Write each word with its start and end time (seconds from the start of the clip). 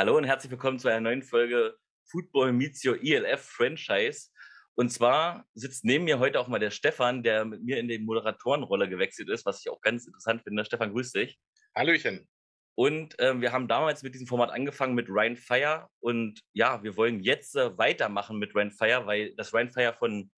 Hallo 0.00 0.16
und 0.16 0.24
herzlich 0.24 0.50
willkommen 0.50 0.78
zu 0.78 0.88
einer 0.88 1.02
neuen 1.02 1.22
Folge 1.22 1.76
Football 2.06 2.54
Meets 2.54 2.82
Your 2.86 2.96
ELF 3.04 3.42
Franchise. 3.42 4.30
Und 4.74 4.90
zwar 4.90 5.44
sitzt 5.52 5.84
neben 5.84 6.04
mir 6.04 6.18
heute 6.18 6.40
auch 6.40 6.48
mal 6.48 6.58
der 6.58 6.70
Stefan, 6.70 7.22
der 7.22 7.44
mit 7.44 7.62
mir 7.62 7.76
in 7.76 7.86
die 7.86 7.98
Moderatorenrolle 7.98 8.88
gewechselt 8.88 9.28
ist, 9.28 9.44
was 9.44 9.60
ich 9.60 9.70
auch 9.70 9.82
ganz 9.82 10.06
interessant 10.06 10.42
finde. 10.42 10.64
Stefan, 10.64 10.94
grüß 10.94 11.12
dich. 11.12 11.38
Hallöchen. 11.76 12.26
Und 12.76 13.14
ähm, 13.18 13.42
wir 13.42 13.52
haben 13.52 13.68
damals 13.68 14.02
mit 14.02 14.14
diesem 14.14 14.26
Format 14.26 14.48
angefangen 14.52 14.94
mit 14.94 15.10
Ryan 15.10 15.36
Fire. 15.36 15.86
Und 16.00 16.40
ja, 16.54 16.82
wir 16.82 16.96
wollen 16.96 17.20
jetzt 17.20 17.54
äh, 17.56 17.76
weitermachen 17.76 18.38
mit 18.38 18.54
Ryan 18.54 18.72
Fire, 18.72 19.04
weil 19.04 19.34
das 19.34 19.52
Ryan 19.52 19.70
Fire 19.70 19.92
von 19.92 20.30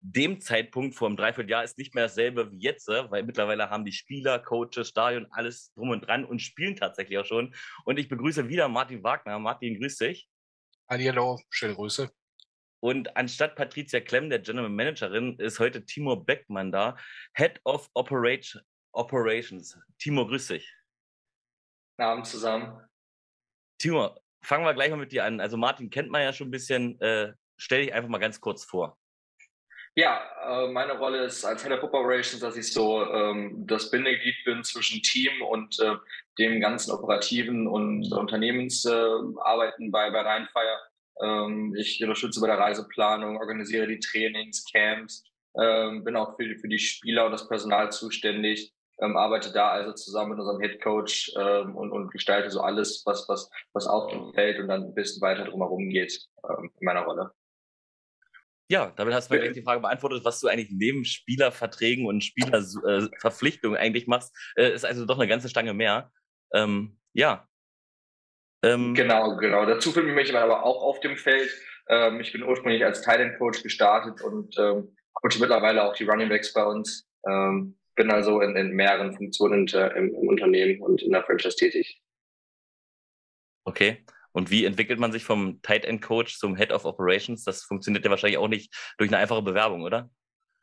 dem 0.00 0.40
Zeitpunkt 0.40 0.94
vor 0.94 1.08
einem 1.08 1.16
Dreivierteljahr 1.16 1.64
ist 1.64 1.78
nicht 1.78 1.94
mehr 1.94 2.04
dasselbe 2.04 2.50
wie 2.52 2.58
jetzt, 2.58 2.88
äh, 2.88 3.10
weil 3.10 3.24
mittlerweile 3.24 3.70
haben 3.70 3.84
die 3.84 3.92
Spieler, 3.92 4.38
Coaches, 4.38 4.88
Stadion, 4.88 5.26
alles 5.30 5.72
drum 5.74 5.90
und 5.90 6.06
dran 6.06 6.24
und 6.24 6.40
spielen 6.40 6.76
tatsächlich 6.76 7.18
auch 7.18 7.24
schon. 7.24 7.54
Und 7.84 7.98
ich 7.98 8.08
begrüße 8.08 8.48
wieder 8.48 8.68
Martin 8.68 9.02
Wagner. 9.02 9.38
Martin, 9.38 9.78
grüß 9.78 9.96
dich. 9.98 10.28
Hallo, 10.88 11.40
schöne 11.50 11.74
Grüße. 11.74 12.10
Und 12.80 13.16
anstatt 13.16 13.56
Patricia 13.56 14.00
Klemm, 14.00 14.30
der 14.30 14.38
General 14.38 14.68
Managerin, 14.68 15.36
ist 15.38 15.58
heute 15.58 15.84
Timo 15.84 16.16
Beckmann 16.16 16.70
da, 16.70 16.96
Head 17.34 17.60
of 17.64 17.90
Operation, 17.94 18.62
Operations. 18.92 19.76
Timo, 19.98 20.26
grüß 20.26 20.48
dich. 20.48 20.72
Guten 21.96 22.08
Abend 22.08 22.26
zusammen. 22.26 22.80
Timo, 23.78 24.16
fangen 24.42 24.64
wir 24.64 24.74
gleich 24.74 24.90
mal 24.90 24.96
mit 24.96 25.10
dir 25.10 25.24
an. 25.24 25.40
Also 25.40 25.56
Martin 25.56 25.90
kennt 25.90 26.10
man 26.10 26.22
ja 26.22 26.32
schon 26.32 26.48
ein 26.48 26.52
bisschen. 26.52 27.00
Äh, 27.00 27.34
stell 27.56 27.84
dich 27.84 27.92
einfach 27.92 28.08
mal 28.08 28.18
ganz 28.18 28.40
kurz 28.40 28.64
vor. 28.64 28.96
Ja, 29.98 30.22
äh, 30.46 30.70
meine 30.70 30.96
Rolle 30.96 31.24
ist 31.24 31.44
als 31.44 31.64
Head 31.64 31.72
of 31.72 31.82
Operations, 31.82 32.38
dass 32.38 32.56
ich 32.56 32.72
so 32.72 33.04
ähm, 33.04 33.66
das 33.66 33.90
Bindeglied 33.90 34.36
bin 34.44 34.62
zwischen 34.62 35.02
Team 35.02 35.42
und 35.42 35.76
äh, 35.80 35.96
dem 36.38 36.60
ganzen 36.60 36.92
operativen 36.92 37.66
und 37.66 38.12
Unternehmensarbeiten 38.12 39.88
äh, 39.88 39.90
bei, 39.90 40.08
bei 40.12 40.20
Rheinfire. 40.20 40.78
Ähm, 41.20 41.74
ich 41.76 42.00
unterstütze 42.00 42.40
bei 42.40 42.46
der 42.46 42.60
Reiseplanung, 42.60 43.38
organisiere 43.38 43.88
die 43.88 43.98
Trainings, 43.98 44.64
Camps, 44.70 45.24
ähm, 45.60 46.04
bin 46.04 46.14
auch 46.14 46.36
für, 46.36 46.44
für 46.58 46.68
die 46.68 46.78
Spieler 46.78 47.26
und 47.26 47.32
das 47.32 47.48
Personal 47.48 47.90
zuständig, 47.90 48.72
ähm, 49.00 49.16
arbeite 49.16 49.52
da 49.52 49.70
also 49.70 49.94
zusammen 49.94 50.30
mit 50.30 50.38
unserem 50.38 50.60
Head 50.60 50.80
Coach 50.80 51.32
ähm, 51.36 51.74
und, 51.74 51.90
und 51.90 52.12
gestalte 52.12 52.50
so 52.50 52.60
alles, 52.60 53.02
was, 53.04 53.28
was, 53.28 53.50
was 53.72 53.88
auf 53.88 54.12
dem 54.12 54.32
Feld 54.32 54.60
und 54.60 54.68
dann 54.68 54.84
ein 54.84 54.94
bisschen 54.94 55.20
weiter 55.22 55.46
drumherum 55.46 55.88
geht 55.88 56.28
ähm, 56.48 56.70
in 56.78 56.84
meiner 56.84 57.02
Rolle. 57.02 57.32
Ja, 58.70 58.92
damit 58.96 59.14
hast 59.14 59.30
du 59.30 59.34
mir 59.34 59.50
die 59.50 59.62
Frage 59.62 59.80
beantwortet, 59.80 60.24
was 60.24 60.40
du 60.40 60.48
eigentlich 60.48 60.70
neben 60.70 61.04
Spielerverträgen 61.04 62.06
und 62.06 62.22
Spielerverpflichtungen 62.22 63.78
eigentlich 63.80 64.06
machst. 64.06 64.36
Äh, 64.56 64.74
ist 64.74 64.84
also 64.84 65.06
doch 65.06 65.18
eine 65.18 65.28
ganze 65.28 65.48
Stange 65.48 65.72
mehr. 65.72 66.12
Ähm, 66.52 66.98
ja. 67.14 67.48
Ähm, 68.62 68.94
genau, 68.94 69.36
genau. 69.36 69.64
Dazu 69.64 69.90
fühle 69.90 70.08
ich 70.10 70.14
mich 70.14 70.36
aber 70.36 70.64
auch 70.64 70.82
auf 70.82 71.00
dem 71.00 71.16
Feld. 71.16 71.50
Ähm, 71.88 72.20
ich 72.20 72.32
bin 72.32 72.42
ursprünglich 72.42 72.84
als 72.84 73.00
Thailand 73.00 73.38
Coach 73.38 73.62
gestartet 73.62 74.20
und 74.20 74.54
ähm, 74.58 74.94
coach 75.14 75.38
mittlerweile 75.40 75.84
auch 75.84 75.94
die 75.94 76.04
Running 76.04 76.28
Backs 76.28 76.52
bei 76.52 76.64
uns. 76.64 77.08
Ähm, 77.26 77.78
bin 77.94 78.10
also 78.10 78.42
in, 78.42 78.54
in 78.54 78.70
mehreren 78.72 79.14
Funktionen 79.14 79.66
im, 79.66 80.14
im 80.14 80.28
Unternehmen 80.28 80.80
und 80.82 81.02
in 81.02 81.12
der 81.12 81.24
Franchise 81.24 81.56
tätig. 81.56 82.02
Okay. 83.64 84.04
Und 84.32 84.50
wie 84.50 84.64
entwickelt 84.64 84.98
man 84.98 85.12
sich 85.12 85.24
vom 85.24 85.60
Tight 85.62 85.84
End 85.84 86.02
Coach 86.02 86.38
zum 86.38 86.56
Head 86.56 86.72
of 86.72 86.84
Operations? 86.84 87.44
Das 87.44 87.62
funktioniert 87.62 88.04
ja 88.04 88.10
wahrscheinlich 88.10 88.38
auch 88.38 88.48
nicht 88.48 88.74
durch 88.98 89.10
eine 89.10 89.18
einfache 89.18 89.42
Bewerbung, 89.42 89.82
oder? 89.82 90.10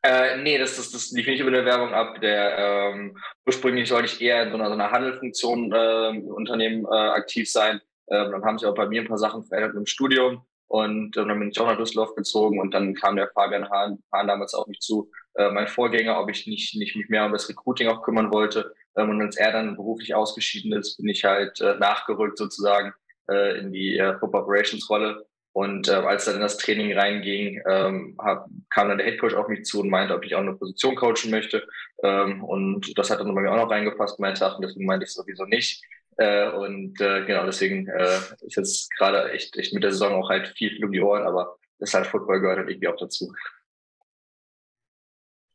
Äh, 0.04 0.38
nee, 0.44 0.58
das, 0.58 0.76
das, 0.76 0.92
das 0.92 1.12
lief 1.12 1.26
nicht 1.26 1.40
über 1.40 1.50
eine 1.50 1.66
Werbung 1.66 1.94
ab. 1.94 2.22
Der, 2.22 2.58
ähm, 2.94 3.18
ursprünglich 3.46 3.90
sollte 3.90 4.06
ich 4.06 4.22
eher 4.22 4.44
in 4.44 4.52
so 4.52 4.56
einer, 4.56 4.68
so 4.68 4.74
einer 4.74 4.92
Handelfunktion 4.92 5.72
äh, 5.74 6.10
im 6.10 6.28
Unternehmen 6.28 6.86
äh, 6.86 6.96
aktiv 6.96 7.50
sein. 7.52 7.82
Ähm, 8.10 8.32
dann 8.32 8.46
haben 8.46 8.60
sich 8.60 8.68
auch 8.68 8.76
bei 8.76 8.88
mir 8.88 9.02
ein 9.02 9.08
paar 9.08 9.18
Sachen 9.18 9.44
verändert 9.44 9.76
im 9.76 9.88
Studium 9.88 10.46
und 10.68 11.18
äh, 11.18 11.26
dann 11.26 11.40
bin 11.40 11.50
ich 11.50 11.60
auch 11.60 11.66
nach 11.66 11.78
Düsseldorf 11.78 12.14
gezogen 12.16 12.60
und 12.60 12.74
dann 12.74 12.94
kam 12.94 13.16
der 13.16 13.30
Fabian 13.30 13.70
Hahn, 13.70 14.04
Hahn 14.12 14.28
damals 14.28 14.54
auf 14.54 14.68
mich 14.68 14.80
zu, 14.80 15.10
äh, 15.36 15.50
mein 15.50 15.68
Vorgänger, 15.68 16.20
ob 16.20 16.30
ich 16.30 16.46
nicht, 16.46 16.76
nicht 16.76 16.96
mich 16.96 17.10
mehr 17.10 17.26
um 17.26 17.32
das 17.32 17.50
Recruiting 17.50 17.88
auch 17.88 18.04
kümmern 18.04 18.32
wollte. 18.32 18.74
Ähm, 18.96 19.10
und 19.10 19.22
als 19.22 19.38
er 19.38 19.52
dann 19.52 19.76
beruflich 19.76 20.14
ausgeschieden 20.14 20.74
ist, 20.74 20.98
bin 20.98 21.10
ich 21.10 21.24
halt 21.24 21.62
äh, 21.62 21.76
nachgerückt 21.80 22.38
sozusagen 22.38 22.94
äh, 23.30 23.60
in 23.60 23.72
die 23.72 23.98
äh, 23.98 24.18
Football 24.20 24.44
Operations 24.44 24.90
Rolle. 24.90 25.26
Und 25.54 25.88
äh, 25.88 25.94
als 25.94 26.26
dann 26.26 26.36
in 26.36 26.42
das 26.42 26.58
Training 26.58 26.98
reinging, 26.98 27.62
ähm, 27.70 28.18
hab, 28.20 28.48
kam 28.70 28.90
dann 28.90 28.98
der 28.98 29.08
Head 29.08 29.22
Coach 29.22 29.36
auf 29.36 29.48
mich 29.48 29.64
zu 29.64 29.80
und 29.80 29.90
meinte, 29.90 30.14
ob 30.14 30.26
ich 30.26 30.36
auch 30.36 30.42
eine 30.42 30.56
Position 30.56 30.96
coachen 30.96 31.32
möchte. 31.32 31.66
Ähm, 32.04 32.44
und 32.44 32.98
das 32.98 33.10
hat 33.10 33.22
dann 33.22 33.34
bei 33.34 33.42
mir 33.42 33.52
auch 33.52 33.56
noch 33.56 33.72
reingepasst, 33.72 34.20
meinte 34.20 34.40
Sachen, 34.40 34.62
deswegen 34.62 34.86
meinte 34.86 35.06
ich 35.06 35.14
sowieso 35.14 35.46
nicht. 35.46 35.82
Äh, 36.18 36.50
und 36.50 37.00
äh, 37.00 37.26
genau, 37.26 37.46
deswegen 37.46 37.88
äh, 37.88 38.18
ist 38.42 38.58
jetzt 38.58 38.92
gerade 38.98 39.32
echt, 39.32 39.56
echt 39.58 39.74
mit 39.74 39.84
der 39.84 39.92
Saison 39.92 40.14
auch 40.14 40.30
halt 40.30 40.50
viel, 40.50 40.72
viel 40.72 40.86
um 40.86 40.92
die 40.92 41.02
Ohren, 41.02 41.24
aber 41.24 41.58
das 41.80 41.94
halt 41.94 42.08
Football 42.08 42.42
gehört 42.42 42.58
halt 42.58 42.70
irgendwie 42.70 42.88
auch 42.88 42.98
dazu. 42.98 43.34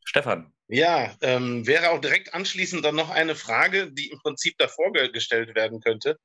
Stefan. 0.05 0.53
Ja, 0.73 1.17
ähm, 1.21 1.67
wäre 1.67 1.91
auch 1.91 2.01
direkt 2.01 2.33
anschließend 2.33 2.85
dann 2.85 2.95
noch 2.95 3.11
eine 3.11 3.35
Frage, 3.35 3.91
die 3.91 4.11
im 4.11 4.21
Prinzip 4.21 4.57
davor 4.57 4.93
gestellt 4.93 5.57
werden 5.57 5.81
könnte. 5.81 6.17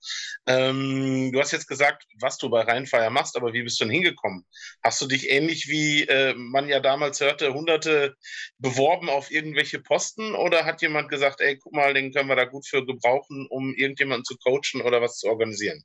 Ähm, 0.46 1.32
du 1.32 1.40
hast 1.40 1.52
jetzt 1.52 1.68
gesagt, 1.68 2.06
was 2.20 2.38
du 2.38 2.52
bei 2.52 2.62
Rheinfeier 2.62 3.10
machst, 3.10 3.36
aber 3.38 3.54
wie 3.54 3.64
bist 3.64 3.80
du 3.80 3.86
denn 3.86 3.94
hingekommen? 3.94 4.46
Hast 4.84 5.02
du 5.02 5.08
dich 5.08 5.32
ähnlich 5.32 5.68
wie 5.68 6.04
äh, 6.04 6.36
man 6.36 6.70
ja 6.70 6.80
damals 6.80 7.22
hörte, 7.22 7.56
hunderte 7.56 8.14
beworben 8.60 9.10
auf 9.10 9.32
irgendwelche 9.32 9.80
Posten 9.80 10.36
oder 10.36 10.64
hat 10.64 10.84
jemand 10.84 11.10
gesagt, 11.10 11.42
ey, 11.42 11.58
guck 11.58 11.74
mal, 11.74 11.96
den 11.96 12.14
können 12.14 12.30
wir 12.30 12.36
da 12.36 12.46
gut 12.46 12.68
für 12.68 12.86
gebrauchen, 12.86 13.48
um 13.50 13.74
irgendjemanden 13.74 14.26
zu 14.26 14.38
coachen 14.38 14.82
oder 14.82 15.02
was 15.02 15.18
zu 15.18 15.28
organisieren? 15.28 15.84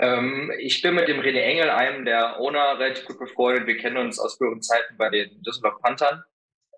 Ähm, 0.00 0.52
ich 0.58 0.82
bin 0.82 0.96
mit 0.96 1.06
dem 1.06 1.20
René 1.20 1.42
Engel, 1.42 1.70
einem 1.70 2.04
der 2.04 2.40
Owner, 2.40 2.80
relativ 2.80 3.04
gut 3.04 3.20
befreundet. 3.20 3.68
Wir 3.68 3.76
kennen 3.76 3.96
uns 3.96 4.18
aus 4.18 4.38
früheren 4.38 4.60
Zeiten 4.60 4.96
bei 4.96 5.08
den 5.08 5.40
Düsseldorf 5.42 5.80
Panthern. 5.82 6.24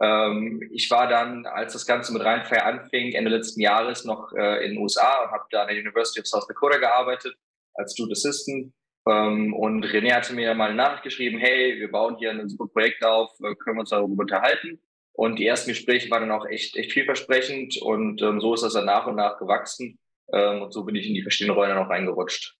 Ähm, 0.00 0.62
ich 0.72 0.90
war 0.90 1.08
dann, 1.08 1.46
als 1.46 1.72
das 1.72 1.86
Ganze 1.86 2.12
mit 2.12 2.24
Rheinfire 2.24 2.64
anfing, 2.64 3.12
Ende 3.12 3.30
letzten 3.30 3.60
Jahres 3.60 4.04
noch 4.04 4.32
äh, 4.32 4.64
in 4.64 4.72
den 4.72 4.78
USA 4.78 5.24
und 5.24 5.30
habe 5.32 5.44
da 5.50 5.62
an 5.62 5.68
der 5.68 5.76
University 5.76 6.20
of 6.20 6.26
South 6.26 6.46
Dakota 6.46 6.78
gearbeitet 6.78 7.36
als 7.74 7.94
Student 7.94 8.12
Assistant. 8.12 8.72
Ähm, 9.06 9.54
und 9.54 9.84
René 9.86 10.12
hatte 10.12 10.34
mir 10.34 10.54
mal 10.54 10.66
eine 10.66 10.76
Nachricht 10.76 11.02
geschrieben, 11.02 11.38
hey, 11.38 11.78
wir 11.78 11.90
bauen 11.90 12.16
hier 12.18 12.30
ein 12.30 12.48
super 12.48 12.68
Projekt 12.68 13.04
auf, 13.04 13.30
äh, 13.40 13.54
können 13.56 13.76
wir 13.76 13.80
uns 13.80 13.90
darüber 13.90 14.22
unterhalten? 14.22 14.80
Und 15.12 15.38
die 15.38 15.46
ersten 15.46 15.70
Gespräche 15.70 16.10
waren 16.10 16.28
dann 16.28 16.38
auch 16.38 16.46
echt, 16.46 16.76
echt 16.76 16.92
vielversprechend 16.92 17.76
und 17.82 18.22
ähm, 18.22 18.40
so 18.40 18.54
ist 18.54 18.62
das 18.62 18.74
dann 18.74 18.84
nach 18.84 19.06
und 19.06 19.16
nach 19.16 19.38
gewachsen. 19.38 19.98
Ähm, 20.32 20.62
und 20.62 20.72
so 20.72 20.84
bin 20.84 20.94
ich 20.94 21.06
in 21.08 21.14
die 21.14 21.22
verschiedenen 21.22 21.56
Rollen 21.56 21.76
auch 21.76 21.88
reingerutscht. 21.88 22.56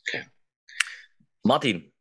Okay. 0.00 0.26
Martin, 1.42 1.91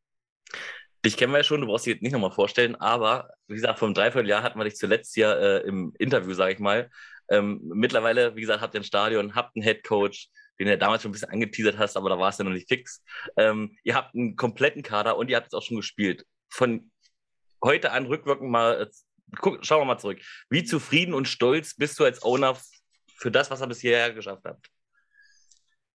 Dich 1.04 1.18
kennen 1.18 1.34
wir 1.34 1.40
ja 1.40 1.44
schon, 1.44 1.62
du 1.62 1.68
brauchst 1.68 1.86
dich 1.86 1.94
jetzt 1.96 2.04
nicht 2.04 2.12
nochmal 2.12 2.32
vorstellen, 2.32 2.76
aber 2.76 3.30
wie 3.48 3.56
gesagt, 3.56 3.80
vor 3.80 3.88
einem 3.88 3.96
Dreivierteljahr 3.96 4.44
hatten 4.44 4.60
wir 4.60 4.66
dich 4.66 4.76
zuletzt 4.76 5.16
ja 5.18 5.34
äh, 5.34 5.60
im 5.62 5.94
Interview, 5.98 6.34
sage 6.34 6.54
ich 6.54 6.60
mal. 6.60 6.92
Ähm, 7.30 7.60
mittlerweile, 7.64 8.36
wie 8.36 8.42
gesagt, 8.42 8.62
habt 8.62 8.76
ihr 8.76 8.82
ein 8.82 8.86
Stadion, 8.86 9.34
habt 9.34 9.56
einen 9.56 9.64
Headcoach, 9.64 10.30
den 10.60 10.68
ihr 10.68 10.78
damals 10.78 11.02
schon 11.02 11.10
ein 11.10 11.14
bisschen 11.14 11.30
angeteasert 11.30 11.80
hast, 11.80 11.98
aber 11.98 12.10
da 12.10 12.20
war 12.20 12.30
es 12.30 12.38
ja 12.38 12.44
noch 12.44 12.52
nicht 12.52 12.68
fix. 12.68 13.04
Ähm, 13.36 13.78
ihr 13.84 13.96
habt 13.96 14.14
einen 14.14 14.36
kompletten 14.36 14.84
Kader 14.84 15.18
und 15.18 15.30
ihr 15.30 15.38
habt 15.38 15.48
jetzt 15.48 15.56
auch 15.56 15.64
schon 15.64 15.78
gespielt. 15.78 16.26
Von 16.50 16.92
heute 17.64 17.92
an 17.92 18.06
rückwirkend 18.06 18.52
mal, 18.52 18.82
äh, 18.82 18.88
guck, 19.40 19.66
schauen 19.66 19.82
wir 19.82 19.86
mal 19.86 19.98
zurück. 19.98 20.20
Wie 20.50 20.64
zufrieden 20.64 21.16
und 21.16 21.28
stolz 21.28 21.76
bist 21.76 22.00
du 22.00 22.04
als 22.04 22.22
Owner 22.22 22.58
für 23.16 23.32
das, 23.32 23.50
was 23.50 23.62
ihr 23.62 23.68
bis 23.68 23.82
hierher 23.82 24.14
geschafft 24.14 24.44
habt? 24.46 24.70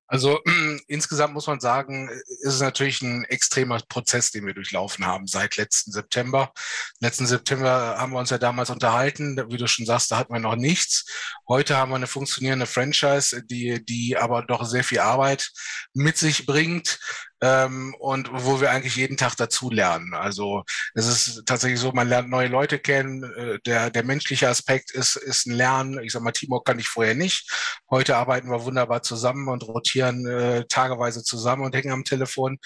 Also 0.09 0.41
insgesamt 0.89 1.34
muss 1.34 1.47
man 1.47 1.61
sagen, 1.61 2.09
ist 2.09 2.55
es 2.55 2.61
natürlich 2.61 3.03
ein 3.03 3.25
extremer 3.25 3.81
Prozess, 3.89 4.31
den 4.31 4.47
wir 4.47 4.54
durchlaufen 4.54 5.07
haben 5.07 5.27
seit 5.27 5.57
letzten 5.57 5.92
September. 5.92 6.53
Letzten 7.01 7.27
September 7.27 7.97
haben 7.98 8.13
wir 8.13 8.21
uns 8.21 8.31
ja 8.31 8.39
damals 8.39 8.71
unterhalten, 8.71 9.36
wie 9.51 9.57
du 9.57 9.66
schon 9.66 9.86
sagst, 9.86 10.10
da 10.10 10.19
hatten 10.19 10.33
wir 10.33 10.41
noch 10.41 10.57
nichts. 10.57 11.07
Heute 11.48 11.77
haben 11.77 11.91
wir 11.91 11.97
eine 11.97 12.07
funktionierende 12.07 12.66
Franchise, 12.66 13.42
die, 13.45 13.84
die 13.84 14.16
aber 14.16 14.42
doch 14.42 14.65
sehr 14.65 14.84
viel 14.84 15.01
Arbeit 15.01 15.51
mit 15.92 16.16
sich 16.16 16.47
bringt 16.47 16.98
ähm, 17.42 17.94
und 17.98 18.30
wo 18.33 18.60
wir 18.60 18.71
eigentlich 18.71 18.97
jeden 18.97 19.16
Tag 19.16 19.36
dazu 19.36 19.71
lernen. 19.71 20.15
Also 20.15 20.65
es 20.94 21.06
ist 21.06 21.42
tatsächlich 21.47 21.80
so, 21.80 21.92
man 21.92 22.09
lernt 22.09 22.30
neue 22.30 22.48
Leute 22.48 22.78
kennen. 22.78 23.24
Äh, 23.24 23.59
der, 23.66 23.91
der 23.91 24.04
menschliche 24.04 24.48
Aspekt 24.48 24.91
ist, 24.91 25.16
ist 25.16 25.47
ein 25.47 25.54
Lernen. 25.54 26.03
Ich 26.03 26.12
sag 26.12 26.22
mal, 26.22 26.33
Timo 26.33 26.60
kann 26.60 26.78
ich 26.78 26.88
vorher 26.88 27.15
nicht. 27.15 27.50
Heute 27.91 28.16
arbeiten 28.16 28.50
wir 28.50 28.65
wunderbar 28.65 29.03
zusammen 29.03 29.48
und 29.48 29.62
rotieren 29.65 30.27
äh, 30.27 30.65
tageweise 30.68 31.22
zusammen 31.22 31.65
und 31.65 31.74
hängen 31.74 31.92
am 31.92 32.04
Telefon. 32.04 32.59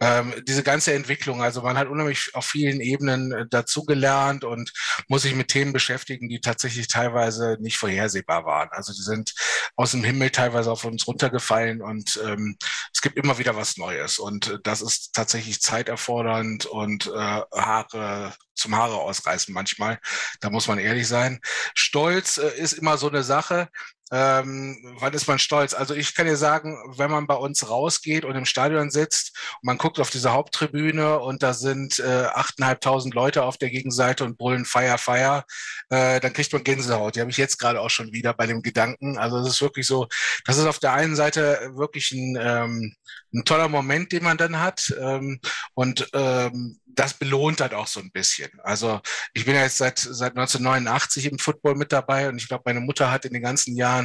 Ähm, 0.00 0.34
diese 0.46 0.62
ganze 0.62 0.92
Entwicklung, 0.92 1.42
also 1.42 1.62
man 1.62 1.78
hat 1.78 1.88
unheimlich 1.88 2.30
auf 2.34 2.46
vielen 2.46 2.80
Ebenen 2.80 3.32
äh, 3.32 3.44
dazu 3.48 3.84
gelernt 3.84 4.44
und 4.44 4.72
muss 5.08 5.22
sich 5.22 5.34
mit 5.34 5.48
Themen 5.48 5.72
beschäftigen, 5.72 6.28
die 6.28 6.40
tatsächlich 6.40 6.88
teilweise 6.88 7.56
nicht 7.60 7.78
vorhersehbar 7.78 8.44
waren. 8.44 8.68
Also 8.72 8.92
die 8.92 9.02
sind 9.02 9.32
aus 9.76 9.92
dem 9.92 10.04
Himmel 10.04 10.30
teilweise 10.30 10.70
auf 10.70 10.84
uns 10.84 11.06
runtergefallen 11.06 11.80
und 11.80 12.20
ähm, 12.24 12.56
es 12.92 13.00
gibt 13.00 13.16
immer 13.16 13.38
wieder 13.38 13.56
was 13.56 13.76
Neues. 13.76 14.15
Und 14.18 14.48
äh, 14.48 14.58
das 14.62 14.82
ist 14.82 15.14
tatsächlich 15.14 15.60
zeiterfordernd 15.60 16.66
und 16.66 17.06
äh, 17.06 17.10
Haare 17.10 18.34
zum 18.54 18.74
Haare 18.74 18.96
ausreißen 18.96 19.52
manchmal. 19.52 20.00
Da 20.40 20.50
muss 20.50 20.66
man 20.66 20.78
ehrlich 20.78 21.06
sein. 21.06 21.40
Stolz 21.74 22.38
äh, 22.38 22.58
ist 22.58 22.72
immer 22.72 22.98
so 22.98 23.08
eine 23.08 23.22
Sache. 23.22 23.68
Ähm, 24.12 24.94
wann 25.00 25.12
ist 25.14 25.26
man 25.26 25.38
stolz? 25.38 25.74
Also 25.74 25.94
ich 25.94 26.14
kann 26.14 26.26
dir 26.26 26.36
sagen, 26.36 26.78
wenn 26.96 27.10
man 27.10 27.26
bei 27.26 27.34
uns 27.34 27.68
rausgeht 27.68 28.24
und 28.24 28.36
im 28.36 28.44
Stadion 28.44 28.90
sitzt 28.90 29.36
und 29.60 29.66
man 29.66 29.78
guckt 29.78 29.98
auf 29.98 30.10
diese 30.10 30.32
Haupttribüne 30.32 31.18
und 31.18 31.42
da 31.42 31.54
sind 31.54 31.98
äh, 31.98 32.28
8.500 32.28 33.12
Leute 33.14 33.42
auf 33.42 33.58
der 33.58 33.70
Gegenseite 33.70 34.24
und 34.24 34.38
brüllen 34.38 34.64
Feier, 34.64 34.98
Feier, 34.98 35.44
äh, 35.90 36.20
dann 36.20 36.32
kriegt 36.32 36.52
man 36.52 36.62
Gänsehaut. 36.62 37.16
Die 37.16 37.20
habe 37.20 37.30
ich 37.30 37.36
jetzt 37.36 37.58
gerade 37.58 37.80
auch 37.80 37.90
schon 37.90 38.12
wieder 38.12 38.32
bei 38.32 38.46
dem 38.46 38.62
Gedanken. 38.62 39.18
Also 39.18 39.38
es 39.38 39.48
ist 39.48 39.62
wirklich 39.62 39.86
so, 39.86 40.06
das 40.44 40.56
ist 40.56 40.66
auf 40.66 40.78
der 40.78 40.92
einen 40.92 41.16
Seite 41.16 41.72
wirklich 41.74 42.12
ein, 42.12 42.38
ähm, 42.40 42.94
ein 43.34 43.44
toller 43.44 43.68
Moment, 43.68 44.12
den 44.12 44.22
man 44.22 44.36
dann 44.36 44.60
hat. 44.60 44.94
Ähm, 45.00 45.40
und 45.74 46.08
ähm, 46.12 46.78
das 46.96 47.14
belohnt 47.14 47.60
halt 47.60 47.74
auch 47.74 47.86
so 47.86 48.00
ein 48.00 48.10
bisschen. 48.10 48.50
Also 48.62 49.00
ich 49.34 49.44
bin 49.44 49.54
ja 49.54 49.62
jetzt 49.62 49.76
seit, 49.76 49.98
seit 49.98 50.32
1989 50.32 51.26
im 51.26 51.38
Football 51.38 51.74
mit 51.74 51.92
dabei 51.92 52.28
und 52.28 52.38
ich 52.38 52.48
glaube, 52.48 52.62
meine 52.66 52.80
Mutter 52.80 53.10
hat 53.10 53.26
in 53.26 53.34
den 53.34 53.42
ganzen 53.42 53.76
Jahren 53.76 53.95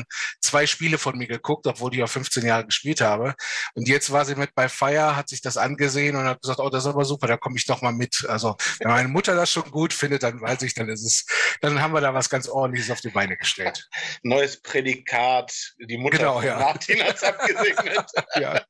zwei 0.41 0.65
Spiele 0.65 0.97
von 0.97 1.17
mir 1.17 1.27
geguckt, 1.27 1.67
obwohl 1.67 1.93
ich 1.93 2.03
auch 2.03 2.09
15 2.09 2.45
Jahre 2.45 2.65
gespielt 2.65 3.01
habe. 3.01 3.35
Und 3.75 3.87
jetzt 3.87 4.11
war 4.11 4.25
sie 4.25 4.35
mit 4.35 4.53
bei 4.55 4.69
Fire, 4.69 5.15
hat 5.15 5.29
sich 5.29 5.41
das 5.41 5.57
angesehen 5.57 6.15
und 6.15 6.25
hat 6.25 6.41
gesagt, 6.41 6.59
oh, 6.59 6.69
das 6.69 6.83
ist 6.83 6.89
aber 6.89 7.05
super, 7.05 7.27
da 7.27 7.37
komme 7.37 7.57
ich 7.57 7.65
doch 7.65 7.81
mal 7.81 7.91
mit. 7.91 8.25
Also 8.27 8.55
wenn 8.79 8.89
meine 8.89 9.07
Mutter 9.07 9.35
das 9.35 9.51
schon 9.51 9.69
gut 9.71 9.93
findet, 9.93 10.23
dann 10.23 10.41
weiß 10.41 10.61
ich, 10.63 10.73
dann 10.73 10.89
ist 10.89 11.03
es, 11.03 11.25
dann 11.61 11.81
haben 11.81 11.93
wir 11.93 12.01
da 12.01 12.13
was 12.13 12.29
ganz 12.29 12.47
ordentliches 12.47 12.91
auf 12.91 13.01
die 13.01 13.09
Beine 13.09 13.37
gestellt. 13.37 13.87
Neues 14.23 14.61
Prädikat, 14.61 15.53
die 15.79 15.97
Mutter 15.97 16.17
genau, 16.17 16.41
ja. 16.41 16.59
Martin 16.59 17.03
hat 17.03 17.15
es 17.15 17.23
abgesegnet. 17.23 18.05
ja. 18.35 18.61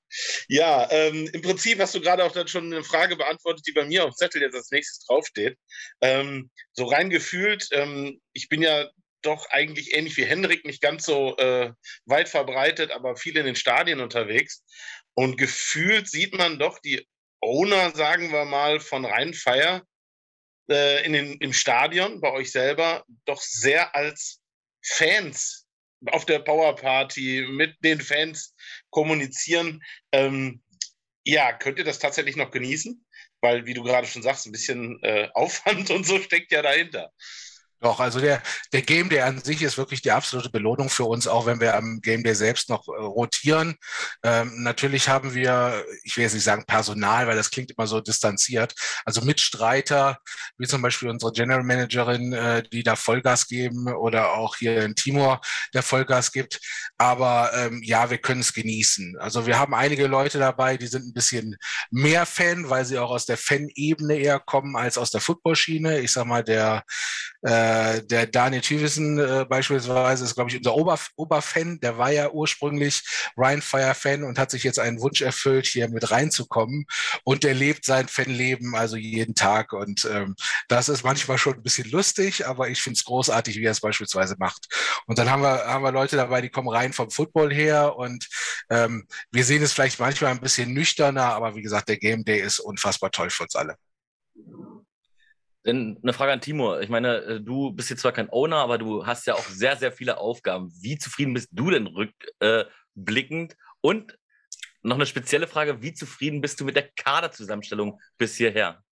Ja, 0.49 0.91
ähm, 0.91 1.29
im 1.33 1.43
Prinzip 1.43 1.79
hast 1.79 1.95
du 1.95 2.01
gerade 2.01 2.25
auch 2.25 2.33
dann 2.33 2.49
schon 2.49 2.73
eine 2.73 2.83
Frage 2.83 3.17
beantwortet, 3.17 3.67
die 3.67 3.73
bei 3.73 3.85
mir 3.85 4.05
auf 4.05 4.15
Zettel 4.15 4.43
jetzt 4.43 4.55
als 4.55 4.71
nächstes 4.71 5.05
draufsteht. 5.07 5.59
Ähm, 6.01 6.51
so 6.73 6.87
rein 6.87 7.11
gefühlt, 7.11 7.69
ähm, 7.73 8.21
ich 8.33 8.49
bin 8.49 8.63
ja 8.63 8.89
doch 9.23 9.49
eigentlich 9.51 9.95
ähnlich 9.95 10.17
wie 10.17 10.25
Hendrik, 10.25 10.65
nicht 10.65 10.81
ganz 10.81 11.05
so 11.05 11.37
äh, 11.37 11.73
weit 12.07 12.29
verbreitet, 12.29 12.93
aber 12.93 13.17
viel 13.17 13.37
in 13.37 13.47
den 13.47 13.57
Stadien 13.57 14.01
unterwegs. 14.01 14.65
Und 15.15 15.37
gefühlt 15.37 16.09
sieht 16.09 16.35
man 16.35 16.59
doch 16.59 16.79
die 16.79 17.07
Owner, 17.41 17.95
sagen 17.95 18.33
wir 18.33 18.45
mal, 18.45 18.81
von 18.81 19.05
Rheinfeier 19.05 19.83
äh, 20.71 21.05
in 21.05 21.13
den, 21.13 21.39
im 21.39 21.53
Stadion 21.53 22.21
bei 22.21 22.33
euch 22.33 22.51
selber 22.51 23.05
doch 23.25 23.41
sehr 23.41 23.95
als 23.95 24.41
Fans 24.85 25.67
auf 26.07 26.25
der 26.27 26.39
Powerparty 26.39 27.47
mit 27.51 27.77
den 27.83 28.01
Fans 28.01 28.55
kommunizieren. 28.91 29.83
Ähm, 30.13 30.63
ja, 31.25 31.53
könnt 31.53 31.79
ihr 31.79 31.85
das 31.85 31.99
tatsächlich 31.99 32.37
noch 32.37 32.51
genießen? 32.51 33.05
Weil, 33.41 33.67
wie 33.67 33.75
du 33.75 33.83
gerade 33.83 34.07
schon 34.07 34.23
sagst, 34.23 34.47
ein 34.47 34.53
bisschen 34.53 35.03
äh, 35.03 35.29
Aufwand 35.35 35.91
und 35.91 36.07
so 36.07 36.21
steckt 36.21 36.53
ja 36.53 36.63
dahinter. 36.63 37.13
Doch, 37.81 38.01
also 38.01 38.19
der, 38.19 38.43
der 38.73 38.83
Game 38.83 39.09
Day 39.09 39.21
an 39.21 39.39
sich 39.39 39.63
ist 39.63 39.79
wirklich 39.79 40.03
die 40.03 40.11
absolute 40.11 40.51
Belohnung 40.51 40.91
für 40.91 41.05
uns, 41.05 41.29
auch 41.29 41.47
wenn 41.47 41.61
wir 41.61 41.77
am 41.77 42.01
Game 42.01 42.25
Day 42.25 42.35
selbst 42.35 42.69
noch 42.69 42.89
äh, 42.89 43.01
rotieren. 43.01 43.77
Ähm, 44.25 44.63
natürlich 44.63 45.09
haben 45.09 45.33
wir, 45.35 45.85
ich 46.03 46.17
will 46.17 46.25
jetzt 46.25 46.35
nicht 46.35 46.43
sagen 46.43 46.65
Personal, 46.67 47.29
weil 47.29 47.37
das 47.37 47.51
klingt 47.51 47.71
immer 47.71 47.87
so 47.87 48.01
distanziert, 48.01 48.75
also 49.05 49.21
Mitstreiter, 49.21 50.19
wie 50.57 50.67
zum 50.67 50.83
Beispiel 50.83 51.09
unsere 51.09 51.31
General 51.31 51.63
Managerin, 51.63 52.33
äh, 52.33 52.65
die 52.65 52.83
da 52.83 52.97
Vollgas 52.97 53.47
geben 53.47 53.87
oder 53.95 54.33
auch 54.33 54.57
hier 54.57 54.83
in 54.83 54.97
Timor, 54.97 55.41
der 55.73 55.85
Vollgas 55.85 56.33
gibt. 56.33 56.61
Aber 56.99 57.53
ähm, 57.55 57.81
ja, 57.85 58.11
wir 58.11 58.19
können 58.19 58.41
es 58.41 58.53
genießen. 58.53 59.17
Also 59.21 59.47
wir 59.47 59.59
haben 59.59 59.75
einige 59.75 60.09
Leute 60.09 60.41
dabei, 60.41 60.77
die 60.77 60.89
sind 60.89 61.07
ein 61.07 61.15
bisschen 61.15 61.57
mehr 61.91 62.27
Fan, 62.27 62.71
weil 62.71 62.85
sie 62.85 62.99
auch 62.99 63.11
aus 63.11 63.25
der 63.25 63.37
Fan-Ebene 63.37 64.17
eher 64.17 64.41
kommen 64.41 64.77
als 64.77 64.99
aus 64.99 65.11
der 65.11 65.21
Footballschiene. 65.21 66.01
Ich 66.01 66.11
sag 66.13 66.27
mal, 66.27 66.43
der 66.43 66.83
äh, 67.43 68.03
der 68.03 68.27
Daniel 68.27 68.63
Thiewissen 68.63 69.19
äh, 69.19 69.47
beispielsweise 69.49 70.25
ist, 70.25 70.35
glaube 70.35 70.51
ich, 70.51 70.57
unser 70.57 70.75
Ober 70.75 70.99
Oberfan. 71.17 71.79
Der 71.81 71.97
war 71.99 72.11
ja 72.11 72.31
ursprünglich 72.31 73.03
Ryan 73.37 73.63
Fire 73.63 73.95
Fan 73.95 74.25
und 74.25 74.39
hat 74.39 74.51
sich 74.51 74.65
jetzt 74.65 74.79
einen 74.79 75.01
Wunsch 75.01 75.21
erfüllt, 75.21 75.67
hier 75.67 75.89
mit 75.89 76.11
reinzukommen. 76.11 76.87
Und 77.25 77.45
der 77.45 77.55
lebt 77.55 77.85
sein 77.85 78.09
Fanleben 78.09 78.75
also 78.75 78.97
jeden 78.97 79.35
Tag. 79.35 79.73
Und 79.73 80.05
ähm, 80.11 80.35
das 80.69 80.89
ist 80.89 81.05
manchmal 81.05 81.39
schon 81.39 81.55
ein 81.55 81.63
bisschen 81.63 81.91
lustig, 81.91 82.47
aber 82.47 82.69
ich 82.69 82.83
finde 82.83 82.97
es 82.97 83.05
großartig, 83.05 83.57
wie 83.57 83.65
er 83.65 83.73
es 83.73 83.81
beispielsweise 83.81 84.37
macht. 84.39 84.67
Und 85.07 85.19
dann 85.19 85.31
haben 85.31 85.43
wir, 85.43 85.65
haben 85.67 85.85
wir 85.85 85.93
Leute 85.93 86.17
dabei, 86.17 86.41
die 86.41 86.51
kommen 86.51 86.69
rein 86.69 86.93
vom 86.93 87.11
Football 87.11 87.53
her 87.53 87.97
und 87.97 88.29
ähm, 88.71 89.07
wir 89.31 89.45
sehen 89.45 89.63
es 89.63 89.73
vielleicht 89.73 90.01
manchmal 90.01 90.33
ein 90.33 90.41
bisschen 90.41 90.73
nüchterner, 90.73 91.35
aber 91.35 91.55
wie 91.55 91.63
gesagt, 91.63 91.89
der 91.89 91.99
Game 91.99 92.25
Day 92.25 92.41
ist 92.41 92.59
unfassbar 92.59 93.11
toll 93.11 93.31
für 93.31 93.45
uns 93.45 93.55
alle. 93.55 93.77
Denn 95.69 95.99
eine 96.03 96.15
Frage 96.15 96.33
an 96.33 96.41
Timo. 96.41 96.79
Ich 96.79 96.89
meine, 96.89 97.17
äh, 97.19 97.41
du 97.43 97.73
bist 97.73 97.91
jetzt 97.91 98.01
zwar 98.01 98.13
kein 98.13 98.31
Owner, 98.31 98.57
aber 98.57 98.79
du 98.79 99.05
hast 99.05 99.27
ja 99.27 99.35
auch 99.35 99.45
sehr, 99.45 99.77
sehr 99.77 99.93
viele 99.93 100.17
Aufgaben. 100.17 100.73
Wie 100.81 100.97
zufrieden 100.97 101.35
bist 101.35 101.51
du 101.53 101.71
denn 101.71 101.87
rückblickend? 101.87 103.55
Und 103.83 104.19
noch 104.83 104.97
eine 104.97 105.05
spezielle 105.05 105.47
Frage: 105.47 105.83
Wie 105.83 105.93
zufrieden 105.93 106.41
bist 106.41 106.59
du 106.59 106.65
mit 106.65 106.75
der 106.75 106.89
Kaderzusammenstellung 106.97 108.01
bis 108.17 108.37
hierher? 108.37 108.83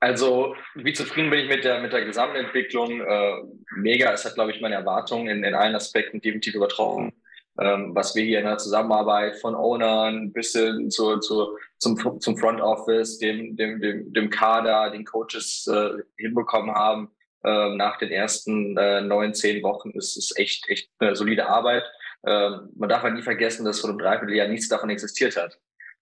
Also, 0.00 0.56
wie 0.74 0.94
zufrieden 0.94 1.28
bin 1.28 1.40
ich 1.40 1.48
mit 1.48 1.62
der, 1.62 1.82
mit 1.82 1.92
der 1.92 2.06
Gesamtentwicklung? 2.06 3.02
Äh, 3.02 3.42
mega. 3.76 4.14
Es 4.14 4.24
hat, 4.24 4.32
glaube 4.32 4.50
ich, 4.50 4.62
meine 4.62 4.76
Erwartungen 4.76 5.28
in, 5.28 5.44
in 5.44 5.54
allen 5.54 5.74
Aspekten 5.74 6.22
definitiv 6.22 6.54
übertroffen 6.54 7.12
ähm, 7.60 7.94
was 7.94 8.14
wir 8.14 8.24
hier 8.24 8.38
in 8.38 8.46
der 8.46 8.58
Zusammenarbeit 8.58 9.36
von 9.36 9.54
Ownern 9.54 10.32
bis 10.32 10.52
hin 10.52 10.90
zu, 10.90 11.18
zu, 11.18 11.58
zum, 11.80 12.20
zum 12.20 12.36
Front 12.36 12.60
Office, 12.60 13.18
dem, 13.18 13.56
dem, 13.56 13.80
dem, 13.80 14.12
dem 14.12 14.30
Kader, 14.30 14.90
den 14.90 15.04
Coaches 15.04 15.66
äh, 15.66 16.02
hinbekommen 16.16 16.74
haben 16.74 17.10
äh, 17.42 17.74
nach 17.74 17.98
den 17.98 18.10
ersten 18.10 18.76
äh, 18.76 19.00
neun, 19.00 19.34
zehn 19.34 19.62
Wochen, 19.62 19.90
ist, 19.90 20.16
ist 20.16 20.38
echt, 20.38 20.68
echt 20.68 20.90
eine 20.98 21.16
solide 21.16 21.48
Arbeit. 21.48 21.84
Ähm, 22.26 22.68
man 22.76 22.88
darf 22.88 23.02
halt 23.02 23.14
nie 23.14 23.22
vergessen, 23.22 23.64
dass 23.64 23.80
vor 23.80 23.90
einem 23.90 23.98
Dreivierteljahr 23.98 24.48
nichts 24.48 24.68
davon 24.68 24.90
existiert 24.90 25.36
hat. 25.36 25.58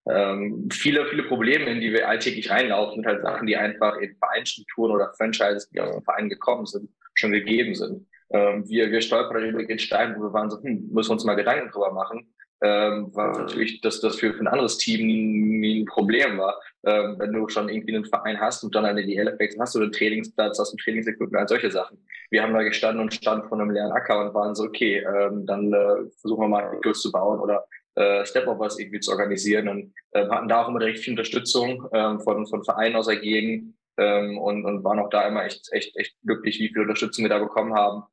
Ähm, 0.09 0.67
viele, 0.71 1.05
viele 1.07 1.23
Probleme, 1.23 1.65
in 1.65 1.81
die 1.81 1.93
wir 1.93 2.09
alltäglich 2.09 2.49
reinlaufen, 2.49 2.95
sind 2.95 3.05
halt 3.05 3.21
Sachen, 3.21 3.47
die 3.47 3.55
einfach 3.55 3.97
in 3.97 4.15
Vereinsstrukturen 4.17 4.91
oder 4.91 5.13
Franchises, 5.13 5.69
die 5.69 5.79
aus 5.79 5.93
dem 5.93 6.03
Verein 6.03 6.29
gekommen 6.29 6.65
sind, 6.65 6.89
schon 7.13 7.31
gegeben 7.31 7.75
sind. 7.75 8.05
Ähm, 8.31 8.67
wir, 8.67 8.91
wir 8.91 9.01
stolpern 9.01 9.43
über 9.43 9.63
den 9.63 9.79
Stein, 9.79 10.15
wo 10.17 10.23
wir 10.23 10.33
waren 10.33 10.49
so, 10.49 10.61
hm, 10.61 10.89
müssen 10.91 11.09
wir 11.09 11.13
uns 11.13 11.25
mal 11.25 11.35
Gedanken 11.35 11.71
drüber 11.71 11.93
machen. 11.93 12.33
Ähm, 12.61 13.09
was 13.13 13.37
natürlich 13.37 13.79
dass 13.79 14.01
das 14.01 14.17
für, 14.17 14.33
für 14.33 14.41
ein 14.41 14.47
anderes 14.47 14.77
Team 14.77 15.07
nie, 15.07 15.21
nie 15.21 15.81
ein 15.81 15.85
Problem 15.85 16.37
war. 16.37 16.59
Ähm, 16.83 17.15
wenn 17.17 17.31
du 17.31 17.47
schon 17.47 17.69
irgendwie 17.69 17.95
einen 17.95 18.05
Verein 18.05 18.39
hast 18.39 18.63
und 18.63 18.75
dann 18.75 18.85
eine 18.85 19.05
DL 19.05 19.27
wechselst, 19.39 19.59
hast 19.59 19.75
du 19.75 19.81
einen 19.81 19.91
Trainingsplatz, 19.91 20.59
hast 20.59 20.73
du 20.73 20.75
ein 20.75 20.79
Trainingsequipment, 20.79 21.37
all 21.37 21.47
solche 21.47 21.71
Sachen. 21.71 22.05
Wir 22.31 22.43
haben 22.43 22.53
da 22.53 22.63
gestanden 22.63 23.01
und 23.01 23.13
standen 23.13 23.47
vor 23.47 23.59
einem 23.59 23.71
leeren 23.71 23.91
Acker 23.91 24.25
und 24.25 24.33
waren 24.33 24.55
so, 24.55 24.63
okay, 24.63 24.97
ähm, 24.97 25.45
dann 25.45 25.71
äh, 25.73 26.09
versuchen 26.19 26.43
wir 26.43 26.47
mal 26.49 26.79
Kurs 26.81 27.01
zu 27.01 27.11
bauen 27.11 27.39
oder 27.39 27.65
äh, 27.95 28.25
Step-Up 28.25 28.59
irgendwie 28.77 28.99
zu 28.99 29.11
organisieren 29.11 29.69
und 29.69 29.93
äh, 30.11 30.27
hatten 30.27 30.49
da 30.49 30.63
auch 30.63 30.69
immer 30.69 30.79
direkt 30.79 30.99
viel 30.99 31.13
Unterstützung 31.13 31.87
ähm, 31.93 32.19
von, 32.19 32.45
von 32.45 32.63
Vereinen 32.63 32.95
aus 32.97 33.07
der 33.07 33.17
Gegend 33.17 33.75
ähm, 33.97 34.37
und, 34.37 34.65
und 34.65 34.83
waren 34.83 34.99
auch 34.99 35.09
da 35.09 35.27
immer 35.27 35.45
echt, 35.45 35.69
echt, 35.71 35.95
echt 35.97 36.15
glücklich, 36.25 36.59
wie 36.59 36.69
viel 36.69 36.81
Unterstützung 36.81 37.23
wir 37.23 37.29
da 37.29 37.39
bekommen 37.39 37.73
haben 37.73 38.03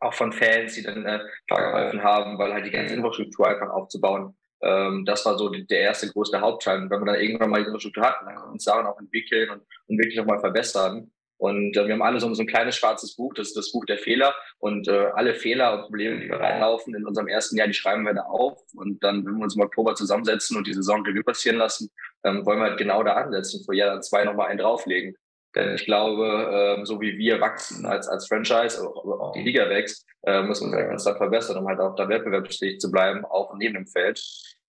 auch 0.00 0.14
von 0.14 0.32
Fans, 0.32 0.74
die 0.74 0.82
dann 0.82 1.04
äh, 1.04 1.20
geholfen 1.48 2.02
haben, 2.02 2.38
weil 2.38 2.52
halt 2.52 2.66
die 2.66 2.70
ganze 2.70 2.94
Infrastruktur 2.94 3.48
einfach 3.48 3.70
aufzubauen. 3.70 4.36
Ähm, 4.62 5.04
das 5.04 5.24
war 5.26 5.36
so 5.38 5.48
die, 5.48 5.66
der 5.66 5.80
erste 5.80 6.08
große 6.08 6.40
Hauptteil. 6.40 6.82
Und 6.82 6.90
wenn 6.90 7.00
man 7.00 7.14
dann 7.14 7.20
irgendwann 7.20 7.50
mal 7.50 7.60
die 7.60 7.66
Infrastruktur 7.66 8.04
hat, 8.04 8.16
dann 8.24 8.34
kann 8.34 8.48
man 8.48 8.58
Sachen 8.58 8.86
auch 8.86 8.98
entwickeln 8.98 9.50
und, 9.50 9.62
und 9.86 9.98
wirklich 9.98 10.16
nochmal 10.16 10.40
verbessern. 10.40 11.10
Und 11.38 11.76
äh, 11.76 11.86
wir 11.86 11.92
haben 11.92 12.02
alle 12.02 12.18
so, 12.18 12.32
so 12.32 12.42
ein 12.42 12.46
kleines 12.46 12.76
schwarzes 12.76 13.14
Buch, 13.14 13.34
das 13.34 13.48
ist 13.48 13.56
das 13.56 13.70
Buch 13.70 13.84
der 13.84 13.98
Fehler. 13.98 14.34
Und 14.58 14.88
äh, 14.88 15.08
alle 15.14 15.34
Fehler 15.34 15.74
und 15.74 15.82
Probleme, 15.82 16.18
die 16.20 16.28
wir 16.28 16.40
reinlaufen 16.40 16.94
in 16.94 17.06
unserem 17.06 17.28
ersten 17.28 17.56
Jahr, 17.56 17.66
die 17.66 17.74
schreiben 17.74 18.04
wir 18.04 18.14
da 18.14 18.22
auf. 18.22 18.58
Und 18.74 19.02
dann, 19.04 19.24
wenn 19.26 19.36
wir 19.36 19.44
uns 19.44 19.56
im 19.56 19.62
Oktober 19.62 19.94
zusammensetzen 19.94 20.56
und 20.56 20.66
die 20.66 20.74
Saison 20.74 21.04
Revue 21.04 21.22
passieren 21.22 21.58
lassen, 21.58 21.90
dann 22.22 22.46
wollen 22.46 22.58
wir 22.58 22.70
halt 22.70 22.78
genau 22.78 23.02
da 23.02 23.14
ansetzen, 23.14 23.62
vor 23.64 23.74
Jahr 23.74 24.00
zwei 24.00 24.24
nochmal 24.24 24.48
einen 24.48 24.58
drauflegen. 24.58 25.16
Denn 25.56 25.74
ich 25.74 25.86
glaube, 25.86 26.76
ähm, 26.78 26.84
so 26.84 27.00
wie 27.00 27.16
wir 27.16 27.40
wachsen 27.40 27.86
als, 27.86 28.08
als 28.08 28.28
Franchise, 28.28 28.80
auch 28.82 29.32
die 29.32 29.42
Liga 29.42 29.68
wächst, 29.70 30.06
äh, 30.26 30.42
müssen 30.42 30.70
wir 30.70 30.90
uns 30.90 31.04
dann 31.04 31.16
verbessern, 31.16 31.56
um 31.56 31.66
halt 31.66 31.80
auch 31.80 31.94
da 31.94 32.08
wettbewerbsfähig 32.08 32.78
zu 32.78 32.90
bleiben, 32.90 33.24
auch 33.24 33.54
neben 33.56 33.74
dem 33.74 33.86
Feld. 33.86 34.22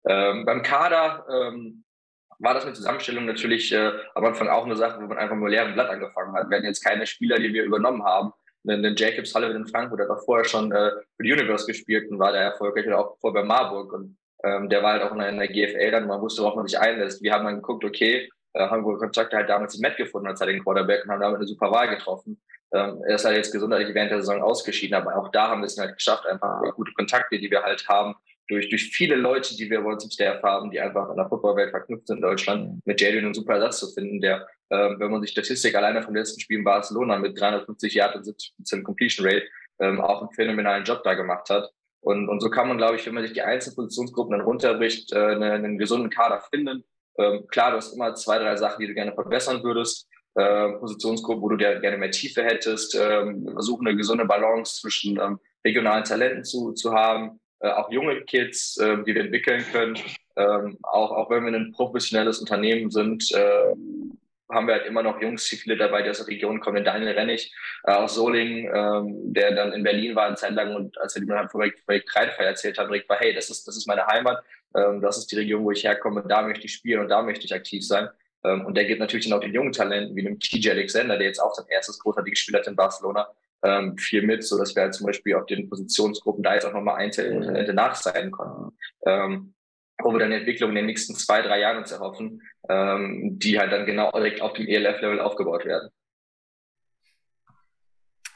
Ähm, 0.08 0.46
beim 0.46 0.62
Kader 0.64 1.26
ähm, 1.30 1.84
war 2.40 2.54
das 2.54 2.66
mit 2.66 2.76
Zusammenstellung 2.76 3.26
natürlich 3.26 3.72
äh, 3.74 3.92
am 4.16 4.24
Anfang 4.24 4.48
auch 4.48 4.66
eine 4.66 4.78
Sache, 4.78 5.02
wo 5.02 5.08
man 5.08 5.18
einfach 5.18 5.36
nur 5.36 5.50
leeren 5.50 5.74
Blatt 5.74 5.90
angefangen 5.90 6.34
hat. 6.36 6.50
Wir 6.50 6.58
hatten 6.58 6.68
jetzt 6.68 6.84
keine 6.84 7.06
Spieler, 7.06 7.38
die 7.38 7.54
wir 7.54 7.64
übernommen 7.64 8.04
haben. 8.04 8.32
Den, 8.64 8.82
den 8.82 8.96
Jacob 8.96 9.28
Sullivan 9.28 9.58
in 9.58 9.68
Frankfurt 9.68 10.02
hat 10.02 10.10
auch 10.10 10.24
vorher 10.24 10.46
schon 10.46 10.72
äh, 10.72 10.92
für 11.16 11.24
die 11.24 11.34
Universe 11.34 11.66
gespielt 11.66 12.10
und 12.10 12.20
war 12.20 12.32
da 12.32 12.40
erfolgreich 12.40 12.88
oder 12.88 13.00
auch 13.00 13.18
vorher 13.20 13.42
bei 13.42 13.48
Marburg. 13.48 13.92
Und 13.92 14.18
ähm, 14.44 14.70
der 14.70 14.84
war 14.84 14.94
halt 14.94 15.04
auch 15.04 15.12
in 15.12 15.38
der 15.38 15.48
GFL 15.48 15.92
dann, 15.92 16.08
man 16.08 16.22
wusste, 16.22 16.44
worauf 16.44 16.56
man 16.56 16.68
sich 16.68 16.80
einlässt. 16.80 17.22
Wir 17.22 17.34
haben 17.34 17.46
dann 17.46 17.56
geguckt, 17.56 17.84
okay, 17.84 18.30
äh, 18.58 18.70
haben 18.70 18.86
wir 18.86 18.98
Kontakte 18.98 19.38
halt 19.38 19.50
damals 19.50 19.76
in 19.76 19.82
Matt 19.82 19.98
gefunden 19.98 20.28
als 20.28 20.42
er 20.42 20.48
den 20.48 20.64
Quarterback 20.64 21.04
und 21.04 21.12
haben 21.12 21.22
damit 21.22 21.38
eine 21.38 21.48
super 21.48 21.72
Wahl 21.72 21.90
getroffen. 21.90 22.42
Ähm, 22.74 23.02
er 23.08 23.16
ist 23.16 23.26
halt 23.26 23.38
jetzt 23.38 23.52
gesundheitlich 23.52 23.96
während 23.96 24.12
der 24.12 24.20
Saison 24.20 24.42
ausgeschieden, 24.42 24.96
aber 24.96 25.16
auch 25.16 25.30
da 25.30 25.50
haben 25.50 25.62
wir 25.62 25.68
es 25.68 25.78
halt 25.78 25.96
geschafft, 25.96 26.26
einfach 26.26 26.62
gute 26.76 26.92
Kontakte, 26.94 27.40
die 27.40 27.50
wir 27.50 27.64
halt 27.64 27.88
haben, 27.88 28.16
durch, 28.48 28.70
durch 28.70 28.90
viele 28.92 29.16
Leute, 29.16 29.56
die 29.56 29.70
wir 29.70 29.82
bei 29.82 29.92
uns 29.92 30.04
im 30.04 30.12
Staff 30.12 30.42
haben, 30.42 30.72
die 30.72 30.80
einfach 30.80 31.10
in 31.10 31.18
der 31.18 31.28
Footballwelt 31.28 31.72
verknüpft 31.72 32.08
sind 32.08 32.18
in 32.18 32.22
Deutschland, 32.22 32.86
mit 32.86 33.00
Jadon 33.00 33.26
einen 33.26 33.34
super 33.34 33.56
Ersatz 33.56 33.80
zu 33.80 33.94
finden, 33.94 34.22
der, 34.22 34.48
äh, 34.70 35.00
wenn 35.00 35.12
man 35.12 35.22
sich 35.22 35.32
Statistik 35.32 35.76
alleine 35.76 36.02
vom 36.02 36.16
letzten 36.16 36.40
Spiel 36.40 36.60
in 36.60 36.64
Barcelona 36.64 37.18
mit 37.20 37.40
350 37.40 37.94
Yards 37.94 38.16
und 38.16 38.26
70% 38.26 38.84
Completion 38.84 39.26
Rate 39.26 39.46
ähm, 39.80 40.02
auch 40.02 40.22
einen 40.22 40.32
phänomenalen 40.32 40.84
Job 40.84 41.04
da 41.04 41.14
gemacht 41.14 41.50
hat. 41.50 41.72
Und, 42.02 42.30
und 42.30 42.40
so 42.40 42.50
kann 42.50 42.68
man, 42.68 42.78
glaube 42.78 42.96
ich, 42.96 43.06
wenn 43.06 43.14
man 43.14 43.24
sich 43.24 43.34
die 43.34 43.42
einzelnen 43.42 43.76
Positionsgruppen 43.76 44.32
dann 44.32 44.46
runterbricht, 44.46 45.12
äh, 45.12 45.18
einen, 45.18 45.44
einen 45.44 45.78
gesunden 45.78 46.10
Kader 46.10 46.42
finden. 46.42 46.84
Ähm, 47.18 47.48
klar, 47.48 47.72
du 47.72 47.78
hast 47.78 47.94
immer 47.94 48.14
zwei, 48.16 48.40
drei 48.40 48.56
Sachen, 48.56 48.80
die 48.82 48.88
du 48.88 48.94
gerne 48.94 49.14
verbessern 49.14 49.64
würdest. 49.64 50.08
Äh, 50.36 50.74
Positionsgruppen, 50.74 51.42
wo 51.42 51.50
du 51.50 51.58
gerne 51.58 51.98
mehr 51.98 52.12
Tiefe 52.12 52.44
hättest, 52.44 52.96
ähm, 52.96 53.50
versuchen 53.54 53.88
eine 53.88 53.98
gesunde 53.98 54.26
Balance 54.26 54.82
zwischen 54.82 55.20
ähm, 55.20 55.40
regionalen 55.66 56.04
Talenten 56.04 56.44
zu, 56.44 56.74
zu 56.74 56.94
haben, 56.94 57.40
äh, 57.60 57.70
auch 57.70 57.92
junge 57.92 58.22
Kids, 58.22 58.78
äh, 58.78 59.04
die 59.04 59.16
wir 59.16 59.22
entwickeln 59.22 59.66
können. 59.72 59.98
Ähm, 60.36 60.78
auch, 60.84 61.12
auch 61.12 61.30
wenn 61.32 61.44
wir 61.44 61.54
ein 61.54 61.72
professionelles 61.72 62.40
Unternehmen 62.40 62.92
sind, 62.92 63.32
äh, 63.34 63.74
haben 64.50 64.68
wir 64.68 64.76
halt 64.76 64.86
immer 64.86 65.04
noch 65.04 65.22
Jungs, 65.22 65.48
viele 65.48 65.76
dabei, 65.76 66.04
die 66.04 66.10
aus 66.10 66.20
der 66.20 66.28
Region 66.28 66.60
kommen. 66.60 66.86
Daniel 66.86 67.12
Rennig 67.12 67.54
äh, 67.84 67.92
aus 67.92 68.16
Solingen, 68.16 68.72
ähm, 68.74 69.34
der 69.34 69.56
dann 69.56 69.74
in 69.74 69.84
Berlin 69.84 70.16
war 70.16 70.28
eine 70.28 70.36
Zeit 70.36 70.54
lang 70.54 70.76
und 70.76 70.98
als 71.00 71.16
er 71.16 71.22
die 71.22 71.28
von 71.28 71.48
Projekt, 71.48 71.86
Projekt 71.86 72.10
Kreidfall 72.10 72.46
erzählt 72.46 72.78
hat, 72.78 72.88
direkt 72.88 73.10
war, 73.10 73.18
hey, 73.18 73.34
das 73.34 73.50
ist, 73.50 73.68
das 73.68 73.76
ist 73.76 73.88
meine 73.88 74.06
Heimat, 74.06 74.44
ähm, 74.76 75.02
das 75.02 75.18
ist 75.18 75.32
die 75.32 75.38
Region, 75.38 75.64
wo 75.64 75.72
ich 75.72 75.84
herkomme, 75.84 76.24
da 76.28 76.42
möchte 76.42 76.66
ich 76.66 76.74
spielen 76.74 77.02
und 77.02 77.10
da 77.10 77.22
möchte 77.22 77.46
ich 77.46 77.54
aktiv 77.54 77.86
sein. 77.86 78.10
Ähm, 78.44 78.66
und 78.66 78.76
der 78.76 78.86
gibt 78.86 79.00
natürlich 79.00 79.28
dann 79.28 79.38
auch 79.38 79.44
den 79.44 79.54
jungen 79.54 79.72
Talenten, 79.72 80.16
wie 80.16 80.24
dem 80.24 80.40
TJ 80.40 80.72
Alexander, 80.72 81.18
der 81.18 81.28
jetzt 81.28 81.40
auch 81.40 81.54
sein 81.54 81.66
erstes 81.70 82.00
großartiges 82.00 82.40
Spiel 82.40 82.56
hat 82.56 82.68
in 82.68 82.76
Barcelona, 82.76 83.28
ähm, 83.64 83.98
viel 83.98 84.22
mit, 84.22 84.44
so 84.44 84.58
dass 84.58 84.76
wir 84.76 84.84
halt 84.84 84.94
zum 84.94 85.08
Beispiel 85.08 85.36
auf 85.36 85.46
den 85.46 85.70
Positionsgruppen 85.70 86.44
da 86.44 86.54
jetzt 86.54 86.66
auch 86.66 86.74
nochmal 86.74 86.98
einzelne 86.98 87.46
Talente 87.46 87.74
nachzeigen 87.74 88.32
konnten. 88.32 88.78
Ähm, 89.06 89.54
wo 90.00 90.12
wir 90.12 90.20
dann 90.20 90.32
Entwicklung 90.32 90.70
in 90.72 90.76
den 90.76 90.86
nächsten 90.86 91.16
zwei, 91.16 91.42
drei 91.42 91.60
Jahren 91.60 91.78
uns 91.78 91.92
erhoffen, 91.92 92.42
ähm, 92.70 93.40
die 93.40 93.58
halt 93.58 93.72
dann 93.72 93.86
genau 93.86 94.12
direkt 94.12 94.42
auf 94.42 94.54
dem 94.54 94.68
ELF-Level 94.68 95.20
aufgebaut 95.20 95.66
werden. 95.66 95.90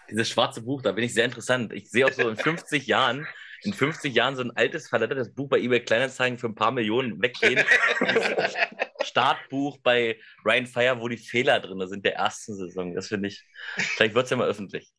Dieses 0.10 0.30
schwarze 0.30 0.64
Buch, 0.64 0.82
da 0.82 0.92
bin 0.92 1.04
ich 1.04 1.14
sehr 1.14 1.26
interessant. 1.26 1.72
Ich 1.72 1.90
sehe 1.90 2.06
auch 2.06 2.12
so 2.12 2.28
in 2.28 2.36
50 2.38 2.88
Jahren, 2.88 3.28
in 3.64 3.74
50 3.74 4.14
Jahren 4.14 4.36
so 4.36 4.44
ein 4.44 4.52
altes, 4.52 4.90
verlettertes 4.90 5.34
Buch 5.34 5.50
bei 5.50 5.60
eBay 5.60 5.82
Kleinanzeigen 5.82 6.38
für 6.38 6.48
ein 6.48 6.56
paar 6.56 6.72
Millionen 6.72 7.22
weggehen. 7.22 7.64
Startbuch 9.04 9.78
bei 9.84 10.20
Ryan 10.46 10.68
Fire, 10.68 11.00
wo 11.00 11.08
die 11.08 11.18
Fehler 11.18 11.60
drin 11.60 11.88
sind 11.88 12.06
der 12.06 12.16
ersten 12.16 12.56
Saison. 12.56 12.94
Das 12.94 13.08
finde 13.08 13.30
ich, 13.30 13.44
vielleicht 13.76 14.16
wird 14.16 14.26
es 14.26 14.30
ja 14.32 14.38
mal 14.38 14.48
öffentlich. 14.48 14.92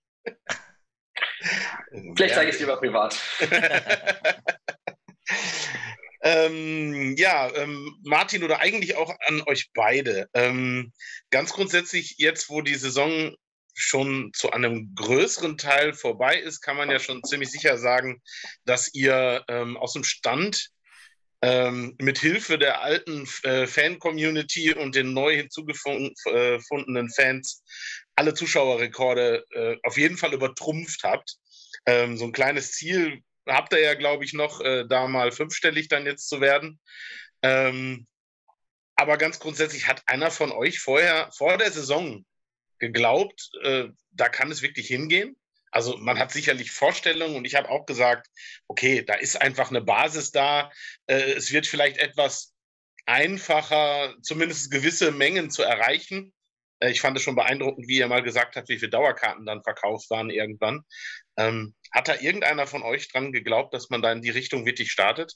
Vielleicht 2.16 2.34
zeige 2.34 2.50
ich 2.50 2.54
es 2.54 2.58
dir 2.58 2.66
mal 2.66 2.76
privat. 2.76 3.18
Ähm, 6.24 7.16
ja, 7.16 7.52
ähm, 7.56 7.98
Martin 8.04 8.44
oder 8.44 8.60
eigentlich 8.60 8.94
auch 8.94 9.12
an 9.26 9.42
euch 9.46 9.70
beide. 9.74 10.28
Ähm, 10.34 10.92
ganz 11.30 11.52
grundsätzlich, 11.52 12.14
jetzt 12.18 12.48
wo 12.48 12.60
die 12.60 12.76
Saison 12.76 13.34
schon 13.74 14.30
zu 14.34 14.50
einem 14.50 14.94
größeren 14.94 15.56
Teil 15.58 15.94
vorbei 15.94 16.38
ist, 16.38 16.60
kann 16.60 16.76
man 16.76 16.90
ja 16.90 16.98
schon 16.98 17.22
ziemlich 17.24 17.50
sicher 17.50 17.78
sagen, 17.78 18.22
dass 18.64 18.92
ihr 18.94 19.44
ähm, 19.48 19.76
aus 19.76 19.94
dem 19.94 20.04
Stand 20.04 20.68
ähm, 21.42 21.96
mit 21.98 22.18
Hilfe 22.18 22.58
der 22.58 22.82
alten 22.82 23.28
äh, 23.42 23.66
Fan-Community 23.66 24.74
und 24.74 24.94
den 24.94 25.12
neu 25.12 25.36
hinzugefundenen 25.36 27.10
Fans 27.10 27.64
alle 28.14 28.34
Zuschauerrekorde 28.34 29.44
äh, 29.50 29.76
auf 29.82 29.96
jeden 29.96 30.16
Fall 30.16 30.34
übertrumpft 30.34 31.02
habt. 31.02 31.36
Ähm, 31.86 32.16
so 32.16 32.24
ein 32.26 32.32
kleines 32.32 32.72
Ziel 32.72 33.22
habt 33.46 33.72
ihr 33.72 33.80
ja, 33.80 33.94
glaube 33.94 34.24
ich, 34.24 34.34
noch, 34.34 34.60
äh, 34.60 34.86
da 34.86 35.08
mal 35.08 35.32
fünfstellig 35.32 35.88
dann 35.88 36.06
jetzt 36.06 36.28
zu 36.28 36.40
werden. 36.40 36.78
Ähm, 37.42 38.06
aber 38.94 39.16
ganz 39.16 39.40
grundsätzlich 39.40 39.88
hat 39.88 40.02
einer 40.06 40.30
von 40.30 40.52
euch 40.52 40.78
vorher, 40.78 41.28
vor 41.36 41.58
der 41.58 41.72
Saison, 41.72 42.24
geglaubt, 42.82 43.50
äh, 43.62 43.88
da 44.10 44.28
kann 44.28 44.50
es 44.50 44.60
wirklich 44.60 44.88
hingehen. 44.88 45.36
Also 45.70 45.96
man 45.96 46.18
hat 46.18 46.32
sicherlich 46.32 46.72
Vorstellungen 46.72 47.36
und 47.36 47.46
ich 47.46 47.54
habe 47.54 47.70
auch 47.70 47.86
gesagt, 47.86 48.26
okay, 48.66 49.02
da 49.02 49.14
ist 49.14 49.40
einfach 49.40 49.70
eine 49.70 49.80
Basis 49.80 50.32
da. 50.32 50.70
Äh, 51.06 51.32
es 51.32 51.52
wird 51.52 51.66
vielleicht 51.66 51.96
etwas 51.96 52.52
einfacher, 53.06 54.14
zumindest 54.20 54.70
gewisse 54.70 55.12
Mengen 55.12 55.50
zu 55.50 55.62
erreichen. 55.62 56.34
Äh, 56.80 56.90
ich 56.90 57.00
fand 57.00 57.16
es 57.16 57.22
schon 57.22 57.36
beeindruckend, 57.36 57.86
wie 57.86 57.98
ihr 57.98 58.08
mal 58.08 58.22
gesagt 58.22 58.56
habt, 58.56 58.68
wie 58.68 58.78
viele 58.78 58.90
Dauerkarten 58.90 59.46
dann 59.46 59.62
verkauft 59.62 60.10
waren 60.10 60.28
irgendwann. 60.28 60.82
Ähm, 61.36 61.74
hat 61.92 62.08
da 62.08 62.16
irgendeiner 62.20 62.66
von 62.66 62.82
euch 62.82 63.10
dran 63.10 63.32
geglaubt, 63.32 63.72
dass 63.72 63.90
man 63.90 64.02
da 64.02 64.10
in 64.10 64.22
die 64.22 64.30
Richtung 64.30 64.66
wirklich 64.66 64.90
startet? 64.90 65.34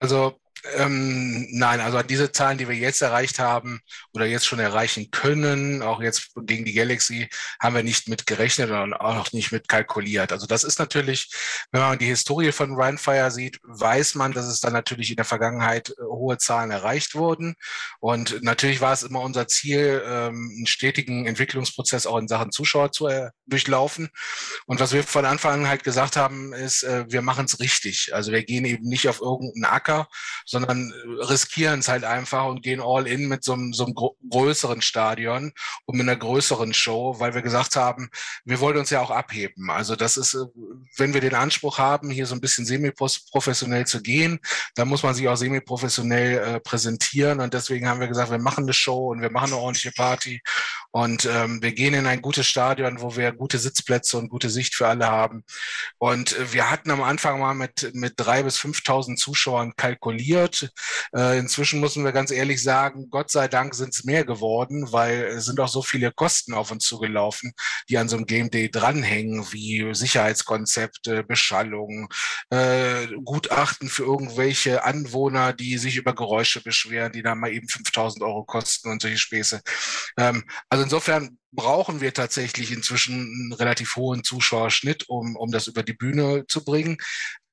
Also 0.00 0.40
ähm, 0.76 1.46
nein, 1.50 1.80
also 1.80 2.02
diese 2.02 2.32
Zahlen, 2.32 2.58
die 2.58 2.68
wir 2.68 2.76
jetzt 2.76 3.02
erreicht 3.02 3.38
haben 3.38 3.80
oder 4.12 4.26
jetzt 4.26 4.46
schon 4.46 4.58
erreichen 4.58 5.10
können, 5.10 5.82
auch 5.82 6.00
jetzt 6.00 6.32
gegen 6.34 6.64
die 6.64 6.72
Galaxy, 6.72 7.28
haben 7.60 7.74
wir 7.74 7.82
nicht 7.82 8.08
mit 8.08 8.26
gerechnet 8.26 8.70
und 8.70 8.94
auch 8.94 9.14
noch 9.14 9.32
nicht 9.32 9.52
mit 9.52 9.68
kalkuliert. 9.68 10.32
Also 10.32 10.46
das 10.46 10.64
ist 10.64 10.78
natürlich, 10.78 11.30
wenn 11.70 11.80
man 11.80 11.98
die 11.98 12.06
Historie 12.06 12.52
von 12.52 12.74
Rhinefire 12.74 13.30
sieht, 13.30 13.58
weiß 13.62 14.14
man, 14.14 14.32
dass 14.32 14.46
es 14.46 14.60
dann 14.60 14.72
natürlich 14.72 15.10
in 15.10 15.16
der 15.16 15.24
Vergangenheit 15.24 15.90
äh, 15.90 16.02
hohe 16.02 16.38
Zahlen 16.38 16.70
erreicht 16.70 17.14
wurden. 17.14 17.54
Und 18.00 18.42
natürlich 18.42 18.80
war 18.80 18.92
es 18.92 19.02
immer 19.02 19.20
unser 19.20 19.48
Ziel, 19.48 20.02
ähm, 20.04 20.52
einen 20.56 20.66
stetigen 20.66 21.26
Entwicklungsprozess 21.26 22.06
auch 22.06 22.18
in 22.18 22.28
Sachen 22.28 22.52
Zuschauer 22.52 22.92
zu 22.92 23.06
äh, 23.06 23.30
durchlaufen. 23.46 24.08
Und 24.66 24.80
was 24.80 24.92
wir 24.92 25.04
von 25.04 25.24
Anfang 25.24 25.60
an 25.60 25.68
halt 25.68 25.84
gesagt 25.84 26.16
haben, 26.16 26.52
ist, 26.52 26.82
äh, 26.82 27.04
wir 27.08 27.22
machen 27.22 27.46
es 27.46 27.60
richtig. 27.60 28.14
Also 28.14 28.32
wir 28.32 28.44
gehen 28.44 28.64
eben 28.64 28.88
nicht 28.88 29.08
auf 29.08 29.20
irgendeinen 29.20 29.64
Acker, 29.64 30.08
sondern 30.48 30.90
äh, 30.90 31.24
riskieren 31.24 31.80
es 31.80 31.88
halt 31.88 32.04
einfach 32.04 32.46
und 32.46 32.62
gehen 32.62 32.80
all 32.82 33.06
in 33.06 33.28
mit 33.28 33.44
so 33.44 33.52
einem, 33.52 33.72
so 33.74 33.84
einem 33.84 33.94
größeren 34.30 34.80
Stadion 34.80 35.52
und 35.84 35.96
mit 35.98 36.08
einer 36.08 36.16
größeren 36.16 36.72
Show, 36.72 37.16
weil 37.18 37.34
wir 37.34 37.42
gesagt 37.42 37.76
haben, 37.76 38.08
wir 38.44 38.58
wollen 38.60 38.78
uns 38.78 38.90
ja 38.90 39.00
auch 39.00 39.10
abheben. 39.10 39.70
Also 39.70 39.94
das 39.94 40.16
ist, 40.16 40.34
äh, 40.34 40.46
wenn 40.96 41.12
wir 41.12 41.20
den 41.20 41.34
Anspruch 41.34 41.78
haben, 41.78 42.10
hier 42.10 42.26
so 42.26 42.34
ein 42.34 42.40
bisschen 42.40 42.64
semi-professionell 42.64 43.86
zu 43.86 44.00
gehen, 44.00 44.40
dann 44.74 44.88
muss 44.88 45.02
man 45.02 45.14
sich 45.14 45.28
auch 45.28 45.36
semi-professionell 45.36 46.38
äh, 46.38 46.60
präsentieren 46.60 47.40
und 47.40 47.52
deswegen 47.52 47.88
haben 47.88 48.00
wir 48.00 48.08
gesagt, 48.08 48.30
wir 48.30 48.38
machen 48.38 48.64
eine 48.64 48.72
Show 48.72 49.08
und 49.10 49.20
wir 49.20 49.30
machen 49.30 49.52
eine 49.52 49.60
ordentliche 49.60 49.92
Party 49.92 50.40
und 50.90 51.26
ähm, 51.26 51.60
wir 51.62 51.72
gehen 51.72 51.92
in 51.92 52.06
ein 52.06 52.22
gutes 52.22 52.46
Stadion, 52.46 53.02
wo 53.02 53.16
wir 53.16 53.32
gute 53.32 53.58
Sitzplätze 53.58 54.16
und 54.16 54.30
gute 54.30 54.48
Sicht 54.48 54.74
für 54.74 54.88
alle 54.88 55.06
haben. 55.06 55.44
Und 55.98 56.36
äh, 56.36 56.52
wir 56.54 56.70
hatten 56.70 56.90
am 56.90 57.02
Anfang 57.02 57.38
mal 57.38 57.54
mit, 57.54 57.90
mit 57.94 58.14
drei 58.16 58.42
bis 58.42 58.58
5.000 58.58 59.16
Zuschauern 59.16 59.74
kalkuliert. 59.76 60.37
Äh, 61.14 61.38
inzwischen 61.38 61.80
müssen 61.80 62.04
wir 62.04 62.12
ganz 62.12 62.30
ehrlich 62.30 62.62
sagen, 62.62 63.10
Gott 63.10 63.30
sei 63.30 63.48
Dank 63.48 63.74
sind 63.74 63.92
es 63.92 64.04
mehr 64.04 64.24
geworden, 64.24 64.90
weil 64.90 65.24
es 65.24 65.44
sind 65.44 65.60
auch 65.60 65.68
so 65.68 65.82
viele 65.82 66.10
Kosten 66.10 66.54
auf 66.54 66.70
uns 66.70 66.84
zugelaufen, 66.84 67.52
die 67.90 67.98
an 67.98 68.08
so 68.08 68.16
einem 68.16 68.26
Game 68.26 68.50
Day 68.50 68.70
dranhängen, 68.70 69.52
wie 69.52 69.94
Sicherheitskonzepte, 69.94 71.22
Beschallung, 71.22 72.08
äh, 72.48 73.08
Gutachten 73.24 73.90
für 73.90 74.04
irgendwelche 74.04 74.84
Anwohner, 74.84 75.52
die 75.52 75.76
sich 75.76 75.96
über 75.96 76.14
Geräusche 76.14 76.62
beschweren, 76.62 77.12
die 77.12 77.22
dann 77.22 77.38
mal 77.38 77.52
eben 77.52 77.68
5000 77.68 78.24
Euro 78.24 78.44
kosten 78.44 78.90
und 78.90 79.02
solche 79.02 79.18
Späße. 79.18 79.60
Ähm, 80.16 80.44
also 80.70 80.78
also 80.78 80.84
insofern 80.84 81.38
brauchen 81.50 82.00
wir 82.00 82.14
tatsächlich 82.14 82.70
inzwischen 82.70 83.14
einen 83.14 83.52
relativ 83.52 83.96
hohen 83.96 84.22
Zuschauerschnitt, 84.22 85.08
um, 85.08 85.34
um 85.34 85.50
das 85.50 85.66
über 85.66 85.82
die 85.82 85.92
Bühne 85.92 86.44
zu 86.46 86.64
bringen. 86.64 86.98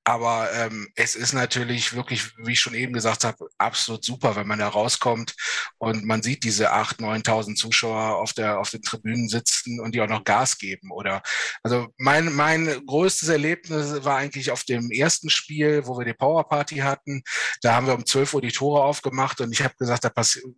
Aber 0.07 0.53
ähm, 0.53 0.87
es 0.95 1.15
ist 1.15 1.33
natürlich 1.33 1.93
wirklich, 1.93 2.37
wie 2.37 2.51
ich 2.51 2.59
schon 2.59 2.75
eben 2.75 2.93
gesagt 2.93 3.23
habe, 3.23 3.49
absolut 3.57 4.05
super, 4.05 4.35
wenn 4.35 4.45
man 4.45 4.59
da 4.59 4.67
rauskommt 4.67 5.33
und 5.79 6.05
man 6.05 6.21
sieht 6.21 6.43
diese 6.43 6.71
8.000, 6.71 7.25
9.000 7.25 7.55
Zuschauer 7.55 8.17
auf, 8.17 8.33
der, 8.33 8.59
auf 8.59 8.69
den 8.69 8.83
Tribünen 8.83 9.27
sitzen 9.27 9.79
und 9.79 9.95
die 9.95 10.01
auch 10.01 10.07
noch 10.07 10.23
Gas 10.23 10.59
geben. 10.59 10.91
Oder 10.91 11.23
also 11.63 11.87
mein, 11.97 12.31
mein 12.33 12.85
größtes 12.85 13.29
Erlebnis 13.29 14.03
war 14.03 14.17
eigentlich 14.17 14.51
auf 14.51 14.63
dem 14.63 14.91
ersten 14.91 15.31
Spiel, 15.31 15.87
wo 15.87 15.97
wir 15.97 16.05
die 16.05 16.13
Powerparty 16.13 16.77
hatten. 16.77 17.23
Da 17.63 17.73
haben 17.73 17.87
wir 17.87 17.95
um 17.95 18.05
12 18.05 18.35
Uhr 18.35 18.41
die 18.41 18.51
Tore 18.51 18.83
aufgemacht 18.83 19.41
und 19.41 19.51
ich 19.51 19.63
habe 19.63 19.73
gesagt, 19.75 20.03
da 20.03 20.11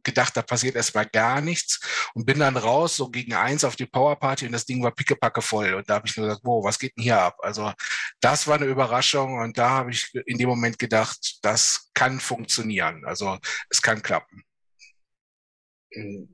gedacht, 0.04 0.36
da 0.36 0.42
passiert 0.42 0.76
erstmal 0.76 1.06
gar 1.06 1.40
nichts 1.40 1.80
und 2.14 2.26
bin 2.26 2.40
dann 2.40 2.58
raus, 2.58 2.98
so 2.98 3.10
gegen 3.10 3.34
eins 3.34 3.64
auf 3.64 3.78
die 3.78 3.86
Powerparty 3.86 4.46
und 4.46 4.52
das 4.52 4.66
Ding 4.66 4.84
war 4.84 4.92
pickepacke 4.92 5.42
voll. 5.42 5.74
Und 5.74 5.90
da 5.90 5.96
habe 5.96 6.08
ich 6.08 6.18
nur 6.18 6.28
gesagt, 6.28 6.44
wow, 6.44 6.66
was 6.66 6.78
geht 6.78 6.98
denn 6.98 7.04
hier 7.04 7.22
ab? 7.22 7.38
Also 7.42 7.72
das 8.20 8.46
war 8.46 8.56
eine 8.56 8.66
Überraschung 8.66 9.37
und 9.38 9.58
da 9.58 9.70
habe 9.70 9.92
ich 9.92 10.14
in 10.26 10.38
dem 10.38 10.50
Moment 10.50 10.80
gedacht, 10.80 11.40
das 11.42 11.92
kann 11.94 12.20
funktionieren. 12.20 13.06
Also 13.06 13.38
es 13.70 13.82
kann 13.82 14.02
klappen. 14.02 14.44
Hm. 15.94 16.34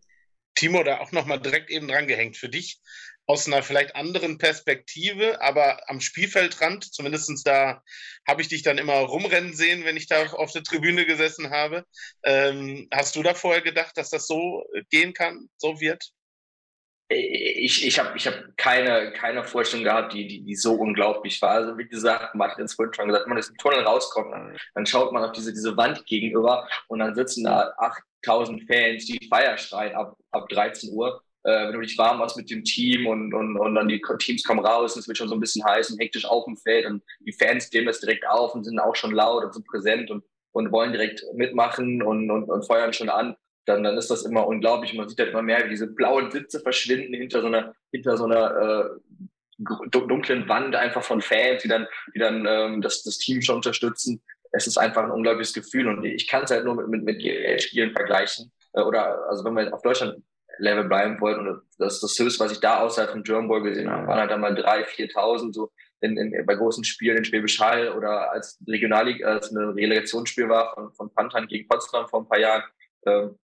Timo, 0.55 0.83
da 0.83 0.99
auch 0.99 1.11
nochmal 1.11 1.41
direkt 1.41 1.71
eben 1.71 1.87
dran 1.87 2.07
gehängt. 2.07 2.37
Für 2.37 2.49
dich 2.49 2.79
aus 3.25 3.47
einer 3.47 3.63
vielleicht 3.63 3.95
anderen 3.95 4.37
Perspektive, 4.37 5.41
aber 5.41 5.89
am 5.89 6.01
Spielfeldrand, 6.01 6.93
zumindest 6.93 7.47
da 7.47 7.81
habe 8.27 8.41
ich 8.41 8.49
dich 8.49 8.63
dann 8.63 8.77
immer 8.77 8.95
rumrennen 8.95 9.53
sehen, 9.53 9.85
wenn 9.85 9.97
ich 9.97 10.07
da 10.07 10.25
auf 10.33 10.51
der 10.51 10.63
Tribüne 10.63 11.05
gesessen 11.05 11.49
habe. 11.49 11.85
Ähm, 12.23 12.87
hast 12.93 13.15
du 13.15 13.23
da 13.23 13.33
vorher 13.33 13.61
gedacht, 13.61 13.97
dass 13.97 14.09
das 14.09 14.27
so 14.27 14.63
gehen 14.89 15.13
kann, 15.13 15.49
so 15.57 15.79
wird? 15.79 16.11
Ich, 17.09 17.85
ich 17.85 17.99
habe 17.99 18.15
ich 18.15 18.27
hab 18.27 18.35
keine, 18.57 19.11
keine 19.13 19.43
Vorstellung 19.43 19.83
gehabt, 19.83 20.13
die, 20.13 20.27
die, 20.27 20.43
die 20.43 20.55
so 20.55 20.75
unglaublich 20.75 21.41
war. 21.41 21.51
Also 21.51 21.77
wie 21.77 21.87
gesagt, 21.87 22.35
Martin 22.35 22.59
hat 22.59 22.65
es 22.65 22.73
vorhin 22.73 22.93
schon 22.93 23.07
gesagt, 23.07 23.25
wenn 23.25 23.29
man 23.29 23.39
aus 23.39 23.47
dem 23.47 23.57
Tunnel 23.57 23.81
rauskommt, 23.81 24.33
dann, 24.33 24.57
dann 24.73 24.85
schaut 24.85 25.11
man 25.11 25.23
auf 25.23 25.31
diese, 25.31 25.53
diese 25.53 25.75
Wand 25.77 26.05
gegenüber 26.05 26.67
und 26.87 26.99
dann 26.99 27.15
sitzen 27.15 27.43
da 27.43 27.73
8000 27.77 28.63
Fans, 28.67 29.05
die 29.05 29.27
Feier 29.29 29.57
schreien 29.57 29.95
ab, 29.95 30.15
ab 30.31 30.47
13 30.49 30.93
Uhr. 30.93 31.21
Äh, 31.43 31.67
wenn 31.67 31.73
du 31.73 31.81
dich 31.81 31.97
warm 31.97 32.19
machst 32.19 32.37
mit 32.37 32.49
dem 32.49 32.63
Team 32.63 33.05
und, 33.05 33.33
und, 33.33 33.57
und 33.57 33.75
dann 33.75 33.89
die 33.89 34.01
Teams 34.19 34.43
kommen 34.43 34.65
raus 34.65 34.95
und 34.95 35.01
es 35.01 35.07
wird 35.07 35.17
schon 35.17 35.27
so 35.27 35.35
ein 35.35 35.41
bisschen 35.41 35.65
heiß 35.65 35.91
und 35.91 35.99
hektisch 35.99 36.25
auf 36.25 36.45
dem 36.45 36.55
Feld 36.55 36.85
und 36.85 37.03
die 37.19 37.33
Fans 37.33 37.69
geben 37.69 37.87
das 37.87 37.99
direkt 37.99 38.25
auf 38.25 38.55
und 38.55 38.63
sind 38.63 38.79
auch 38.79 38.95
schon 38.95 39.11
laut 39.11 39.43
und 39.43 39.53
sind 39.53 39.67
präsent 39.67 40.09
und, 40.09 40.23
und 40.53 40.71
wollen 40.71 40.93
direkt 40.93 41.21
mitmachen 41.33 42.01
und, 42.01 42.31
und, 42.31 42.49
und 42.49 42.65
feuern 42.65 42.93
schon 42.93 43.09
an 43.09 43.35
dann, 43.65 43.83
dann 43.83 43.97
ist 43.97 44.09
das 44.09 44.25
immer 44.25 44.45
unglaublich. 44.47 44.93
Man 44.93 45.07
sieht 45.07 45.19
halt 45.19 45.29
immer 45.29 45.41
mehr, 45.41 45.63
wie 45.65 45.69
diese 45.69 45.87
blauen 45.87 46.31
Sitze 46.31 46.59
verschwinden 46.59 47.13
hinter 47.13 47.41
so 47.41 47.47
einer, 47.47 47.73
hinter 47.91 48.17
so 48.17 48.25
einer 48.25 48.55
äh, 48.55 49.19
dunklen 49.89 50.47
Wand 50.49 50.75
einfach 50.75 51.03
von 51.03 51.21
Fans, 51.21 51.61
die 51.61 51.67
dann, 51.67 51.87
die 52.13 52.19
dann 52.19 52.45
ähm, 52.47 52.81
das, 52.81 53.03
das 53.03 53.17
Team 53.17 53.41
schon 53.41 53.57
unterstützen. 53.57 54.21
Es 54.51 54.67
ist 54.67 54.77
einfach 54.77 55.03
ein 55.03 55.11
unglaubliches 55.11 55.53
Gefühl 55.53 55.87
und 55.87 56.03
ich 56.03 56.27
kann 56.27 56.43
es 56.43 56.51
halt 56.51 56.65
nur 56.65 56.75
mit, 56.75 56.87
mit, 56.87 57.03
mit 57.03 57.19
GL-Spielen 57.19 57.91
vergleichen. 57.91 58.51
Äh, 58.73 58.81
oder 58.81 59.27
also 59.29 59.45
wenn 59.45 59.55
wir 59.55 59.73
auf 59.73 59.81
Deutschland 59.81 60.21
Level 60.59 60.83
bleiben 60.83 61.19
wollten 61.19 61.47
und 61.47 61.61
das 61.79 61.99
das 61.99 62.17
Höchste, 62.19 62.43
was 62.43 62.51
ich 62.51 62.59
da 62.59 62.81
außerhalb 62.81 63.11
von 63.11 63.23
German 63.23 63.47
Bowl 63.47 63.63
gesehen 63.63 63.89
habe, 63.89 64.07
waren 64.07 64.19
halt 64.19 64.31
einmal 64.31 64.53
3.000, 64.53 65.13
4.000 65.13 65.53
so 65.53 65.71
in, 66.01 66.17
in, 66.17 66.45
bei 66.45 66.55
großen 66.55 66.83
Spielen 66.83 67.17
in 67.17 67.25
Schwäbisch 67.25 67.59
Hall 67.59 67.89
oder 67.89 68.31
als 68.31 68.59
Regionalliga, 68.67 69.27
als 69.27 69.49
eine 69.49 69.73
Relegationsspiel 69.73 70.49
war 70.49 70.73
von, 70.73 70.93
von 70.93 71.13
Pantan 71.13 71.47
gegen 71.47 71.67
Potsdam 71.67 72.07
vor 72.07 72.21
ein 72.21 72.27
paar 72.27 72.39
Jahren. 72.39 72.63
Ähm, 73.05 73.37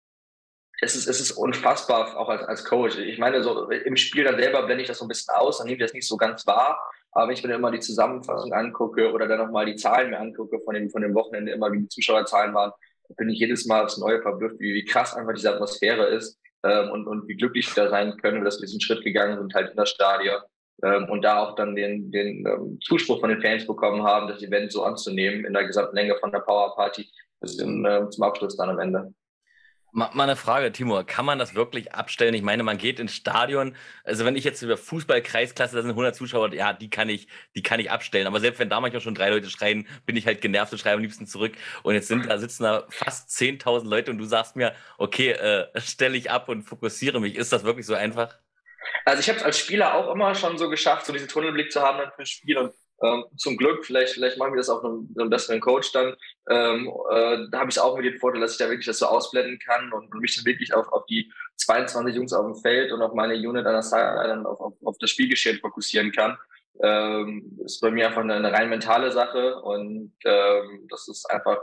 es 0.82 0.96
ist, 0.96 1.08
es 1.08 1.20
ist 1.20 1.32
unfassbar, 1.32 2.18
auch 2.18 2.30
als, 2.30 2.44
als 2.44 2.64
Coach. 2.64 2.98
Ich 2.98 3.18
meine, 3.18 3.42
so 3.42 3.70
im 3.70 3.96
Spiel 3.96 4.24
dann 4.24 4.40
selber 4.40 4.64
blende 4.64 4.84
ich 4.84 4.88
das 4.88 5.00
so 5.00 5.06
ein 5.06 5.08
bisschen 5.08 5.34
aus, 5.34 5.58
dann 5.58 5.68
nehme 5.68 5.78
ich 5.78 5.84
das 5.84 5.94
nicht 5.94 6.08
so 6.08 6.18
ganz 6.18 6.46
wahr. 6.46 6.80
Aber 7.12 7.28
wenn 7.28 7.34
ich 7.34 7.44
mir 7.44 7.56
immer 7.56 7.72
die 7.72 7.80
Zusammenfassung 7.80 8.54
angucke 8.54 9.12
oder 9.12 9.28
dann 9.28 9.40
nochmal 9.40 9.66
die 9.66 9.76
Zahlen 9.76 10.12
mir 10.12 10.20
angucke 10.20 10.60
von 10.60 10.76
dem, 10.76 10.90
von 10.90 11.02
dem 11.02 11.16
Wochenende, 11.16 11.52
immer 11.52 11.72
wie 11.72 11.80
die 11.80 11.88
Zuschauerzahlen 11.88 12.54
waren, 12.54 12.72
bin 13.16 13.30
ich 13.30 13.40
jedes 13.40 13.66
Mal 13.66 13.86
aufs 13.86 13.98
Neue 13.98 14.22
verblüfft, 14.22 14.60
wie, 14.60 14.76
wie 14.76 14.86
krass 14.86 15.16
einfach 15.16 15.34
diese 15.34 15.54
Atmosphäre 15.54 16.08
ist 16.08 16.40
ähm, 16.64 16.92
und, 16.92 17.08
und 17.08 17.28
wie 17.28 17.36
glücklich 17.36 17.76
wir 17.76 17.86
da 17.86 17.90
sein 17.90 18.18
können, 18.18 18.44
dass 18.44 18.60
wir 18.60 18.68
diesen 18.68 18.82
Schritt 18.82 19.04
gegangen 19.04 19.38
sind, 19.38 19.54
halt 19.56 19.72
in 19.72 19.78
das 19.78 19.90
Stadion. 19.90 20.42
Ähm, 20.84 21.10
und 21.10 21.24
da 21.24 21.40
auch 21.40 21.56
dann 21.56 21.76
den, 21.76 22.12
den 22.12 22.46
ähm, 22.46 22.80
Zuspruch 22.84 23.20
von 23.20 23.30
den 23.30 23.42
Fans 23.42 23.66
bekommen 23.66 24.04
haben, 24.04 24.28
das 24.28 24.44
Event 24.44 24.72
so 24.72 24.84
anzunehmen 24.84 25.44
in 25.46 25.54
der 25.54 25.66
gesamten 25.66 25.96
Länge 25.96 26.16
von 26.20 26.32
der 26.32 26.40
Power 26.40 26.76
Party 26.76 27.10
bis 27.40 27.58
in, 27.58 27.84
äh, 27.86 28.08
zum 28.10 28.24
Abschluss 28.24 28.58
dann 28.58 28.70
am 28.70 28.80
Ende. 28.80 29.14
Mal 29.94 30.12
eine 30.22 30.36
Frage, 30.36 30.72
Timur. 30.72 31.06
Kann 31.06 31.26
man 31.26 31.40
das 31.40 31.56
wirklich 31.56 31.94
abstellen? 31.94 32.34
Ich 32.34 32.42
meine, 32.42 32.62
man 32.62 32.78
geht 32.78 33.00
ins 33.00 33.16
Stadion. 33.16 33.76
Also, 34.04 34.26
wenn 34.26 34.36
ich 34.36 34.44
jetzt 34.44 34.62
über 34.62 34.78
Fußball-Kreisklasse, 34.78 35.76
da 35.76 35.82
sind 35.82 35.92
100 35.92 36.16
Zuschauer, 36.16 36.54
ja, 36.54 36.74
die 36.74 36.90
kann 36.90 37.10
ich, 37.10 37.28
die 37.56 37.64
kann 37.64 37.80
ich 37.80 37.90
abstellen. 37.90 38.28
Aber 38.28 38.40
selbst 38.40 38.60
wenn 38.60 38.70
da 38.70 38.80
manchmal 38.82 39.02
schon 39.02 39.16
drei 39.16 39.30
Leute 39.30 39.50
schreien, 39.50 39.88
bin 40.06 40.16
ich 40.16 40.28
halt 40.28 40.42
genervt 40.42 40.74
und 40.74 40.78
schreibe 40.78 40.98
am 40.98 41.02
liebsten 41.02 41.26
zurück. 41.26 41.54
Und 41.84 41.96
jetzt 41.96 42.10
sind 42.10 42.30
da, 42.30 42.38
sitzen 42.38 42.64
da 42.64 42.86
fast 42.90 43.30
10.000 43.30 43.90
Leute 43.90 44.12
und 44.12 44.18
du 44.18 44.26
sagst 44.26 44.56
mir, 44.56 44.76
okay, 44.98 45.32
äh, 45.32 45.68
stelle 45.80 46.18
ich 46.18 46.30
ab 46.30 46.50
und 46.50 46.64
fokussiere 46.64 47.20
mich. 47.22 47.36
Ist 47.36 47.54
das 47.54 47.64
wirklich 47.64 47.86
so 47.86 47.96
einfach? 47.96 48.36
Also, 49.06 49.22
ich 49.22 49.30
habe 49.30 49.40
es 49.40 49.46
als 49.46 49.58
Spieler 49.58 49.96
auch 49.96 50.14
immer 50.14 50.36
schon 50.36 50.58
so 50.58 50.70
geschafft, 50.70 51.06
so 51.06 51.14
diesen 51.14 51.30
Tunnelblick 51.30 51.72
zu 51.72 51.82
haben 51.82 52.00
für 52.16 52.20
ein 52.20 52.26
Spiel 52.26 52.58
und 52.58 52.74
ähm, 53.04 53.26
zum 53.36 53.58
Glück, 53.58 53.86
vielleicht, 53.86 54.14
vielleicht 54.14 54.38
machen 54.38 54.54
wir 54.54 54.58
das 54.58 54.70
auch 54.70 54.82
noch 54.82 54.92
mit 54.92 55.20
einem 55.20 55.30
besseren 55.30 55.60
Coach 55.60 55.92
dann. 55.92 56.16
Ähm, 56.50 56.92
äh, 57.12 57.48
da 57.52 57.60
habe 57.60 57.70
ich 57.70 57.80
auch 57.80 57.96
mit 57.96 58.06
dem 58.06 58.20
Vorteil, 58.20 58.42
dass 58.42 58.54
ich 58.54 58.58
da 58.58 58.70
wirklich 58.70 58.88
das 58.88 59.00
so 59.00 59.06
ausblenden 59.06 59.60
kann 59.60 59.94
und, 59.94 60.12
und 60.12 60.20
mich 60.20 60.36
dann 60.36 60.46
wirklich 60.46 60.74
auf, 60.74 60.88
auf 60.92 61.06
die 61.06 61.32
22 61.58 62.16
Jungs 62.16 62.34
auf 62.34 62.46
dem 62.46 62.56
Feld 62.56 62.92
und 62.92 63.02
auf 63.02 63.14
meine 63.14 63.36
Unit 63.36 63.66
an 63.66 63.74
der 63.74 63.84
Seite 63.84 64.28
dann 64.28 64.46
auf, 64.46 64.60
auf, 64.60 64.74
auf 64.84 64.98
das 65.00 65.10
Spielgeschehen 65.10 65.60
fokussieren 65.60 66.12
kann. 66.12 66.38
Ähm, 66.80 67.60
ist 67.66 67.82
bei 67.82 67.90
mir 67.90 68.08
einfach 68.08 68.22
eine, 68.22 68.36
eine 68.36 68.54
rein 68.54 68.70
mentale 68.70 69.12
Sache 69.12 69.60
und 69.62 70.14
ähm, 70.26 70.88
das 70.90 71.08
ist 71.08 71.26
einfach, 71.26 71.58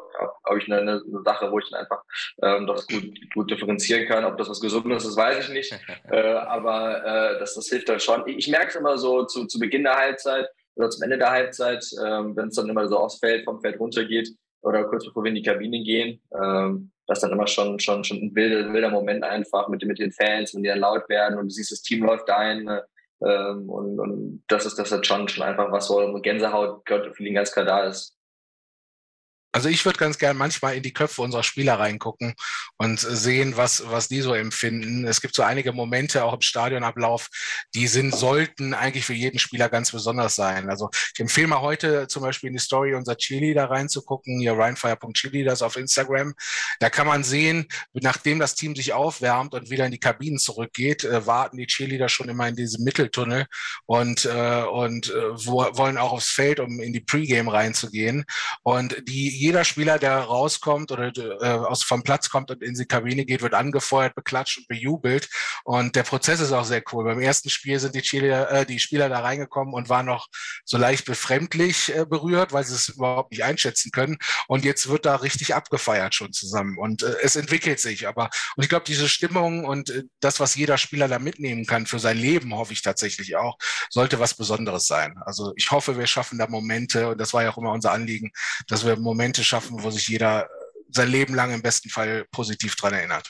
glaube 0.45 0.59
ich, 0.59 0.67
eine, 0.67 0.79
eine, 0.81 1.23
Sache, 1.25 1.53
wo 1.53 1.61
ich 1.61 1.71
dann 1.71 1.81
einfach 1.81 2.03
ähm, 2.43 2.67
das 2.67 2.85
gut, 2.89 3.05
gut 3.33 3.51
differenzieren 3.51 4.09
kann. 4.09 4.25
Ob 4.25 4.37
das 4.39 4.49
was 4.49 4.61
Gesundes 4.61 5.05
ist, 5.05 5.17
weiß 5.17 5.45
ich 5.45 5.55
nicht, 5.55 5.81
äh, 6.11 6.33
aber 6.33 7.05
äh, 7.05 7.39
das, 7.39 7.55
das 7.55 7.69
hilft 7.69 7.89
dann 7.89 8.01
schon. 8.01 8.27
Ich, 8.27 8.39
ich 8.39 8.49
merke 8.49 8.69
es 8.69 8.75
immer 8.75 8.99
so 8.99 9.25
zu, 9.25 9.47
zu 9.47 9.61
Beginn 9.61 9.85
der 9.85 9.95
Halbzeit, 9.95 10.49
oder 10.77 10.91
zum 10.91 11.03
Ende 11.03 11.19
der 11.19 11.31
Halbzeit, 11.31 11.85
ähm, 12.05 12.37
wenn 12.37 12.49
es 12.49 12.57
dann 12.57 12.69
immer 12.69 12.89
so 12.89 12.99
aufs 12.99 13.19
Feld, 13.19 13.45
vom 13.45 13.61
Feld 13.61 13.79
runtergeht 13.79 14.35
oder 14.63 14.85
kurz 14.85 15.05
bevor 15.05 15.25
wir 15.25 15.29
in 15.29 15.37
die 15.37 15.43
Kabine 15.43 15.83
gehen. 15.83 16.21
Ähm, 16.33 16.91
das 17.07 17.19
ist 17.19 17.23
dann 17.23 17.33
immer 17.33 17.47
schon, 17.47 17.79
schon, 17.81 18.03
schon 18.03 18.19
ein 18.19 18.35
wilder, 18.35 18.73
wilder 18.73 18.91
Moment 18.91 19.25
einfach 19.25 19.69
mit, 19.69 19.85
mit 19.85 19.99
den 19.99 20.13
Fans, 20.13 20.55
wenn 20.55 20.63
die 20.63 20.69
dann 20.69 20.79
laut 20.79 21.09
werden 21.09 21.39
und 21.39 21.47
du 21.47 21.51
siehst, 21.51 21.71
das 21.71 21.83
Team 21.83 22.05
läuft 22.05 22.31
ein. 22.31 22.65
Ne? 22.65 22.85
Ähm, 23.25 23.69
und, 23.69 24.01
und 24.01 24.45
das 24.49 24.67
ist 24.67 24.79
das 24.79 24.91
ist 24.91 25.07
schon, 25.07 25.29
schon 25.29 25.45
einfach 25.45 25.71
was, 25.71 25.91
wo 25.91 26.21
Gänsehaut 26.21 26.83
Feeling 27.15 27.35
ganz 27.35 27.53
klar 27.53 27.65
da 27.65 27.85
ist. 27.85 28.17
Also 29.53 29.69
ich 29.69 29.85
würde 29.85 29.99
ganz 29.99 30.19
gern 30.19 30.37
manchmal 30.37 30.75
in 30.75 30.83
die 30.83 30.93
Köpfe 30.93 31.23
unserer 31.23 31.45
Spieler 31.45 31.75
reingucken 31.75 32.35
und 32.77 32.99
sehen, 32.99 33.57
was, 33.57 33.85
was 33.91 34.09
die 34.09 34.21
so 34.21 34.35
empfinden. 34.35 35.07
Es 35.07 35.21
gibt 35.21 35.35
so 35.35 35.43
einige 35.43 35.73
Momente 35.73 36.25
auch 36.25 36.35
im 36.35 36.41
Stadionablauf, 36.41 37.29
die 37.75 37.87
sind, 37.87 38.15
sollten 38.15 38.75
eigentlich 38.75 39.05
für 39.05 39.15
jeden 39.15 39.39
Spieler 39.39 39.69
ganz 39.69 39.93
besonders 39.93 40.35
sein. 40.35 40.69
Also 40.69 40.91
ich 41.15 41.21
empfehle 41.21 41.47
mal 41.47 41.61
heute 41.61 42.09
zum 42.09 42.23
Beispiel 42.23 42.49
in 42.49 42.55
die 42.55 42.61
Story 42.61 42.95
unser 42.95 43.17
Cheerleader 43.17 43.71
reinzugucken, 43.71 44.41
hier 44.41 44.55
rheinfire.cheerleaders 44.55 45.63
auf 45.63 45.77
Instagram. 45.77 46.35
Da 46.81 46.91
kann 46.91 47.07
man 47.07 47.23
sehen, 47.23 47.67
nachdem 47.93 48.41
das 48.41 48.57
Team 48.57 48.75
sich 48.75 48.93
aufwärmt 48.93 49.55
und 49.55 49.71
wieder 49.71 49.87
in 49.87 49.93
die 49.93 50.01
Kabinen 50.01 50.39
zurückgeht, 50.39 51.05
äh, 51.05 51.27
warten 51.27 51.57
die 51.57 51.67
Cheerleader 51.67 52.09
schon 52.09 52.29
immer 52.29 52.49
in 52.49 52.57
diesem 52.57 52.83
Mitteltunnel 52.83 53.47
und, 53.87 54.25
äh, 54.25 54.63
und 54.65 55.11
äh, 55.11 55.47
wollen 55.47 55.97
auch 55.99 56.13
aufs 56.13 56.31
Feld, 56.31 56.59
um 56.59 56.81
in 56.81 56.93
die 56.93 57.01
Pregame 57.01 57.53
reinzugehen. 57.53 58.25
Und 58.63 58.97
die 59.07 59.29
jeder 59.29 59.65
Spieler, 59.65 59.99
der 59.99 60.19
rauskommt 60.19 60.91
oder 60.91 61.13
äh, 61.17 61.47
aus 61.47 61.85
vom 61.85 62.03
Platz 62.03 62.31
kommt 62.31 62.51
und 62.51 62.64
in 62.65 62.75
die 62.75 62.87
Kabine 62.87 63.25
geht, 63.25 63.43
wird 63.43 63.55
angefeuert, 63.55 64.15
beklatscht 64.15 64.59
und 64.59 64.69
bejubelt. 64.69 65.29
Und 65.65 65.97
der 65.97 66.03
Prozess 66.05 66.41
ist 66.41 66.53
auch 66.53 66.65
sehr 66.65 66.83
cool. 66.93 67.05
Beim 67.05 67.21
ersten 67.21 67.51
Spiel 67.51 67.79
sind 67.79 67.95
die, 67.95 68.03
Chile, 68.03 68.49
äh, 68.49 68.67
die 68.67 68.79
Spieler 68.79 69.09
da 69.09 69.21
reingekommen 69.21 69.75
und 69.75 69.89
waren 69.89 70.07
noch 70.07 70.29
so 70.65 70.79
leicht 70.79 71.05
befremdlich 71.05 71.95
äh, 71.95 72.07
berührt, 72.07 72.53
weil 72.53 72.65
sie 72.65 72.75
es 72.75 72.89
überhaupt 72.89 73.33
nicht 73.33 73.45
einschätzen 73.45 73.91
können. 73.91 74.19
Und 74.49 74.65
jetzt 74.65 74.89
wird 74.89 75.07
da 75.07 75.17
richtig 75.17 75.55
abgefeiert 75.55 76.15
schon 76.15 76.33
zusammen. 76.33 76.79
Und 76.79 77.03
äh, 77.03 77.17
es 77.23 77.37
entwickelt 77.37 77.81
sich. 77.81 78.07
Aber 78.07 78.31
und 78.57 78.63
ich 78.63 78.69
glaube, 78.69 78.85
diese 78.87 79.09
Stimmung 79.09 79.65
und 79.65 79.91
äh, 79.91 80.05
das, 80.21 80.41
was 80.41 80.55
jeder 80.55 80.79
Spieler 80.79 81.09
da 81.09 81.19
mitnehmen 81.19 81.67
kann 81.67 81.87
für 81.87 81.99
sein 81.99 82.19
Leben, 82.19 82.55
hoffe 82.55 82.73
ich 82.73 82.83
tatsächlich 82.83 83.37
auch, 83.37 83.59
sollte 83.91 84.21
was 84.21 84.35
Besonderes 84.35 84.87
sein. 84.87 85.17
Also 85.25 85.53
ich 85.57 85.71
hoffe, 85.71 85.99
wir 85.99 86.07
schaffen 86.07 86.39
da 86.39 86.47
Momente, 86.47 87.09
und 87.09 87.19
das 87.19 87.33
war 87.35 87.43
ja 87.43 87.51
auch 87.51 87.59
immer 87.59 87.73
unser 87.73 87.93
Anliegen, 87.93 88.31
dass 88.69 88.85
wir 88.85 88.97
Momente 88.97 89.15
Momente 89.35 89.45
schaffen, 89.45 89.83
wo 89.83 89.91
sich 89.91 90.09
jeder 90.09 90.49
sein 90.95 91.09
Leben 91.09 91.35
lang 91.35 91.53
im 91.53 91.63
besten 91.63 91.91
Fall 91.91 92.25
positiv 92.31 92.77
dran 92.77 92.95
erinnert. 92.95 93.29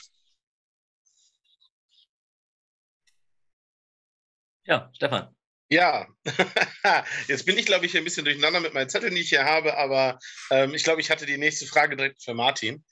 Ja, 4.65 4.89
Stefan. 4.93 5.35
Ja, 5.69 6.07
jetzt 7.27 7.45
bin 7.45 7.57
ich, 7.57 7.65
glaube 7.65 7.87
ich, 7.87 7.97
ein 7.97 8.03
bisschen 8.03 8.25
durcheinander 8.25 8.59
mit 8.59 8.73
meinen 8.73 8.89
Zetteln, 8.89 9.15
die 9.15 9.21
ich 9.21 9.29
hier 9.29 9.45
habe, 9.45 9.77
aber 9.77 10.19
ähm, 10.51 10.75
ich 10.75 10.83
glaube, 10.83 11.01
ich 11.01 11.09
hatte 11.09 11.25
die 11.25 11.37
nächste 11.37 11.65
Frage 11.65 11.95
direkt 11.95 12.23
für 12.23 12.35
Martin. 12.35 12.83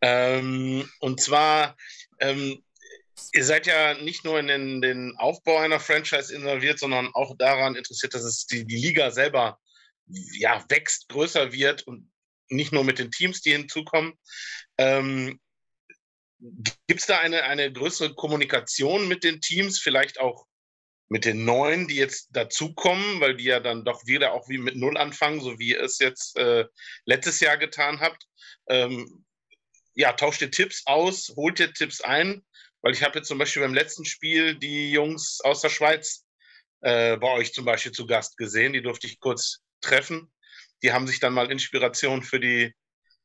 Ähm, 0.00 0.88
und 1.00 1.20
zwar, 1.20 1.76
ähm, 2.20 2.62
ihr 3.34 3.44
seid 3.44 3.66
ja 3.66 3.94
nicht 3.94 4.24
nur 4.24 4.38
in 4.38 4.46
den, 4.46 4.80
den, 4.80 5.14
Aufbau 5.18 5.58
einer 5.58 5.78
Franchise 5.80 6.34
involviert, 6.34 6.78
sondern 6.78 7.10
auch 7.14 7.36
daran 7.36 7.76
interessiert, 7.76 8.14
dass 8.14 8.24
es 8.24 8.46
die, 8.46 8.64
die 8.64 8.76
Liga 8.76 9.10
selber 9.10 9.58
ja, 10.06 10.64
wächst, 10.68 11.08
größer 11.10 11.52
wird 11.52 11.86
und 11.86 12.10
nicht 12.52 12.72
nur 12.72 12.84
mit 12.84 12.98
den 12.98 13.10
Teams, 13.10 13.40
die 13.40 13.52
hinzukommen. 13.52 14.14
Ähm, 14.78 15.40
Gibt 16.38 17.00
es 17.00 17.06
da 17.06 17.18
eine, 17.18 17.44
eine 17.44 17.72
größere 17.72 18.14
Kommunikation 18.14 19.06
mit 19.06 19.22
den 19.22 19.40
Teams, 19.40 19.78
vielleicht 19.78 20.18
auch 20.18 20.46
mit 21.08 21.24
den 21.24 21.44
neuen, 21.44 21.86
die 21.86 21.96
jetzt 21.96 22.30
dazukommen, 22.32 23.20
weil 23.20 23.36
die 23.36 23.44
ja 23.44 23.60
dann 23.60 23.84
doch 23.84 24.06
wieder 24.06 24.32
auch 24.32 24.48
wie 24.48 24.58
mit 24.58 24.76
Null 24.76 24.96
anfangen, 24.96 25.40
so 25.40 25.58
wie 25.58 25.70
ihr 25.70 25.82
es 25.82 25.98
jetzt 25.98 26.36
äh, 26.38 26.64
letztes 27.04 27.38
Jahr 27.40 27.58
getan 27.58 28.00
habt? 28.00 28.26
Ähm, 28.68 29.24
ja, 29.94 30.14
tauscht 30.14 30.40
ihr 30.40 30.50
Tipps 30.50 30.82
aus, 30.86 31.32
holt 31.36 31.60
ihr 31.60 31.72
Tipps 31.72 32.00
ein, 32.00 32.42
weil 32.80 32.94
ich 32.94 33.02
habe 33.02 33.18
jetzt 33.18 33.28
zum 33.28 33.38
Beispiel 33.38 33.62
beim 33.62 33.74
letzten 33.74 34.06
Spiel 34.06 34.58
die 34.58 34.90
Jungs 34.90 35.40
aus 35.42 35.60
der 35.60 35.68
Schweiz 35.68 36.24
äh, 36.80 37.18
bei 37.18 37.30
euch 37.32 37.52
zum 37.52 37.66
Beispiel 37.66 37.92
zu 37.92 38.06
Gast 38.06 38.36
gesehen, 38.38 38.72
die 38.72 38.82
durfte 38.82 39.06
ich 39.06 39.20
kurz 39.20 39.60
treffen 39.82 40.31
die 40.82 40.92
haben 40.92 41.06
sich 41.06 41.20
dann 41.20 41.32
mal 41.32 41.50
Inspiration 41.50 42.22
für 42.22 42.40
die 42.40 42.74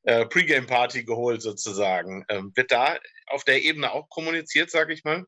äh, 0.04 0.26
Pre-Game-Party 0.26 1.04
geholt, 1.04 1.41
sozusagen. 1.41 2.26
Ähm, 2.30 2.52
wird 2.56 2.72
da 2.72 2.98
auf 3.28 3.43
der 3.43 3.63
Ebene 3.63 3.91
auch 3.91 4.10
kommuniziert, 4.10 4.72
sage 4.72 4.93
ich 4.93 5.04
mal? 5.04 5.26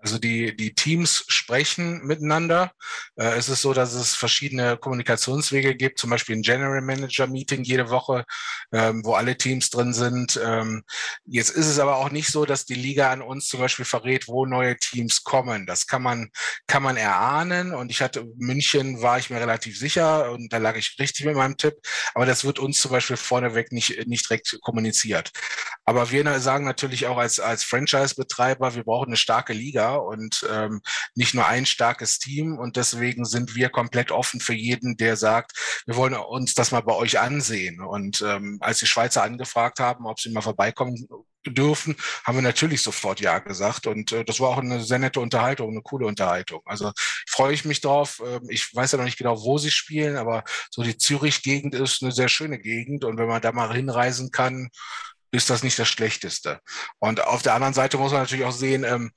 Also 0.00 0.18
die, 0.18 0.54
die 0.54 0.74
Teams 0.74 1.24
sprechen 1.26 2.06
miteinander. 2.06 2.70
Äh, 3.16 3.36
es 3.36 3.48
ist 3.48 3.62
so, 3.62 3.74
dass 3.74 3.94
es 3.94 4.14
verschiedene 4.14 4.76
Kommunikationswege 4.76 5.74
gibt, 5.74 5.98
zum 5.98 6.10
Beispiel 6.10 6.36
ein 6.36 6.42
General 6.42 6.80
Manager 6.80 7.26
Meeting 7.26 7.64
jede 7.64 7.90
Woche, 7.90 8.24
ähm, 8.72 9.04
wo 9.04 9.14
alle 9.14 9.36
Teams 9.36 9.70
drin 9.70 9.92
sind. 9.92 10.40
Ähm, 10.42 10.84
jetzt 11.24 11.50
ist 11.50 11.66
es 11.66 11.80
aber 11.80 11.96
auch 11.96 12.12
nicht 12.12 12.28
so, 12.28 12.44
dass 12.44 12.64
die 12.64 12.76
Liga 12.76 13.10
an 13.10 13.22
uns 13.22 13.48
zum 13.48 13.58
Beispiel 13.58 13.84
verrät, 13.84 14.28
wo 14.28 14.46
neue 14.46 14.76
Teams 14.76 15.24
kommen. 15.24 15.66
Das 15.66 15.88
kann 15.88 16.02
man, 16.02 16.30
kann 16.68 16.84
man 16.84 16.96
erahnen. 16.96 17.74
Und 17.74 17.90
ich 17.90 18.00
hatte 18.00 18.24
München 18.36 19.02
war 19.02 19.18
ich 19.18 19.30
mir 19.30 19.40
relativ 19.40 19.76
sicher 19.76 20.30
und 20.30 20.52
da 20.52 20.58
lag 20.58 20.76
ich 20.76 20.96
richtig 21.00 21.26
mit 21.26 21.34
meinem 21.34 21.56
Tipp. 21.56 21.74
Aber 22.14 22.24
das 22.24 22.44
wird 22.44 22.60
uns 22.60 22.80
zum 22.80 22.92
Beispiel 22.92 23.16
vorneweg 23.16 23.72
nicht, 23.72 24.06
nicht 24.06 24.28
direkt 24.30 24.58
kommuniziert. 24.62 25.32
Aber 25.84 26.12
wir 26.12 26.38
sagen 26.38 26.64
natürlich 26.64 27.06
auch 27.06 27.16
als, 27.16 27.40
als 27.40 27.64
Franchise-Betreiber, 27.64 28.76
wir 28.76 28.84
brauchen 28.84 29.08
eine 29.08 29.16
starke 29.16 29.52
Liga 29.52 29.87
und 29.96 30.46
ähm, 30.50 30.80
nicht 31.14 31.34
nur 31.34 31.46
ein 31.46 31.66
starkes 31.66 32.18
Team. 32.18 32.58
Und 32.58 32.76
deswegen 32.76 33.24
sind 33.24 33.54
wir 33.54 33.68
komplett 33.68 34.10
offen 34.10 34.40
für 34.40 34.54
jeden, 34.54 34.96
der 34.96 35.16
sagt, 35.16 35.82
wir 35.86 35.96
wollen 35.96 36.14
uns 36.14 36.54
das 36.54 36.70
mal 36.70 36.80
bei 36.80 36.94
euch 36.94 37.18
ansehen. 37.18 37.80
Und 37.80 38.22
ähm, 38.22 38.58
als 38.60 38.78
die 38.78 38.86
Schweizer 38.86 39.22
angefragt 39.22 39.80
haben, 39.80 40.06
ob 40.06 40.20
sie 40.20 40.30
mal 40.30 40.42
vorbeikommen 40.42 41.08
dürfen, 41.46 41.96
haben 42.24 42.36
wir 42.36 42.42
natürlich 42.42 42.82
sofort 42.82 43.20
Ja 43.20 43.38
gesagt. 43.38 43.86
Und 43.86 44.12
äh, 44.12 44.24
das 44.24 44.40
war 44.40 44.50
auch 44.50 44.58
eine 44.58 44.82
sehr 44.82 44.98
nette 44.98 45.20
Unterhaltung, 45.20 45.70
eine 45.70 45.82
coole 45.82 46.06
Unterhaltung. 46.06 46.60
Also 46.64 46.92
freue 47.28 47.54
ich 47.54 47.64
mich 47.64 47.80
drauf. 47.80 48.22
Ähm, 48.24 48.46
ich 48.48 48.74
weiß 48.74 48.92
ja 48.92 48.98
noch 48.98 49.04
nicht 49.04 49.18
genau, 49.18 49.42
wo 49.42 49.58
sie 49.58 49.70
spielen, 49.70 50.16
aber 50.16 50.44
so 50.70 50.82
die 50.82 50.96
Zürich-Gegend 50.96 51.74
ist 51.74 52.02
eine 52.02 52.12
sehr 52.12 52.28
schöne 52.28 52.58
Gegend. 52.58 53.04
Und 53.04 53.18
wenn 53.18 53.28
man 53.28 53.42
da 53.42 53.52
mal 53.52 53.72
hinreisen 53.72 54.30
kann, 54.30 54.68
ist 55.30 55.50
das 55.50 55.62
nicht 55.62 55.78
das 55.78 55.88
Schlechteste. 55.88 56.60
Und 56.98 57.24
auf 57.24 57.42
der 57.42 57.54
anderen 57.54 57.74
Seite 57.74 57.98
muss 57.98 58.12
man 58.12 58.22
natürlich 58.22 58.44
auch 58.44 58.52
sehen, 58.52 58.84
ähm, 58.84 59.12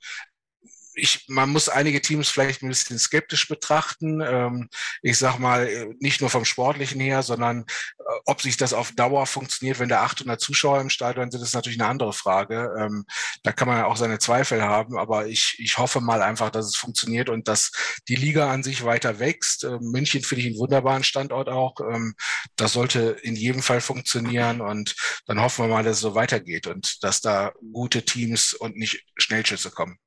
ich, 0.94 1.24
man 1.28 1.50
muss 1.50 1.68
einige 1.68 2.00
Teams 2.00 2.28
vielleicht 2.28 2.62
ein 2.62 2.68
bisschen 2.68 2.98
skeptisch 2.98 3.48
betrachten. 3.48 4.20
Ähm, 4.20 4.68
ich 5.02 5.18
sag 5.18 5.38
mal, 5.38 5.94
nicht 6.00 6.20
nur 6.20 6.30
vom 6.30 6.44
Sportlichen 6.44 7.00
her, 7.00 7.22
sondern 7.22 7.64
äh, 7.98 8.02
ob 8.26 8.42
sich 8.42 8.56
das 8.56 8.72
auf 8.72 8.92
Dauer 8.92 9.26
funktioniert, 9.26 9.78
wenn 9.78 9.88
da 9.88 10.02
800 10.02 10.40
Zuschauer 10.40 10.80
im 10.80 10.90
Stadion 10.90 11.30
sind, 11.30 11.42
ist 11.42 11.54
natürlich 11.54 11.80
eine 11.80 11.88
andere 11.88 12.12
Frage. 12.12 12.74
Ähm, 12.78 13.04
da 13.42 13.52
kann 13.52 13.68
man 13.68 13.78
ja 13.78 13.86
auch 13.86 13.96
seine 13.96 14.18
Zweifel 14.18 14.62
haben, 14.62 14.98
aber 14.98 15.26
ich, 15.26 15.56
ich 15.58 15.78
hoffe 15.78 16.00
mal 16.00 16.22
einfach, 16.22 16.50
dass 16.50 16.66
es 16.66 16.76
funktioniert 16.76 17.28
und 17.28 17.48
dass 17.48 17.72
die 18.08 18.16
Liga 18.16 18.50
an 18.50 18.62
sich 18.62 18.84
weiter 18.84 19.18
wächst. 19.18 19.64
Ähm, 19.64 19.78
München 19.80 20.22
finde 20.22 20.42
ich 20.42 20.48
einen 20.48 20.58
wunderbaren 20.58 21.04
Standort 21.04 21.48
auch. 21.48 21.74
Ähm, 21.80 22.14
das 22.56 22.72
sollte 22.74 23.16
in 23.22 23.36
jedem 23.36 23.62
Fall 23.62 23.80
funktionieren 23.80 24.60
und 24.60 24.94
dann 25.26 25.40
hoffen 25.40 25.64
wir 25.64 25.68
mal, 25.74 25.84
dass 25.84 25.96
es 25.96 26.02
so 26.02 26.14
weitergeht 26.14 26.66
und 26.66 27.02
dass 27.02 27.20
da 27.20 27.52
gute 27.72 28.04
Teams 28.04 28.52
und 28.52 28.76
nicht 28.76 29.04
Schnellschüsse 29.16 29.70
kommen. 29.70 29.98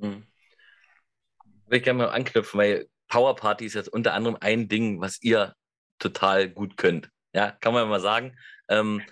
Hm. 0.00 0.26
Will 1.66 1.78
ich 1.78 1.84
gerne 1.84 1.98
mal 2.04 2.10
anknüpfen, 2.10 2.58
weil 2.58 2.88
Power 3.08 3.36
Party 3.36 3.64
ist 3.66 3.74
jetzt 3.74 3.92
unter 3.92 4.14
anderem 4.14 4.36
ein 4.40 4.68
Ding, 4.68 5.00
was 5.00 5.22
ihr 5.22 5.54
total 5.98 6.48
gut 6.48 6.76
könnt. 6.76 7.10
Ja, 7.32 7.50
kann 7.50 7.74
man 7.74 7.88
mal 7.88 8.00
sagen. 8.00 8.36
Ähm, 8.68 9.02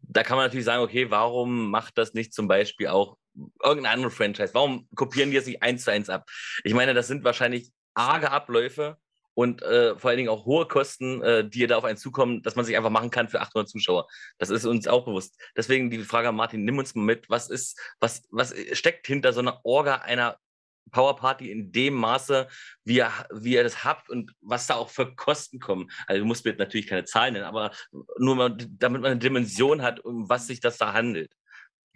da 0.00 0.22
kann 0.22 0.36
man 0.36 0.46
natürlich 0.46 0.64
sagen, 0.64 0.82
okay, 0.82 1.10
warum 1.10 1.70
macht 1.70 1.98
das 1.98 2.14
nicht 2.14 2.32
zum 2.32 2.48
Beispiel 2.48 2.88
auch 2.88 3.16
irgendein 3.62 3.94
anderes 3.94 4.14
Franchise? 4.14 4.54
Warum 4.54 4.88
kopieren 4.94 5.30
die 5.30 5.36
es 5.36 5.46
nicht 5.46 5.62
eins 5.62 5.84
zu 5.84 5.92
eins 5.92 6.08
ab? 6.08 6.28
Ich 6.64 6.74
meine, 6.74 6.94
das 6.94 7.08
sind 7.08 7.24
wahrscheinlich 7.24 7.70
arge 7.94 8.30
Abläufe 8.30 8.98
und 9.38 9.62
äh, 9.62 9.96
vor 9.96 10.10
allen 10.10 10.16
Dingen 10.16 10.30
auch 10.30 10.46
hohe 10.46 10.66
Kosten, 10.66 11.22
äh, 11.22 11.48
die 11.48 11.64
da 11.68 11.76
auf 11.76 11.84
einen 11.84 11.96
zukommen, 11.96 12.42
dass 12.42 12.56
man 12.56 12.64
sich 12.64 12.76
einfach 12.76 12.90
machen 12.90 13.10
kann 13.10 13.28
für 13.28 13.40
800 13.40 13.68
Zuschauer. 13.68 14.08
Das 14.38 14.50
ist 14.50 14.64
uns 14.64 14.88
auch 14.88 15.04
bewusst. 15.04 15.40
Deswegen 15.56 15.90
die 15.90 16.00
Frage 16.00 16.30
an 16.30 16.34
Martin, 16.34 16.64
nimm 16.64 16.76
uns 16.76 16.96
mal 16.96 17.04
mit, 17.04 17.30
was 17.30 17.48
ist, 17.48 17.78
was, 18.00 18.24
was 18.32 18.52
steckt 18.72 19.06
hinter 19.06 19.32
so 19.32 19.38
einer 19.38 19.60
Orga 19.64 19.94
einer 19.98 20.38
Powerparty 20.90 21.52
in 21.52 21.70
dem 21.70 21.94
Maße, 21.94 22.48
wie 22.82 22.96
ihr, 22.96 23.12
wie 23.32 23.54
ihr 23.54 23.62
das 23.62 23.84
habt 23.84 24.10
und 24.10 24.32
was 24.40 24.66
da 24.66 24.74
auch 24.74 24.88
für 24.90 25.14
Kosten 25.14 25.60
kommen. 25.60 25.88
Also 26.08 26.18
du 26.18 26.26
musst 26.26 26.44
mir 26.44 26.56
natürlich 26.56 26.88
keine 26.88 27.04
Zahlen 27.04 27.34
nennen, 27.34 27.46
aber 27.46 27.70
nur 28.18 28.34
mal, 28.34 28.56
damit 28.56 29.02
man 29.02 29.12
eine 29.12 29.20
Dimension 29.20 29.82
hat, 29.82 30.00
um 30.00 30.28
was 30.28 30.48
sich 30.48 30.58
das 30.58 30.78
da 30.78 30.94
handelt. 30.94 31.32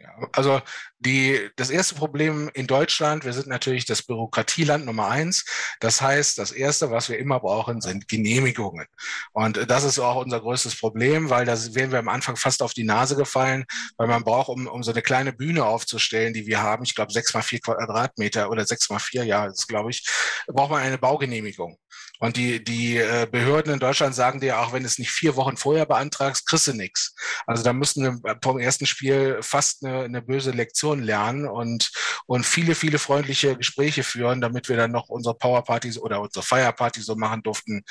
Ja, 0.02 0.28
also 0.32 0.60
die, 0.98 1.48
das 1.54 1.70
erste 1.70 1.94
Problem 1.94 2.50
in 2.54 2.66
Deutschland, 2.66 3.24
wir 3.24 3.32
sind 3.32 3.46
natürlich 3.46 3.84
das 3.84 4.02
Bürokratieland 4.02 4.84
Nummer 4.84 5.08
eins. 5.08 5.44
Das 5.78 6.00
heißt, 6.00 6.38
das 6.38 6.50
erste, 6.50 6.90
was 6.90 7.08
wir 7.08 7.18
immer 7.18 7.38
brauchen, 7.38 7.80
sind 7.80 8.08
Genehmigungen. 8.08 8.86
Und 9.32 9.70
das 9.70 9.84
ist 9.84 10.00
auch 10.00 10.16
unser 10.16 10.40
größtes 10.40 10.76
Problem, 10.76 11.30
weil 11.30 11.44
da 11.46 11.56
wären 11.74 11.92
wir 11.92 12.00
am 12.00 12.08
Anfang 12.08 12.34
fast 12.34 12.62
auf 12.62 12.74
die 12.74 12.82
Nase 12.82 13.14
gefallen, 13.14 13.64
weil 13.96 14.08
man 14.08 14.24
braucht, 14.24 14.48
um, 14.48 14.66
um 14.66 14.82
so 14.82 14.90
eine 14.90 15.02
kleine 15.02 15.32
Bühne 15.32 15.64
aufzustellen, 15.64 16.34
die 16.34 16.46
wir 16.46 16.60
haben, 16.60 16.82
ich 16.82 16.96
glaube 16.96 17.12
sechs 17.12 17.32
mal 17.32 17.42
vier 17.42 17.60
Quadratmeter 17.60 18.50
oder 18.50 18.66
sechs 18.66 18.90
mal 18.90 18.98
vier, 18.98 19.24
ja, 19.24 19.46
das 19.46 19.68
glaube 19.68 19.90
ich, 19.90 20.04
braucht 20.48 20.70
man 20.70 20.82
eine 20.82 20.98
Baugenehmigung. 20.98 21.78
Und 22.22 22.36
die, 22.36 22.62
die 22.62 22.98
äh, 22.98 23.26
Behörden 23.28 23.72
in 23.72 23.80
Deutschland 23.80 24.14
sagen 24.14 24.38
dir, 24.38 24.60
auch 24.60 24.72
wenn 24.72 24.84
du 24.84 24.86
es 24.86 24.98
nicht 24.98 25.10
vier 25.10 25.34
Wochen 25.34 25.56
vorher 25.56 25.86
beantragst, 25.86 26.46
kriegst 26.46 26.68
du 26.68 26.72
nichts. 26.72 27.16
Also 27.48 27.64
da 27.64 27.72
müssten 27.72 28.22
wir 28.22 28.36
vom 28.40 28.60
ersten 28.60 28.86
Spiel 28.86 29.38
fast 29.40 29.84
eine, 29.84 30.04
eine 30.04 30.22
böse 30.22 30.52
Lektion 30.52 31.02
lernen 31.02 31.48
und, 31.48 31.90
und 32.26 32.46
viele, 32.46 32.76
viele 32.76 33.00
freundliche 33.00 33.56
Gespräche 33.56 34.04
führen, 34.04 34.40
damit 34.40 34.68
wir 34.68 34.76
dann 34.76 34.92
noch 34.92 35.08
unsere 35.08 35.34
Powerparty 35.36 35.98
oder 35.98 36.20
unsere 36.20 36.44
Feierparty 36.44 37.00
so 37.00 37.16
machen 37.16 37.42
durften, 37.42 37.82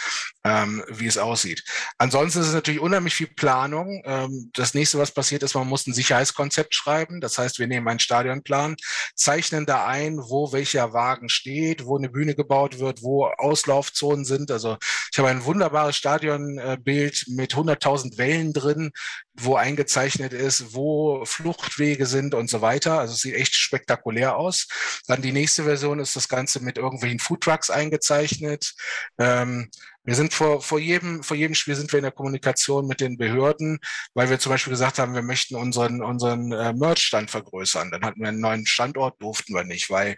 ähm, 0.46 0.82
wie 0.88 1.08
es 1.08 1.18
aussieht. 1.18 1.66
Ansonsten 1.98 2.40
ist 2.40 2.48
es 2.48 2.54
natürlich 2.54 2.80
unheimlich 2.80 3.16
viel 3.16 3.28
Planung. 3.28 4.02
Ähm, 4.06 4.50
das 4.54 4.74
nächste, 4.74 4.98
was 4.98 5.12
passiert 5.12 5.44
ist, 5.44 5.56
man 5.56 5.68
muss 5.68 5.88
ein 5.88 5.94
Sicherheitskonzept 5.94 6.74
schreiben. 6.74 7.20
Das 7.20 7.38
heißt, 7.38 7.60
wir 7.60 7.68
nehmen 7.68 7.90
einen 7.90 8.00
Stadionplan, 8.00 8.78
zeichnen 9.14 9.66
da 9.66 9.86
ein, 9.88 10.20
wo 10.20 10.54
welcher 10.54 10.94
Wagen 10.94 11.28
steht, 11.28 11.86
wo 11.86 11.98
eine 11.98 12.08
Bühne 12.08 12.34
gebaut 12.34 12.80
wird, 12.80 13.04
wo 13.04 13.26
Auslaufzonen 13.26 13.91
worden 14.02 14.26
sind. 14.26 14.52
Also 14.52 14.78
ich 15.12 15.18
habe 15.18 15.30
ein 15.30 15.46
wunderbares 15.46 15.96
Stadionbild 15.96 17.26
mit 17.28 17.54
100.000 17.54 18.18
Wellen 18.18 18.54
drin, 18.54 18.92
wo 19.34 19.56
eingezeichnet 19.56 20.34
ist, 20.34 20.74
wo 20.74 21.26
Fluchtwege 21.26 22.06
sind 22.06 22.36
und 22.36 22.50
so 22.50 22.62
weiter. 22.62 23.00
Also 23.00 23.14
es 23.14 23.22
sieht 23.22 23.36
echt 23.36 23.56
spektakulär 23.56 24.38
aus. 24.38 24.68
Dann 25.08 25.22
die 25.22 25.32
nächste 25.32 25.64
Version 25.64 26.00
ist 26.00 26.16
das 26.16 26.28
Ganze 26.28 26.62
mit 26.64 26.78
irgendwelchen 26.78 27.20
Foodtrucks 27.20 27.70
eingezeichnet. 27.70 28.74
Ähm, 29.18 29.70
wir 30.04 30.16
sind 30.16 30.34
vor, 30.34 30.62
vor, 30.62 30.80
jedem, 30.80 31.22
vor 31.22 31.38
jedem 31.38 31.54
Spiel 31.54 31.76
sind 31.76 31.92
wir 31.92 32.00
in 32.00 32.04
der 32.04 32.12
Kommunikation 32.12 32.88
mit 32.88 33.02
den 33.02 33.18
Behörden, 33.18 33.80
weil 34.16 34.30
wir 34.32 34.40
zum 34.40 34.52
Beispiel 34.52 34.72
gesagt 34.72 34.98
haben, 34.98 35.14
wir 35.14 35.22
möchten 35.22 35.56
unseren, 35.56 36.02
unseren 36.02 36.52
äh, 36.52 36.74
Merch-Stand 36.74 37.30
vergrößern. 37.30 37.92
Dann 37.92 38.04
hatten 38.04 38.20
wir 38.20 38.30
einen 38.30 38.40
neuen 38.40 38.66
Standort, 38.66 39.22
durften 39.22 39.54
wir 39.54 39.64
nicht, 39.64 39.92
weil 39.92 40.18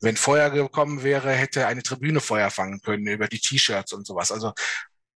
wenn 0.00 0.16
Feuer 0.16 0.50
gekommen 0.50 1.02
wäre, 1.02 1.32
hätte 1.32 1.66
eine 1.66 1.82
Tribüne 1.82 2.20
Feuer 2.20 2.50
fangen 2.50 2.80
können 2.80 3.06
über 3.06 3.28
die 3.28 3.40
T-Shirts 3.40 3.92
und 3.92 4.06
sowas. 4.06 4.32
Also 4.32 4.52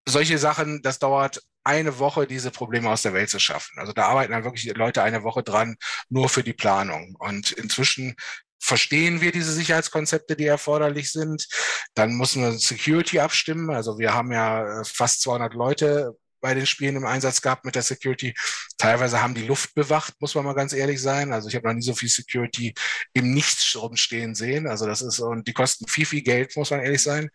solche 0.08 0.38
Sachen, 0.38 0.82
das 0.82 0.98
dauert 0.98 1.42
eine 1.64 1.98
Woche, 1.98 2.26
diese 2.26 2.50
Probleme 2.50 2.88
aus 2.90 3.02
der 3.02 3.12
Welt 3.12 3.28
zu 3.28 3.38
schaffen. 3.38 3.78
Also 3.78 3.92
da 3.92 4.06
arbeiten 4.06 4.32
dann 4.32 4.44
wirklich 4.44 4.64
Leute 4.74 5.02
eine 5.02 5.22
Woche 5.22 5.42
dran, 5.42 5.76
nur 6.08 6.28
für 6.28 6.42
die 6.42 6.54
Planung. 6.54 7.14
Und 7.18 7.52
inzwischen 7.52 8.16
verstehen 8.58 9.20
wir 9.20 9.32
diese 9.32 9.52
Sicherheitskonzepte, 9.52 10.34
die 10.34 10.46
erforderlich 10.46 11.12
sind. 11.12 11.46
Dann 11.94 12.12
müssen 12.16 12.42
wir 12.42 12.52
Security 12.52 13.20
abstimmen. 13.20 13.70
Also 13.70 13.98
wir 13.98 14.14
haben 14.14 14.32
ja 14.32 14.82
fast 14.84 15.22
200 15.22 15.54
Leute 15.54 16.16
bei 16.40 16.54
den 16.54 16.66
Spielen 16.66 16.96
im 16.96 17.06
Einsatz 17.06 17.40
gehabt 17.40 17.64
mit 17.64 17.74
der 17.74 17.82
Security. 17.82 18.34
Teilweise 18.76 19.22
haben 19.22 19.34
die 19.34 19.46
Luft 19.46 19.74
bewacht, 19.74 20.14
muss 20.20 20.34
man 20.34 20.44
mal 20.44 20.54
ganz 20.54 20.72
ehrlich 20.72 21.00
sein. 21.00 21.32
Also 21.32 21.48
ich 21.48 21.54
habe 21.54 21.66
noch 21.66 21.74
nie 21.74 21.82
so 21.82 21.94
viel 21.94 22.08
Security 22.08 22.74
im 23.12 23.32
Nichts 23.32 23.76
rumstehen 23.76 24.34
sehen. 24.34 24.66
Also 24.66 24.86
das 24.86 25.02
ist, 25.02 25.18
und 25.20 25.46
die 25.48 25.52
kosten 25.52 25.86
viel, 25.88 26.06
viel 26.06 26.22
Geld, 26.22 26.56
muss 26.56 26.70
man 26.70 26.80
ehrlich 26.80 27.02
sein. 27.02 27.30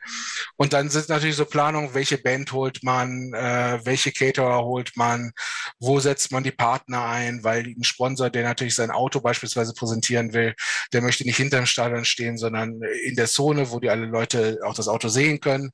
Und 0.57 0.73
dann 0.73 0.89
sind 0.89 1.09
natürlich 1.09 1.35
so 1.35 1.45
Planungen, 1.45 1.93
welche 1.93 2.17
Band 2.17 2.51
holt 2.51 2.83
man, 2.83 3.33
äh, 3.33 3.79
welche 3.83 4.11
Caterer 4.11 4.63
holt 4.63 4.95
man, 4.95 5.31
wo 5.79 5.99
setzt 5.99 6.31
man 6.31 6.43
die 6.43 6.51
Partner 6.51 7.05
ein, 7.05 7.43
weil 7.43 7.65
ein 7.65 7.83
Sponsor, 7.83 8.29
der 8.29 8.43
natürlich 8.43 8.75
sein 8.75 8.91
Auto 8.91 9.19
beispielsweise 9.19 9.73
präsentieren 9.73 10.33
will, 10.33 10.53
der 10.93 11.01
möchte 11.01 11.23
nicht 11.23 11.37
hinterm 11.37 11.65
Stadion 11.65 12.05
stehen, 12.05 12.37
sondern 12.37 12.81
in 13.03 13.15
der 13.15 13.27
Zone, 13.27 13.71
wo 13.71 13.79
die 13.79 13.89
alle 13.89 14.05
Leute 14.05 14.59
auch 14.63 14.75
das 14.75 14.87
Auto 14.87 15.09
sehen 15.09 15.39
können. 15.39 15.71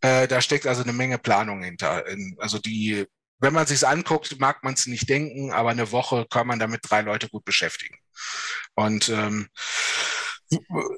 Äh, 0.00 0.28
da 0.28 0.40
steckt 0.40 0.66
also 0.66 0.82
eine 0.82 0.92
Menge 0.92 1.18
Planung 1.18 1.62
hinter. 1.62 2.04
Also 2.38 2.58
die, 2.58 3.06
wenn 3.38 3.52
man 3.52 3.66
sich 3.66 3.86
anguckt, 3.86 4.38
mag 4.38 4.62
man 4.62 4.74
es 4.74 4.86
nicht 4.86 5.08
denken, 5.08 5.52
aber 5.52 5.70
eine 5.70 5.92
Woche 5.92 6.26
kann 6.30 6.46
man 6.46 6.58
damit 6.58 6.80
drei 6.82 7.02
Leute 7.02 7.28
gut 7.28 7.44
beschäftigen. 7.44 7.96
Und 8.74 9.08
ähm, 9.08 9.48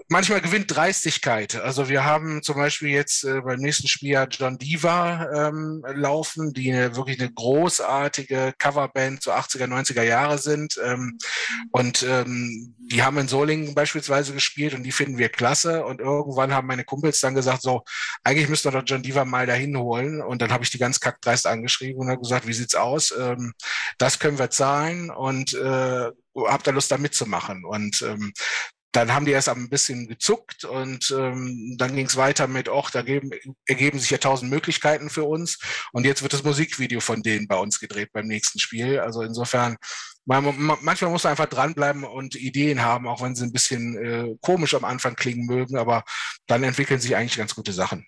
manchmal 0.08 0.40
gewinnt 0.40 0.74
Dreistigkeit. 0.74 1.56
Also 1.56 1.88
wir 1.88 2.04
haben 2.04 2.42
zum 2.42 2.56
Beispiel 2.56 2.90
jetzt 2.90 3.24
äh, 3.24 3.40
beim 3.40 3.61
nächsten 3.61 3.88
Spiel 3.88 4.11
ja 4.11 4.24
John 4.24 4.58
Diva 4.58 5.48
ähm, 5.48 5.82
laufen, 5.94 6.52
die 6.52 6.72
eine, 6.72 6.96
wirklich 6.96 7.20
eine 7.20 7.32
großartige 7.32 8.54
Coverband 8.58 9.22
zu 9.22 9.30
so 9.30 9.37
80er, 9.37 9.66
90er 9.66 10.02
Jahre 10.02 10.38
sind. 10.38 10.78
Ähm, 10.84 11.18
und 11.70 12.02
ähm, 12.02 12.74
die 12.78 13.02
haben 13.02 13.18
in 13.18 13.28
Solingen 13.28 13.74
beispielsweise 13.74 14.32
gespielt 14.32 14.74
und 14.74 14.82
die 14.82 14.92
finden 14.92 15.18
wir 15.18 15.28
klasse. 15.28 15.84
Und 15.84 16.00
irgendwann 16.00 16.52
haben 16.52 16.66
meine 16.66 16.84
Kumpels 16.84 17.20
dann 17.20 17.34
gesagt, 17.34 17.62
so, 17.62 17.82
eigentlich 18.24 18.48
müssten 18.48 18.68
wir 18.68 18.78
doch 18.78 18.87
John 18.87 19.02
Diva 19.02 19.24
mal 19.24 19.46
dahin 19.46 19.78
holen. 19.78 20.20
Und 20.20 20.42
dann 20.42 20.52
habe 20.52 20.64
ich 20.64 20.70
die 20.70 20.78
ganz 20.78 21.00
kackdreist 21.00 21.46
angeschrieben 21.46 22.02
und 22.02 22.11
habe 22.11 22.20
gesagt, 22.20 22.46
wie 22.46 22.52
sieht's 22.52 22.74
aus? 22.74 23.14
Ähm, 23.18 23.54
das 23.96 24.18
können 24.18 24.38
wir 24.38 24.50
zahlen 24.50 25.11
und 25.11 25.54
äh, 25.54 26.11
habt 26.46 26.66
ihr 26.66 26.72
Lust 26.72 26.90
da 26.90 26.98
mitzumachen? 26.98 27.64
Und 27.64 28.02
ähm, 28.02 28.32
dann 28.92 29.12
haben 29.12 29.27
die 29.27 29.33
erst 29.33 29.48
ein 29.48 29.68
bisschen 29.68 30.09
gezuckt 30.09 30.64
und 30.64 31.14
ähm, 31.16 31.77
dann 31.79 31.94
ging 31.94 32.07
es 32.07 32.16
weiter 32.16 32.46
mit, 32.46 32.68
ach, 32.68 32.90
da 32.90 33.03
geben, 33.03 33.31
ergeben 33.66 33.98
sich 33.98 34.11
ja 34.11 34.18
tausend 34.18 34.51
Möglichkeiten 34.51 35.11
für 35.11 35.24
uns. 35.24 35.59
Und 35.92 36.05
jetzt 36.05 36.22
wird 36.22 36.33
das 36.33 36.42
Musikvideo 36.44 37.01
von 37.01 37.22
denen 37.22 37.48
bei 37.48 37.57
uns 37.57 37.81
gedreht 37.81 38.11
beim 38.12 38.27
nächsten 38.27 38.59
Spiel. 38.59 39.01
Also 39.01 39.22
insofern, 39.22 39.77
manchmal 40.24 41.11
muss 41.11 41.24
man 41.24 41.33
einfach 41.33 41.46
dranbleiben 41.46 42.05
und 42.05 42.35
Ideen 42.35 42.83
haben, 42.83 43.07
auch 43.07 43.22
wenn 43.22 43.35
sie 43.35 43.44
ein 43.44 43.53
bisschen 43.53 43.96
äh, 43.98 44.37
komisch 44.40 44.74
am 44.74 44.85
Anfang 44.85 45.16
klingen 45.16 45.46
mögen, 45.46 45.77
aber 45.77 46.05
dann 46.46 46.62
entwickeln 46.62 47.01
sich 47.01 47.14
eigentlich 47.14 47.37
ganz 47.37 47.55
gute 47.55 47.72
Sachen. 47.72 48.07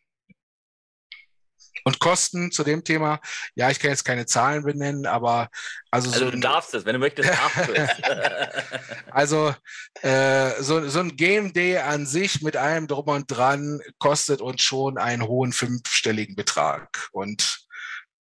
Und 1.85 1.99
Kosten 2.01 2.51
zu 2.53 2.64
dem 2.64 2.85
Thema, 2.85 3.21
ja, 3.55 3.71
ich 3.71 3.79
kann 3.79 3.90
jetzt 3.90 4.05
keine 4.05 4.27
Zahlen 4.27 4.64
benennen, 4.64 5.07
aber 5.07 5.49
also, 5.90 6.11
also 6.11 6.27
so 6.27 6.31
du 6.31 6.38
darfst 6.38 6.75
es, 6.75 6.85
wenn 6.85 6.95
du 6.95 6.99
möchtest, 6.99 7.29
darfst 7.29 7.69
du 7.69 7.73
es. 7.75 7.90
also 9.11 9.55
äh, 10.03 10.62
so, 10.62 10.88
so 10.88 11.01
ein 11.01 11.16
Game 11.16 11.53
Day 11.53 11.79
an 11.79 12.07
sich 12.07 12.43
mit 12.43 12.57
allem 12.57 12.87
drum 12.87 13.09
und 13.09 13.31
dran 13.31 13.81
kostet 13.99 14.40
uns 14.40 14.62
schon 14.62 14.99
einen 14.99 15.27
hohen 15.27 15.53
fünfstelligen 15.53 16.37
Betrag 16.37 17.09
und 17.12 17.61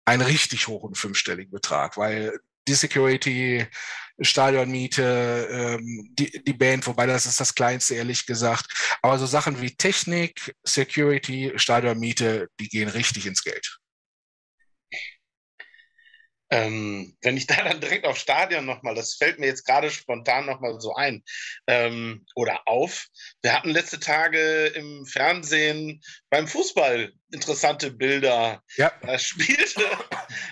einen 0.04 0.22
richtig 0.22 0.68
hohen 0.68 0.94
fünfstelligen 0.94 1.52
Betrag, 1.52 1.96
weil 1.96 2.38
die 2.66 2.74
Security, 2.74 3.66
Stadionmiete, 4.20 5.48
ähm, 5.50 6.08
die, 6.12 6.42
die 6.44 6.52
Band, 6.52 6.86
wobei 6.86 7.06
das 7.06 7.26
ist 7.26 7.40
das 7.40 7.54
Kleinste, 7.54 7.94
ehrlich 7.94 8.26
gesagt. 8.26 8.66
Aber 9.02 9.18
so 9.18 9.26
Sachen 9.26 9.60
wie 9.60 9.76
Technik, 9.76 10.54
Security, 10.64 11.52
Stadionmiete, 11.56 12.48
die 12.60 12.68
gehen 12.68 12.88
richtig 12.88 13.26
ins 13.26 13.42
Geld. 13.42 13.77
Ähm, 16.50 17.16
wenn 17.22 17.36
ich 17.36 17.46
da 17.46 17.62
dann 17.62 17.80
direkt 17.80 18.06
auf 18.06 18.18
Stadion 18.18 18.64
nochmal, 18.64 18.94
das 18.94 19.14
fällt 19.14 19.38
mir 19.38 19.46
jetzt 19.46 19.66
gerade 19.66 19.90
spontan 19.90 20.46
nochmal 20.46 20.80
so 20.80 20.94
ein 20.94 21.22
ähm, 21.66 22.24
oder 22.34 22.66
auf. 22.66 23.06
Wir 23.42 23.54
hatten 23.54 23.70
letzte 23.70 24.00
Tage 24.00 24.66
im 24.66 25.04
Fernsehen 25.06 26.00
beim 26.30 26.48
Fußball 26.48 27.12
interessante 27.32 27.90
Bilder. 27.90 28.62
Ja. 28.76 28.92
Da 29.02 29.18
spielte 29.18 29.84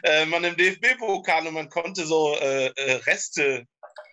äh, 0.02 0.26
man 0.26 0.44
im 0.44 0.56
DFB-Pokal 0.56 1.46
und 1.46 1.54
man 1.54 1.70
konnte 1.70 2.04
so 2.04 2.36
äh, 2.36 2.66
äh, 2.66 2.92
Reste 3.06 3.64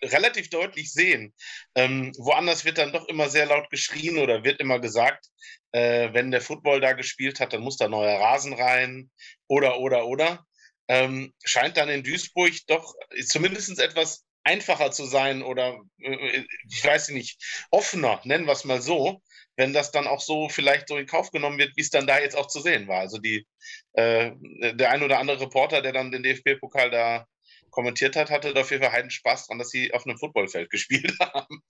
relativ 0.02 0.50
deutlich 0.50 0.92
sehen. 0.92 1.34
Ähm, 1.74 2.12
woanders 2.18 2.64
wird 2.64 2.78
dann 2.78 2.92
doch 2.92 3.06
immer 3.08 3.28
sehr 3.28 3.46
laut 3.46 3.70
geschrien 3.70 4.18
oder 4.18 4.44
wird 4.44 4.60
immer 4.60 4.78
gesagt, 4.78 5.26
äh, 5.72 6.12
wenn 6.12 6.30
der 6.30 6.40
Football 6.40 6.80
da 6.80 6.92
gespielt 6.92 7.40
hat, 7.40 7.52
dann 7.52 7.62
muss 7.62 7.76
da 7.76 7.88
neuer 7.88 8.20
Rasen 8.20 8.54
rein 8.54 9.10
oder, 9.46 9.80
oder, 9.80 10.06
oder 10.06 10.44
ähm, 10.88 11.32
scheint 11.44 11.76
dann 11.76 11.88
in 11.88 12.02
Duisburg 12.02 12.54
doch 12.66 12.94
zumindest 13.26 13.78
etwas 13.78 14.24
einfacher 14.44 14.90
zu 14.90 15.06
sein 15.06 15.42
oder 15.42 15.80
äh, 16.00 16.44
ich 16.70 16.84
weiß 16.84 17.08
nicht, 17.10 17.66
offener, 17.70 18.20
nennen 18.24 18.46
wir 18.46 18.52
es 18.52 18.64
mal 18.64 18.80
so, 18.80 19.22
wenn 19.56 19.72
das 19.72 19.90
dann 19.90 20.06
auch 20.06 20.20
so 20.20 20.48
vielleicht 20.48 20.88
so 20.88 20.96
in 20.96 21.06
Kauf 21.06 21.30
genommen 21.30 21.58
wird, 21.58 21.76
wie 21.76 21.80
es 21.80 21.90
dann 21.90 22.06
da 22.06 22.18
jetzt 22.18 22.36
auch 22.36 22.48
zu 22.48 22.60
sehen 22.60 22.86
war. 22.86 23.00
Also 23.00 23.18
die, 23.18 23.46
äh, 23.94 24.32
der 24.74 24.90
ein 24.90 25.02
oder 25.02 25.18
andere 25.18 25.40
Reporter, 25.40 25.80
der 25.80 25.92
dann 25.92 26.12
den 26.12 26.22
DFB-Pokal 26.22 26.90
da 26.90 27.26
kommentiert 27.70 28.16
hat, 28.16 28.30
hatte 28.30 28.54
dafür 28.54 28.78
für 28.78 28.92
Heiden 28.92 29.10
Spaß 29.10 29.46
dran, 29.46 29.58
dass 29.58 29.70
sie 29.70 29.92
auf 29.94 30.06
einem 30.06 30.18
Footballfeld 30.18 30.70
gespielt 30.70 31.16
haben. 31.20 31.62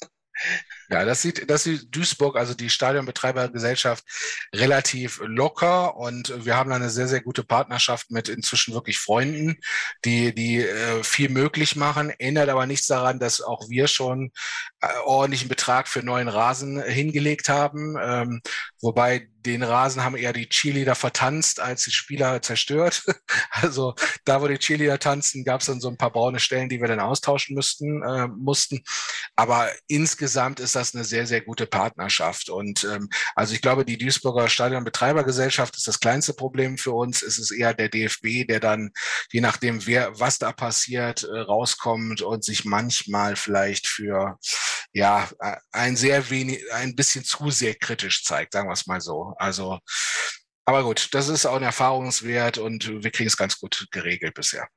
Ja, 0.91 1.05
das 1.05 1.23
sieht, 1.23 1.49
das 1.51 1.65
sieht 1.65 1.95
Duisburg, 1.95 2.37
also 2.37 2.55
die 2.55 2.71
Stadionbetreibergesellschaft, 2.71 4.05
relativ 4.55 5.21
locker 5.25 5.97
und 5.97 6.45
wir 6.45 6.57
haben 6.57 6.73
eine 6.73 6.91
sehr, 6.91 7.09
sehr 7.09 7.23
gute 7.23 7.45
Partnerschaft 7.45 8.11
mit 8.11 8.29
inzwischen 8.29 8.75
wirklich 8.75 8.99
Freunden, 8.99 9.57
die, 10.05 10.35
die 10.35 10.59
äh, 10.59 11.03
viel 11.03 11.31
möglich 11.31 11.77
machen, 11.77 12.11
ändert 12.11 12.49
aber 12.49 12.67
nichts 12.67 12.87
daran, 12.87 13.19
dass 13.19 13.41
auch 13.41 13.69
wir 13.69 13.89
schon 13.89 14.31
äh, 14.81 14.89
ordentlichen 15.05 15.49
Betrag 15.49 15.89
für 15.89 16.03
neuen 16.03 16.29
Rasen 16.29 16.83
hingelegt 16.83 17.49
haben, 17.49 17.97
ähm, 18.01 18.43
wobei 18.81 19.29
den 19.47 19.63
Rasen 19.63 20.03
haben 20.03 20.17
eher 20.17 20.33
die 20.33 20.49
Cheerleader 20.49 20.95
vertanzt, 20.95 21.61
als 21.61 21.85
die 21.85 21.93
Spieler 21.93 22.43
zerstört. 22.43 23.05
Also 23.51 23.95
da, 24.25 24.43
wo 24.43 24.49
die 24.49 24.59
Cheerleader 24.59 24.99
tanzen, 24.99 25.45
gab 25.45 25.61
es 25.61 25.69
dann 25.69 25.81
so 25.81 25.89
ein 25.89 25.97
paar 25.97 26.11
braune 26.11 26.41
Stellen, 26.41 26.69
die 26.69 26.81
wir 26.81 26.89
dann 26.89 27.01
austauschen 27.01 27.55
müssten, 27.55 28.03
äh, 28.03 28.27
mussten. 28.27 28.83
Aber 29.37 29.71
insgesamt 29.87 30.61
ist 30.61 30.75
das 30.75 30.95
eine 30.95 31.05
sehr, 31.05 31.27
sehr 31.27 31.41
gute 31.41 31.67
Partnerschaft. 31.67 32.51
Und 32.51 32.85
ähm, 32.85 33.09
also 33.35 33.55
ich 33.55 33.63
glaube, 33.63 33.85
die 33.85 33.97
Duisburger 33.97 34.49
Stadionbetreibergesellschaft 34.49 35.77
ist 35.77 35.87
das 35.87 36.01
kleinste 36.01 36.35
Problem 36.35 36.79
für 36.79 36.93
uns. 36.93 37.23
Es 37.23 37.39
ist 37.39 37.53
eher 37.53 37.75
der 37.75 37.89
DFB, 37.89 38.47
der 38.49 38.61
dann, 38.61 38.91
je 39.31 39.41
nachdem, 39.41 39.87
wer, 39.87 40.19
was 40.19 40.39
da 40.39 40.53
passiert, 40.53 41.25
äh, 41.25 41.39
rauskommt 41.39 42.23
und 42.23 42.45
sich 42.45 42.65
manchmal 42.65 43.37
vielleicht 43.37 43.87
für 43.87 44.39
ja 44.95 45.29
ein 45.73 45.97
sehr 45.97 46.31
wenig, 46.31 46.61
ein 46.73 46.95
bisschen 46.95 47.25
zu 47.25 47.51
sehr 47.51 47.75
kritisch 47.75 48.25
zeigt, 48.25 48.53
sagen 48.53 48.69
wir 48.69 48.75
es 48.75 48.87
mal 48.87 49.01
so. 49.01 49.34
Also, 49.39 49.79
aber 50.65 50.83
gut, 50.83 51.09
das 51.13 51.29
ist 51.29 51.47
auch 51.47 51.57
ein 51.57 51.63
Erfahrungswert 51.63 52.59
und 52.59 53.03
wir 53.03 53.11
kriegen 53.11 53.29
es 53.29 53.37
ganz 53.37 53.59
gut 53.59 53.87
geregelt 53.91 54.35
bisher. 54.35 54.69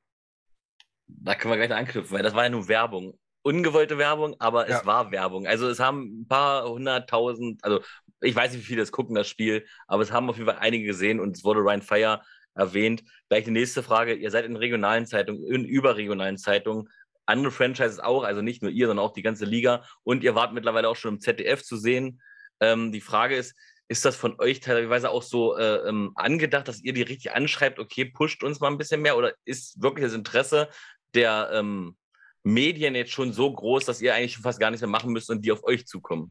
Da 1.06 1.34
können 1.34 1.52
wir 1.52 1.66
gleich 1.66 1.78
anknüpfen, 1.78 2.12
weil 2.14 2.22
das 2.22 2.34
war 2.34 2.44
ja 2.44 2.50
nur 2.50 2.68
Werbung. 2.68 3.18
Ungewollte 3.42 3.96
Werbung, 3.96 4.36
aber 4.40 4.68
ja. 4.68 4.78
es 4.78 4.86
war 4.86 5.10
Werbung. 5.10 5.46
Also 5.46 5.68
es 5.68 5.80
haben 5.80 6.22
ein 6.22 6.28
paar 6.28 6.68
hunderttausend, 6.68 7.64
also 7.64 7.80
ich 8.20 8.34
weiß 8.34 8.52
nicht, 8.52 8.62
wie 8.62 8.66
viele 8.66 8.82
das 8.82 8.92
gucken, 8.92 9.14
das 9.14 9.28
Spiel, 9.28 9.66
aber 9.86 10.02
es 10.02 10.12
haben 10.12 10.28
auf 10.28 10.36
jeden 10.36 10.48
Fall 10.48 10.58
einige 10.58 10.84
gesehen 10.84 11.20
und 11.20 11.36
es 11.36 11.44
wurde 11.44 11.60
Ryan 11.60 11.82
Fire 11.82 12.22
erwähnt. 12.54 13.04
Gleich 13.28 13.44
die 13.44 13.50
nächste 13.50 13.82
Frage. 13.82 14.14
Ihr 14.14 14.30
seid 14.30 14.44
in 14.44 14.56
regionalen 14.56 15.06
Zeitungen, 15.06 15.46
in 15.46 15.64
überregionalen 15.64 16.36
Zeitungen, 16.36 16.88
andere 17.24 17.52
Franchises 17.52 18.00
auch, 18.00 18.24
also 18.24 18.42
nicht 18.42 18.62
nur 18.62 18.70
ihr, 18.70 18.86
sondern 18.86 19.04
auch 19.04 19.12
die 19.12 19.22
ganze 19.22 19.44
Liga. 19.44 19.84
Und 20.02 20.24
ihr 20.24 20.34
wart 20.34 20.52
mittlerweile 20.52 20.88
auch 20.88 20.96
schon 20.96 21.14
im 21.14 21.20
ZDF 21.20 21.62
zu 21.62 21.76
sehen. 21.76 22.20
Ähm, 22.60 22.90
die 22.90 23.00
Frage 23.00 23.36
ist, 23.36 23.54
ist 23.88 24.04
das 24.04 24.16
von 24.16 24.38
euch 24.38 24.60
teilweise 24.60 25.10
auch 25.10 25.22
so 25.22 25.56
äh, 25.56 25.88
ähm, 25.88 26.12
angedacht, 26.14 26.68
dass 26.68 26.82
ihr 26.82 26.92
die 26.92 27.02
richtig 27.02 27.32
anschreibt, 27.32 27.78
okay, 27.78 28.04
pusht 28.04 28.44
uns 28.44 28.60
mal 28.60 28.68
ein 28.68 28.78
bisschen 28.78 29.00
mehr? 29.00 29.16
Oder 29.16 29.32
ist 29.44 29.82
wirklich 29.82 30.04
das 30.04 30.14
Interesse 30.14 30.68
der 31.14 31.50
ähm, 31.52 31.96
Medien 32.42 32.94
jetzt 32.94 33.12
schon 33.12 33.32
so 33.32 33.50
groß, 33.50 33.86
dass 33.86 34.02
ihr 34.02 34.14
eigentlich 34.14 34.34
schon 34.34 34.42
fast 34.42 34.60
gar 34.60 34.70
nichts 34.70 34.82
mehr 34.82 34.90
machen 34.90 35.12
müsst 35.12 35.30
und 35.30 35.42
die 35.42 35.52
auf 35.52 35.64
euch 35.64 35.86
zukommen? 35.86 36.30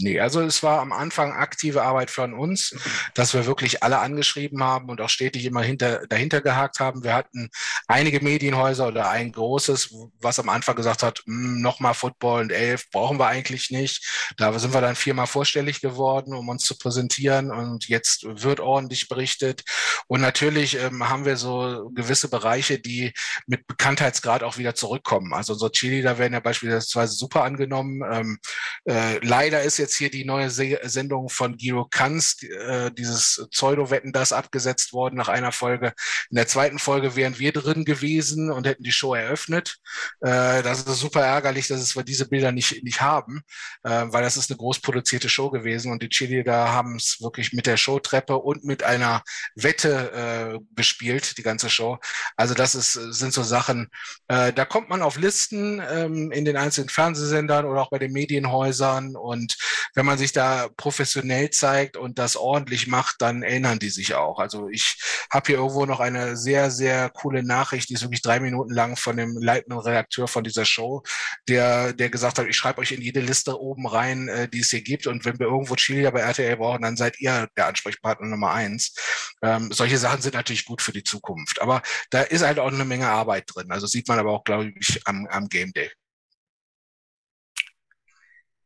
Nee, 0.00 0.20
also 0.20 0.40
es 0.40 0.62
war 0.62 0.80
am 0.80 0.92
Anfang 0.92 1.32
aktive 1.32 1.82
Arbeit 1.82 2.10
von 2.10 2.34
uns, 2.34 2.74
dass 3.14 3.34
wir 3.34 3.46
wirklich 3.46 3.82
alle 3.82 3.98
angeschrieben 3.98 4.62
haben 4.62 4.88
und 4.88 5.00
auch 5.00 5.08
stetig 5.08 5.44
immer 5.44 5.62
hinter, 5.62 6.06
dahinter 6.08 6.40
gehakt 6.40 6.80
haben. 6.80 7.04
Wir 7.04 7.14
hatten 7.14 7.50
einige 7.86 8.20
Medienhäuser 8.20 8.88
oder 8.88 9.10
ein 9.10 9.32
großes, 9.32 9.94
was 10.20 10.38
am 10.38 10.48
Anfang 10.48 10.76
gesagt 10.76 11.02
hat, 11.02 11.20
hm, 11.26 11.60
nochmal 11.60 11.94
Football 11.94 12.42
und 12.42 12.52
elf 12.52 12.90
brauchen 12.90 13.18
wir 13.18 13.26
eigentlich 13.26 13.70
nicht. 13.70 14.32
Da 14.36 14.58
sind 14.58 14.74
wir 14.74 14.80
dann 14.80 14.96
viermal 14.96 15.26
vorstellig 15.26 15.80
geworden, 15.80 16.34
um 16.34 16.48
uns 16.48 16.64
zu 16.64 16.76
präsentieren 16.78 17.50
und 17.50 17.88
jetzt 17.88 18.24
wird 18.24 18.60
ordentlich 18.60 19.08
berichtet. 19.08 19.64
Und 20.06 20.20
natürlich 20.20 20.76
ähm, 20.76 21.08
haben 21.08 21.24
wir 21.24 21.36
so 21.36 21.90
gewisse 21.94 22.28
Bereiche, 22.28 22.78
die 22.78 23.12
mit 23.46 23.66
Bekanntheitsgrad 23.66 24.42
auch 24.42 24.58
wieder 24.58 24.74
zurückkommen. 24.74 25.34
Also 25.34 25.52
unsere 25.52 25.70
Cheerleader 25.70 26.18
werden 26.18 26.32
ja 26.32 26.40
beispielsweise 26.40 27.12
super 27.12 27.44
angenommen. 27.44 28.02
Ähm, 28.10 28.38
äh, 28.86 29.18
leider 29.24 29.62
ist 29.62 29.78
jetzt 29.78 29.89
hier 29.94 30.10
die 30.10 30.24
neue 30.24 30.50
Se 30.50 30.78
Sendung 30.84 31.28
von 31.28 31.56
Guido 31.56 31.86
Kanz, 31.90 32.42
äh, 32.42 32.90
dieses 32.90 33.46
Pseudo-Wetten, 33.50 34.12
das 34.12 34.32
abgesetzt 34.32 34.92
worden 34.92 35.16
nach 35.16 35.28
einer 35.28 35.52
Folge. 35.52 35.92
In 36.30 36.36
der 36.36 36.46
zweiten 36.46 36.78
Folge 36.78 37.16
wären 37.16 37.38
wir 37.38 37.52
drin 37.52 37.84
gewesen 37.84 38.50
und 38.50 38.66
hätten 38.66 38.82
die 38.82 38.92
Show 38.92 39.14
eröffnet. 39.14 39.78
Äh, 40.20 40.62
das 40.62 40.82
ist 40.82 41.00
super 41.00 41.22
ärgerlich, 41.22 41.68
dass 41.68 41.96
wir 41.96 42.02
diese 42.02 42.28
Bilder 42.28 42.52
nicht, 42.52 42.82
nicht 42.84 43.00
haben, 43.00 43.42
äh, 43.82 44.06
weil 44.06 44.22
das 44.22 44.36
ist 44.36 44.50
eine 44.50 44.58
groß 44.58 44.80
produzierte 44.80 45.28
Show 45.28 45.50
gewesen 45.50 45.92
und 45.92 46.02
die 46.02 46.08
Chili 46.08 46.44
da 46.44 46.68
haben 46.68 46.96
es 46.96 47.20
wirklich 47.20 47.52
mit 47.52 47.66
der 47.66 47.76
Showtreppe 47.76 48.36
und 48.36 48.64
mit 48.64 48.82
einer 48.82 49.22
Wette 49.54 50.12
äh, 50.12 50.58
bespielt, 50.70 51.38
die 51.38 51.42
ganze 51.42 51.70
Show. 51.70 51.98
Also 52.36 52.54
das 52.54 52.74
ist, 52.74 52.92
sind 52.92 53.32
so 53.32 53.42
Sachen, 53.42 53.88
äh, 54.28 54.52
da 54.52 54.64
kommt 54.64 54.88
man 54.88 55.02
auf 55.02 55.16
Listen 55.16 55.82
ähm, 55.90 56.30
in 56.32 56.44
den 56.44 56.56
einzelnen 56.56 56.88
Fernsehsendern 56.88 57.64
oder 57.64 57.82
auch 57.82 57.90
bei 57.90 57.98
den 57.98 58.12
Medienhäusern 58.12 59.16
und 59.16 59.56
wenn 59.94 60.06
man 60.06 60.18
sich 60.18 60.32
da 60.32 60.68
professionell 60.76 61.50
zeigt 61.50 61.96
und 61.96 62.18
das 62.18 62.36
ordentlich 62.36 62.86
macht, 62.86 63.16
dann 63.20 63.42
erinnern 63.42 63.78
die 63.78 63.90
sich 63.90 64.14
auch. 64.14 64.38
Also 64.38 64.68
ich 64.68 64.98
habe 65.30 65.46
hier 65.46 65.56
irgendwo 65.56 65.86
noch 65.86 66.00
eine 66.00 66.36
sehr, 66.36 66.70
sehr 66.70 67.10
coole 67.10 67.42
Nachricht, 67.42 67.88
die 67.88 67.94
ist 67.94 68.02
wirklich 68.02 68.22
drei 68.22 68.40
Minuten 68.40 68.72
lang 68.72 68.96
von 68.96 69.16
dem 69.16 69.36
leitenden 69.38 69.80
Redakteur 69.80 70.28
von 70.28 70.44
dieser 70.44 70.64
Show, 70.64 71.02
der, 71.48 71.92
der 71.92 72.10
gesagt 72.10 72.38
hat, 72.38 72.46
ich 72.46 72.56
schreibe 72.56 72.80
euch 72.80 72.92
in 72.92 73.02
jede 73.02 73.20
Liste 73.20 73.60
oben 73.60 73.86
rein, 73.86 74.28
äh, 74.28 74.48
die 74.48 74.60
es 74.60 74.70
hier 74.70 74.82
gibt. 74.82 75.06
Und 75.06 75.24
wenn 75.24 75.38
wir 75.38 75.46
irgendwo 75.46 75.74
Chili 75.76 76.08
bei 76.10 76.20
RTL 76.20 76.56
brauchen, 76.56 76.82
dann 76.82 76.96
seid 76.96 77.20
ihr 77.20 77.48
der 77.56 77.66
Ansprechpartner 77.66 78.26
Nummer 78.26 78.52
eins. 78.52 78.94
Ähm, 79.42 79.70
solche 79.72 79.98
Sachen 79.98 80.22
sind 80.22 80.34
natürlich 80.34 80.64
gut 80.64 80.82
für 80.82 80.92
die 80.92 81.04
Zukunft. 81.04 81.60
Aber 81.60 81.82
da 82.10 82.22
ist 82.22 82.42
halt 82.42 82.58
auch 82.58 82.72
eine 82.72 82.84
Menge 82.84 83.08
Arbeit 83.08 83.44
drin. 83.52 83.70
Also 83.70 83.86
sieht 83.86 84.08
man 84.08 84.18
aber 84.18 84.32
auch, 84.32 84.44
glaube 84.44 84.72
ich, 84.78 85.00
am, 85.06 85.26
am 85.26 85.48
Game 85.48 85.72
Day. 85.72 85.90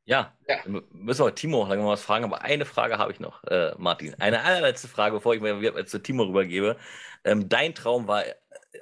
Ja, 0.07 0.37
ja. 0.47 0.59
müssen 0.93 1.25
wir 1.25 1.35
Timo 1.35 1.67
noch 1.67 1.87
was 1.87 2.03
fragen, 2.03 2.25
aber 2.25 2.43
eine 2.43 2.67
Frage 2.67 2.99
habe 2.99 3.13
ich 3.13 3.21
noch, 3.21 3.43
äh, 3.45 3.75
Martin. 3.79 4.15
Eine 4.21 4.43
allerletzte 4.43 4.87
Frage, 4.87 5.17
bevor 5.17 5.35
ich 5.35 5.41
mir 5.41 5.87
zu 5.87 5.99
Timo 5.99 6.25
rübergebe. 6.25 6.77
Ähm, 7.25 7.49
dein 7.49 7.75
Traum 7.75 8.07
war 8.07 8.23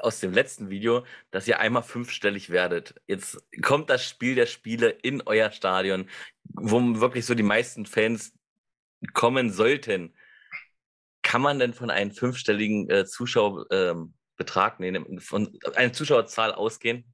aus 0.01 0.21
dem 0.21 0.33
letzten 0.33 0.71
Video, 0.71 1.05
dass 1.31 1.47
ihr 1.47 1.61
einmal 1.61 1.83
fünfstellig 1.83 2.51
werdet. 2.51 2.95
Jetzt 3.07 3.39
kommt 3.63 3.89
das 3.91 4.05
Spiel 4.05 4.35
der 4.35 4.47
Spiele 4.47 4.91
in 4.91 5.23
euer 5.23 5.51
Stadion, 5.51 6.09
wo 6.45 6.81
wirklich 7.01 7.25
so 7.25 7.35
die 7.35 7.43
meisten 7.43 7.87
Fans 7.87 8.33
kommen 9.13 9.51
sollten. 9.53 10.15
Kann 11.23 11.43
man 11.43 11.59
denn 11.59 11.73
von 11.73 11.91
einem 11.91 12.11
fünfstelligen 12.11 12.91
äh, 12.91 13.07
Zuschauerbetrag, 13.07 14.81
ähm, 14.81 15.07
nee, 15.09 15.21
von 15.21 15.57
einer 15.77 15.93
Zuschauerzahl 15.93 16.53
ausgehen? 16.53 17.05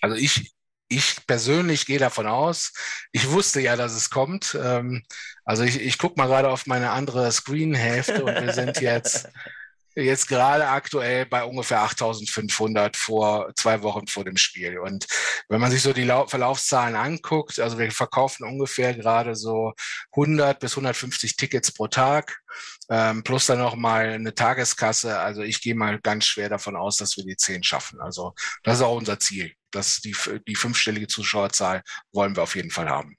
Also 0.00 0.16
ich, 0.16 0.54
ich 0.90 1.26
persönlich 1.26 1.86
gehe 1.86 1.98
davon 1.98 2.26
aus, 2.26 2.72
ich 3.12 3.30
wusste 3.30 3.60
ja, 3.60 3.76
dass 3.76 3.92
es 3.92 4.10
kommt. 4.10 4.58
Ähm, 4.62 5.04
also 5.44 5.62
ich, 5.62 5.80
ich 5.80 5.98
gucke 5.98 6.20
mal 6.20 6.26
gerade 6.26 6.50
auf 6.50 6.66
meine 6.66 6.90
andere 6.90 7.30
Screen-Hälfte 7.32 8.24
und 8.24 8.34
wir 8.34 8.52
sind 8.52 8.80
jetzt 8.80 9.28
jetzt 9.96 10.28
gerade 10.28 10.68
aktuell 10.68 11.26
bei 11.26 11.44
ungefähr 11.44 11.82
8500 11.82 12.96
vor 12.96 13.52
zwei 13.56 13.82
Wochen 13.82 14.06
vor 14.06 14.24
dem 14.24 14.36
Spiel. 14.36 14.78
Und 14.78 15.06
wenn 15.48 15.60
man 15.60 15.70
sich 15.70 15.82
so 15.82 15.92
die 15.92 16.06
Verlaufszahlen 16.06 16.96
anguckt, 16.96 17.58
also 17.58 17.78
wir 17.78 17.90
verkaufen 17.90 18.44
ungefähr 18.44 18.94
gerade 18.94 19.34
so 19.34 19.72
100 20.12 20.60
bis 20.60 20.72
150 20.72 21.36
Tickets 21.36 21.72
pro 21.72 21.88
Tag, 21.88 22.40
ähm, 22.88 23.22
plus 23.22 23.46
dann 23.46 23.58
noch 23.58 23.76
mal 23.76 24.10
eine 24.10 24.34
Tageskasse. 24.34 25.18
Also 25.18 25.42
ich 25.42 25.60
gehe 25.60 25.74
mal 25.74 26.00
ganz 26.00 26.26
schwer 26.26 26.48
davon 26.48 26.76
aus, 26.76 26.96
dass 26.96 27.16
wir 27.16 27.24
die 27.24 27.36
10 27.36 27.62
schaffen. 27.62 28.00
Also 28.00 28.34
das 28.62 28.78
ist 28.78 28.82
auch 28.82 28.96
unser 28.96 29.18
Ziel. 29.18 29.52
Dass 29.72 30.00
die, 30.00 30.14
die 30.46 30.54
fünfstellige 30.54 31.06
Zuschauerzahl 31.06 31.82
wollen 32.12 32.36
wir 32.36 32.42
auf 32.42 32.56
jeden 32.56 32.70
Fall 32.70 32.88
haben. 32.88 33.16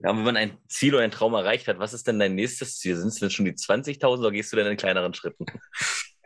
Ja, 0.00 0.10
und 0.10 0.18
wenn 0.18 0.24
man 0.24 0.36
ein 0.36 0.58
Ziel 0.68 0.94
oder 0.94 1.04
ein 1.04 1.10
Traum 1.10 1.34
erreicht 1.34 1.68
hat, 1.68 1.78
was 1.78 1.94
ist 1.94 2.06
denn 2.06 2.18
dein 2.18 2.34
nächstes 2.34 2.78
Ziel? 2.78 2.96
Sind 2.96 3.08
es 3.08 3.20
denn 3.20 3.30
schon 3.30 3.46
die 3.46 3.52
20.000 3.52 4.18
oder 4.18 4.30
gehst 4.30 4.52
du 4.52 4.56
denn 4.56 4.66
in 4.66 4.76
kleineren 4.76 5.14
Schritten? 5.14 5.46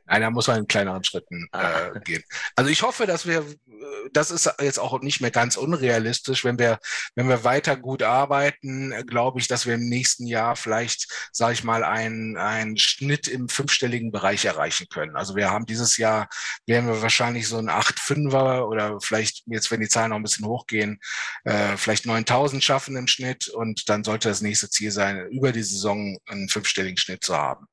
Nein, 0.08 0.22
da 0.22 0.30
muss 0.30 0.46
man 0.46 0.60
in 0.60 0.68
kleineren 0.68 1.04
Schritten 1.04 1.48
ah. 1.52 1.88
äh, 1.94 2.00
gehen. 2.00 2.22
Also 2.56 2.70
ich 2.70 2.82
hoffe, 2.82 3.06
dass 3.06 3.26
wir, 3.26 3.44
das 4.12 4.30
ist 4.30 4.50
jetzt 4.60 4.78
auch 4.78 5.00
nicht 5.00 5.20
mehr 5.20 5.30
ganz 5.30 5.56
unrealistisch, 5.56 6.44
wenn 6.44 6.58
wir, 6.58 6.78
wenn 7.14 7.28
wir 7.28 7.44
weiter 7.44 7.76
gut 7.76 8.02
arbeiten, 8.02 8.94
glaube 9.06 9.38
ich, 9.38 9.48
dass 9.48 9.66
wir 9.66 9.74
im 9.74 9.88
nächsten 9.88 10.26
Jahr 10.26 10.56
vielleicht, 10.56 11.28
sage 11.32 11.52
ich 11.52 11.64
mal, 11.64 11.84
einen, 11.84 12.36
einen 12.38 12.78
Schnitt 12.78 13.28
im 13.28 13.48
fünfstelligen 13.48 14.10
Bereich 14.10 14.46
erreichen 14.46 14.86
können. 14.88 15.14
Also 15.14 15.36
wir 15.36 15.50
haben 15.50 15.66
dieses 15.66 15.98
Jahr, 15.98 16.28
werden 16.66 16.88
wir 16.88 17.02
wahrscheinlich 17.02 17.46
so 17.46 17.58
ein 17.58 17.68
8,5er 17.68 18.62
oder 18.62 18.98
vielleicht 19.00 19.42
jetzt, 19.46 19.70
wenn 19.70 19.80
die 19.80 19.88
Zahlen 19.88 20.10
noch 20.10 20.16
ein 20.16 20.22
bisschen 20.22 20.46
hochgehen, 20.46 21.00
äh, 21.44 21.76
vielleicht 21.76 22.06
9000 22.06 22.64
schaffen 22.64 22.96
im 22.96 23.06
Schnitt 23.06 23.48
und 23.48 23.88
dann 23.90 24.04
sollte 24.04 24.28
das 24.28 24.40
nächste 24.40 24.70
Ziel 24.70 24.90
sein, 24.90 25.28
über 25.30 25.52
die 25.52 25.62
Saison 25.62 26.16
einen 26.26 26.48
fünfstelligen 26.48 26.96
Schnitt 26.96 27.22
zu 27.24 27.36
haben. 27.36 27.66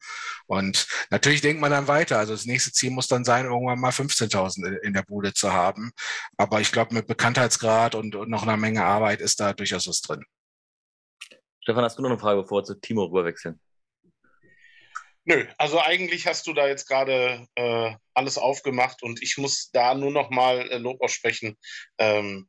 Und 0.47 0.87
natürlich 1.09 1.41
denkt 1.41 1.61
man 1.61 1.71
dann 1.71 1.87
weiter. 1.87 2.19
Also 2.19 2.33
das 2.33 2.45
nächste 2.45 2.71
Ziel 2.71 2.91
muss 2.91 3.07
dann 3.07 3.25
sein, 3.25 3.45
irgendwann 3.45 3.79
mal 3.79 3.91
15.000 3.91 4.79
in 4.83 4.93
der 4.93 5.03
Bude 5.03 5.33
zu 5.33 5.51
haben. 5.51 5.91
Aber 6.37 6.61
ich 6.61 6.71
glaube, 6.71 6.93
mit 6.93 7.07
Bekanntheitsgrad 7.07 7.95
und, 7.95 8.15
und 8.15 8.29
noch 8.29 8.43
einer 8.43 8.57
Menge 8.57 8.83
Arbeit 8.83 9.21
ist 9.21 9.39
da 9.39 9.53
durchaus 9.53 9.87
was 9.87 10.01
drin. 10.01 10.23
Stefan, 11.61 11.83
hast 11.83 11.97
du 11.97 12.03
noch 12.03 12.11
eine 12.11 12.19
Frage, 12.19 12.41
bevor 12.41 12.59
wir 12.59 12.65
zu 12.65 12.79
Timo 12.79 13.05
rüberwechseln? 13.05 13.59
Nö, 15.27 15.47
also 15.57 15.81
eigentlich 15.81 16.27
hast 16.27 16.45
du 16.45 16.53
da 16.53 16.67
jetzt 16.67 16.87
gerade 16.87 17.47
äh, 17.55 17.95
alles 18.13 18.37
aufgemacht 18.37 19.01
und 19.01 19.23
ich 19.23 19.39
muss 19.39 19.71
da 19.71 19.95
nur 19.95 20.11
noch 20.11 20.29
mal 20.29 20.69
äh, 20.69 20.77
Lob 20.77 21.01
aussprechen. 21.01 21.57
Ähm, 21.97 22.47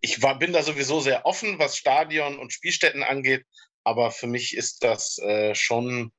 ich 0.00 0.22
war, 0.22 0.38
bin 0.38 0.52
da 0.52 0.62
sowieso 0.62 1.00
sehr 1.00 1.26
offen, 1.26 1.58
was 1.58 1.76
Stadion 1.76 2.38
und 2.38 2.52
Spielstätten 2.52 3.02
angeht, 3.02 3.44
aber 3.82 4.12
für 4.12 4.28
mich 4.28 4.56
ist 4.56 4.84
das 4.84 5.18
äh, 5.18 5.56
schon 5.56 6.12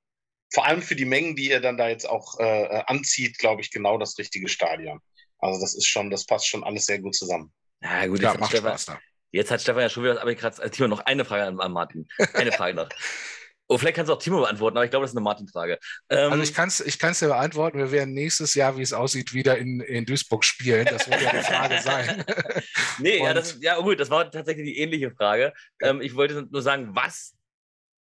vor 0.53 0.65
allem 0.65 0.81
für 0.81 0.95
die 0.95 1.05
Mengen, 1.05 1.35
die 1.35 1.49
ihr 1.49 1.59
dann 1.59 1.77
da 1.77 1.89
jetzt 1.89 2.07
auch 2.07 2.39
äh, 2.39 2.63
äh, 2.63 2.83
anzieht, 2.87 3.37
glaube 3.39 3.61
ich, 3.61 3.71
genau 3.71 3.97
das 3.97 4.17
richtige 4.17 4.47
Stadion. 4.47 4.99
Also 5.39 5.59
das 5.59 5.75
ist 5.75 5.87
schon, 5.87 6.09
das 6.09 6.25
passt 6.25 6.47
schon 6.47 6.63
alles 6.63 6.85
sehr 6.85 6.99
gut 6.99 7.15
zusammen. 7.15 7.51
Ja, 7.81 8.07
gut, 8.07 8.21
ja, 8.21 8.31
jetzt, 8.31 8.39
macht 8.39 8.51
Stefan, 8.51 8.77
Spaß, 8.77 8.97
jetzt 9.31 9.51
hat 9.51 9.61
Stefan 9.61 9.81
ja 9.81 9.89
schon 9.89 10.03
wieder, 10.03 10.21
aber 10.21 10.31
ich 10.31 10.37
gerade, 10.37 10.69
Timo, 10.71 10.87
noch 10.87 11.01
eine 11.01 11.25
Frage 11.25 11.43
an, 11.43 11.59
an 11.59 11.71
Martin. 11.71 12.07
Eine 12.33 12.51
Frage 12.51 12.75
noch. 12.75 12.89
Oh, 13.67 13.79
vielleicht 13.79 13.95
kannst 13.95 14.09
du 14.09 14.13
auch 14.13 14.19
Timo 14.19 14.41
beantworten, 14.41 14.77
aber 14.77 14.85
ich 14.85 14.91
glaube, 14.91 15.05
das 15.05 15.11
ist 15.11 15.17
eine 15.17 15.23
Martin-Frage. 15.23 15.79
Ähm, 16.09 16.31
also 16.31 16.43
ich 16.43 16.53
kann 16.53 16.67
es 16.67 16.81
ich 16.81 16.99
kann's 16.99 17.19
dir 17.19 17.29
beantworten. 17.29 17.79
Wir 17.79 17.91
werden 17.91 18.13
nächstes 18.13 18.53
Jahr, 18.53 18.77
wie 18.77 18.83
es 18.83 18.93
aussieht, 18.93 19.33
wieder 19.33 19.57
in, 19.57 19.79
in 19.79 20.05
Duisburg 20.05 20.43
spielen. 20.43 20.85
Das 20.85 21.09
wird 21.09 21.21
ja 21.21 21.31
die 21.31 21.43
Frage 21.43 21.81
sein. 21.81 22.23
nee, 22.99 23.17
ja, 23.17 23.33
das, 23.33 23.57
ja, 23.61 23.79
gut, 23.79 23.99
das 23.99 24.11
war 24.11 24.29
tatsächlich 24.29 24.67
die 24.67 24.77
ähnliche 24.77 25.09
Frage. 25.09 25.51
Ähm, 25.81 25.99
ich 26.01 26.15
wollte 26.15 26.47
nur 26.51 26.61
sagen, 26.61 26.89
was 26.93 27.33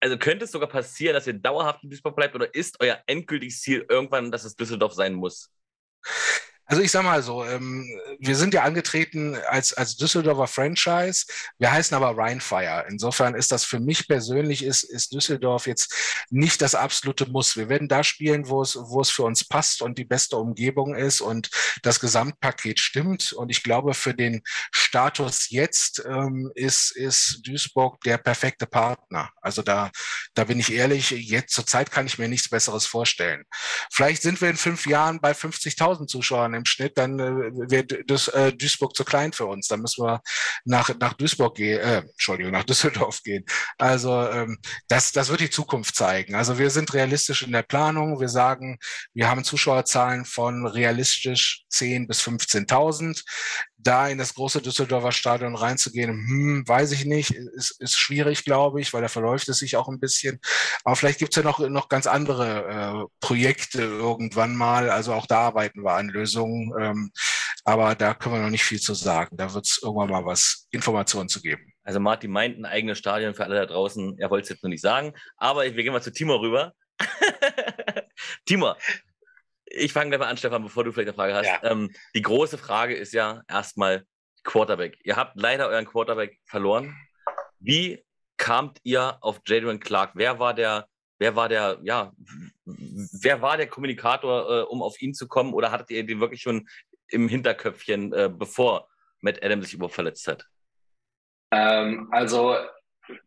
also 0.01 0.17
könnte 0.17 0.45
es 0.45 0.51
sogar 0.51 0.67
passieren, 0.67 1.13
dass 1.13 1.27
ihr 1.27 1.33
dauerhaft 1.33 1.83
in 1.83 1.89
Duisburg 1.89 2.15
bleibt 2.15 2.35
oder 2.35 2.53
ist 2.53 2.81
euer 2.81 3.01
endgültiges 3.07 3.61
Ziel 3.61 3.85
irgendwann, 3.87 4.31
dass 4.31 4.43
es 4.43 4.55
Düsseldorf 4.55 4.93
sein 4.93 5.13
muss? 5.13 5.49
Also 6.71 6.83
ich 6.83 6.91
sag 6.91 7.03
mal 7.03 7.21
so, 7.21 7.43
ähm, 7.43 7.85
wir 8.17 8.37
sind 8.37 8.53
ja 8.53 8.63
angetreten 8.63 9.35
als, 9.49 9.73
als 9.73 9.97
Düsseldorfer 9.97 10.47
Franchise. 10.47 11.25
Wir 11.59 11.69
heißen 11.69 11.97
aber 11.97 12.17
Rheinfire. 12.17 12.85
Insofern 12.87 13.35
ist 13.35 13.51
das 13.51 13.65
für 13.65 13.81
mich 13.81 14.07
persönlich, 14.07 14.63
ist, 14.63 14.83
ist 14.83 15.11
Düsseldorf 15.11 15.67
jetzt 15.67 15.93
nicht 16.29 16.61
das 16.61 16.73
absolute 16.73 17.25
Muss. 17.29 17.57
Wir 17.57 17.67
werden 17.67 17.89
da 17.89 18.05
spielen, 18.05 18.47
wo 18.47 18.61
es, 18.61 18.77
wo 18.79 19.01
es 19.01 19.09
für 19.09 19.23
uns 19.23 19.43
passt 19.43 19.81
und 19.81 19.97
die 19.97 20.05
beste 20.05 20.37
Umgebung 20.37 20.95
ist 20.95 21.19
und 21.19 21.49
das 21.83 21.99
Gesamtpaket 21.99 22.79
stimmt. 22.79 23.33
Und 23.33 23.49
ich 23.49 23.63
glaube, 23.63 23.93
für 23.93 24.13
den 24.13 24.41
Status 24.71 25.49
jetzt 25.49 26.01
ähm, 26.07 26.53
ist, 26.55 26.91
ist 26.91 27.41
Duisburg 27.45 27.99
der 28.05 28.17
perfekte 28.17 28.65
Partner. 28.65 29.29
Also 29.41 29.61
da, 29.61 29.91
da 30.35 30.45
bin 30.45 30.57
ich 30.57 30.71
ehrlich, 30.71 31.09
jetzt 31.09 31.53
zur 31.53 31.67
Zeit 31.67 31.91
kann 31.91 32.05
ich 32.05 32.17
mir 32.17 32.29
nichts 32.29 32.47
Besseres 32.47 32.85
vorstellen. 32.85 33.43
Vielleicht 33.91 34.21
sind 34.21 34.39
wir 34.39 34.49
in 34.49 34.55
fünf 34.55 34.85
Jahren 34.85 35.19
bei 35.19 35.33
50.000 35.33 36.07
Zuschauern 36.07 36.60
im 36.61 36.65
Schnitt, 36.65 36.97
dann 36.97 37.19
äh, 37.19 37.69
wird 37.69 38.09
das, 38.09 38.27
äh, 38.29 38.53
Duisburg 38.53 38.95
zu 38.95 39.03
klein 39.03 39.33
für 39.33 39.45
uns. 39.45 39.67
Dann 39.67 39.81
müssen 39.81 40.05
wir 40.05 40.21
nach, 40.65 40.91
nach 40.99 41.13
Duisburg 41.13 41.55
gehen, 41.55 41.79
äh, 41.79 41.97
Entschuldigung, 41.99 42.51
nach 42.51 42.63
Düsseldorf 42.71 43.21
gehen. 43.23 43.45
Also 43.77 44.11
ähm, 44.29 44.59
das, 44.87 45.11
das 45.11 45.29
wird 45.29 45.41
die 45.41 45.49
Zukunft 45.49 45.95
zeigen. 45.95 46.35
Also 46.35 46.57
wir 46.57 46.69
sind 46.69 46.93
realistisch 46.93 47.43
in 47.43 47.51
der 47.51 47.63
Planung. 47.63 48.19
Wir 48.19 48.29
sagen, 48.29 48.77
wir 49.13 49.29
haben 49.29 49.43
Zuschauerzahlen 49.43 50.25
von 50.25 50.65
realistisch 50.65 51.63
10 51.69 52.07
bis 52.07 52.21
15.000 52.21 53.23
da 53.83 54.07
in 54.07 54.17
das 54.17 54.33
große 54.33 54.61
Düsseldorfer 54.61 55.11
Stadion 55.11 55.55
reinzugehen, 55.55 56.11
hm, 56.11 56.63
weiß 56.67 56.91
ich 56.91 57.05
nicht, 57.05 57.31
ist, 57.31 57.79
ist 57.79 57.97
schwierig, 57.97 58.43
glaube 58.45 58.81
ich, 58.81 58.93
weil 58.93 59.01
da 59.01 59.07
verläuft 59.07 59.49
es 59.49 59.59
sich 59.59 59.75
auch 59.75 59.87
ein 59.87 59.99
bisschen. 59.99 60.39
Aber 60.83 60.95
vielleicht 60.95 61.19
gibt 61.19 61.31
es 61.31 61.37
ja 61.37 61.43
noch, 61.43 61.59
noch 61.59 61.89
ganz 61.89 62.07
andere 62.07 63.07
äh, 63.07 63.15
Projekte 63.19 63.81
irgendwann 63.81 64.55
mal. 64.55 64.89
Also 64.89 65.13
auch 65.13 65.25
da 65.25 65.39
arbeiten 65.39 65.83
wir 65.83 65.93
an 65.93 66.09
Lösungen. 66.09 66.73
Ähm, 66.79 67.11
aber 67.63 67.95
da 67.95 68.13
können 68.13 68.35
wir 68.35 68.41
noch 68.41 68.49
nicht 68.49 68.63
viel 68.63 68.79
zu 68.79 68.93
sagen. 68.93 69.37
Da 69.37 69.53
wird 69.53 69.65
es 69.65 69.79
irgendwann 69.81 70.09
mal 70.09 70.25
was 70.25 70.67
Informationen 70.71 71.29
zu 71.29 71.41
geben. 71.41 71.73
Also 71.83 71.99
Martin 71.99 72.31
meint 72.31 72.57
ein 72.57 72.65
eigenes 72.65 72.97
Stadion 72.97 73.33
für 73.33 73.43
alle 73.43 73.55
da 73.55 73.65
draußen. 73.65 74.17
Er 74.19 74.29
wollte 74.29 74.43
es 74.43 74.49
jetzt 74.49 74.63
noch 74.63 74.69
nicht 74.69 74.81
sagen. 74.81 75.13
Aber 75.37 75.63
wir 75.63 75.83
gehen 75.83 75.93
mal 75.93 76.01
zu 76.01 76.13
Timo 76.13 76.35
rüber. 76.35 76.73
Timo, 78.45 78.75
ich 79.73 79.93
fange 79.93 80.09
gleich 80.09 80.19
mal 80.19 80.27
an, 80.27 80.37
Stefan, 80.37 80.63
bevor 80.63 80.83
du 80.83 80.91
vielleicht 80.91 81.09
eine 81.09 81.15
Frage 81.15 81.33
hast. 81.35 81.47
Ja. 81.47 81.71
Ähm, 81.71 81.91
die 82.15 82.21
große 82.21 82.57
Frage 82.57 82.95
ist 82.95 83.13
ja 83.13 83.41
erstmal 83.47 84.05
Quarterback. 84.43 84.97
Ihr 85.03 85.15
habt 85.15 85.39
leider 85.39 85.67
euren 85.67 85.85
Quarterback 85.85 86.39
verloren. 86.45 86.95
Wie 87.59 88.03
kamt 88.37 88.79
ihr 88.83 89.17
auf 89.21 89.41
Jadon 89.45 89.79
Clark? 89.79 90.11
Wer 90.15 90.39
war 90.39 90.53
der, 90.53 90.87
wer 91.19 91.35
war 91.35 91.47
der, 91.47 91.79
ja, 91.83 92.11
wer 92.65 93.41
war 93.41 93.57
der 93.57 93.67
Kommunikator, 93.67 94.49
äh, 94.49 94.63
um 94.63 94.81
auf 94.81 95.01
ihn 95.01 95.13
zu 95.13 95.27
kommen? 95.27 95.53
Oder 95.53 95.71
hattet 95.71 95.91
ihr 95.91 96.05
den 96.05 96.19
wirklich 96.19 96.41
schon 96.41 96.67
im 97.09 97.27
Hinterköpfchen, 97.27 98.13
äh, 98.13 98.29
bevor 98.33 98.87
Matt 99.19 99.43
Adam 99.43 99.61
sich 99.61 99.73
überhaupt 99.73 99.95
verletzt 99.95 100.27
hat? 100.27 100.45
Ähm, 101.51 102.07
also, 102.11 102.55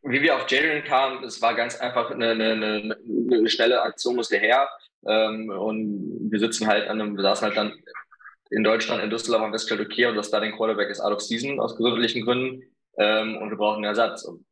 wie 0.02 0.22
wir 0.22 0.36
auf 0.36 0.50
Jadon 0.50 0.82
kamen, 0.82 1.22
es 1.24 1.40
war 1.40 1.54
ganz 1.54 1.76
einfach 1.76 2.10
eine, 2.10 2.30
eine, 2.30 2.96
eine 3.06 3.48
schnelle 3.48 3.82
Aktion 3.82 4.16
musste 4.16 4.38
her. 4.38 4.68
Ähm, 5.06 5.50
und 5.50 6.30
wir 6.30 6.38
sitzen 6.38 6.66
halt 6.66 6.88
an 6.88 7.00
einem, 7.00 7.16
wir 7.16 7.22
saßen 7.22 7.46
halt 7.46 7.56
dann 7.56 7.72
in 8.50 8.64
Deutschland, 8.64 9.02
in 9.02 9.10
Düsseldorf 9.10 9.42
am 9.42 9.52
festgestellt, 9.52 9.88
okay, 9.88 10.06
unser 10.06 10.22
Starting 10.22 10.52
Quarterback 10.56 10.88
ist 10.88 11.00
out 11.00 11.12
of 11.12 11.20
season 11.20 11.60
aus 11.60 11.76
gesundheitlichen 11.76 12.24
Gründen 12.24 12.62
ähm, 12.98 13.36
und 13.38 13.50
wir 13.50 13.56
brauchen 13.56 13.76
einen 13.76 13.96
Ersatz. 13.96 14.24
Und 14.24 14.44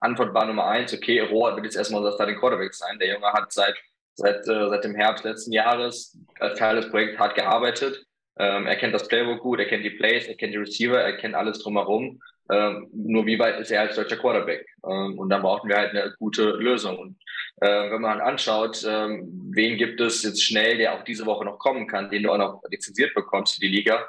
Antwort 0.00 0.34
war 0.34 0.46
Nummer 0.46 0.66
eins, 0.66 0.94
okay, 0.94 1.20
Rohr 1.20 1.54
wird 1.54 1.66
jetzt 1.66 1.76
erstmal 1.76 2.02
unser 2.02 2.14
Starting 2.14 2.38
Quarterback 2.38 2.74
sein. 2.74 2.98
Der 2.98 3.14
Junge 3.14 3.26
hat 3.26 3.52
seit, 3.52 3.74
seit, 4.14 4.46
äh, 4.48 4.68
seit 4.68 4.84
dem 4.84 4.94
Herbst 4.94 5.24
letzten 5.24 5.52
Jahres 5.52 6.16
als 6.40 6.58
Teil 6.58 6.76
des 6.76 6.90
Projekts 6.90 7.18
hart 7.18 7.34
gearbeitet. 7.34 8.04
Ähm, 8.38 8.66
er 8.66 8.76
kennt 8.76 8.94
das 8.94 9.08
Playbook 9.08 9.40
gut, 9.40 9.60
er 9.60 9.66
kennt 9.66 9.84
die 9.84 9.90
Plays, 9.90 10.26
er 10.26 10.34
kennt 10.34 10.52
die 10.52 10.58
Receiver, 10.58 10.98
er 10.98 11.16
kennt 11.16 11.34
alles 11.34 11.60
drumherum. 11.60 12.20
Ähm, 12.50 12.88
nur 12.92 13.24
wie 13.26 13.38
weit 13.38 13.58
ist 13.60 13.70
er 13.70 13.82
als 13.82 13.96
deutscher 13.96 14.16
Quarterback? 14.16 14.66
Ähm, 14.86 15.18
und 15.18 15.28
dann 15.30 15.42
brauchten 15.42 15.68
wir 15.68 15.76
halt 15.76 15.90
eine 15.90 16.14
gute 16.18 16.50
Lösung. 16.50 16.98
Und 16.98 17.16
äh, 17.60 17.90
wenn 17.90 18.00
man 18.00 18.20
anschaut, 18.20 18.84
ähm, 18.86 19.50
wen 19.54 19.76
gibt 19.78 20.00
es 20.00 20.22
jetzt 20.22 20.42
schnell, 20.42 20.78
der 20.78 20.94
auch 20.94 21.04
diese 21.04 21.26
Woche 21.26 21.44
noch 21.44 21.58
kommen 21.58 21.86
kann, 21.86 22.10
den 22.10 22.22
du 22.22 22.32
auch 22.32 22.38
noch 22.38 22.62
lizenziert 22.70 23.14
bekommst 23.14 23.54
für 23.54 23.60
die 23.60 23.68
Liga, 23.68 24.06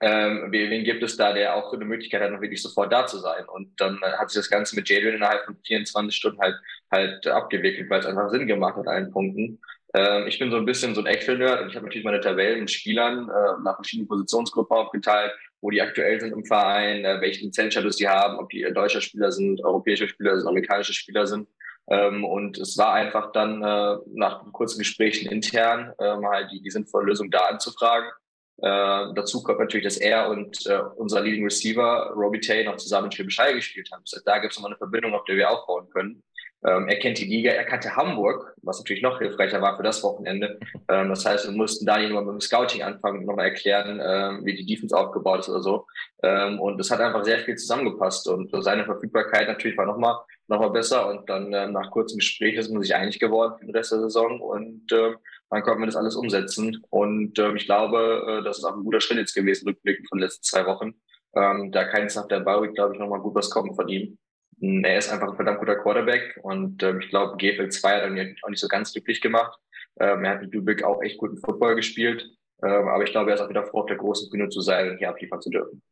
ähm, 0.00 0.46
wen 0.52 0.84
gibt 0.84 1.02
es 1.02 1.16
da, 1.16 1.32
der 1.32 1.56
auch 1.56 1.72
eine 1.72 1.84
Möglichkeit 1.84 2.22
hat, 2.22 2.30
noch 2.30 2.40
wirklich 2.40 2.62
sofort 2.62 2.92
da 2.92 3.06
zu 3.06 3.18
sein? 3.18 3.44
Und 3.48 3.80
dann 3.80 4.00
hat 4.00 4.30
sich 4.30 4.38
das 4.38 4.50
Ganze 4.50 4.76
mit 4.76 4.88
Jadon 4.88 5.14
innerhalb 5.14 5.44
von 5.44 5.56
24 5.66 6.14
Stunden 6.14 6.40
halt, 6.40 6.54
halt 6.90 7.26
abgewickelt, 7.26 7.90
weil 7.90 8.00
es 8.00 8.06
einfach 8.06 8.30
Sinn 8.30 8.46
gemacht 8.46 8.76
hat 8.76 8.86
allen 8.86 9.10
Punkten. 9.10 9.60
Ähm, 9.94 10.26
ich 10.28 10.38
bin 10.38 10.50
so 10.52 10.56
ein 10.56 10.66
bisschen 10.66 10.94
so 10.94 11.00
ein 11.00 11.06
Excel-Nerd 11.06 11.62
und 11.62 11.70
ich 11.70 11.74
habe 11.74 11.86
natürlich 11.86 12.04
meine 12.04 12.20
Tabellen 12.20 12.60
mit 12.60 12.70
Spielern 12.70 13.28
äh, 13.28 13.62
nach 13.64 13.76
verschiedenen 13.76 14.06
Positionsgruppen 14.08 14.76
aufgeteilt, 14.76 15.32
wo 15.60 15.70
die 15.70 15.82
aktuell 15.82 16.20
sind 16.20 16.32
im 16.32 16.44
Verein, 16.44 17.04
äh, 17.04 17.20
welchen 17.20 17.46
Lizenzstatus 17.46 17.96
die 17.96 18.08
haben, 18.08 18.38
ob 18.38 18.48
die 18.50 18.62
deutsche 18.72 19.00
Spieler 19.00 19.32
sind, 19.32 19.62
europäische 19.64 20.08
Spieler 20.08 20.36
sind, 20.38 20.48
amerikanische 20.48 20.92
Spieler 20.92 21.26
sind. 21.26 21.48
Ähm, 21.90 22.24
und 22.24 22.58
es 22.58 22.76
war 22.76 22.92
einfach 22.92 23.32
dann 23.32 23.62
äh, 23.62 23.96
nach 24.14 24.44
kurzen 24.52 24.78
Gesprächen 24.78 25.30
intern 25.30 25.92
ähm, 26.00 26.26
halt 26.26 26.50
die, 26.52 26.60
die 26.62 26.70
sinnvolle 26.70 27.06
Lösung 27.06 27.30
da 27.30 27.40
anzufragen. 27.46 28.10
Äh, 28.58 29.14
dazu 29.14 29.42
kommt 29.42 29.60
natürlich, 29.60 29.84
dass 29.84 29.96
er 29.96 30.28
und 30.28 30.66
äh, 30.66 30.80
unser 30.96 31.22
Leading 31.22 31.44
Receiver, 31.44 32.12
Robbie 32.14 32.40
Tay, 32.40 32.64
noch 32.64 32.76
zusammen 32.76 33.10
in 33.10 33.30
Schwäbisch 33.30 33.68
gespielt 33.68 33.90
haben. 33.92 34.02
Das 34.10 34.22
da 34.24 34.38
gibt 34.38 34.52
es 34.52 34.58
nochmal 34.58 34.72
eine 34.72 34.78
Verbindung, 34.78 35.14
auf 35.14 35.24
der 35.24 35.36
wir 35.36 35.50
aufbauen 35.50 35.88
können. 35.90 36.22
Ähm, 36.66 36.88
er 36.88 36.98
kennt 36.98 37.18
die 37.18 37.24
Liga, 37.24 37.52
er 37.52 37.64
kannte 37.64 37.94
Hamburg, 37.94 38.54
was 38.62 38.78
natürlich 38.78 39.02
noch 39.02 39.18
hilfreicher 39.18 39.62
war 39.62 39.76
für 39.76 39.82
das 39.82 40.02
Wochenende. 40.02 40.58
Ähm, 40.90 41.10
das 41.10 41.26
heißt, 41.26 41.46
wir 41.46 41.54
mussten 41.54 41.84
Daniel 41.84 42.08
nochmal 42.08 42.32
mit 42.32 42.40
dem 42.40 42.40
Scouting 42.40 42.82
anfangen 42.82 43.18
und 43.18 43.26
nochmal 43.26 43.48
erklären, 43.48 44.00
ähm, 44.02 44.46
wie 44.46 44.54
die 44.54 44.64
Defense 44.64 44.96
aufgebaut 44.96 45.40
ist 45.40 45.50
oder 45.50 45.60
so. 45.60 45.86
Ähm, 46.22 46.58
und 46.58 46.80
es 46.80 46.90
hat 46.90 47.00
einfach 47.00 47.24
sehr 47.24 47.40
viel 47.40 47.56
zusammengepasst 47.56 48.26
und 48.26 48.50
seine 48.64 48.86
Verfügbarkeit 48.86 49.48
natürlich 49.48 49.76
war 49.76 49.84
nochmal 49.84 50.16
noch 50.46 50.60
mal 50.60 50.70
besser. 50.70 51.08
Und 51.08 51.28
dann 51.28 51.52
ähm, 51.52 51.72
nach 51.72 51.90
kurzem 51.90 52.18
Gespräch 52.18 52.54
ist 52.54 52.70
man 52.70 52.82
sich 52.82 52.94
einig 52.94 53.18
geworden 53.18 53.54
für 53.58 53.66
den 53.66 53.76
Rest 53.76 53.92
der 53.92 54.00
Saison 54.00 54.40
und 54.40 54.90
äh, 54.92 55.12
dann 55.50 55.62
konnten 55.62 55.82
wir 55.82 55.86
das 55.86 55.96
alles 55.96 56.16
umsetzen. 56.16 56.82
Und 56.90 57.38
ähm, 57.38 57.56
ich 57.56 57.66
glaube, 57.66 58.40
äh, 58.40 58.44
das 58.44 58.58
ist 58.58 58.64
auch 58.64 58.74
ein 58.74 58.84
guter 58.84 59.00
Schritt 59.00 59.18
jetzt 59.18 59.34
gewesen, 59.34 59.68
rückblickend 59.68 60.08
von 60.08 60.18
den 60.18 60.24
letzten 60.24 60.42
zwei 60.42 60.66
Wochen. 60.66 60.94
Ähm, 61.34 61.70
da 61.70 61.84
keins 61.84 62.16
nach 62.16 62.26
der 62.28 62.40
Bauweek, 62.40 62.74
glaube 62.74 62.94
ich, 62.94 63.00
nochmal 63.00 63.20
gut 63.20 63.34
was 63.34 63.50
kommen 63.50 63.74
von 63.74 63.88
ihm. 63.88 64.18
Er 64.60 64.98
ist 64.98 65.12
einfach 65.12 65.28
ein 65.28 65.36
verdammt 65.36 65.60
guter 65.60 65.76
Quarterback 65.76 66.38
und 66.42 66.82
ähm, 66.82 67.00
ich 67.00 67.08
glaube, 67.08 67.36
GFL 67.36 67.68
2 67.68 68.02
hat 68.02 68.10
ihn 68.10 68.36
auch 68.42 68.48
nicht 68.48 68.60
so 68.60 68.68
ganz 68.68 68.92
glücklich 68.92 69.20
gemacht. 69.20 69.58
Ähm, 70.00 70.24
er 70.24 70.32
hat 70.32 70.42
mit 70.42 70.52
Lübeck 70.52 70.82
auch 70.82 71.02
echt 71.02 71.18
guten 71.18 71.38
Football 71.38 71.76
gespielt, 71.76 72.28
ähm, 72.62 72.88
aber 72.88 73.04
ich 73.04 73.12
glaube, 73.12 73.30
er 73.30 73.34
ist 73.36 73.40
auch 73.40 73.48
wieder 73.48 73.64
froh, 73.64 73.80
auf 73.80 73.86
der 73.86 73.96
großen 73.96 74.30
Bühne 74.30 74.48
zu 74.48 74.60
sein 74.60 74.90
und 74.90 74.98
hier 74.98 75.10
abliefern 75.10 75.40
zu 75.40 75.50
dürfen. 75.50 75.82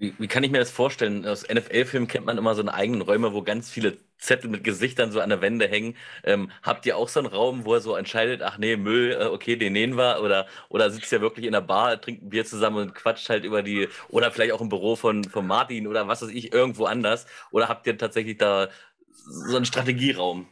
Wie, 0.00 0.14
wie 0.18 0.28
kann 0.28 0.42
ich 0.42 0.50
mir 0.50 0.58
das 0.58 0.70
vorstellen? 0.70 1.26
Aus 1.26 1.44
NFL-Filmen 1.46 2.08
kennt 2.08 2.24
man 2.26 2.38
immer 2.38 2.54
so 2.54 2.62
eine 2.62 2.72
eigenen 2.72 3.02
Räume, 3.02 3.34
wo 3.34 3.42
ganz 3.42 3.70
viele 3.70 3.98
Zettel 4.18 4.50
mit 4.50 4.64
Gesichtern 4.64 5.12
so 5.12 5.20
an 5.20 5.28
der 5.28 5.42
Wände 5.42 5.68
hängen. 5.68 5.94
Ähm, 6.24 6.50
habt 6.62 6.86
ihr 6.86 6.96
auch 6.96 7.08
so 7.10 7.20
einen 7.20 7.28
Raum, 7.28 7.66
wo 7.66 7.74
er 7.74 7.80
so 7.82 7.94
entscheidet, 7.96 8.40
ach 8.42 8.56
nee, 8.58 8.76
Müll, 8.78 9.12
äh, 9.20 9.26
okay, 9.26 9.56
den 9.56 9.74
nehmen 9.74 9.98
wir? 9.98 10.22
Oder, 10.22 10.46
oder 10.70 10.90
sitzt 10.90 11.12
ihr 11.12 11.20
wirklich 11.20 11.44
in 11.46 11.52
der 11.52 11.60
Bar, 11.60 12.00
trinkt 12.00 12.22
ein 12.24 12.30
Bier 12.30 12.46
zusammen 12.46 12.78
und 12.78 12.94
quatscht 12.94 13.28
halt 13.28 13.44
über 13.44 13.62
die, 13.62 13.88
oder 14.08 14.30
vielleicht 14.30 14.52
auch 14.52 14.62
im 14.62 14.70
Büro 14.70 14.96
von, 14.96 15.28
von 15.28 15.46
Martin 15.46 15.86
oder 15.86 16.08
was 16.08 16.22
weiß 16.22 16.30
ich, 16.30 16.52
irgendwo 16.52 16.86
anders? 16.86 17.26
Oder 17.50 17.68
habt 17.68 17.86
ihr 17.86 17.98
tatsächlich 17.98 18.38
da 18.38 18.68
so 19.12 19.56
einen 19.56 19.66
Strategieraum? 19.66 20.48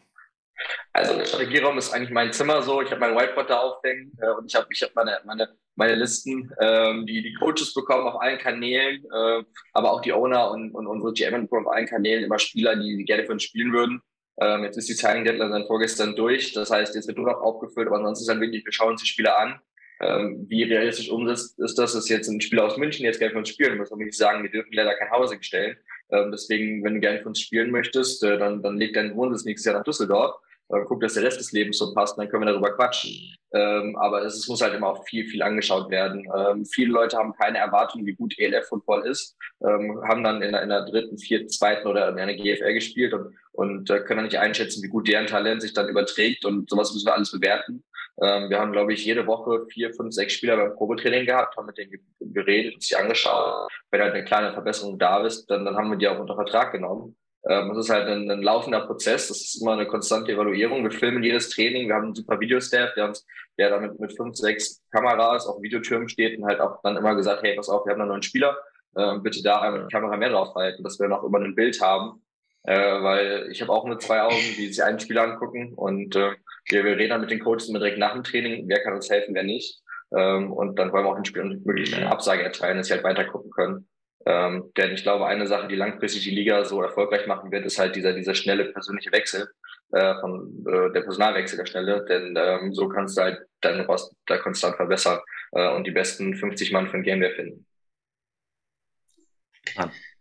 Also 0.92 1.16
der 1.16 1.26
Strategieraum 1.26 1.78
ist 1.78 1.92
eigentlich 1.92 2.11
mein 2.11 2.32
Zimmer 2.32 2.62
so. 2.62 2.82
Ich 2.82 2.90
habe 2.90 3.00
mein 3.00 3.16
Whiteboard 3.16 3.50
da 3.50 3.59
aufhängen 3.61 4.12
äh, 4.20 4.30
und 4.30 4.46
ich 4.46 4.54
habe 4.54 4.66
ich 4.70 4.82
hab 4.82 4.94
meine, 4.94 5.18
meine, 5.24 5.48
meine 5.76 5.94
Listen, 5.94 6.50
ähm, 6.61 7.06
die 7.06 7.22
die 7.22 7.34
Coaches 7.34 7.72
bekommen 7.74 8.06
auf 8.06 8.20
allen 8.20 8.38
Kanälen, 8.38 9.04
äh, 9.04 9.42
aber 9.72 9.92
auch 9.92 10.00
die 10.00 10.12
Owner 10.12 10.50
und, 10.50 10.74
und 10.74 10.86
unsere 10.86 11.12
GM 11.12 11.42
bekommen 11.42 11.66
auf 11.66 11.72
allen 11.72 11.86
Kanälen 11.86 12.24
immer 12.24 12.38
Spieler, 12.38 12.76
die, 12.76 12.96
die 12.96 13.04
gerne 13.04 13.24
für 13.24 13.32
uns 13.32 13.44
spielen 13.44 13.72
würden. 13.72 14.02
Ähm, 14.40 14.64
jetzt 14.64 14.76
ist 14.76 14.88
die 14.88 14.94
Signing 14.94 15.24
Deadline 15.24 15.50
dann 15.50 15.66
vorgestern 15.66 16.14
durch. 16.14 16.52
Das 16.52 16.70
heißt, 16.70 16.94
jetzt 16.94 17.09
wird 17.09 17.18
nur 17.18 17.30
noch 17.30 17.40
aufgefüllt, 17.40 17.88
aber 17.88 17.96
ansonsten 17.96 18.22
ist 18.22 18.28
dann 18.28 18.40
wirklich, 18.40 18.64
wir 18.64 18.72
schauen 18.72 18.92
uns 18.92 19.02
die 19.02 19.09
Spieler 19.09 19.38
an. 19.38 19.61
Ähm, 20.00 20.46
wie 20.48 20.62
realistisch 20.62 21.11
umsetzt 21.11 21.59
ist 21.59 21.76
das, 21.76 21.92
dass 21.92 22.09
jetzt 22.09 22.28
ein 22.28 22.40
Spieler 22.40 22.64
aus 22.64 22.76
München 22.76 23.04
jetzt 23.04 23.18
gerne 23.18 23.32
für 23.32 23.38
uns 23.38 23.48
spielen 23.48 23.78
muss. 23.78 23.90
Und 23.90 24.00
ich 24.00 24.16
sagen, 24.16 24.44
wir 24.44 24.50
dürfen 24.50 24.72
leider 24.72 24.94
kein 24.94 25.11
Hausing 25.11 25.42
stellen. 25.42 25.76
Ähm, 26.11 26.30
deswegen, 26.30 26.84
wenn 26.84 26.94
du 26.94 27.00
gerne 27.00 27.20
für 27.20 27.28
uns 27.28 27.40
spielen 27.40 27.72
möchtest, 27.72 28.22
äh, 28.22 28.38
dann, 28.38 28.62
dann 28.62 28.78
leg 28.78 28.94
deinen 28.94 29.16
Wohnsitz 29.16 29.44
nächstes 29.44 29.66
Jahr 29.66 29.76
nach 29.76 29.84
Düsseldorf 29.84 30.36
äh, 30.70 30.84
guckt, 30.84 31.02
dass 31.02 31.14
der 31.14 31.22
Rest 31.22 31.40
des 31.40 31.52
Lebens 31.52 31.78
so 31.78 31.94
passt, 31.94 32.18
dann 32.18 32.28
können 32.28 32.44
wir 32.44 32.52
darüber 32.52 32.74
quatschen. 32.74 33.36
Ähm, 33.52 33.96
aber 33.96 34.22
es, 34.24 34.36
es, 34.36 34.48
muss 34.48 34.60
halt 34.60 34.74
immer 34.74 34.88
auch 34.88 35.04
viel, 35.06 35.26
viel 35.26 35.42
angeschaut 35.42 35.90
werden. 35.90 36.26
Ähm, 36.36 36.66
viele 36.66 36.92
Leute 36.92 37.16
haben 37.16 37.32
keine 37.32 37.58
Erwartung, 37.58 38.04
wie 38.04 38.14
gut 38.14 38.38
ELF-Football 38.38 39.06
ist, 39.06 39.36
ähm, 39.62 40.00
haben 40.06 40.22
dann 40.22 40.42
in 40.42 40.54
in 40.54 40.68
der 40.68 40.84
dritten, 40.84 41.18
vierten, 41.18 41.48
zweiten 41.48 41.86
oder 41.88 42.08
in 42.10 42.18
einer 42.18 42.34
GFL 42.34 42.74
gespielt 42.74 43.14
und, 43.14 43.34
und 43.52 43.90
äh, 43.90 44.00
können 44.00 44.18
dann 44.18 44.26
nicht 44.26 44.38
einschätzen, 44.38 44.82
wie 44.82 44.88
gut 44.88 45.08
deren 45.08 45.26
Talent 45.26 45.62
sich 45.62 45.72
dann 45.72 45.88
überträgt 45.88 46.44
und 46.44 46.68
sowas 46.68 46.92
müssen 46.92 47.06
wir 47.06 47.14
alles 47.14 47.32
bewerten. 47.32 47.84
Ähm, 48.20 48.50
wir 48.50 48.58
haben, 48.58 48.72
glaube 48.72 48.92
ich, 48.92 49.04
jede 49.04 49.26
Woche 49.26 49.66
vier, 49.70 49.94
fünf, 49.94 50.12
sechs 50.12 50.34
Spieler 50.34 50.56
beim 50.56 50.74
Probetraining 50.74 51.24
gehabt, 51.24 51.56
haben 51.56 51.66
mit 51.66 51.78
denen 51.78 51.92
geredet 52.20 52.74
und 52.74 52.82
sich 52.82 52.98
angeschaut. 52.98 53.70
Wenn 53.90 54.02
halt 54.02 54.14
eine 54.14 54.24
kleine 54.24 54.52
Verbesserung 54.52 54.98
da 54.98 55.24
ist, 55.24 55.46
dann, 55.46 55.64
dann 55.64 55.76
haben 55.76 55.90
wir 55.90 55.96
die 55.96 56.08
auch 56.08 56.18
unter 56.18 56.34
Vertrag 56.34 56.72
genommen. 56.72 57.16
Ähm, 57.49 57.70
es 57.70 57.78
ist 57.78 57.90
halt 57.90 58.07
ein, 58.09 58.30
ein, 58.30 58.42
laufender 58.42 58.80
Prozess. 58.80 59.28
Das 59.28 59.38
ist 59.40 59.62
immer 59.62 59.72
eine 59.72 59.86
konstante 59.86 60.32
Evaluierung. 60.32 60.82
Wir 60.82 60.90
filmen 60.90 61.22
jedes 61.22 61.49
Training. 61.49 61.88
Wir 61.88 61.94
haben 61.94 62.07
einen 62.07 62.14
super 62.14 62.38
Videostaff, 62.38 62.92
der 62.94 63.07
uns, 63.07 63.26
der 63.59 63.70
damit 63.70 63.99
mit 63.99 64.14
fünf, 64.14 64.36
sechs 64.36 64.82
Kameras 64.92 65.46
auf 65.46 65.62
Videotürmen 65.62 66.09
steht 66.09 66.38
und 66.38 66.44
halt 66.44 66.61
auch 66.61 66.80
dann 66.82 66.96
immer 66.96 67.14
gesagt, 67.14 67.42
hey, 67.42 67.57
pass 67.57 67.70
auf, 67.70 67.86
wir 67.86 67.92
haben 67.92 68.03
einen 68.03 68.11
neuen 68.11 68.22
Spieler. 68.22 68.57
Äh, 68.94 69.18
bitte 69.20 69.42
da 69.42 69.62
einmal 69.62 69.86
die 69.86 69.92
Kamera 69.92 70.16
mehr 70.16 70.30
draufhalten, 70.30 70.84
dass 70.84 71.01
wir 71.01 71.09
noch 71.09 71.24
immer 71.24 71.38
ein 71.40 71.55
Bild 71.55 71.80
haben. 71.80 72.22
Äh, 72.64 73.03
weil 73.03 73.49
ich 73.51 73.62
habe 73.62 73.72
auch 73.72 73.86
nur 73.86 73.99
zwei 73.99 74.20
Augen, 74.22 74.36
die 74.59 74.66
sich 74.66 74.82
einen 74.84 75.01
Spieler 75.01 75.22
angucken 75.22 75.72
und 75.74 76.16
äh, 76.16 76.32
wir, 76.68 76.84
wir 76.84 76.99
reden 76.99 77.11
dann 77.11 77.20
mit 77.22 77.30
den 77.30 77.40
Coaches 77.40 77.68
immer 77.68 77.78
direkt 77.78 77.99
nach 77.99 78.12
dem 78.12 78.24
Training, 78.24 78.68
wer 78.68 78.82
kann 78.82 78.92
uns 78.92 79.09
helfen, 79.09 79.34
wer 79.34 79.44
nicht. 79.44 79.80
Ähm, 80.14 80.53
und 80.53 80.78
dann 80.78 80.92
wollen 80.92 81.05
wir 81.05 81.11
auch 81.11 81.14
den 81.14 81.24
Spielern 81.24 81.62
möglichst 81.64 81.94
eine 81.94 82.11
Absage 82.11 82.42
erteilen, 82.42 82.76
dass 82.76 82.88
sie 82.88 82.94
halt 82.94 83.05
weiter 83.05 83.24
gucken 83.24 83.51
können. 83.51 83.88
Ähm, 84.26 84.72
denn 84.76 84.92
ich 84.92 85.02
glaube, 85.02 85.26
eine 85.26 85.46
Sache, 85.46 85.68
die 85.68 85.76
langfristig 85.76 86.24
die 86.24 86.30
Liga 86.30 86.64
so 86.64 86.82
erfolgreich 86.82 87.26
machen 87.26 87.50
wird, 87.50 87.64
ist 87.64 87.78
halt 87.78 87.96
dieser, 87.96 88.12
dieser 88.12 88.34
schnelle 88.34 88.66
persönliche 88.66 89.12
Wechsel, 89.12 89.48
äh, 89.92 90.14
von 90.20 90.64
äh, 90.66 90.92
der 90.92 91.02
Personalwechsel 91.02 91.58
der 91.58 91.66
Schnelle. 91.66 92.04
Denn 92.06 92.34
ähm, 92.36 92.74
so 92.74 92.88
kannst 92.88 93.16
du 93.16 93.22
halt 93.22 93.40
deinen 93.60 93.86
Rost 93.86 94.14
da 94.26 94.38
konstant 94.38 94.76
verbessern 94.76 95.20
äh, 95.52 95.68
und 95.74 95.86
die 95.86 95.92
besten 95.92 96.34
50 96.34 96.72
Mann 96.72 96.88
für 96.88 96.98
ein 96.98 97.02
Game 97.02 97.22
finden. 97.34 97.66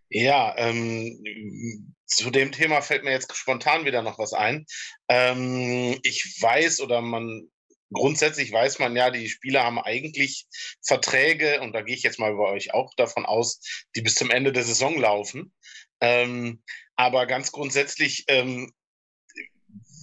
Ja, 0.09 0.53
ähm, 0.57 1.93
zu 2.05 2.31
dem 2.31 2.51
Thema 2.51 2.81
fällt 2.81 3.03
mir 3.03 3.11
jetzt 3.11 3.35
spontan 3.35 3.85
wieder 3.85 4.01
noch 4.01 4.19
was 4.19 4.33
ein. 4.33 4.65
Ähm, 5.09 5.99
ich 6.03 6.41
weiß 6.41 6.79
oder 6.81 7.01
man 7.01 7.49
grundsätzlich 7.91 8.51
weiß 8.51 8.79
man 8.79 8.95
ja, 8.95 9.09
die 9.09 9.29
Spieler 9.29 9.63
haben 9.63 9.79
eigentlich 9.79 10.47
Verträge, 10.85 11.61
und 11.61 11.73
da 11.73 11.81
gehe 11.81 11.95
ich 11.95 12.03
jetzt 12.03 12.19
mal 12.19 12.33
bei 12.35 12.49
euch 12.49 12.73
auch 12.73 12.93
davon 12.95 13.25
aus, 13.25 13.61
die 13.95 14.01
bis 14.01 14.15
zum 14.15 14.31
Ende 14.31 14.51
der 14.51 14.63
Saison 14.63 14.97
laufen. 14.99 15.53
Ähm, 16.01 16.61
aber 16.95 17.25
ganz 17.25 17.51
grundsätzlich, 17.51 18.25
ähm, 18.27 18.71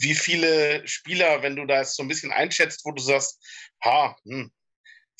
wie 0.01 0.15
viele 0.15 0.87
Spieler, 0.87 1.43
wenn 1.43 1.57
du 1.57 1.67
das 1.67 1.95
so 1.95 2.03
ein 2.03 2.09
bisschen 2.09 2.33
einschätzt, 2.33 2.85
wo 2.85 2.93
du 2.93 3.03
sagst, 3.03 3.41
ha, 3.83 4.17
hm, 4.25 4.51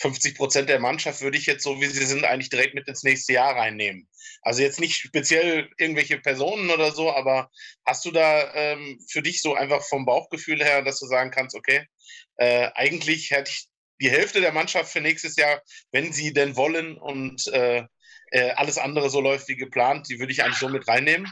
50 0.01 0.37
Prozent 0.37 0.69
der 0.69 0.81
Mannschaft 0.81 1.21
würde 1.21 1.39
ich 1.39 1.47
jetzt 1.47 1.63
so, 1.63 1.81
wie 1.81 1.87
sie 1.87 2.05
sind, 2.05 2.25
eigentlich 2.25 2.51
direkt 2.51 2.75
mit 2.75 2.89
ins 2.89 3.05
nächste 3.05 3.35
Jahr 3.35 3.57
reinnehmen. 3.57 4.09
Also 4.43 4.63
jetzt 4.63 4.81
nicht 4.81 4.97
speziell 4.97 5.71
irgendwelche 5.79 6.19
Personen 6.19 6.71
oder 6.71 6.91
so, 6.91 7.13
aber 7.13 7.51
hast 7.87 8.05
du 8.05 8.11
da 8.11 8.53
ähm, 8.55 8.99
für 9.09 9.23
dich 9.23 9.41
so 9.41 9.55
einfach 9.55 9.83
vom 9.83 10.05
Bauchgefühl 10.05 10.63
her, 10.63 10.83
dass 10.83 10.99
du 10.99 11.07
sagen 11.07 11.31
kannst, 11.31 11.55
okay, 11.55 11.87
äh, 12.37 12.71
eigentlich 12.75 13.31
hätte 13.31 13.51
ich 13.51 13.67
die 14.01 14.11
Hälfte 14.11 14.41
der 14.41 14.53
Mannschaft 14.53 14.93
für 14.93 15.01
nächstes 15.01 15.37
Jahr, 15.37 15.63
wenn 15.93 16.13
sie 16.13 16.33
denn 16.33 16.57
wollen 16.57 16.99
und 16.99 17.47
äh, 17.49 17.85
äh, 18.33 18.51
alles 18.53 18.79
andere 18.79 19.11
so 19.11 19.21
läuft 19.21 19.49
wie 19.49 19.57
geplant, 19.57 20.09
die 20.11 20.19
würde 20.19 20.33
ich 20.33 20.43
eigentlich 20.43 20.59
so 20.59 20.69
mit 20.69 20.89
reinnehmen? 20.89 21.31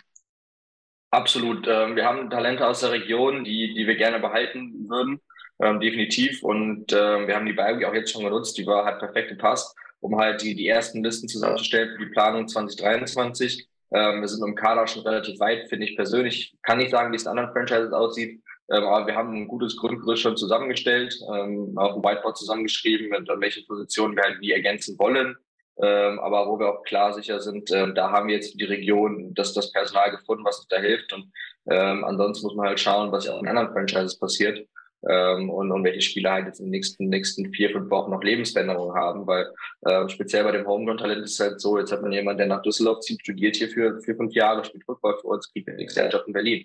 Absolut. 1.11 1.67
Ähm, 1.67 1.97
wir 1.97 2.05
haben 2.05 2.31
Talente 2.31 2.67
aus 2.67 2.81
der 2.81 2.93
Region, 2.93 3.45
die, 3.45 3.75
die 3.75 3.87
wir 3.87 3.97
gerne 3.97 4.21
behalten 4.21 4.89
würden 4.89 5.21
ähm, 5.63 5.81
definitiv. 5.81 6.43
Und 6.43 6.93
ähm, 6.93 7.27
wir 7.29 7.37
haben 7.37 7.47
die 7.47 7.53
Biogi 7.53 7.87
auch 7.87 7.95
jetzt 7.95 8.11
schon 8.11 8.25
genutzt. 8.25 8.59
Die 8.59 8.67
war 8.67 8.85
halt 8.85 8.99
perfekt 8.99 9.29
gepasst, 9.29 9.75
um 10.01 10.19
halt 10.19 10.43
die, 10.43 10.55
die 10.55 10.67
ersten 10.67 11.03
Listen 11.05 11.29
zusammenzustellen 11.29 11.97
für 11.97 12.05
die 12.05 12.11
Planung 12.11 12.49
2023. 12.49 13.69
Ähm, 13.95 14.21
wir 14.21 14.29
sind 14.29 14.45
dem 14.45 14.57
Kader 14.57 14.87
schon 14.87 15.03
relativ 15.03 15.39
weit, 15.39 15.69
finde 15.69 15.87
ich 15.87 15.97
persönlich. 15.97 16.55
Kann 16.63 16.79
nicht 16.79 16.91
sagen, 16.91 17.13
wie 17.13 17.17
es 17.17 17.23
in 17.23 17.29
anderen 17.29 17.53
Franchises 17.53 17.93
aussieht. 17.93 18.43
Ähm, 18.71 18.83
aber 18.85 19.07
wir 19.07 19.15
haben 19.15 19.35
ein 19.35 19.49
gutes 19.49 19.77
Grundgerüst 19.77 20.23
schon 20.23 20.37
zusammengestellt, 20.37 21.17
ähm, 21.33 21.75
auf 21.77 21.95
dem 21.95 22.03
Whiteboard 22.03 22.37
zusammengeschrieben, 22.37 23.11
mit 23.11 23.29
an 23.31 23.41
welchen 23.41 23.67
Positionen 23.67 24.17
wir 24.17 24.25
halt 24.25 24.41
wie 24.41 24.53
ergänzen 24.53 24.99
wollen. 24.99 25.37
Ähm, 25.81 26.19
aber 26.21 26.49
wo 26.49 26.59
wir 26.59 26.69
auch 26.69 26.83
klar 26.83 27.13
sicher 27.13 27.41
sind, 27.41 27.71
äh, 27.71 27.93
da 27.95 28.11
haben 28.11 28.29
wir 28.29 28.35
jetzt 28.35 28.59
die 28.59 28.65
Region 28.65 29.33
das, 29.35 29.53
das 29.53 29.73
Personal 29.73 30.11
gefunden, 30.11 30.45
was 30.45 30.59
uns 30.59 30.69
da 30.69 30.79
hilft. 30.79 31.13
Und 31.13 31.33
ähm, 31.71 32.05
ansonsten 32.05 32.47
muss 32.47 32.57
man 32.57 32.67
halt 32.67 32.81
schauen, 32.81 33.13
was 33.13 33.29
auch 33.29 33.41
in 33.41 33.49
anderen 33.49 33.73
Franchises 33.73 34.19
passiert 34.19 34.67
ähm, 35.09 35.51
und, 35.51 35.73
und 35.73 35.85
welche 35.85 36.01
Spieler 36.01 36.33
halt 36.33 36.47
jetzt 36.47 36.61
in 36.61 36.67
den 36.67 36.73
nächsten, 36.73 37.09
nächsten 37.09 37.53
vier, 37.53 37.71
fünf 37.71 37.91
Wochen 37.91 38.11
noch 38.11 38.23
Lebensveränderungen 38.23 38.95
haben, 38.95 39.27
weil 39.27 39.47
äh, 39.83 40.09
speziell 40.09 40.45
bei 40.45 40.53
dem 40.53 40.67
Homegrown-Talent 40.67 41.25
ist 41.25 41.33
es 41.33 41.41
halt 41.41 41.61
so, 41.61 41.79
jetzt 41.79 41.93
hat 41.93 42.03
man 42.03 42.13
jemanden, 42.13 42.39
der 42.39 42.47
nach 42.47 42.63
Düsseldorf 42.63 43.01
zieht, 43.01 43.21
studiert 43.21 43.57
hier 43.57 43.69
für 43.69 44.01
vier, 44.01 44.17
fünf 44.17 44.33
Jahre, 44.35 44.65
spielt 44.65 44.85
Football 44.85 45.19
für 45.21 45.29
uns, 45.29 45.51
kriegt 45.53 45.69
den 45.69 45.77
nächsten 45.77 46.11
Job 46.11 46.25
in 46.27 46.33
Berlin. 46.33 46.65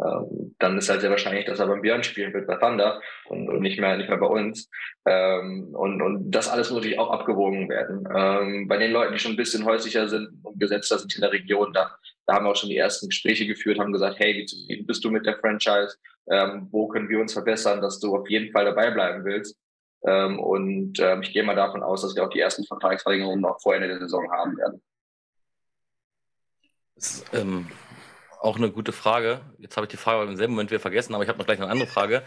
Ähm, 0.00 0.54
dann 0.58 0.78
ist 0.78 0.88
halt 0.88 1.00
sehr 1.00 1.10
wahrscheinlich, 1.10 1.44
dass 1.46 1.58
er 1.58 1.66
beim 1.66 1.82
Björn 1.82 2.04
spielen 2.04 2.32
wird 2.32 2.46
bei 2.46 2.56
Thunder 2.56 3.00
und, 3.28 3.48
und 3.48 3.60
nicht 3.60 3.80
mehr 3.80 3.96
nicht 3.96 4.08
mehr 4.08 4.18
bei 4.18 4.26
uns. 4.26 4.70
Ähm, 5.04 5.74
und, 5.74 6.00
und 6.00 6.30
das 6.30 6.48
alles 6.48 6.70
muss 6.70 6.78
natürlich 6.78 7.00
auch 7.00 7.10
abgewogen 7.10 7.68
werden. 7.68 8.06
Ähm, 8.14 8.68
bei 8.68 8.76
den 8.76 8.92
Leuten, 8.92 9.12
die 9.12 9.18
schon 9.18 9.32
ein 9.32 9.36
bisschen 9.36 9.64
häuslicher 9.64 10.08
sind 10.08 10.28
und 10.44 10.60
gesetzter 10.60 10.98
sind 10.98 11.14
in 11.16 11.22
der 11.22 11.32
Region, 11.32 11.72
da, 11.72 11.96
da 12.26 12.34
haben 12.34 12.44
wir 12.44 12.50
auch 12.50 12.56
schon 12.56 12.70
die 12.70 12.76
ersten 12.76 13.08
Gespräche 13.08 13.46
geführt, 13.46 13.80
haben 13.80 13.92
gesagt, 13.92 14.20
hey, 14.20 14.36
wie 14.36 14.46
zufrieden 14.46 14.86
bist 14.86 15.04
du 15.04 15.10
mit 15.10 15.26
der 15.26 15.38
Franchise? 15.38 15.96
Ähm, 16.30 16.68
wo 16.70 16.88
können 16.88 17.08
wir 17.08 17.20
uns 17.20 17.32
verbessern, 17.32 17.80
dass 17.80 18.00
du 18.00 18.16
auf 18.16 18.28
jeden 18.28 18.52
Fall 18.52 18.64
dabei 18.64 18.90
bleiben 18.90 19.24
willst. 19.24 19.58
Ähm, 20.04 20.38
und 20.38 21.00
ähm, 21.00 21.22
ich 21.22 21.32
gehe 21.32 21.42
mal 21.42 21.56
davon 21.56 21.82
aus, 21.82 22.02
dass 22.02 22.14
wir 22.14 22.24
auch 22.24 22.30
die 22.30 22.40
ersten 22.40 22.64
Vertragsverlängerungen 22.64 23.40
noch 23.40 23.60
vor 23.60 23.74
Ende 23.74 23.88
der 23.88 23.98
Saison 23.98 24.30
haben 24.30 24.56
werden. 24.56 24.82
Das 26.94 27.10
ist 27.10 27.34
ähm, 27.34 27.68
auch 28.40 28.56
eine 28.56 28.70
gute 28.70 28.92
Frage. 28.92 29.40
Jetzt 29.58 29.76
habe 29.76 29.86
ich 29.86 29.90
die 29.90 29.96
Frage 29.96 30.28
im 30.28 30.36
selben 30.36 30.54
Moment 30.54 30.70
wieder 30.70 30.80
vergessen, 30.80 31.14
aber 31.14 31.24
ich 31.24 31.28
habe 31.28 31.38
noch 31.38 31.46
gleich 31.46 31.60
eine 31.60 31.70
andere 31.70 31.88
Frage. 31.88 32.22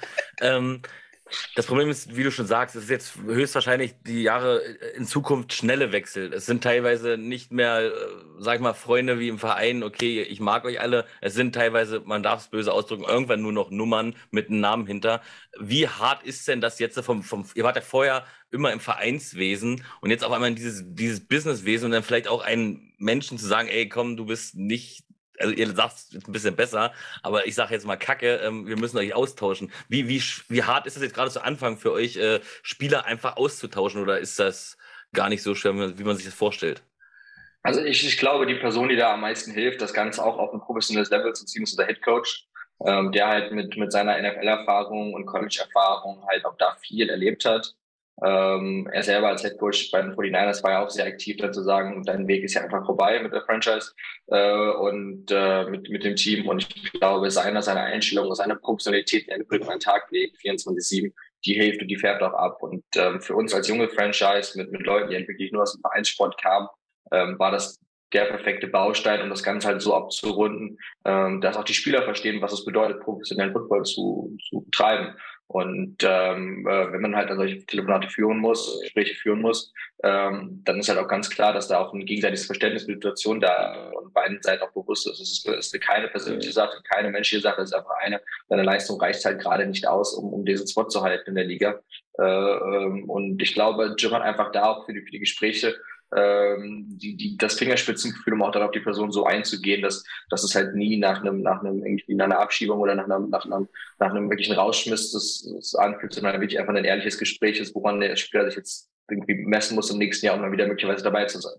Das 1.56 1.66
Problem 1.66 1.90
ist, 1.90 2.16
wie 2.16 2.24
du 2.24 2.32
schon 2.32 2.48
sagst, 2.48 2.76
es 2.76 2.84
ist 2.84 2.90
jetzt 2.90 3.16
höchstwahrscheinlich 3.26 3.94
die 4.06 4.24
Jahre 4.24 4.60
in 4.96 5.06
Zukunft 5.06 5.54
schnelle 5.54 5.92
Wechsel. 5.92 6.34
Es 6.34 6.46
sind 6.46 6.64
teilweise 6.64 7.18
nicht 7.18 7.52
mehr, 7.52 7.86
äh, 7.86 7.92
sag 8.40 8.56
ich 8.56 8.62
mal, 8.62 8.74
Freunde 8.74 9.20
wie 9.20 9.30
im 9.30 9.40
Verein, 9.40 9.84
okay, 9.84 10.22
ich 10.22 10.40
mag 10.40 10.66
euch 10.66 10.80
alle. 10.80 11.06
Es 11.22 11.34
sind 11.34 11.54
teilweise, 11.54 12.02
man 12.06 12.24
darf 12.24 12.42
es 12.42 12.48
böse 12.48 12.74
ausdrücken, 12.74 13.04
irgendwann 13.04 13.42
nur 13.42 13.54
noch 13.54 13.72
Nummern 13.72 14.16
mit 14.32 14.50
einem 14.50 14.60
Namen 14.60 14.88
hinter. 14.88 15.22
Wie 15.60 15.88
hart 15.88 16.24
ist 16.24 16.48
denn 16.48 16.62
das 16.62 16.80
jetzt 16.80 17.00
vom, 17.00 17.24
vom 17.24 17.46
ihr 17.56 17.64
wart 17.64 17.76
ja 17.76 17.82
vorher 17.82 18.26
immer 18.52 18.72
im 18.72 18.80
Vereinswesen 18.80 19.84
und 20.02 20.10
jetzt 20.10 20.24
auf 20.24 20.32
einmal 20.32 20.50
in 20.50 20.56
dieses, 20.56 20.84
dieses 20.86 21.26
Businesswesen 21.26 21.86
und 21.86 21.92
dann 21.92 22.04
vielleicht 22.04 22.28
auch 22.28 22.42
einen 22.44 22.94
Menschen 22.98 23.38
zu 23.38 23.48
sagen, 23.48 23.68
ey, 23.68 23.88
komm, 23.90 24.18
du 24.18 24.26
bist 24.26 24.56
nicht 24.56 25.06
also 25.42 25.54
ihr 25.54 25.74
sagt 25.74 25.94
es 25.94 26.28
ein 26.28 26.32
bisschen 26.32 26.56
besser, 26.56 26.94
aber 27.24 27.48
ich 27.48 27.56
sage 27.56 27.74
jetzt 27.74 27.86
mal 27.86 27.98
Kacke, 27.98 28.38
ähm, 28.38 28.68
wir 28.68 28.78
müssen 28.78 28.98
euch 28.98 29.14
austauschen. 29.14 29.72
Wie, 29.90 30.08
wie, 30.08 30.22
wie 30.50 30.64
hart 30.64 30.88
ist 30.88 30.96
das 30.96 31.04
jetzt 31.04 31.16
gerade 31.16 31.32
zu 31.32 31.44
Anfang 31.44 31.78
für 31.78 31.92
euch, 31.92 32.18
äh, 32.18 32.40
Spieler 32.64 33.06
einfach 33.06 33.38
auszutauschen 33.38 34.02
oder 34.02 34.20
ist 34.20 34.40
das 34.40 34.78
gar 35.14 35.30
nicht 35.30 35.44
so 35.44 35.56
schwer, 35.56 35.98
wie 35.98 36.04
man 36.04 36.16
sich 36.16 36.26
das 36.26 36.34
vorstellt? 36.34 36.84
Also 37.64 37.82
ich, 37.82 38.06
ich 38.06 38.18
glaube, 38.18 38.48
die 38.48 38.56
Person, 38.56 38.90
die 38.90 38.96
da 38.96 39.14
am 39.14 39.22
meisten 39.22 39.52
hilft, 39.52 39.82
das 39.82 39.94
Ganze 39.94 40.24
auch 40.24 40.38
auf 40.38 40.54
ein 40.54 40.62
professionelles 40.62 41.12
Level 41.12 41.34
zu 41.34 41.46
ziehen, 41.46 41.64
ist 41.64 41.78
der 41.78 41.86
Head 41.86 42.02
Coach, 42.02 42.48
ähm, 42.86 43.12
der 43.12 43.28
halt 43.28 43.52
mit, 43.52 43.78
mit 43.78 43.92
seiner 43.92 44.18
NFL-Erfahrung 44.18 45.14
und 45.14 45.26
College-Erfahrung 45.26 46.26
halt 46.28 46.44
auch 46.46 46.58
da 46.58 46.76
viel 46.82 47.10
erlebt 47.10 47.46
hat. 47.46 47.76
Ähm, 48.24 48.88
er 48.92 49.02
selber 49.02 49.30
als 49.30 49.42
Head 49.42 49.58
Coach 49.58 49.90
bei 49.92 50.02
den 50.02 50.14
49ers 50.14 50.64
war 50.64 50.72
ja 50.72 50.86
auch 50.86 50.90
sehr 50.90 51.06
aktiv, 51.06 51.38
dann 51.38 51.54
zu 51.54 51.64
sagen, 51.64 52.04
dein 52.04 52.28
Weg 52.28 52.44
ist 52.44 52.54
ja 52.54 52.62
einfach 52.62 52.86
vorbei 52.86 53.20
mit 53.20 53.34
der 53.34 53.42
Franchise 53.42 53.94
äh, 54.28 54.70
und 54.74 55.26
äh, 55.32 55.66
mit, 55.66 55.90
mit 55.90 56.04
dem 56.04 56.16
Team. 56.16 56.48
Und 56.48 56.62
ich 56.64 56.92
glaube, 56.94 57.32
seine, 57.32 57.62
seine 57.64 57.82
Einstellung, 57.82 58.34
seine 58.36 58.56
Professionalität, 58.56 59.26
die 59.26 59.32
er 59.32 59.38
an 59.38 59.46
den 59.50 59.80
Tag 59.80 60.12
legt, 60.12 60.38
24-7, 60.38 61.12
die 61.46 61.54
hilft 61.54 61.82
und 61.82 61.88
die 61.88 61.98
färbt 61.98 62.22
auch 62.22 62.34
ab. 62.34 62.62
Und 62.62 62.84
ähm, 62.96 63.22
für 63.22 63.36
uns 63.36 63.54
als 63.54 63.68
junge 63.68 63.90
Franchise 63.90 64.58
mit, 64.58 64.72
mit 64.72 64.82
Leuten, 64.82 65.10
die 65.10 65.28
wirklich 65.28 65.52
nur 65.52 65.64
aus 65.64 65.74
dem 65.74 65.82
Vereinssport 65.82 66.40
kamen, 66.40 66.68
ähm, 67.12 67.40
war 67.40 67.52
das 67.52 67.80
der 68.14 68.26
perfekte 68.26 68.68
Baustein, 68.68 69.22
um 69.22 69.30
das 69.30 69.44
Ganze 69.44 69.68
halt 69.70 69.82
so 69.82 69.96
abzurunden, 69.96 70.78
ähm, 71.06 71.42
dass 71.42 71.58
auch 71.58 71.64
die 71.64 71.74
Spieler 71.74 72.04
verstehen, 72.04 72.42
was 72.42 72.54
es 72.54 72.66
bedeutet, 72.66 73.02
professionellen 73.02 73.54
Football 73.54 73.84
zu, 73.84 74.38
zu 74.50 74.62
betreiben. 74.62 75.16
Und 75.52 75.98
ähm, 76.04 76.66
äh, 76.66 76.94
wenn 76.94 77.02
man 77.02 77.14
halt 77.14 77.30
solche 77.36 77.66
Telefonate 77.66 78.08
führen 78.08 78.38
muss, 78.38 78.80
Gespräche 78.84 79.16
führen 79.16 79.42
muss, 79.42 79.74
ähm, 80.02 80.62
dann 80.64 80.80
ist 80.80 80.88
halt 80.88 80.98
auch 80.98 81.10
ganz 81.10 81.30
klar, 81.30 81.52
dass 81.52 81.68
da 81.68 81.80
auch 81.80 81.94
ein 81.94 82.06
gegenseitiges 82.06 82.46
Verständnis 82.46 82.86
die 82.86 82.94
Situation 82.94 83.42
da 83.42 83.92
und 84.02 84.14
beiden 84.14 84.42
Seiten 84.42 84.64
auch 84.64 84.72
bewusst 84.72 85.08
ist. 85.08 85.20
Es 85.20 85.46
ist, 85.46 85.74
ist 85.74 85.82
keine 85.82 86.08
persönliche 86.08 86.54
Sache, 86.54 86.82
keine 86.90 87.10
menschliche 87.10 87.44
Sache, 87.44 87.64
es 87.64 87.72
ist 87.72 87.76
einfach 87.76 87.98
eine. 88.00 88.22
Deine 88.48 88.64
Leistung 88.64 88.98
reicht 89.02 89.26
halt 89.26 89.42
gerade 89.42 89.66
nicht 89.66 89.86
aus, 89.86 90.14
um, 90.14 90.32
um 90.32 90.46
diesen 90.46 90.70
Spot 90.70 90.88
zu 90.88 91.02
halten 91.02 91.32
in 91.32 91.36
der 91.36 91.44
Liga. 91.44 91.82
Äh, 92.18 92.24
ähm, 92.24 93.10
und 93.10 93.42
ich 93.42 93.54
glaube, 93.54 93.94
Jim 93.98 94.12
hat 94.12 94.22
einfach 94.22 94.54
da 94.54 94.68
auch 94.68 94.86
für 94.86 94.94
die, 94.94 95.02
für 95.02 95.12
die 95.12 95.20
Gespräche 95.20 95.76
ähm, 96.16 96.86
die, 96.88 97.16
die, 97.16 97.38
das 97.38 97.56
Fingerspitzengefühl, 97.56 98.34
um 98.34 98.42
auch 98.44 98.52
darauf 98.52 98.72
die 98.72 98.80
Person 98.80 99.12
so 99.12 99.26
einzugehen, 99.26 99.82
dass, 99.82 100.04
dass 100.30 100.44
es 100.44 100.56
halt 100.56 100.76
nie 100.76 100.98
nach 100.98 101.22
einem, 101.22 101.42
nach 101.42 101.62
einem 101.62 101.86
irgendwie 101.86 102.16
nach 102.16 102.26
einer 102.26 102.40
Abschiebung 102.40 102.80
oder 102.80 102.96
nach 102.96 103.06
einem, 103.06 103.30
nach 103.30 103.46
einem, 103.46 103.68
nach 104.00 104.12
einem 104.12 104.30
wirklichen 104.30 104.56
Rausschmiss 104.56 105.12
das, 105.12 105.48
das 105.56 105.76
anfühlt, 105.76 106.14
sondern 106.14 106.40
wirklich 106.42 106.60
einfach 106.60 106.74
ein 106.74 106.86
ehrliches 106.86 107.18
Gespräch 107.18 107.60
ist, 107.60 107.76
woran 107.76 108.00
der 108.00 108.16
Spieler 108.16 108.46
sich 108.46 108.56
jetzt 108.56 108.90
irgendwie 109.10 109.36
messen 109.36 109.76
muss, 109.76 109.90
im 109.90 109.98
nächsten 109.98 110.26
Jahr, 110.26 110.36
um 110.36 110.42
dann 110.42 110.52
wieder 110.52 110.68
möglicherweise 110.68 111.04
dabei 111.04 111.26
zu 111.26 111.40
sein 111.40 111.56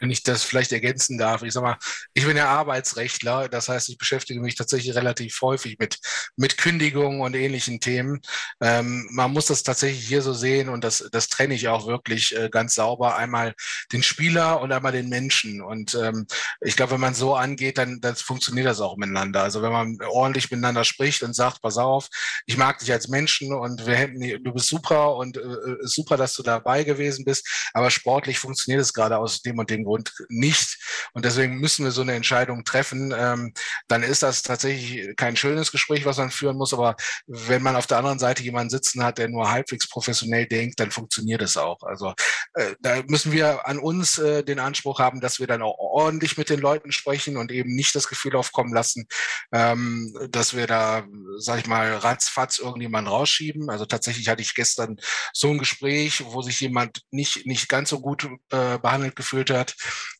wenn 0.00 0.10
ich 0.10 0.22
das 0.22 0.44
vielleicht 0.44 0.72
ergänzen 0.72 1.18
darf. 1.18 1.42
Ich 1.42 1.52
sag 1.52 1.62
mal, 1.62 1.76
ich 2.14 2.24
bin 2.26 2.36
ja 2.36 2.48
Arbeitsrechtler, 2.48 3.48
das 3.48 3.68
heißt, 3.68 3.88
ich 3.88 3.98
beschäftige 3.98 4.40
mich 4.40 4.54
tatsächlich 4.54 4.94
relativ 4.94 5.40
häufig 5.42 5.78
mit, 5.78 5.98
mit 6.36 6.58
Kündigungen 6.58 7.20
und 7.20 7.34
ähnlichen 7.34 7.80
Themen. 7.80 8.20
Ähm, 8.60 9.08
man 9.10 9.32
muss 9.32 9.46
das 9.46 9.62
tatsächlich 9.62 10.06
hier 10.06 10.22
so 10.22 10.32
sehen 10.32 10.68
und 10.68 10.84
das, 10.84 11.08
das 11.12 11.28
trenne 11.28 11.54
ich 11.54 11.68
auch 11.68 11.86
wirklich 11.86 12.36
äh, 12.36 12.48
ganz 12.50 12.74
sauber. 12.74 13.16
Einmal 13.16 13.54
den 13.92 14.02
Spieler 14.02 14.60
und 14.60 14.72
einmal 14.72 14.92
den 14.92 15.08
Menschen. 15.08 15.60
Und 15.60 15.94
ähm, 15.94 16.26
ich 16.60 16.76
glaube, 16.76 16.92
wenn 16.92 17.00
man 17.00 17.14
so 17.14 17.34
angeht, 17.34 17.78
dann, 17.78 18.00
dann 18.00 18.16
funktioniert 18.16 18.66
das 18.66 18.80
auch 18.80 18.96
miteinander. 18.96 19.42
Also 19.42 19.62
wenn 19.62 19.72
man 19.72 19.98
ordentlich 20.08 20.50
miteinander 20.50 20.84
spricht 20.84 21.22
und 21.22 21.34
sagt, 21.34 21.62
pass 21.62 21.76
auf, 21.76 22.08
ich 22.46 22.56
mag 22.56 22.78
dich 22.78 22.92
als 22.92 23.08
Menschen 23.08 23.52
und 23.52 23.86
wir 23.86 23.96
hätten, 23.96 24.20
du 24.20 24.52
bist 24.52 24.68
super 24.68 25.16
und 25.16 25.36
äh, 25.36 25.40
äh 25.40 25.76
super, 25.82 26.16
dass 26.16 26.34
du 26.34 26.42
dabei 26.42 26.84
gewesen 26.84 27.24
bist, 27.24 27.70
aber 27.72 27.90
sportlich 27.90 28.38
funktioniert 28.38 28.82
es 28.82 28.92
gerade 28.92 29.18
aus 29.18 29.42
dem 29.42 29.58
und 29.58 29.70
dem 29.70 29.84
Grund 29.88 30.12
nicht. 30.28 30.78
Und 31.14 31.24
deswegen 31.24 31.58
müssen 31.58 31.84
wir 31.84 31.92
so 31.92 32.02
eine 32.02 32.14
Entscheidung 32.14 32.64
treffen. 32.64 33.14
Ähm, 33.16 33.52
dann 33.88 34.02
ist 34.02 34.22
das 34.22 34.42
tatsächlich 34.42 35.16
kein 35.16 35.36
schönes 35.36 35.72
Gespräch, 35.72 36.04
was 36.04 36.18
man 36.18 36.30
führen 36.30 36.56
muss. 36.56 36.74
Aber 36.74 36.96
wenn 37.26 37.62
man 37.62 37.74
auf 37.74 37.86
der 37.86 37.98
anderen 37.98 38.18
Seite 38.18 38.42
jemanden 38.42 38.70
sitzen 38.70 39.02
hat, 39.02 39.18
der 39.18 39.28
nur 39.28 39.50
halbwegs 39.50 39.88
professionell 39.88 40.46
denkt, 40.46 40.78
dann 40.80 40.90
funktioniert 40.90 41.42
es 41.42 41.56
auch. 41.56 41.82
Also 41.82 42.12
äh, 42.54 42.74
da 42.80 43.02
müssen 43.08 43.32
wir 43.32 43.66
an 43.66 43.78
uns 43.78 44.18
äh, 44.18 44.44
den 44.44 44.58
Anspruch 44.58 45.00
haben, 45.00 45.20
dass 45.20 45.40
wir 45.40 45.46
dann 45.46 45.62
auch 45.62 45.78
ordentlich 45.78 46.36
mit 46.36 46.50
den 46.50 46.60
Leuten 46.60 46.92
sprechen 46.92 47.36
und 47.36 47.50
eben 47.50 47.74
nicht 47.74 47.94
das 47.94 48.08
Gefühl 48.08 48.36
aufkommen 48.36 48.74
lassen, 48.74 49.06
ähm, 49.52 50.14
dass 50.30 50.54
wir 50.54 50.66
da, 50.66 51.06
sag 51.38 51.60
ich 51.60 51.66
mal, 51.66 51.96
ratzfatz 51.96 52.58
irgendjemanden 52.58 53.12
rausschieben. 53.12 53.70
Also 53.70 53.86
tatsächlich 53.86 54.28
hatte 54.28 54.42
ich 54.42 54.54
gestern 54.54 54.96
so 55.32 55.48
ein 55.50 55.58
Gespräch, 55.58 56.22
wo 56.26 56.42
sich 56.42 56.60
jemand 56.60 57.02
nicht, 57.10 57.46
nicht 57.46 57.68
ganz 57.68 57.90
so 57.90 58.00
gut 58.00 58.28
äh, 58.50 58.78
behandelt 58.78 59.16
gefühlt 59.16 59.50
hat. 59.50 59.74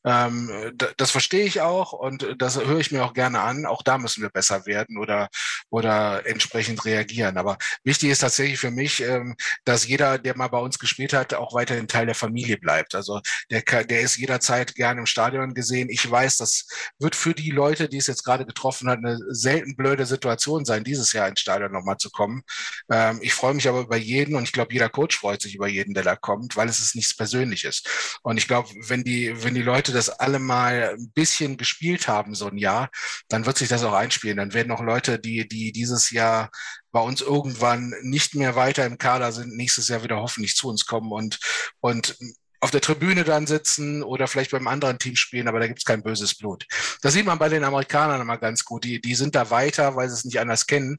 Ähm, 0.04 0.72
das 0.96 1.10
verstehe 1.10 1.44
ich 1.44 1.60
auch 1.60 1.92
und 1.92 2.36
das 2.38 2.56
höre 2.56 2.78
ich 2.78 2.92
mir 2.92 3.04
auch 3.04 3.14
gerne 3.14 3.40
an. 3.40 3.66
Auch 3.66 3.82
da 3.82 3.98
müssen 3.98 4.22
wir 4.22 4.30
besser 4.30 4.66
werden 4.66 4.98
oder, 4.98 5.28
oder 5.70 6.26
entsprechend 6.26 6.84
reagieren. 6.84 7.36
Aber 7.38 7.58
wichtig 7.84 8.10
ist 8.10 8.20
tatsächlich 8.20 8.58
für 8.58 8.70
mich, 8.70 9.02
ähm, 9.02 9.36
dass 9.64 9.86
jeder, 9.86 10.18
der 10.18 10.36
mal 10.36 10.48
bei 10.48 10.58
uns 10.58 10.78
gespielt 10.78 11.12
hat, 11.12 11.34
auch 11.34 11.54
weiterhin 11.54 11.88
Teil 11.88 12.06
der 12.06 12.14
Familie 12.14 12.58
bleibt. 12.58 12.94
Also 12.94 13.20
der, 13.50 13.62
der 13.62 14.00
ist 14.00 14.16
jederzeit 14.16 14.74
gerne 14.74 15.00
im 15.00 15.06
Stadion 15.06 15.54
gesehen. 15.54 15.88
Ich 15.90 16.08
weiß, 16.08 16.36
das 16.38 16.66
wird 16.98 17.14
für 17.14 17.34
die 17.34 17.50
Leute, 17.50 17.88
die 17.88 17.98
es 17.98 18.06
jetzt 18.06 18.24
gerade 18.24 18.46
getroffen 18.46 18.88
hat, 18.88 18.98
eine 18.98 19.18
selten 19.28 19.76
blöde 19.76 20.06
Situation 20.06 20.64
sein, 20.64 20.84
dieses 20.84 21.12
Jahr 21.12 21.28
ins 21.28 21.40
Stadion 21.40 21.72
nochmal 21.72 21.96
zu 21.98 22.10
kommen. 22.10 22.42
Ähm, 22.90 23.18
ich 23.22 23.34
freue 23.34 23.54
mich 23.54 23.68
aber 23.68 23.80
über 23.80 23.96
jeden 23.96 24.34
und 24.34 24.44
ich 24.44 24.52
glaube, 24.52 24.72
jeder 24.72 24.88
Coach 24.88 25.18
freut 25.18 25.42
sich 25.42 25.54
über 25.54 25.68
jeden, 25.68 25.94
der 25.94 26.04
da 26.04 26.16
kommt, 26.16 26.56
weil 26.56 26.68
es 26.68 26.80
ist 26.80 26.94
nichts 26.94 27.16
Persönliches. 27.16 27.82
Und 28.22 28.38
ich 28.38 28.48
glaube, 28.48 28.68
wenn 28.88 29.04
die, 29.04 29.42
wenn 29.42 29.47
die 29.54 29.62
Leute 29.62 29.92
das 29.92 30.08
alle 30.08 30.38
mal 30.38 30.94
ein 30.98 31.10
bisschen 31.12 31.56
gespielt 31.56 32.08
haben, 32.08 32.34
so 32.34 32.48
ein 32.48 32.58
Jahr, 32.58 32.90
dann 33.28 33.46
wird 33.46 33.58
sich 33.58 33.68
das 33.68 33.84
auch 33.84 33.92
einspielen. 33.92 34.36
Dann 34.36 34.54
werden 34.54 34.72
auch 34.72 34.82
Leute, 34.82 35.18
die, 35.18 35.48
die 35.48 35.72
dieses 35.72 36.10
Jahr 36.10 36.50
bei 36.90 37.00
uns 37.00 37.20
irgendwann 37.20 37.94
nicht 38.02 38.34
mehr 38.34 38.56
weiter 38.56 38.86
im 38.86 38.98
Kader 38.98 39.32
sind, 39.32 39.56
nächstes 39.56 39.88
Jahr 39.88 40.02
wieder 40.02 40.16
hoffentlich 40.16 40.56
zu 40.56 40.68
uns 40.68 40.86
kommen 40.86 41.12
und, 41.12 41.38
und 41.80 42.16
auf 42.60 42.70
der 42.70 42.80
Tribüne 42.80 43.24
dann 43.24 43.46
sitzen 43.46 44.02
oder 44.02 44.26
vielleicht 44.26 44.50
beim 44.50 44.66
anderen 44.66 44.98
Team 44.98 45.14
spielen, 45.16 45.48
aber 45.48 45.60
da 45.60 45.66
gibt 45.66 45.78
es 45.78 45.84
kein 45.84 46.02
böses 46.02 46.36
Blut. 46.36 46.66
Das 47.02 47.12
sieht 47.12 47.26
man 47.26 47.38
bei 47.38 47.48
den 47.48 47.64
Amerikanern 47.64 48.20
immer 48.20 48.38
ganz 48.38 48.64
gut. 48.64 48.84
Die, 48.84 49.00
die 49.00 49.14
sind 49.14 49.34
da 49.34 49.50
weiter, 49.50 49.94
weil 49.94 50.08
sie 50.08 50.14
es 50.14 50.24
nicht 50.24 50.40
anders 50.40 50.66
kennen. 50.66 50.98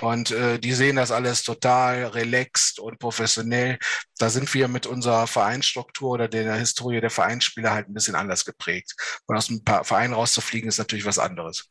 Und 0.00 0.30
äh, 0.30 0.58
die 0.58 0.74
sehen 0.74 0.96
das 0.96 1.10
alles 1.10 1.42
total 1.42 2.06
relaxed 2.06 2.78
und 2.78 2.98
professionell. 2.98 3.78
Da 4.18 4.28
sind 4.28 4.52
wir 4.52 4.68
mit 4.68 4.86
unserer 4.86 5.26
Vereinsstruktur 5.26 6.10
oder 6.10 6.28
der 6.28 6.54
Historie 6.56 7.00
der 7.00 7.10
Vereinsspieler 7.10 7.72
halt 7.72 7.88
ein 7.88 7.94
bisschen 7.94 8.14
anders 8.14 8.44
geprägt. 8.44 8.94
Und 9.26 9.36
aus 9.36 9.48
einem 9.48 9.62
Verein 9.84 10.12
rauszufliegen 10.12 10.68
ist 10.68 10.78
natürlich 10.78 11.06
was 11.06 11.18
anderes. 11.18 11.70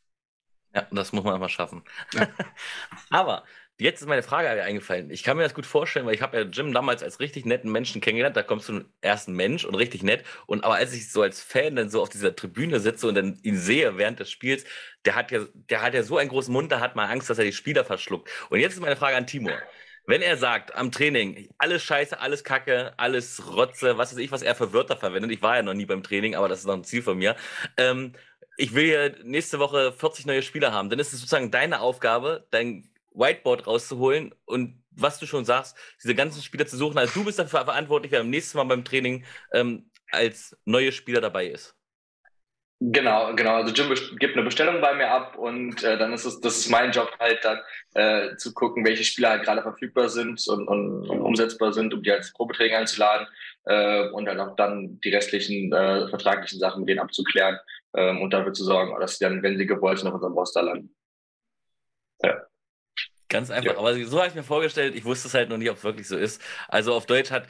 Ja, 0.73 0.87
das 0.91 1.11
muss 1.11 1.23
man 1.23 1.35
einfach 1.35 1.49
schaffen. 1.49 1.83
Ja. 2.13 2.27
aber 3.09 3.43
Jetzt 3.79 4.01
ist 4.01 4.07
meine 4.07 4.23
Frage 4.23 4.49
eingefallen. 4.63 5.11
Ich 5.11 5.21
kann 5.21 5.37
mir 5.37 5.43
das 5.43 5.53
gut 5.53 5.67
vorstellen, 5.67 6.07
weil 6.07 6.15
ich 6.15 6.23
habe 6.23 6.35
ja 6.35 6.43
Jim 6.43 6.73
damals 6.73 7.03
als 7.03 7.19
richtig 7.19 7.45
netten 7.45 7.71
Menschen 7.71 8.01
kennengelernt. 8.01 8.35
Da 8.35 8.41
kommst 8.41 8.67
du 8.69 8.83
erst 9.01 9.27
ein 9.27 9.35
Mensch 9.35 9.65
und 9.65 9.75
richtig 9.75 10.01
nett. 10.01 10.23
Und 10.47 10.63
aber 10.63 10.75
als 10.75 10.93
ich 10.93 11.11
so 11.11 11.21
als 11.21 11.43
Fan 11.43 11.75
dann 11.75 11.91
so 11.91 12.01
auf 12.01 12.09
dieser 12.09 12.35
Tribüne 12.35 12.79
sitze 12.79 13.07
und 13.07 13.13
dann 13.13 13.39
ihn 13.43 13.57
sehe 13.57 13.97
während 13.99 14.19
des 14.19 14.31
Spiels, 14.31 14.63
der 15.05 15.13
hat 15.13 15.31
ja, 15.31 15.41
der 15.53 15.83
hat 15.83 15.93
ja 15.93 16.01
so 16.01 16.17
einen 16.17 16.29
großen 16.29 16.51
Mund, 16.51 16.71
da 16.71 16.79
hat 16.79 16.95
man 16.95 17.07
Angst, 17.07 17.29
dass 17.29 17.37
er 17.37 17.45
die 17.45 17.53
Spieler 17.53 17.85
verschluckt. 17.85 18.29
Und 18.49 18.59
jetzt 18.59 18.73
ist 18.73 18.79
meine 18.81 18.95
Frage 18.95 19.15
an 19.15 19.27
Timur. 19.27 19.53
Wenn 20.07 20.23
er 20.23 20.37
sagt 20.37 20.73
am 20.73 20.91
Training, 20.91 21.49
alles 21.59 21.83
Scheiße, 21.83 22.19
alles 22.19 22.43
Kacke, 22.43 22.93
alles 22.97 23.53
Rotze, 23.55 23.97
was 23.99 24.11
weiß 24.11 24.19
ich, 24.19 24.31
was 24.31 24.41
er 24.41 24.55
für 24.55 24.73
Wörter 24.73 24.97
verwendet. 24.97 25.31
Ich 25.31 25.41
war 25.43 25.57
ja 25.57 25.63
noch 25.63 25.73
nie 25.75 25.85
beim 25.85 26.01
Training, 26.01 26.33
aber 26.33 26.47
das 26.47 26.59
ist 26.59 26.65
noch 26.65 26.75
ein 26.75 26.83
Ziel 26.83 27.03
von 27.03 27.17
mir. 27.17 27.35
Ähm, 27.75 28.13
ich 28.55 28.73
will 28.73 28.85
ja 28.85 29.09
nächste 29.23 29.59
Woche 29.59 29.91
40 29.91 30.25
neue 30.25 30.41
Spieler 30.41 30.71
haben. 30.71 30.89
Dann 30.89 30.97
ist 30.97 31.13
es 31.13 31.19
sozusagen 31.19 31.51
deine 31.51 31.81
Aufgabe, 31.81 32.47
dein 32.49 32.89
Whiteboard 33.17 33.67
rauszuholen 33.67 34.33
und 34.45 34.83
was 34.91 35.19
du 35.19 35.25
schon 35.25 35.45
sagst, 35.45 35.77
diese 36.03 36.15
ganzen 36.15 36.41
Spieler 36.41 36.65
zu 36.65 36.77
suchen. 36.77 36.97
Also 36.97 37.19
du 37.19 37.25
bist 37.25 37.39
dafür 37.39 37.65
verantwortlich, 37.65 38.11
wer 38.11 38.21
am 38.21 38.29
nächsten 38.29 38.57
Mal 38.57 38.63
beim 38.63 38.83
Training 38.83 39.25
ähm, 39.53 39.89
als 40.11 40.57
neue 40.65 40.91
Spieler 40.91 41.21
dabei 41.21 41.47
ist. 41.47 41.77
Genau, 42.79 43.33
genau. 43.33 43.55
Also 43.55 43.73
Jim 43.73 43.91
gibt 44.19 44.35
eine 44.35 44.45
Bestellung 44.45 44.81
bei 44.81 44.93
mir 44.93 45.09
ab 45.09 45.35
und 45.35 45.83
äh, 45.83 45.97
dann 45.97 46.13
ist 46.13 46.25
es, 46.25 46.39
das 46.39 46.57
ist 46.57 46.69
mein 46.69 46.91
Job 46.91 47.11
halt 47.19 47.43
dann 47.43 47.59
äh, 47.95 48.35
zu 48.35 48.53
gucken, 48.53 48.85
welche 48.85 49.03
Spieler 49.03 49.29
halt 49.29 49.43
gerade 49.43 49.63
verfügbar 49.63 50.09
sind 50.09 50.47
und, 50.47 50.67
und, 50.67 51.09
und, 51.09 51.21
umsetzbar 51.21 51.73
sind, 51.73 51.91
um 51.95 52.03
die 52.03 52.11
als 52.11 52.33
Probeträger 52.33 52.77
einzuladen 52.77 53.25
äh, 53.65 54.09
und 54.09 54.25
dann 54.25 54.39
auch 54.39 54.55
dann 54.55 54.99
die 54.99 55.09
restlichen 55.09 55.73
äh, 55.73 56.07
vertraglichen 56.07 56.59
Sachen 56.59 56.81
mit 56.81 56.89
denen 56.89 56.99
abzuklären 56.99 57.57
ähm, 57.95 58.21
und 58.21 58.31
dafür 58.31 58.53
zu 58.53 58.63
sorgen, 58.63 58.95
dass 58.99 59.17
sie 59.17 59.25
dann, 59.25 59.41
wenn 59.41 59.57
sie 59.57 59.65
gewollt 59.65 59.97
sind, 59.97 60.09
auf 60.09 60.13
unserem 60.13 60.33
Roster 60.33 60.61
landen. 60.61 60.95
Ja. 62.21 62.43
Ganz 63.29 63.51
einfach, 63.51 63.73
ja. 63.73 63.77
aber 63.77 63.93
so 64.05 64.19
habe 64.19 64.29
ich 64.29 64.35
mir 64.35 64.43
vorgestellt, 64.43 64.95
ich 64.95 65.03
wusste 65.03 65.27
es 65.27 65.33
halt 65.33 65.49
noch 65.49 65.57
nicht, 65.57 65.69
ob 65.69 65.77
es 65.77 65.83
wirklich 65.83 66.07
so 66.07 66.17
ist. 66.17 66.41
Also 66.69 66.93
auf 66.93 67.05
Deutsch 67.05 67.29
hat, 67.29 67.47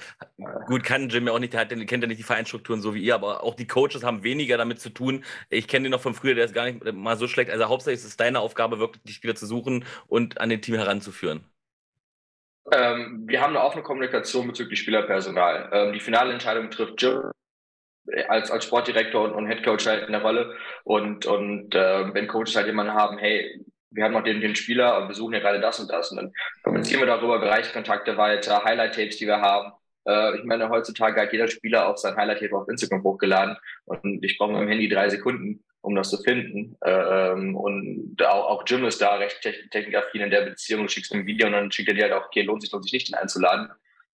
gut, 0.66 0.84
kann 0.84 1.10
Jim 1.10 1.28
ja 1.28 1.34
auch 1.34 1.40
nicht, 1.40 1.54
der, 1.54 1.62
hat, 1.62 1.70
kennt 1.70 2.04
ja 2.04 2.08
nicht 2.08 2.18
die 2.18 2.24
Vereinsstrukturen 2.24 2.82
so 2.82 2.96
wie 2.96 3.04
ihr, 3.04 3.14
aber 3.14 3.44
auch 3.44 3.54
die 3.54 3.68
Coaches 3.68 4.04
haben 4.04 4.24
weniger 4.24 4.58
damit 4.58 4.80
zu 4.80 4.90
tun. 4.90 5.24
Ich 5.50 5.68
kenne 5.68 5.84
den 5.84 5.92
noch 5.92 6.02
von 6.02 6.16
früher, 6.16 6.34
der 6.34 6.46
ist 6.46 6.56
gar 6.56 6.66
nicht 6.66 6.84
mal 6.94 7.16
so 7.16 7.28
schlecht. 7.28 7.52
Also 7.52 7.66
hauptsächlich 7.66 8.00
ist 8.00 8.08
es 8.08 8.18
deine 8.18 8.40
Aufgabe, 8.40 8.80
wirklich 8.80 9.04
die 9.04 9.14
Spieler 9.14 9.36
zu 9.36 9.46
suchen 9.46 9.86
und 10.08 10.42
an 10.42 10.50
den 10.50 10.62
Team 10.62 10.76
heranzuführen. 10.76 11.44
Ähm, 12.72 13.24
wir 13.28 13.42
haben 13.42 13.56
eine 13.56 13.64
offene 13.64 13.84
Kommunikation 13.84 14.48
bezüglich 14.48 14.80
Spielerpersonal. 14.80 15.70
Ähm, 15.72 15.94
die 15.94 16.00
finale 16.00 16.34
Entscheidung 16.34 16.70
trifft 16.72 17.02
Jim 17.02 17.32
als, 18.30 18.52
als 18.52 18.66
Sportdirektor 18.66 19.24
und, 19.24 19.34
und 19.34 19.48
Headcoach 19.48 19.86
halt 19.86 20.06
in 20.06 20.12
der 20.12 20.22
Rolle. 20.22 20.56
Und, 20.84 21.26
und 21.26 21.76
äh, 21.76 22.14
wenn 22.14 22.28
Coaches 22.28 22.56
halt 22.56 22.68
jemanden 22.68 22.94
haben, 22.94 23.18
hey, 23.18 23.64
wir 23.92 24.04
haben 24.04 24.14
noch 24.14 24.24
den, 24.24 24.42
den 24.42 24.56
Spieler 24.56 25.02
und 25.02 25.08
wir 25.08 25.16
suchen 25.16 25.34
ja 25.34 25.40
gerade 25.40 25.60
das 25.60 25.80
und 25.80 25.90
das. 25.92 26.12
Und 26.12 26.18
dann 26.18 26.34
kommunizieren 26.64 27.02
wir 27.02 27.08
darüber, 27.08 27.40
Bereichskontakte 27.40 28.18
weiter, 28.18 28.64
Highlight-Tapes, 28.64 29.18
die 29.18 29.28
wir 29.28 29.42
haben. 29.42 29.72
Äh, 30.08 30.38
ich 30.38 30.44
meine, 30.44 30.70
heutzutage 30.70 31.22
hat 31.22 31.32
jeder 31.32 31.48
Spieler 31.48 31.88
auch 31.88 31.98
sein 31.98 32.16
Highlight-Tape 32.16 32.56
auf 32.56 32.68
Instagram 32.68 33.04
hochgeladen 33.04 33.58
und 33.86 34.24
ich 34.24 34.38
brauche 34.38 34.52
mit 34.52 34.62
dem 34.62 34.70
Handy 34.70 34.90
drei 34.90 35.10
Sekunden, 35.10 35.64
um 35.82 35.96
das 35.96 36.10
zu 36.10 36.18
finden. 36.18 36.78
Ähm, 36.86 37.56
und 37.56 38.22
auch, 38.24 38.50
auch 38.50 38.64
Jim 38.66 38.86
ist 38.86 39.02
da 39.02 39.16
recht 39.16 39.42
technikaffin 39.72 40.22
in 40.22 40.32
der 40.32 40.42
Beziehung. 40.42 40.84
Du 40.84 40.90
schickst 40.90 41.14
ein 41.14 41.26
Video 41.26 41.48
und 41.48 41.54
dann 41.54 41.72
schickt 41.72 41.90
er 41.90 41.96
dir 41.96 42.04
halt 42.04 42.14
auch, 42.14 42.26
okay, 42.26 42.42
lohnt 42.42 42.62
sich, 42.62 42.72
lohnt 42.72 42.84
sich 42.84 42.94
nicht, 42.94 43.08
den 43.10 43.16
einzuladen, 43.16 43.70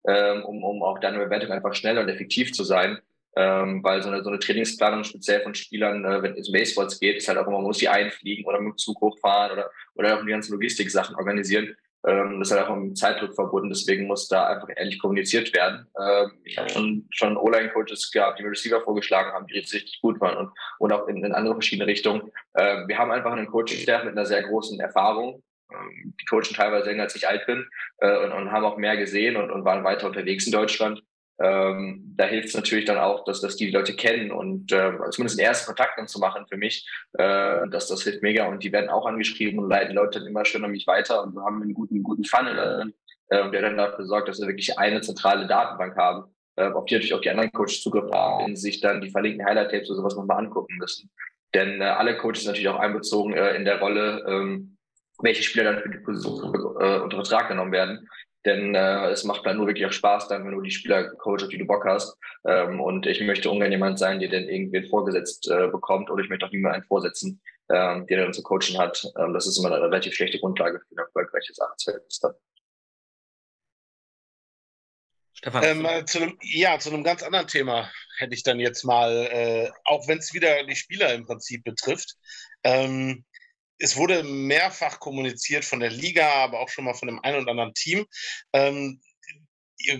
ähm, 0.07 0.43
um, 0.43 0.63
um 0.63 0.83
auch 0.83 0.99
deine 0.99 1.19
Bewertung 1.19 1.51
einfach 1.51 1.73
schnell 1.75 1.97
und 1.97 2.09
effektiv 2.09 2.53
zu 2.53 2.63
sein. 2.63 2.99
Ähm, 3.35 3.81
weil 3.81 4.03
so 4.03 4.09
eine, 4.09 4.23
so 4.23 4.29
eine 4.29 4.39
Trainingsplanung 4.39 5.05
speziell 5.05 5.41
von 5.41 5.55
Spielern, 5.55 6.03
äh, 6.03 6.21
wenn 6.21 6.35
es 6.35 6.49
um 6.49 6.53
Baseballs 6.53 6.99
geht, 6.99 7.17
ist 7.17 7.29
halt 7.29 7.37
auch 7.37 7.47
immer, 7.47 7.57
man 7.57 7.67
muss 7.67 7.77
die 7.77 7.87
einfliegen 7.87 8.45
oder 8.45 8.59
mit 8.59 8.73
dem 8.73 8.77
Zug 8.77 8.99
hochfahren 8.99 9.53
oder, 9.53 9.71
oder 9.95 10.17
auch 10.17 10.21
die 10.25 10.31
ganzen 10.31 10.51
Logistik-Sachen 10.51 11.15
organisieren. 11.15 11.75
Ähm, 12.05 12.39
das 12.39 12.49
ist 12.49 12.57
halt 12.57 12.67
auch 12.67 12.75
mit 12.75 12.97
Zeitdruck 12.97 13.33
verbunden, 13.35 13.69
deswegen 13.69 14.07
muss 14.07 14.27
da 14.27 14.47
einfach 14.47 14.69
ehrlich 14.75 14.99
kommuniziert 14.99 15.53
werden. 15.53 15.87
Ähm, 15.99 16.31
ich 16.43 16.57
habe 16.57 16.69
schon, 16.69 17.07
schon 17.11 17.37
Online-Coaches 17.37 18.11
gehabt, 18.11 18.39
die 18.39 18.43
mir 18.43 18.49
Receiver 18.49 18.81
vorgeschlagen 18.81 19.31
haben, 19.31 19.45
die 19.47 19.53
richtig 19.53 19.99
gut 20.01 20.19
waren 20.19 20.35
und, 20.37 20.51
und 20.79 20.91
auch 20.91 21.07
in, 21.07 21.23
in 21.23 21.33
andere 21.33 21.53
verschiedene 21.53 21.87
Richtungen. 21.87 22.31
Ähm, 22.57 22.87
wir 22.87 22.97
haben 22.97 23.11
einfach 23.11 23.31
einen 23.31 23.47
Coaching-Staff 23.47 24.03
mit 24.03 24.13
einer 24.13 24.25
sehr 24.25 24.41
großen 24.43 24.79
Erfahrung, 24.79 25.43
ähm, 25.71 26.15
die 26.19 26.25
coachen 26.25 26.55
teilweise 26.55 26.89
länger 26.89 27.03
als 27.03 27.15
ich 27.15 27.27
alt 27.27 27.45
bin 27.45 27.67
äh, 27.99 28.17
und, 28.17 28.31
und 28.31 28.51
haben 28.51 28.65
auch 28.65 28.77
mehr 28.77 28.97
gesehen 28.97 29.37
und, 29.37 29.51
und 29.51 29.63
waren 29.63 29.83
weiter 29.83 30.07
unterwegs 30.07 30.47
in 30.47 30.51
Deutschland 30.51 31.03
ähm, 31.41 32.13
da 32.15 32.25
hilft 32.25 32.49
es 32.49 32.55
natürlich 32.55 32.85
dann 32.85 32.97
auch, 32.97 33.23
dass, 33.23 33.41
dass 33.41 33.55
die 33.55 33.71
Leute 33.71 33.95
kennen 33.95 34.31
und 34.31 34.71
äh, 34.71 34.91
zumindest 35.11 35.39
einen 35.39 35.47
ersten 35.47 35.67
Kontakt 35.67 35.97
dann 35.97 36.07
zu 36.07 36.19
machen 36.19 36.45
für 36.47 36.57
mich, 36.57 36.87
äh, 37.13 37.67
das, 37.69 37.87
das 37.87 38.03
hilft 38.03 38.21
mega 38.21 38.47
und 38.47 38.63
die 38.63 38.71
werden 38.71 38.89
auch 38.89 39.05
angeschrieben 39.05 39.59
und 39.59 39.69
leiten 39.69 39.95
Leute 39.95 40.19
dann 40.19 40.27
immer 40.27 40.45
schön 40.45 40.63
an 40.63 40.71
mich 40.71 40.87
weiter 40.87 41.23
und 41.23 41.37
haben 41.39 41.61
einen 41.61 41.73
guten, 41.73 42.03
guten 42.03 42.23
Funnel, 42.23 42.93
äh, 43.29 43.49
der 43.51 43.61
dann 43.61 43.77
dafür 43.77 44.05
sorgt, 44.05 44.29
dass 44.29 44.39
wir 44.39 44.47
wirklich 44.47 44.77
eine 44.77 45.01
zentrale 45.01 45.47
Datenbank 45.47 45.95
haben, 45.97 46.31
äh, 46.57 46.65
auf 46.65 46.85
die 46.85 46.95
natürlich 46.95 47.13
auch 47.13 47.21
die 47.21 47.29
anderen 47.29 47.51
Coaches 47.51 47.81
Zugriff 47.81 48.11
haben, 48.11 48.45
wenn 48.45 48.55
sie 48.55 48.63
sich 48.63 48.81
dann 48.81 49.01
die 49.01 49.09
verlinkten 49.09 49.45
Highlight-Tapes 49.45 49.89
oder 49.89 49.97
sowas 49.97 50.15
nochmal 50.15 50.37
angucken 50.37 50.75
müssen. 50.77 51.09
Denn 51.53 51.81
äh, 51.81 51.85
alle 51.85 52.17
Coaches 52.17 52.45
natürlich 52.45 52.69
auch 52.69 52.79
einbezogen 52.79 53.33
äh, 53.33 53.55
in 53.55 53.65
der 53.65 53.79
Rolle, 53.79 54.23
ähm, 54.27 54.77
welche 55.19 55.43
Spieler 55.43 55.71
dann 55.71 55.81
für 55.81 55.89
die 55.89 55.99
Position 55.99 56.53
äh, 56.79 56.99
unter 56.99 57.17
Vertrag 57.17 57.49
genommen 57.49 57.71
werden. 57.71 58.07
Denn 58.45 58.73
äh, 58.73 59.09
es 59.09 59.23
macht 59.23 59.45
dann 59.45 59.57
nur 59.57 59.67
wirklich 59.67 59.85
auch 59.85 59.91
Spaß, 59.91 60.27
dann, 60.27 60.45
wenn 60.45 60.53
du 60.53 60.61
die 60.61 60.71
Spieler 60.71 61.09
coach, 61.15 61.43
auf 61.43 61.49
die 61.49 61.59
du 61.59 61.65
Bock 61.65 61.85
hast. 61.85 62.17
Ähm, 62.45 62.79
und 62.79 63.05
ich 63.05 63.21
möchte 63.21 63.49
ungern 63.49 63.71
jemand 63.71 63.99
sein, 63.99 64.19
der 64.19 64.29
dann 64.29 64.49
irgendwie 64.49 64.87
vorgesetzt 64.89 65.49
äh, 65.49 65.67
bekommt. 65.67 66.09
Oder 66.09 66.23
ich 66.23 66.29
möchte 66.29 66.45
auch 66.45 66.51
niemanden 66.51 66.83
vorsetzen, 66.87 67.41
ähm, 67.69 68.07
der 68.07 68.23
dann 68.23 68.33
zu 68.33 68.41
coachen 68.41 68.77
hat. 68.77 69.05
Ähm, 69.19 69.33
das 69.33 69.45
ist 69.45 69.57
immer 69.57 69.71
eine 69.71 69.83
relativ 69.83 70.15
schlechte 70.15 70.39
Grundlage 70.39 70.79
für 70.79 70.95
ein 70.95 71.05
erfolgreiches 71.05 71.59
Arbeitsverhältnis 71.59 72.19
dann. 72.19 72.33
Stefan. 75.33 75.63
Ähm, 75.63 75.85
äh, 75.85 76.05
zu 76.05 76.21
einem, 76.21 76.37
ja, 76.41 76.77
zu 76.77 76.91
einem 76.91 77.03
ganz 77.03 77.23
anderen 77.23 77.47
Thema 77.47 77.91
hätte 78.19 78.35
ich 78.35 78.43
dann 78.43 78.59
jetzt 78.59 78.83
mal, 78.83 79.27
äh, 79.31 79.71
auch 79.85 80.07
wenn 80.07 80.19
es 80.19 80.33
wieder 80.33 80.63
die 80.63 80.75
Spieler 80.75 81.13
im 81.13 81.25
Prinzip 81.25 81.63
betrifft. 81.63 82.15
Ähm, 82.63 83.25
es 83.81 83.97
wurde 83.97 84.23
mehrfach 84.23 84.99
kommuniziert 84.99 85.65
von 85.65 85.79
der 85.79 85.89
Liga, 85.89 86.27
aber 86.35 86.59
auch 86.59 86.69
schon 86.69 86.85
mal 86.85 86.93
von 86.93 87.07
dem 87.07 87.19
einen 87.23 87.41
oder 87.41 87.51
anderen 87.51 87.73
Team. 87.73 88.05
Ähm, 88.53 89.01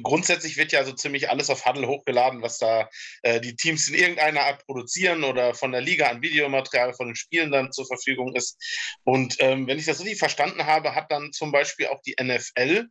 grundsätzlich 0.03 0.57
wird 0.57 0.71
ja 0.71 0.83
so 0.85 0.93
ziemlich 0.93 1.29
alles 1.29 1.49
auf 1.49 1.65
Huddle 1.65 1.87
hochgeladen, 1.87 2.41
was 2.41 2.59
da 2.59 2.87
äh, 3.23 3.41
die 3.41 3.55
Teams 3.55 3.87
in 3.87 3.95
irgendeiner 3.95 4.41
Art 4.41 4.65
produzieren 4.65 5.23
oder 5.23 5.55
von 5.55 5.71
der 5.71 5.81
Liga 5.81 6.07
an 6.07 6.21
Videomaterial 6.21 6.93
von 6.93 7.07
den 7.07 7.15
Spielen 7.15 7.51
dann 7.51 7.71
zur 7.71 7.87
Verfügung 7.87 8.35
ist. 8.35 8.57
Und 9.03 9.37
ähm, 9.39 9.67
wenn 9.67 9.79
ich 9.79 9.85
das 9.85 9.99
richtig 9.99 10.19
verstanden 10.19 10.65
habe, 10.65 10.93
hat 10.93 11.11
dann 11.11 11.31
zum 11.31 11.51
Beispiel 11.51 11.87
auch 11.87 12.01
die 12.01 12.15
NFL 12.21 12.87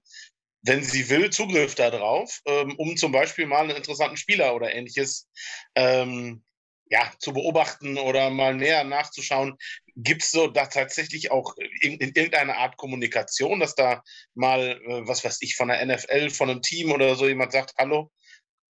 wenn 0.62 0.84
sie 0.84 1.08
will, 1.08 1.30
Zugriff 1.30 1.74
darauf, 1.74 2.40
ähm, 2.46 2.74
um 2.76 2.96
zum 2.96 3.12
Beispiel 3.12 3.46
mal 3.46 3.62
einen 3.62 3.76
interessanten 3.76 4.16
Spieler 4.16 4.54
oder 4.54 4.74
ähnliches 4.74 5.28
ähm, 5.74 6.44
ja, 6.90 7.10
zu 7.18 7.32
beobachten 7.32 7.98
oder 7.98 8.30
mal 8.30 8.54
näher 8.54 8.84
nachzuschauen. 8.84 9.56
Gibt 10.02 10.22
es 10.22 10.30
so 10.30 10.46
da 10.46 10.66
tatsächlich 10.66 11.30
auch 11.30 11.54
in, 11.80 11.94
in, 11.94 12.12
irgendeiner 12.14 12.56
Art 12.56 12.76
Kommunikation, 12.76 13.60
dass 13.60 13.74
da 13.74 14.02
mal, 14.34 14.80
äh, 14.84 15.06
was 15.06 15.24
weiß 15.24 15.38
ich, 15.40 15.56
von 15.56 15.68
der 15.68 15.84
NFL, 15.84 16.30
von 16.30 16.50
einem 16.50 16.62
Team 16.62 16.92
oder 16.92 17.14
so 17.16 17.26
jemand 17.26 17.52
sagt, 17.52 17.74
hallo, 17.78 18.10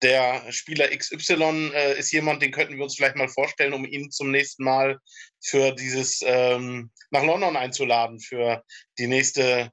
der 0.02 0.52
Spieler 0.52 0.90
XY 0.90 1.72
äh, 1.74 1.98
ist 1.98 2.12
jemand, 2.12 2.42
den 2.42 2.52
könnten 2.52 2.76
wir 2.76 2.84
uns 2.84 2.96
vielleicht 2.96 3.16
mal 3.16 3.30
vorstellen, 3.30 3.74
um 3.74 3.86
ihn 3.86 4.12
zum 4.12 4.32
nächsten 4.32 4.64
Mal 4.64 5.00
für 5.42 5.72
dieses 5.72 6.22
ähm, 6.26 6.92
nach 7.10 7.24
London 7.24 7.56
einzuladen, 7.56 8.20
für 8.20 8.64
die 8.98 9.08
nächste 9.08 9.72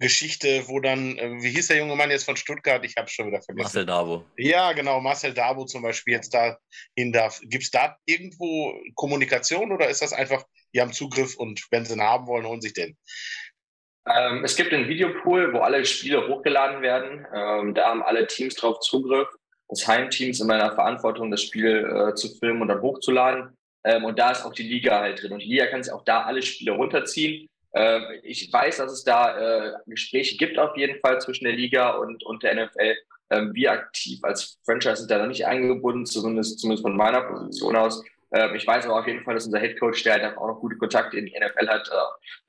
Geschichte, 0.00 0.68
wo 0.68 0.80
dann, 0.80 1.16
äh, 1.16 1.40
wie 1.40 1.50
hieß 1.50 1.68
der 1.68 1.78
junge 1.78 1.96
Mann 1.96 2.10
jetzt 2.10 2.24
von 2.24 2.36
Stuttgart? 2.36 2.84
Ich 2.84 2.96
habe 2.96 3.08
schon 3.08 3.26
wieder 3.28 3.40
vergessen. 3.40 3.64
Marcel 3.64 3.86
Dabo. 3.86 4.24
Ja, 4.36 4.72
genau, 4.72 5.00
Marcel 5.00 5.32
Dabo 5.32 5.64
zum 5.64 5.82
Beispiel 5.82 6.14
jetzt 6.14 6.34
da 6.34 6.58
hin 6.94 7.12
darf. 7.12 7.40
Gibt 7.42 7.64
es 7.64 7.70
da 7.70 7.96
irgendwo 8.04 8.74
Kommunikation 8.94 9.72
oder 9.72 9.88
ist 9.88 10.02
das 10.02 10.12
einfach, 10.12 10.44
die 10.74 10.80
haben 10.80 10.92
Zugriff 10.92 11.36
und 11.36 11.64
wenn 11.70 11.84
sie 11.84 11.94
ihn 11.94 12.02
haben 12.02 12.26
wollen, 12.26 12.46
holen 12.46 12.60
sich 12.60 12.72
den? 12.72 12.96
Ähm, 14.06 14.44
es 14.44 14.56
gibt 14.56 14.72
einen 14.72 14.88
Videopool, 14.88 15.52
wo 15.52 15.60
alle 15.60 15.84
Spiele 15.84 16.28
hochgeladen 16.28 16.82
werden. 16.82 17.26
Ähm, 17.34 17.74
da 17.74 17.88
haben 17.88 18.02
alle 18.02 18.26
Teams 18.26 18.54
drauf 18.54 18.80
Zugriff. 18.80 19.28
Das 19.68 19.86
Heimteam 19.88 20.30
ist 20.30 20.40
in 20.40 20.46
meiner 20.46 20.74
Verantwortung, 20.74 21.30
das 21.30 21.42
Spiel 21.42 22.10
äh, 22.10 22.14
zu 22.14 22.28
filmen 22.38 22.60
und 22.60 22.68
dann 22.68 22.82
hochzuladen. 22.82 23.56
Ähm, 23.84 24.04
und 24.04 24.18
da 24.18 24.32
ist 24.32 24.44
auch 24.44 24.52
die 24.52 24.62
Liga 24.62 25.00
halt 25.00 25.22
drin. 25.22 25.32
Und 25.32 25.42
die 25.42 25.48
Liga 25.48 25.66
kann 25.66 25.82
sich 25.82 25.92
auch 25.92 26.04
da 26.04 26.24
alle 26.24 26.42
Spiele 26.42 26.72
runterziehen 26.72 27.48
äh, 27.74 28.18
ich 28.22 28.52
weiß, 28.52 28.78
dass 28.78 28.92
es 28.92 29.04
da 29.04 29.36
äh, 29.36 29.72
Gespräche 29.86 30.36
gibt 30.36 30.58
auf 30.58 30.76
jeden 30.76 31.00
Fall 31.00 31.20
zwischen 31.20 31.44
der 31.44 31.54
Liga 31.54 31.90
und, 31.90 32.24
und 32.24 32.42
der 32.42 32.66
NFL. 32.66 32.94
Ähm, 33.30 33.52
wir 33.54 33.72
aktiv 33.72 34.20
als 34.22 34.58
Franchise 34.64 34.98
sind 34.98 35.10
da 35.10 35.18
noch 35.18 35.26
nicht 35.26 35.46
eingebunden, 35.46 36.06
zumindest, 36.06 36.60
zumindest 36.60 36.82
von 36.82 36.96
meiner 36.96 37.22
Position 37.22 37.74
aus. 37.74 38.02
Ähm, 38.34 38.56
ich 38.56 38.66
weiß 38.66 38.84
aber 38.86 38.98
auf 38.98 39.06
jeden 39.06 39.22
Fall, 39.22 39.34
dass 39.34 39.46
unser 39.46 39.60
Head 39.60 39.78
Coach, 39.78 40.02
der 40.02 40.14
halt 40.14 40.36
auch 40.36 40.48
noch 40.48 40.60
gute 40.60 40.76
Kontakte 40.76 41.16
in 41.16 41.26
die 41.26 41.38
NFL 41.38 41.68
hat, 41.68 41.88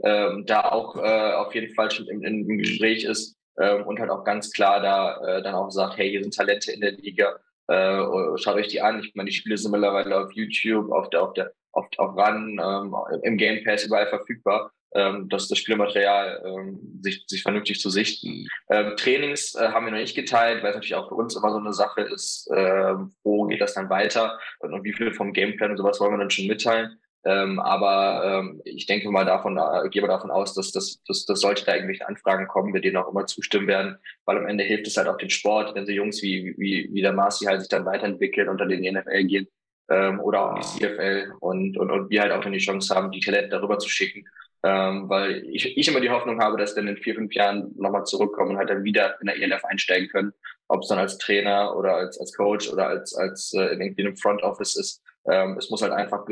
äh, 0.04 0.10
ähm, 0.10 0.46
da 0.46 0.72
auch 0.72 0.96
äh, 0.96 1.34
auf 1.34 1.54
jeden 1.54 1.74
Fall 1.76 1.92
schon 1.92 2.08
im, 2.08 2.24
im 2.24 2.58
Gespräch 2.58 3.04
ist 3.04 3.38
ähm, 3.60 3.86
und 3.86 4.00
halt 4.00 4.10
auch 4.10 4.24
ganz 4.24 4.52
klar 4.52 4.82
da 4.82 5.22
äh, 5.26 5.44
dann 5.44 5.54
auch 5.54 5.70
sagt, 5.70 5.98
hey, 5.98 6.10
hier 6.10 6.24
sind 6.24 6.36
Talente 6.36 6.72
in 6.72 6.82
der 6.82 6.94
Liga, 6.94 7.40
äh, 7.68 8.04
schaut 8.38 8.56
euch 8.56 8.68
die 8.68 8.82
an. 8.82 9.00
Ich 9.00 9.14
meine, 9.14 9.30
die 9.30 9.36
Spiele 9.36 9.58
sind 9.58 9.72
mittlerweile 9.72 10.26
auf 10.26 10.32
YouTube, 10.32 10.92
auf 10.92 11.10
der, 11.12 11.22
auf 11.22 11.34
der, 11.34 11.52
auf, 11.72 11.88
auf 11.98 12.16
Run, 12.16 12.60
ähm, 12.60 12.96
im 13.22 13.38
Game 13.38 13.64
Pass 13.64 13.86
überall 13.86 14.08
verfügbar 14.08 14.72
ähm, 14.96 15.30
das, 15.30 15.48
das 15.48 15.60
Spielmaterial 15.60 16.42
ähm, 16.46 17.00
sich, 17.02 17.26
sich 17.28 17.44
vernünftig 17.44 17.80
zu 17.80 17.90
sichten. 17.90 18.48
Ähm, 18.70 18.94
Trainings 18.96 19.54
äh, 19.56 19.68
haben 19.68 19.86
wir 19.86 19.92
noch 19.92 20.00
nicht 20.00 20.16
geteilt, 20.16 20.64
weil 20.64 20.70
es 20.70 20.76
natürlich 20.76 20.96
auch 20.96 21.10
für 21.10 21.16
uns 21.16 21.36
immer 21.36 21.52
so 21.52 21.58
eine 21.58 21.74
Sache 21.74 22.02
ist, 22.02 22.50
äh, 22.52 22.94
wo 23.24 23.46
geht 23.46 23.62
das 23.62 23.74
dann 23.74 23.90
weiter 23.90 24.40
und, 24.60 24.74
und 24.74 24.84
wie 24.84 24.94
viel 24.94 25.14
vom 25.14 25.34
Gameplan 25.34 25.72
und 25.72 25.78
sowas 25.78 26.00
wollen 26.00 26.14
wir 26.14 26.18
dann 26.18 26.32
schon 26.32 26.48
mitteilen. 26.48 26.98
Ähm, 27.26 27.60
aber 27.60 28.24
ähm, 28.24 28.62
ich 28.66 28.86
denke 28.86 29.10
mal 29.10 29.26
davon, 29.26 29.58
äh, 29.58 29.90
gehe 29.90 30.02
mal 30.02 30.08
davon 30.08 30.30
aus, 30.30 30.54
dass 30.54 30.72
das, 30.72 31.02
dass, 31.08 31.26
dass 31.26 31.40
sollte 31.40 31.66
da 31.66 31.74
irgendwelche 31.74 32.08
Anfragen 32.08 32.48
kommen, 32.48 32.74
wir 32.74 32.82
denen 32.82 32.98
auch 32.98 33.12
immer 33.12 33.26
zustimmen 33.26 33.68
werden, 33.68 33.98
weil 34.26 34.38
am 34.38 34.48
Ende 34.48 34.64
hilft 34.64 34.86
es 34.86 34.96
halt 34.96 35.08
auch 35.08 35.18
den 35.18 35.32
Sport, 35.32 35.74
wenn 35.76 35.88
so 35.88 35.92
Jungs 35.92 36.22
wie, 36.22 36.54
wie, 36.58 36.88
wie 36.94 37.02
der 37.02 37.14
Marci 37.14 37.46
halt 37.46 37.62
sich 37.62 37.70
dann 37.70 37.86
weiterentwickeln 37.86 38.48
und 38.48 38.62
dann 38.62 38.70
in 38.70 38.84
die 38.84 38.92
NFL 38.92 39.24
gehen 39.24 39.48
ähm, 39.90 40.20
oder 40.20 40.52
auch 40.52 40.56
in 40.56 40.62
die 40.62 40.86
CFL 40.86 41.34
und, 41.40 41.78
und, 41.78 41.90
und 41.90 42.10
wir 42.12 42.22
halt 42.22 42.32
auch 42.32 42.42
dann 42.42 42.54
die 42.54 42.60
Chance 42.60 42.94
haben, 42.94 43.12
die 43.12 43.22
Talente 43.22 43.50
darüber 43.50 43.80
zu 43.80 43.90
schicken 43.90 44.24
ähm, 44.66 45.08
weil 45.10 45.46
ich, 45.48 45.78
ich 45.78 45.88
immer 45.88 46.02
die 46.02 46.10
Hoffnung 46.10 46.42
habe, 46.42 46.58
dass 46.58 46.74
dann 46.74 46.88
in 46.88 46.98
vier, 46.98 47.14
fünf 47.14 47.32
Jahren 47.36 47.72
nochmal 47.78 48.04
zurückkommen 48.04 48.52
und 48.52 48.58
halt 48.58 48.72
dann 48.72 48.84
wieder 48.84 49.16
in 49.22 49.28
der 49.28 49.40
ELF 49.40 49.64
einsteigen 49.64 50.10
können. 50.10 50.34
Ob 50.68 50.82
es 50.82 50.88
dann 50.88 50.98
als 50.98 51.20
Trainer 51.20 51.78
oder 51.78 51.94
als, 51.94 52.20
als 52.20 52.34
Coach 52.34 52.74
oder 52.74 52.88
als, 52.88 53.14
als 53.14 53.54
äh, 53.54 53.76
in 53.76 53.82
einem 53.82 54.18
Front 54.18 54.42
Office 54.42 54.76
ist. 54.76 55.04
Ähm, 55.30 55.56
es 55.60 55.70
muss 55.70 55.84
halt 55.84 55.92
einfach 55.92 56.26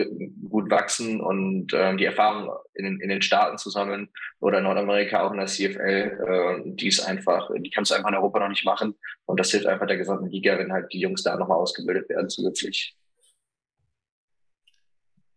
gut 0.50 0.72
wachsen 0.72 1.22
und 1.22 1.74
ähm, 1.76 1.98
die 1.98 2.06
Erfahrung 2.06 2.52
in, 2.74 3.00
in 3.00 3.10
den 3.10 3.22
Staaten 3.22 3.60
zu 3.60 3.70
sammeln 3.70 4.10
oder 4.40 4.58
in 4.58 4.64
Nordamerika 4.64 5.24
auch 5.24 5.32
in 5.32 5.38
der 5.38 5.48
CFL, 5.48 5.82
äh, 6.28 6.62
die 6.66 6.88
ist 6.88 7.02
einfach, 7.02 7.52
die 7.56 7.70
kannst 7.70 7.92
du 7.92 7.96
einfach 7.96 8.10
in 8.10 8.16
Europa 8.16 8.40
noch 8.40 8.50
nicht 8.50 8.66
machen. 8.66 8.96
Und 9.26 9.40
das 9.40 9.52
hilft 9.52 9.68
einfach 9.68 9.86
der 9.86 9.98
gesamten 9.98 10.30
Liga, 10.30 10.58
wenn 10.58 10.74
halt 10.74 10.92
die 10.92 11.00
Jungs 11.00 11.22
da 11.22 11.36
nochmal 11.36 11.60
ausgebildet 11.60 12.10
werden 12.10 12.30
zusätzlich. 12.30 12.96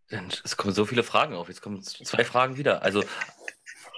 Es 0.09 0.57
kommen 0.57 0.75
so 0.75 0.85
viele 0.85 1.03
Fragen 1.03 1.35
auf. 1.35 1.49
Jetzt 1.49 1.63
kommen 1.63 1.83
zwei 1.83 2.25
Fragen 2.25 2.57
wieder. 2.57 2.83
Also 2.83 3.03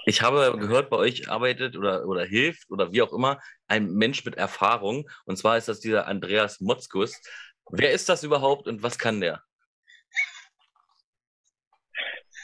ich 0.05 0.21
habe 0.21 0.57
gehört, 0.57 0.89
bei 0.89 0.97
euch 0.97 1.29
arbeitet 1.29 1.77
oder, 1.77 2.05
oder 2.07 2.25
hilft 2.25 2.71
oder 2.71 2.91
wie 2.91 3.01
auch 3.01 3.13
immer 3.13 3.39
ein 3.67 3.91
Mensch 3.91 4.25
mit 4.25 4.35
Erfahrung. 4.35 5.09
Und 5.25 5.37
zwar 5.37 5.57
ist 5.57 5.67
das 5.67 5.79
dieser 5.79 6.07
Andreas 6.07 6.61
Motzkus. 6.61 7.21
Wer 7.69 7.91
ist 7.91 8.09
das 8.09 8.23
überhaupt 8.23 8.67
und 8.67 8.81
was 8.81 8.97
kann 8.97 9.21
der? 9.21 9.43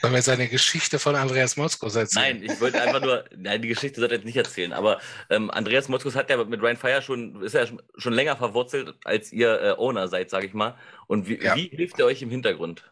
Sollen 0.01 0.13
wir 0.13 0.17
jetzt 0.17 0.29
eine 0.29 0.47
Geschichte 0.47 0.99
von 0.99 1.15
Andreas 1.15 1.57
Motzkus 1.57 1.95
erzählen? 1.95 2.37
Nein, 2.39 2.43
ich 2.43 2.61
wollte 2.61 2.79
einfach 2.79 3.01
nur, 3.01 3.25
nein, 3.35 3.61
die 3.61 3.69
Geschichte 3.69 3.99
sollte 3.99 4.13
ich 4.13 4.19
jetzt 4.19 4.25
nicht 4.25 4.37
erzählen, 4.37 4.73
aber 4.73 4.99
ähm, 5.29 5.49
Andreas 5.49 5.87
Motzkus 5.87 6.15
hat 6.15 6.29
ja 6.29 6.43
mit 6.43 6.61
Ryan 6.61 6.77
Fire 6.77 7.01
schon, 7.01 7.41
ist 7.41 7.55
ja 7.55 7.65
schon 7.97 8.13
länger 8.13 8.35
verwurzelt, 8.35 8.93
als 9.03 9.31
ihr 9.31 9.59
äh, 9.59 9.71
Owner 9.71 10.07
seid, 10.07 10.29
sage 10.29 10.45
ich 10.45 10.53
mal. 10.53 10.77
Und 11.07 11.27
wie, 11.27 11.41
ja. 11.41 11.55
wie 11.55 11.69
hilft 11.69 11.97
er 11.97 12.05
euch 12.05 12.21
im 12.21 12.29
Hintergrund? 12.29 12.83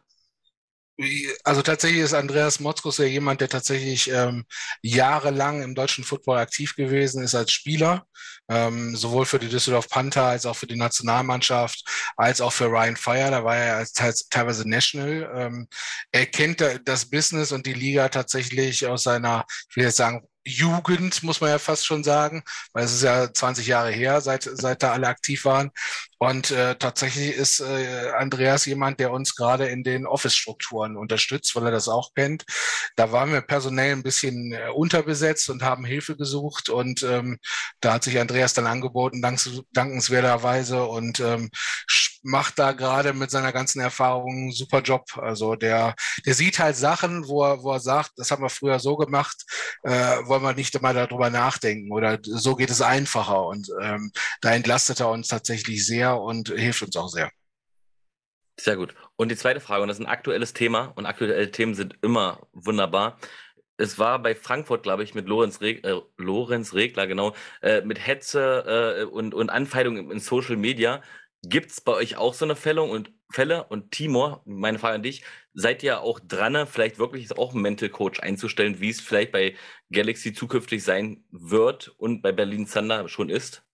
Also 1.43 1.63
tatsächlich 1.63 2.01
ist 2.01 2.13
Andreas 2.13 2.59
Motzkus 2.59 2.99
ja 2.99 3.05
jemand, 3.05 3.41
der 3.41 3.49
tatsächlich 3.49 4.09
ähm, 4.11 4.45
jahrelang 4.83 5.63
im 5.63 5.73
deutschen 5.73 6.03
Football 6.03 6.37
aktiv 6.37 6.75
gewesen 6.75 7.23
ist 7.23 7.33
als 7.33 7.51
Spieler, 7.51 8.05
ähm, 8.47 8.95
sowohl 8.95 9.25
für 9.25 9.39
die 9.39 9.49
Düsseldorf 9.49 9.89
Panther 9.89 10.25
als 10.25 10.45
auch 10.45 10.55
für 10.55 10.67
die 10.67 10.75
Nationalmannschaft, 10.75 11.83
als 12.15 12.41
auch 12.41 12.53
für 12.53 12.65
Ryan 12.65 12.95
Fire. 12.95 13.31
Da 13.31 13.43
war 13.43 13.57
er 13.57 13.77
als 13.77 13.93
teilweise 13.93 14.69
National. 14.69 15.31
Ähm, 15.35 15.67
er 16.11 16.27
kennt 16.27 16.63
das 16.85 17.09
Business 17.09 17.51
und 17.51 17.65
die 17.65 17.73
Liga 17.73 18.09
tatsächlich 18.09 18.85
aus 18.85 19.03
seiner, 19.03 19.45
ich 19.69 19.75
will 19.75 19.85
jetzt 19.85 19.97
sagen, 19.97 20.27
Jugend, 20.45 21.23
muss 21.23 21.41
man 21.41 21.49
ja 21.49 21.59
fast 21.59 21.85
schon 21.85 22.03
sagen, 22.03 22.43
weil 22.73 22.83
es 22.85 22.93
ist 22.93 23.03
ja 23.03 23.31
20 23.33 23.67
Jahre 23.67 23.91
her, 23.91 24.21
seit, 24.21 24.43
seit 24.43 24.83
da 24.83 24.91
alle 24.91 25.07
aktiv 25.07 25.45
waren. 25.45 25.71
Und 26.17 26.51
äh, 26.51 26.75
tatsächlich 26.75 27.35
ist 27.35 27.59
äh, 27.59 28.11
Andreas 28.17 28.65
jemand, 28.65 28.99
der 28.99 29.11
uns 29.11 29.35
gerade 29.35 29.67
in 29.67 29.83
den 29.83 30.05
Office-Strukturen 30.05 30.95
unterstützt, 30.95 31.55
weil 31.55 31.65
er 31.65 31.71
das 31.71 31.89
auch 31.89 32.13
kennt. 32.13 32.45
Da 32.95 33.11
waren 33.11 33.31
wir 33.31 33.41
personell 33.41 33.91
ein 33.91 34.03
bisschen 34.03 34.53
äh, 34.53 34.69
unterbesetzt 34.73 35.49
und 35.49 35.63
haben 35.63 35.85
Hilfe 35.85 36.15
gesucht. 36.15 36.69
Und 36.69 37.03
ähm, 37.03 37.39
da 37.81 37.93
hat 37.93 38.03
sich 38.03 38.19
Andreas 38.19 38.53
dann 38.53 38.67
angeboten, 38.67 39.21
dank, 39.21 39.39
dankenswerterweise, 39.73 40.85
und 40.85 41.19
ähm, 41.19 41.49
macht 42.23 42.57
da 42.59 42.71
gerade 42.71 43.13
mit 43.13 43.31
seiner 43.31 43.51
ganzen 43.51 43.79
Erfahrung 43.81 44.31
einen 44.31 44.51
super 44.51 44.81
Job. 44.81 45.05
Also 45.17 45.55
der, 45.55 45.95
der 46.25 46.33
sieht 46.33 46.59
halt 46.59 46.75
Sachen, 46.75 47.27
wo 47.27 47.43
er, 47.43 47.63
wo 47.63 47.73
er 47.73 47.79
sagt, 47.79 48.13
das 48.17 48.31
haben 48.31 48.43
wir 48.43 48.49
früher 48.49 48.79
so 48.79 48.95
gemacht, 48.97 49.43
äh, 49.83 49.91
wollen 50.25 50.43
wir 50.43 50.53
nicht 50.53 50.81
mal 50.81 50.93
darüber 50.93 51.29
nachdenken 51.29 51.91
oder 51.91 52.19
so 52.21 52.55
geht 52.55 52.69
es 52.69 52.81
einfacher. 52.81 53.45
Und 53.45 53.69
ähm, 53.81 54.11
da 54.41 54.53
entlastet 54.53 54.99
er 55.01 55.09
uns 55.09 55.27
tatsächlich 55.27 55.85
sehr 55.85 56.19
und 56.19 56.49
hilft 56.49 56.81
uns 56.83 56.95
auch 56.95 57.09
sehr. 57.09 57.29
Sehr 58.59 58.77
gut. 58.77 58.93
Und 59.15 59.29
die 59.29 59.35
zweite 59.35 59.59
Frage, 59.59 59.81
und 59.81 59.87
das 59.87 59.97
ist 59.99 60.05
ein 60.05 60.11
aktuelles 60.11 60.53
Thema, 60.53 60.93
und 60.95 61.05
aktuelle 61.05 61.51
Themen 61.51 61.73
sind 61.73 61.97
immer 62.01 62.47
wunderbar. 62.53 63.17
Es 63.77 63.97
war 63.97 64.19
bei 64.19 64.35
Frankfurt, 64.35 64.83
glaube 64.83 65.03
ich, 65.03 65.15
mit 65.15 65.27
Lorenz, 65.27 65.59
Reg 65.61 65.83
äh, 65.83 65.99
Lorenz 66.17 66.73
Regler, 66.73 67.07
genau, 67.07 67.33
äh, 67.61 67.81
mit 67.81 68.05
Hetze 68.05 68.99
äh, 69.01 69.03
und, 69.05 69.33
und 69.33 69.49
Anfeindungen 69.49 70.11
in 70.11 70.19
Social 70.19 70.55
Media. 70.55 71.01
Gibt 71.45 71.71
es 71.71 71.81
bei 71.81 71.91
euch 71.91 72.15
auch 72.15 72.33
so 72.33 72.45
eine 72.45 72.55
Fälle 72.55 72.83
und 72.83 73.11
Fälle? 73.29 73.65
Und 73.65 73.91
Timor, 73.91 74.41
meine 74.45 74.79
Frage 74.79 74.95
an 74.95 75.03
dich, 75.03 75.23
seid 75.53 75.83
ihr 75.83 75.99
auch 75.99 76.21
dran, 76.21 76.65
vielleicht 76.67 76.99
wirklich 76.99 77.37
auch 77.37 77.51
einen 77.51 77.61
Mental 77.61 77.89
Coach 77.89 78.21
einzustellen, 78.21 78.79
wie 78.79 78.89
es 78.89 79.01
vielleicht 79.01 79.33
bei 79.33 79.55
Galaxy 79.91 80.33
zukünftig 80.33 80.83
sein 80.83 81.25
wird 81.31 81.89
und 81.97 82.21
bei 82.21 82.31
Berlin 82.31 82.65
Thunder 82.65 83.09
schon 83.09 83.29
ist? 83.29 83.65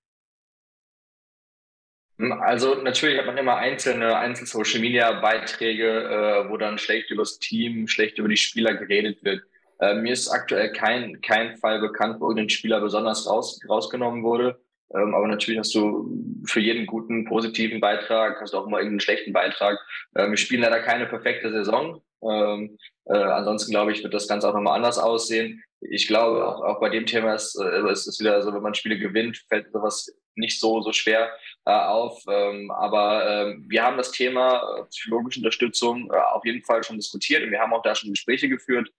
Also 2.17 2.76
natürlich 2.76 3.17
hat 3.20 3.28
man 3.28 3.38
immer 3.38 3.55
einzelne 3.57 4.17
Einzel-Social-Media-Beiträge, 4.17 5.88
äh, 5.88 6.49
wo 6.49 6.57
dann 6.57 6.78
schlecht 6.78 7.11
über 7.11 7.22
das 7.22 7.39
Team, 7.39 7.88
schlecht 7.88 8.17
über 8.17 8.28
die 8.28 8.36
Spieler 8.36 8.74
geredet 8.74 9.24
wird. 9.24 9.43
Äh, 9.80 9.93
mir 9.93 10.11
ist 10.11 10.28
aktuell 10.28 10.74
kein, 10.74 11.22
kein 11.22 11.55
Fall 11.57 11.80
bekannt, 11.80 12.20
wo 12.20 12.26
irgendein 12.26 12.49
Spieler 12.49 12.82
besonders 12.82 13.26
raus, 13.26 13.61
rausgenommen 13.70 14.24
wurde. 14.24 14.59
Ähm, 14.96 15.14
aber 15.14 15.28
natürlich 15.28 15.60
hast 15.60 15.76
du 15.76 16.42
für 16.46 16.60
jeden 16.60 16.86
guten, 16.86 17.26
positiven 17.26 17.80
Beitrag, 17.80 18.42
hast 18.42 18.54
du 18.54 18.58
auch 18.58 18.68
immer 18.68 18.78
irgendeinen 18.78 19.02
schlechten 19.02 19.34
Beitrag. 19.34 19.80
Ähm, 20.16 20.32
wir 20.32 20.38
spielen 20.38 20.62
leider 20.62 20.82
keine 20.82 21.06
perfekte 21.06 21.52
Saison. 21.52 22.02
Ähm, 22.24 22.78
äh, 23.06 23.14
ansonsten 23.14 23.72
glaube 23.72 23.92
ich, 23.92 24.04
wird 24.04 24.14
das 24.14 24.28
Ganze 24.28 24.50
auch 24.50 24.54
nochmal 24.54 24.76
anders 24.76 24.98
aussehen. 24.98 25.64
Ich 25.82 26.08
glaube, 26.08 26.46
auch, 26.46 26.62
auch 26.62 26.80
bei 26.80 26.90
dem 26.90 27.06
Thema 27.06 27.36
ist 27.36 27.56
äh, 27.56 27.90
es 27.90 28.08
ist 28.08 28.20
wieder 28.20 28.42
so, 28.42 28.54
wenn 28.54 28.62
man 28.62 28.74
Spiele 28.74 28.98
gewinnt, 28.98 29.38
fällt 29.48 29.72
sowas 29.72 30.12
nicht 30.36 30.60
so, 30.60 30.82
so 30.82 30.92
schwer 30.92 31.32
äh, 31.66 31.72
auf. 31.72 32.22
Ähm, 32.28 32.72
aber 32.72 33.26
äh, 33.26 33.56
wir 33.68 33.84
haben 33.84 33.98
das 33.98 34.12
Thema 34.12 34.80
äh, 34.80 34.84
psychologische 34.86 35.40
Unterstützung 35.40 36.10
äh, 36.12 36.18
auf 36.34 36.46
jeden 36.46 36.64
Fall 36.64 36.84
schon 36.84 36.98
diskutiert 36.98 37.44
und 37.44 37.52
wir 37.52 37.60
haben 37.60 37.74
auch 37.74 37.84
da 37.84 37.96
schon 37.96 38.12
Gespräche 38.12 38.50
geführt 38.50 38.90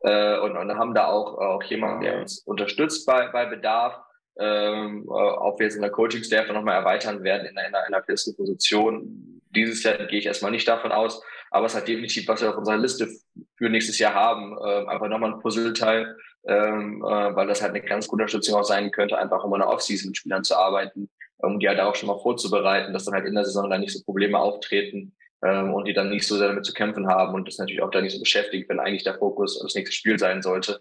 äh, 0.00 0.38
und, 0.38 0.56
und 0.56 0.76
haben 0.76 0.94
da 0.94 1.06
auch, 1.08 1.38
auch 1.38 1.62
jemanden, 1.64 2.00
der 2.02 2.20
uns 2.20 2.40
unterstützt 2.40 3.06
bei, 3.06 3.28
bei 3.28 3.46
Bedarf. 3.46 4.00
Ähm, 4.38 5.04
äh, 5.06 5.10
ob 5.10 5.58
wir 5.58 5.66
jetzt 5.66 5.76
in 5.76 5.82
der 5.82 5.90
Coaching-Staff 5.90 6.48
nochmal 6.48 6.76
erweitern 6.76 7.22
werden 7.22 7.46
in 7.46 7.56
einer, 7.56 7.86
in 7.86 7.94
einer 7.94 8.02
festen 8.02 8.34
Position. 8.34 9.40
Dieses 9.50 9.82
Jahr 9.84 9.96
gehe 10.06 10.18
ich 10.18 10.26
erstmal 10.26 10.50
nicht 10.50 10.66
davon 10.66 10.90
aus, 10.90 11.22
aber 11.52 11.66
es 11.66 11.74
hat 11.76 11.86
definitiv, 11.86 12.26
was 12.26 12.42
wir 12.42 12.50
auf 12.50 12.56
unserer 12.56 12.78
Liste 12.78 13.08
für 13.56 13.68
nächstes 13.68 13.98
Jahr 14.00 14.14
haben, 14.14 14.58
äh, 14.58 14.86
einfach 14.90 15.08
nochmal 15.08 15.34
ein 15.34 15.40
Puzzleteil, 15.40 16.16
ähm, 16.48 17.02
äh, 17.04 17.36
weil 17.36 17.46
das 17.46 17.62
halt 17.62 17.70
eine 17.70 17.82
ganz 17.82 18.08
gute 18.08 18.24
Unterstützung 18.24 18.58
auch 18.58 18.64
sein 18.64 18.90
könnte, 18.90 19.16
einfach 19.16 19.44
um 19.44 19.54
in 19.54 19.60
der 19.60 19.68
Offseason 19.68 20.08
mit 20.08 20.16
Spielern 20.16 20.42
zu 20.42 20.56
arbeiten, 20.56 21.08
um 21.38 21.60
die 21.60 21.68
halt 21.68 21.78
auch 21.78 21.94
schon 21.94 22.08
mal 22.08 22.18
vorzubereiten, 22.18 22.92
dass 22.92 23.04
dann 23.04 23.14
halt 23.14 23.26
in 23.26 23.34
der 23.34 23.44
Saison 23.44 23.70
dann 23.70 23.80
nicht 23.82 23.92
so 23.92 24.02
Probleme 24.02 24.38
auftreten 24.38 25.14
ähm, 25.44 25.72
und 25.72 25.86
die 25.86 25.92
dann 25.92 26.10
nicht 26.10 26.26
so 26.26 26.36
sehr 26.36 26.48
damit 26.48 26.64
zu 26.64 26.72
kämpfen 26.72 27.06
haben 27.06 27.34
und 27.34 27.46
das 27.46 27.58
natürlich 27.58 27.82
auch 27.82 27.90
da 27.90 28.00
nicht 28.00 28.14
so 28.14 28.20
beschäftigt, 28.20 28.68
wenn 28.68 28.80
eigentlich 28.80 29.04
der 29.04 29.18
Fokus 29.18 29.60
das 29.60 29.74
nächste 29.76 29.94
Spiel 29.94 30.18
sein 30.18 30.42
sollte. 30.42 30.80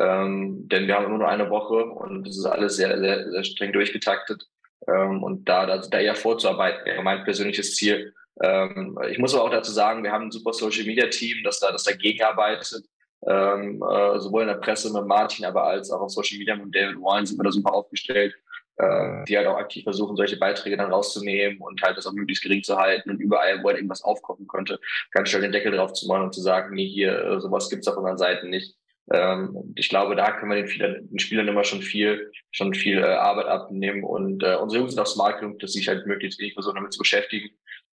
Ähm, 0.00 0.68
denn 0.68 0.86
wir 0.86 0.96
haben 0.96 1.06
immer 1.06 1.18
nur 1.18 1.28
eine 1.28 1.50
Woche 1.50 1.84
und 1.84 2.26
es 2.26 2.36
ist 2.36 2.46
alles 2.46 2.76
sehr, 2.76 2.98
sehr, 2.98 3.30
sehr 3.30 3.44
streng 3.44 3.72
durchgetaktet. 3.72 4.46
Ähm, 4.88 5.22
und 5.22 5.48
da, 5.48 5.66
da, 5.66 5.78
da 5.78 5.98
eher 6.00 6.14
vorzuarbeiten 6.14 6.84
wäre 6.84 7.02
mein 7.02 7.24
persönliches 7.24 7.76
Ziel. 7.76 8.12
Ähm, 8.42 8.98
ich 9.08 9.18
muss 9.18 9.34
aber 9.34 9.44
auch 9.44 9.50
dazu 9.50 9.70
sagen, 9.70 10.02
wir 10.02 10.12
haben 10.12 10.26
ein 10.26 10.32
super 10.32 10.52
Social 10.52 10.84
Media 10.84 11.06
Team, 11.06 11.38
das 11.44 11.60
da, 11.60 11.70
das 11.70 11.84
dagegen 11.84 12.22
arbeitet. 12.22 12.84
Ähm, 13.26 13.82
äh, 13.82 14.18
sowohl 14.18 14.42
in 14.42 14.48
der 14.48 14.56
Presse 14.56 14.92
mit 14.92 15.06
Martin, 15.06 15.46
aber 15.46 15.64
als 15.64 15.90
auch 15.90 16.00
auf 16.00 16.10
Social 16.10 16.38
Media 16.38 16.56
mit 16.56 16.74
David 16.74 16.96
Wine 16.96 17.26
sind 17.26 17.38
wir 17.38 17.44
da 17.44 17.52
super 17.52 17.72
aufgestellt, 17.72 18.34
äh, 18.76 19.24
die 19.24 19.38
halt 19.38 19.46
auch 19.46 19.56
aktiv 19.56 19.84
versuchen, 19.84 20.16
solche 20.16 20.36
Beiträge 20.36 20.76
dann 20.76 20.92
rauszunehmen 20.92 21.58
und 21.60 21.80
halt 21.80 21.96
das 21.96 22.06
auch 22.06 22.12
möglichst 22.12 22.42
gering 22.42 22.62
zu 22.62 22.76
halten 22.76 23.08
und 23.08 23.20
überall, 23.20 23.62
wo 23.62 23.68
halt 23.68 23.78
irgendwas 23.78 24.02
aufkommen 24.02 24.46
könnte, 24.46 24.78
ganz 25.10 25.30
schnell 25.30 25.40
den 25.40 25.52
Deckel 25.52 25.72
drauf 25.72 25.94
zu 25.94 26.06
machen 26.06 26.24
und 26.24 26.34
zu 26.34 26.42
sagen, 26.42 26.74
nee, 26.74 26.86
hier, 26.86 27.18
äh, 27.18 27.40
sowas 27.40 27.70
gibt's 27.70 27.88
auf 27.88 27.96
unseren 27.96 28.18
Seiten 28.18 28.50
nicht. 28.50 28.76
Ähm, 29.12 29.74
ich 29.76 29.88
glaube, 29.88 30.16
da 30.16 30.32
können 30.32 30.50
wir 30.50 30.56
den, 30.56 30.68
Spielern, 30.68 31.08
den 31.08 31.18
Spielern 31.18 31.48
immer 31.48 31.64
schon 31.64 31.82
viel, 31.82 32.30
schon 32.50 32.74
viel 32.74 32.98
äh, 32.98 33.04
Arbeit 33.04 33.46
abnehmen. 33.46 34.02
Und 34.04 34.42
äh, 34.42 34.56
unsere 34.56 34.80
Jungs 34.80 34.94
sind 34.94 35.02
auch 35.02 35.06
smart 35.06 35.40
genug, 35.40 35.58
dass 35.58 35.72
sich 35.72 35.88
halt 35.88 36.06
möglichst 36.06 36.40
wenig 36.40 36.54
versuchen, 36.54 36.76
damit 36.76 36.92
zu 36.92 36.98
beschäftigen. 36.98 37.50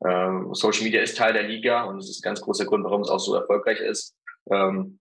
Ähm, 0.07 0.55
Social 0.55 0.85
Media 0.85 1.03
ist 1.03 1.17
Teil 1.17 1.33
der 1.33 1.43
Liga 1.43 1.85
und 1.85 1.99
das 1.99 2.09
ist 2.09 2.21
ein 2.21 2.29
ganz 2.29 2.41
großer 2.41 2.65
Grund, 2.65 2.85
warum 2.85 3.03
es 3.03 3.11
auch 3.11 3.19
so 3.19 3.35
erfolgreich 3.35 3.81
ist. 3.81 4.17
Ähm, 4.51 4.99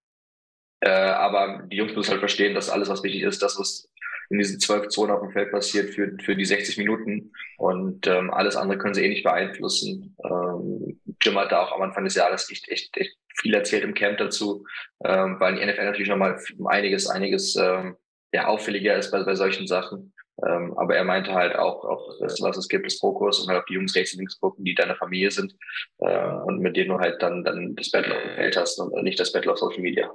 äh, 0.81 0.89
aber 0.89 1.63
die 1.67 1.77
Jungs 1.77 1.95
müssen 1.95 2.11
halt 2.11 2.19
verstehen, 2.19 2.55
dass 2.55 2.69
alles, 2.69 2.89
was 2.89 3.03
wichtig 3.03 3.23
ist, 3.23 3.41
das, 3.41 3.59
was 3.59 3.89
in 4.29 4.37
diesen 4.37 4.59
zwölf 4.59 4.87
Zonen 4.89 5.11
auf 5.11 5.21
dem 5.21 5.31
Feld 5.31 5.51
passiert 5.51 5.89
für, 5.93 6.15
für 6.23 6.35
die 6.35 6.45
60 6.45 6.77
Minuten. 6.77 7.31
Und 7.57 8.07
ähm, 8.07 8.31
alles 8.31 8.55
andere 8.55 8.77
können 8.77 8.93
sie 8.93 9.03
eh 9.03 9.09
nicht 9.09 9.23
beeinflussen. 9.23 10.15
Ähm, 10.23 10.99
Jim 11.21 11.37
hat 11.37 11.51
da 11.51 11.63
auch 11.63 11.71
am 11.71 11.81
Anfang 11.81 12.05
des 12.05 12.15
Jahres 12.15 12.49
echt, 12.51 12.69
echt, 12.69 12.95
echt 12.97 13.17
viel 13.39 13.53
erzählt 13.53 13.83
im 13.83 13.93
Camp 13.93 14.17
dazu, 14.17 14.65
ähm, 15.03 15.39
weil 15.39 15.55
die 15.55 15.65
NFL 15.65 15.85
natürlich 15.85 16.09
nochmal 16.09 16.39
einiges, 16.65 17.07
einiges 17.07 17.55
ähm, 17.55 17.95
ja, 18.33 18.47
auffälliger 18.47 18.97
ist 18.97 19.11
bei, 19.11 19.23
bei 19.23 19.35
solchen 19.35 19.67
Sachen. 19.67 20.13
Ähm, 20.45 20.77
aber 20.77 20.95
er 20.95 21.03
meinte 21.03 21.33
halt 21.33 21.55
auch, 21.55 21.83
auch 21.83 22.17
das, 22.19 22.41
was 22.41 22.57
es 22.57 22.69
gibt, 22.69 22.85
ist 22.85 23.01
Fokus 23.01 23.39
und 23.39 23.49
halt 23.49 23.59
auf 23.59 23.65
die 23.65 23.73
Jungs 23.73 23.95
rechts 23.95 24.13
und 24.13 24.19
links 24.19 24.39
gucken, 24.39 24.63
die 24.63 24.75
deine 24.75 24.95
Familie 24.95 25.31
sind 25.31 25.53
äh, 25.99 26.27
und 26.45 26.59
mit 26.59 26.77
denen 26.77 26.89
du 26.89 26.99
halt 26.99 27.21
dann, 27.21 27.43
dann 27.43 27.75
das 27.75 27.91
Battle 27.91 28.15
auf 28.15 28.23
dem 28.23 28.35
Feld 28.35 28.55
hast 28.55 28.79
und 28.79 29.03
nicht 29.03 29.19
das 29.19 29.33
Battle 29.33 29.51
auf 29.51 29.57
Social 29.57 29.81
Media. 29.81 30.09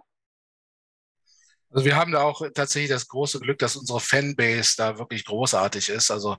Also 1.74 1.86
wir 1.86 1.96
haben 1.96 2.12
da 2.12 2.22
auch 2.22 2.40
tatsächlich 2.54 2.90
das 2.90 3.08
große 3.08 3.40
Glück, 3.40 3.58
dass 3.58 3.74
unsere 3.74 3.98
Fanbase 3.98 4.74
da 4.76 4.96
wirklich 4.98 5.24
großartig 5.24 5.88
ist. 5.88 6.10
Also 6.12 6.36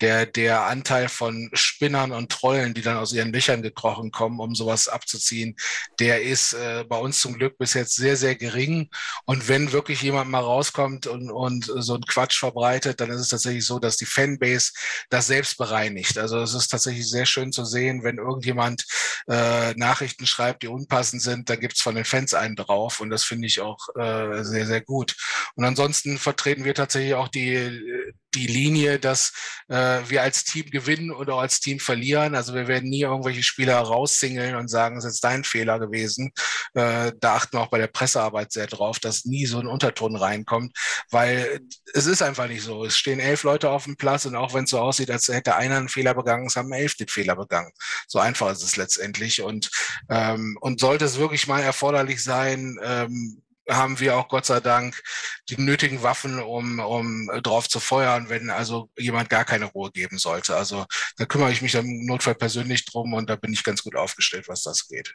der, 0.00 0.24
der 0.24 0.62
Anteil 0.62 1.10
von 1.10 1.50
Spinnern 1.52 2.12
und 2.12 2.32
Trollen, 2.32 2.72
die 2.72 2.80
dann 2.80 2.96
aus 2.96 3.12
ihren 3.12 3.30
Löchern 3.30 3.62
gekrochen 3.62 4.10
kommen, 4.10 4.40
um 4.40 4.54
sowas 4.54 4.88
abzuziehen, 4.88 5.56
der 6.00 6.22
ist 6.22 6.54
äh, 6.54 6.84
bei 6.88 6.96
uns 6.96 7.20
zum 7.20 7.34
Glück 7.34 7.58
bis 7.58 7.74
jetzt 7.74 7.96
sehr, 7.96 8.16
sehr 8.16 8.34
gering. 8.34 8.88
Und 9.26 9.46
wenn 9.48 9.72
wirklich 9.72 10.00
jemand 10.00 10.30
mal 10.30 10.40
rauskommt 10.40 11.06
und, 11.06 11.30
und 11.30 11.66
so 11.66 11.94
einen 11.94 12.04
Quatsch 12.04 12.38
verbreitet, 12.38 13.00
dann 13.00 13.10
ist 13.10 13.20
es 13.20 13.28
tatsächlich 13.28 13.66
so, 13.66 13.78
dass 13.78 13.98
die 13.98 14.06
Fanbase 14.06 14.72
das 15.10 15.26
selbst 15.26 15.58
bereinigt. 15.58 16.16
Also 16.16 16.40
es 16.40 16.54
ist 16.54 16.68
tatsächlich 16.68 17.10
sehr 17.10 17.26
schön 17.26 17.52
zu 17.52 17.66
sehen, 17.66 18.04
wenn 18.04 18.16
irgendjemand 18.16 18.86
äh, 19.28 19.74
Nachrichten 19.74 20.26
schreibt, 20.26 20.62
die 20.62 20.68
unpassend 20.68 21.20
sind, 21.20 21.50
dann 21.50 21.60
gibt's 21.60 21.82
von 21.82 21.94
den 21.94 22.06
Fans 22.06 22.32
einen 22.32 22.56
drauf. 22.56 23.00
Und 23.00 23.10
das 23.10 23.24
finde 23.24 23.46
ich 23.46 23.60
auch 23.60 23.78
äh, 23.94 24.42
sehr, 24.44 24.66
sehr 24.66 24.77
gut. 24.80 25.16
Und 25.54 25.64
ansonsten 25.64 26.18
vertreten 26.18 26.64
wir 26.64 26.74
tatsächlich 26.74 27.14
auch 27.14 27.28
die, 27.28 28.12
die 28.34 28.46
Linie, 28.46 28.98
dass 28.98 29.32
äh, 29.68 30.00
wir 30.06 30.22
als 30.22 30.44
Team 30.44 30.70
gewinnen 30.70 31.10
oder 31.10 31.34
als 31.34 31.60
Team 31.60 31.80
verlieren. 31.80 32.34
Also 32.34 32.54
wir 32.54 32.68
werden 32.68 32.88
nie 32.88 33.02
irgendwelche 33.02 33.42
Spieler 33.42 33.78
raussingeln 33.78 34.54
und 34.56 34.68
sagen, 34.68 34.98
es 34.98 35.04
ist 35.04 35.24
dein 35.24 35.44
Fehler 35.44 35.78
gewesen. 35.78 36.32
Äh, 36.74 37.12
da 37.20 37.36
achten 37.36 37.56
wir 37.56 37.62
auch 37.62 37.70
bei 37.70 37.78
der 37.78 37.86
Pressearbeit 37.86 38.52
sehr 38.52 38.66
drauf, 38.66 38.98
dass 38.98 39.24
nie 39.24 39.46
so 39.46 39.58
ein 39.58 39.66
Unterton 39.66 40.16
reinkommt, 40.16 40.76
weil 41.10 41.60
es 41.94 42.06
ist 42.06 42.22
einfach 42.22 42.48
nicht 42.48 42.62
so. 42.62 42.84
Es 42.84 42.96
stehen 42.98 43.20
elf 43.20 43.42
Leute 43.42 43.70
auf 43.70 43.84
dem 43.84 43.96
Platz 43.96 44.26
und 44.26 44.36
auch 44.36 44.54
wenn 44.54 44.64
es 44.64 44.70
so 44.70 44.78
aussieht, 44.78 45.10
als 45.10 45.28
hätte 45.28 45.56
einer 45.56 45.76
einen 45.76 45.88
Fehler 45.88 46.14
begangen, 46.14 46.46
es 46.46 46.56
haben 46.56 46.72
elf 46.72 46.94
den 46.96 47.08
Fehler 47.08 47.36
begangen. 47.36 47.72
So 48.06 48.18
einfach 48.18 48.52
ist 48.52 48.62
es 48.62 48.76
letztendlich. 48.76 49.42
Und, 49.42 49.70
ähm, 50.10 50.56
und 50.60 50.80
sollte 50.80 51.04
es 51.04 51.18
wirklich 51.18 51.46
mal 51.46 51.62
erforderlich 51.62 52.22
sein, 52.22 52.78
ähm, 52.82 53.42
haben 53.68 54.00
wir 54.00 54.16
auch 54.16 54.28
Gott 54.28 54.46
sei 54.46 54.60
Dank 54.60 55.02
die 55.48 55.60
nötigen 55.60 56.02
Waffen, 56.02 56.40
um, 56.40 56.78
um 56.78 57.28
drauf 57.42 57.68
zu 57.68 57.80
feuern, 57.80 58.28
wenn 58.28 58.50
also 58.50 58.90
jemand 58.96 59.30
gar 59.30 59.44
keine 59.44 59.66
Ruhe 59.66 59.90
geben 59.90 60.18
sollte. 60.18 60.56
Also 60.56 60.86
da 61.16 61.26
kümmere 61.26 61.52
ich 61.52 61.62
mich 61.62 61.74
im 61.74 62.06
Notfall 62.06 62.34
persönlich 62.34 62.84
drum 62.84 63.12
und 63.14 63.28
da 63.28 63.36
bin 63.36 63.52
ich 63.52 63.64
ganz 63.64 63.82
gut 63.82 63.96
aufgestellt, 63.96 64.48
was 64.48 64.62
das 64.62 64.88
geht. 64.88 65.14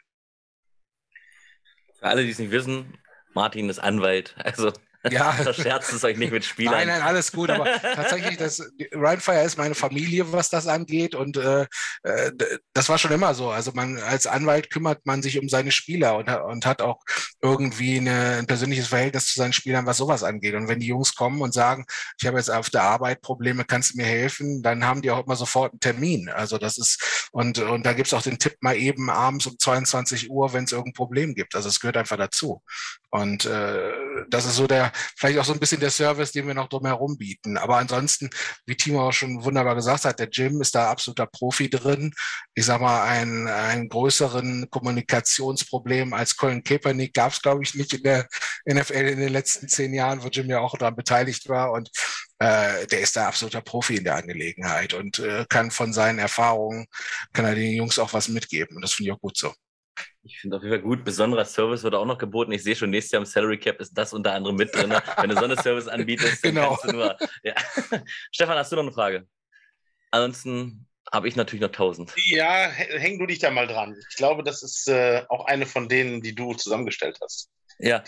Für 1.99 2.07
alle, 2.07 2.23
die 2.23 2.31
es 2.31 2.39
nicht 2.39 2.51
wissen, 2.51 2.97
Martin 3.33 3.69
ist 3.69 3.79
Anwalt. 3.79 4.35
Also 4.37 4.71
ja. 5.09 5.31
Verscherzt 5.43 5.93
es 5.93 6.03
euch 6.03 6.17
nicht 6.17 6.31
mit 6.31 6.45
Spielern. 6.45 6.73
Nein, 6.73 6.87
nein, 6.87 7.01
alles 7.01 7.31
gut. 7.31 7.49
Aber 7.49 7.65
tatsächlich, 7.81 8.37
das, 8.37 8.61
Rhinefire 8.93 9.43
ist 9.43 9.57
meine 9.57 9.75
Familie, 9.75 10.31
was 10.31 10.49
das 10.49 10.67
angeht. 10.67 11.15
Und 11.15 11.37
äh, 11.37 11.65
äh 12.03 12.31
das 12.73 12.89
war 12.89 12.97
schon 12.97 13.11
immer 13.11 13.33
so. 13.33 13.49
Also 13.49 13.71
man 13.73 13.97
als 13.99 14.27
Anwalt 14.27 14.69
kümmert 14.69 15.05
man 15.05 15.21
sich 15.21 15.39
um 15.39 15.49
seine 15.49 15.71
Spieler 15.71 16.17
und, 16.17 16.29
und 16.29 16.65
hat 16.65 16.81
auch 16.81 17.03
irgendwie 17.41 17.97
eine, 17.97 18.37
ein 18.39 18.47
persönliches 18.47 18.87
Verhältnis 18.87 19.27
zu 19.27 19.39
seinen 19.39 19.53
Spielern, 19.53 19.85
was 19.85 19.97
sowas 19.97 20.23
angeht. 20.23 20.55
Und 20.55 20.67
wenn 20.67 20.79
die 20.79 20.87
Jungs 20.87 21.15
kommen 21.15 21.41
und 21.41 21.53
sagen, 21.53 21.85
ich 22.19 22.27
habe 22.27 22.37
jetzt 22.37 22.49
auf 22.49 22.69
der 22.69 22.83
Arbeit 22.83 23.21
Probleme, 23.21 23.65
kannst 23.65 23.93
du 23.93 23.97
mir 23.97 24.05
helfen, 24.05 24.63
dann 24.63 24.85
haben 24.85 25.01
die 25.01 25.11
auch 25.11 25.25
immer 25.25 25.35
sofort 25.35 25.73
einen 25.73 25.79
Termin. 25.79 26.29
Also 26.29 26.57
das 26.57 26.77
ist, 26.77 27.29
und, 27.31 27.59
und 27.59 27.85
da 27.85 27.93
gibt's 27.93 28.13
auch 28.13 28.21
den 28.21 28.39
Tipp 28.39 28.57
mal 28.61 28.75
eben 28.75 29.09
abends 29.09 29.45
um 29.45 29.57
22 29.57 30.29
Uhr, 30.29 30.53
wenn 30.53 30.63
es 30.65 30.71
irgendein 30.71 30.93
Problem 30.93 31.35
gibt. 31.35 31.55
Also 31.55 31.69
es 31.69 31.79
gehört 31.79 31.97
einfach 31.97 32.17
dazu. 32.17 32.61
Und 33.13 33.45
äh, 33.45 33.91
das 34.29 34.45
ist 34.45 34.55
so 34.55 34.65
der, 34.65 34.91
vielleicht 35.15 35.37
auch 35.37 35.45
so 35.45 35.53
ein 35.53 35.59
bisschen 35.59 35.79
der 35.79 35.91
Service, 35.91 36.31
den 36.31 36.47
wir 36.47 36.55
noch 36.55 36.67
drumherum 36.67 37.15
bieten. 37.15 37.57
Aber 37.57 37.77
ansonsten, 37.77 38.27
wie 38.65 38.75
Timo 38.75 39.07
auch 39.07 39.13
schon 39.13 39.43
wunderbar 39.43 39.75
gesagt 39.75 40.05
hat, 40.05 40.17
der 40.17 40.29
Jim 40.31 40.59
ist 40.61 40.73
da 40.73 40.89
absoluter 40.89 41.27
Profi 41.27 41.69
drin. 41.69 42.11
Ich 42.55 42.65
sag 42.65 42.81
mal, 42.81 43.03
ein, 43.03 43.47
ein 43.47 43.87
größeren 43.87 44.67
Kommunikationsproblem 44.71 46.13
als 46.13 46.35
Colin 46.35 46.63
Kaepernick 46.63 47.13
gab 47.13 47.33
es, 47.33 47.41
glaube 47.43 47.61
ich, 47.63 47.75
nicht 47.75 47.93
in 47.93 48.01
der 48.01 48.27
NFL 48.67 48.93
in 48.93 49.19
den 49.19 49.31
letzten 49.31 49.69
zehn 49.69 49.93
Jahren, 49.93 50.23
wo 50.23 50.29
Jim 50.29 50.49
ja 50.49 50.61
auch 50.61 50.75
daran 50.75 50.95
beteiligt 50.95 51.47
war. 51.49 51.71
Und 51.71 51.91
äh, 52.39 52.87
der 52.87 53.01
ist 53.01 53.15
da 53.15 53.27
absoluter 53.27 53.61
Profi 53.61 53.97
in 53.97 54.05
der 54.05 54.15
Angelegenheit 54.15 54.95
und 54.95 55.19
äh, 55.19 55.45
kann 55.49 55.69
von 55.69 55.93
seinen 55.93 56.17
Erfahrungen, 56.17 56.87
kann 57.31 57.45
er 57.45 57.53
den 57.53 57.75
Jungs 57.75 57.99
auch 57.99 58.13
was 58.13 58.27
mitgeben. 58.27 58.75
Und 58.75 58.81
das 58.81 58.93
finde 58.93 59.11
ich 59.11 59.15
auch 59.15 59.21
gut 59.21 59.37
so. 59.37 59.53
Ich 60.25 60.39
finde 60.39 60.55
auf 60.55 60.63
jeden 60.63 60.73
Fall 60.73 60.81
gut, 60.81 61.03
besonderer 61.03 61.43
Service 61.43 61.83
wird 61.83 61.95
auch 61.95 62.05
noch 62.05 62.17
geboten. 62.17 62.53
Ich 62.53 62.63
sehe 62.63 62.75
schon, 62.75 62.89
nächstes 62.89 63.11
Jahr 63.11 63.21
im 63.21 63.25
Salary 63.25 63.59
Cap 63.59 63.81
ist 63.81 63.91
das 63.93 64.13
unter 64.13 64.33
anderem 64.33 64.55
mit 64.55 64.73
drin. 64.73 64.93
Wenn 65.17 65.29
du 65.29 65.35
so 65.35 65.43
eine 65.43 65.57
Service 65.57 65.87
anbietest, 65.89 66.43
dann 66.45 66.55
genau. 66.55 66.69
kannst 66.69 66.85
du 66.85 66.91
nur. 66.93 67.17
Ja. 67.43 67.53
Stefan, 68.31 68.57
hast 68.57 68.71
du 68.71 68.77
noch 68.77 68.83
eine 68.83 68.93
Frage? 68.93 69.27
Ansonsten 70.11 70.87
habe 71.11 71.27
ich 71.27 71.35
natürlich 71.35 71.61
noch 71.61 71.71
tausend. 71.71 72.13
Ja, 72.27 72.69
häng 72.69 73.19
du 73.19 73.25
dich 73.25 73.39
da 73.39 73.51
mal 73.51 73.67
dran. 73.67 73.97
Ich 74.09 74.15
glaube, 74.15 74.43
das 74.43 74.63
ist 74.63 74.87
äh, 74.87 75.23
auch 75.27 75.45
eine 75.45 75.65
von 75.65 75.89
denen, 75.89 76.21
die 76.21 76.33
du 76.33 76.53
zusammengestellt 76.53 77.19
hast. 77.21 77.51
Ja. 77.79 78.03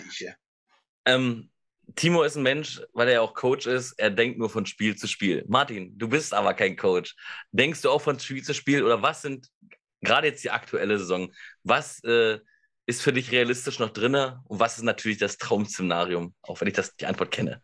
Ähm, 1.05 1.51
Timo 1.95 2.24
ist 2.24 2.38
ein 2.38 2.43
Mensch, 2.43 2.82
weil 2.93 3.09
er 3.09 3.16
ja 3.16 3.22
auch 3.22 3.34
Coach 3.34 3.68
ist. 3.68 3.93
Er 3.99 4.09
denkt 4.09 4.39
nur 4.39 4.49
von 4.49 4.66
Spiel 4.66 4.95
zu 4.95 5.07
Spiel. 5.07 5.43
Martin, 5.47 5.97
du 5.97 6.07
bist 6.07 6.34
aber 6.34 6.53
kein 6.53 6.78
Coach. 6.78 7.16
Denkst 7.51 7.82
du 7.82 7.89
auch 7.89 8.01
von 8.01 8.20
Spiel 8.20 8.43
zu 8.43 8.53
Spiel 8.53 8.84
oder 8.84 9.01
was 9.01 9.22
sind 9.22 9.49
gerade 10.06 10.28
jetzt 10.28 10.43
die 10.43 10.51
aktuelle 10.51 10.97
Saison, 10.97 11.34
was 11.64 12.03
äh, 12.03 12.39
ist 12.86 13.01
für 13.01 13.12
dich 13.12 13.32
realistisch 13.32 13.80
noch 13.80 13.89
drin 13.89 14.16
und 14.16 14.60
was 14.60 14.78
ist 14.78 14.84
natürlich 14.84 15.18
das 15.18 15.38
Traum-Szenario, 15.38 16.32
auch 16.43 16.62
wenn 16.62 16.68
ich 16.68 16.76
das, 16.76 16.95
die 16.95 17.06
Antwort 17.06 17.32
kenne? 17.32 17.62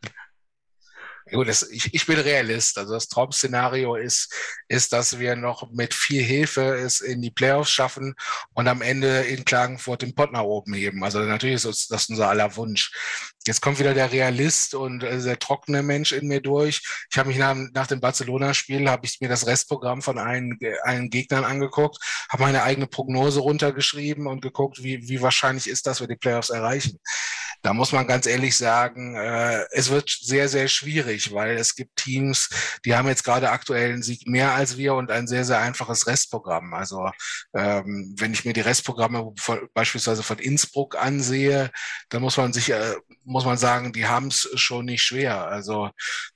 Gut, 1.32 1.48
das, 1.48 1.64
ich, 1.70 1.94
ich 1.94 2.06
bin 2.06 2.20
Realist. 2.20 2.78
Also 2.78 2.94
das 2.94 3.08
Traum-Szenario 3.08 3.96
ist, 3.96 4.34
ist, 4.68 4.92
dass 4.92 5.18
wir 5.18 5.36
noch 5.38 5.72
mit 5.72 5.94
viel 5.94 6.22
Hilfe 6.22 6.76
es 6.76 7.00
in 7.00 7.22
die 7.22 7.32
Playoffs 7.32 7.72
schaffen 7.72 8.16
und 8.54 8.68
am 8.68 8.82
Ende 8.82 9.22
in 9.22 9.46
Klagenfurt 9.46 10.02
den 10.02 10.14
Pott 10.14 10.34
nach 10.34 10.44
oben 10.44 10.74
heben. 10.74 11.04
Also 11.04 11.20
natürlich 11.20 11.64
ist 11.64 11.90
das 11.90 12.10
unser 12.10 12.28
aller 12.28 12.56
Wunsch. 12.58 12.92
Jetzt 13.48 13.62
kommt 13.62 13.80
wieder 13.80 13.94
der 13.94 14.12
Realist 14.12 14.76
und 14.76 15.04
äh, 15.04 15.20
der 15.22 15.40
trockene 15.40 15.82
Mensch 15.82 16.12
in 16.12 16.28
mir 16.28 16.42
durch. 16.42 16.82
Ich 17.10 17.18
habe 17.18 17.30
mich 17.30 17.38
nach, 17.38 17.56
nach 17.74 17.88
dem 17.88 18.02
Barcelona-Spiel, 18.02 18.90
habe 18.90 19.06
ich 19.06 19.20
mir 19.22 19.30
das 19.30 19.48
Restprogramm 19.48 20.02
von 20.02 20.20
allen, 20.20 20.60
allen 20.84 21.10
Gegnern 21.10 21.46
angeguckt, 21.46 21.98
habe 22.30 22.44
meine 22.44 22.64
eigene 22.64 22.88
Prognose 22.88 23.40
runtergeschrieben 23.40 24.28
und 24.28 24.42
geguckt, 24.42 24.84
wie, 24.84 25.08
wie 25.08 25.22
wahrscheinlich 25.22 25.68
ist, 25.68 25.88
dass 25.88 26.02
wir 26.02 26.08
die 26.08 26.18
Playoffs 26.18 26.50
erreichen. 26.50 27.00
Da 27.62 27.74
muss 27.74 27.92
man 27.92 28.08
ganz 28.08 28.26
ehrlich 28.26 28.58
sagen, 28.58 29.16
äh, 29.16 29.66
es 29.72 29.90
wird 29.90 30.10
sehr, 30.10 30.50
sehr 30.50 30.68
schwierig, 30.68 31.34
weil 31.34 31.58
es 31.58 31.76
gibt 31.76 31.96
Teams, 31.96 32.50
die 32.86 32.96
haben 32.96 33.08
jetzt 33.08 33.24
gerade 33.24 33.50
aktuell 33.52 33.92
einen 33.94 34.04
Sieg 34.04 34.28
mehr 34.28 34.54
als 34.54 34.78
wir 34.78 34.96
und 34.96 35.12
ein 35.12 35.28
sehr, 35.28 35.46
sehr 35.46 35.60
einfaches 35.60 36.08
Restprogramm. 36.08 36.74
Also 36.74 37.10
ähm, 37.56 38.16
wenn 38.18 38.34
ich 38.34 38.46
mir 38.46 38.54
die 38.54 38.62
Restprogramme 38.62 39.34
von, 39.38 39.68
beispielsweise 39.74 40.24
von 40.24 40.40
Innsbruck 40.40 40.96
ansehe, 40.96 41.72
dann 42.10 42.22
muss 42.22 42.38
man 42.38 42.54
sich 42.54 42.70
äh, 42.72 42.96
muss 43.24 43.46
man 43.46 43.58
sagen, 43.58 43.94
die 43.94 44.08
haben 44.08 44.28
es 44.28 44.50
schon 44.56 44.86
nicht 44.86 45.04
schwer. 45.04 45.48
Also 45.48 45.90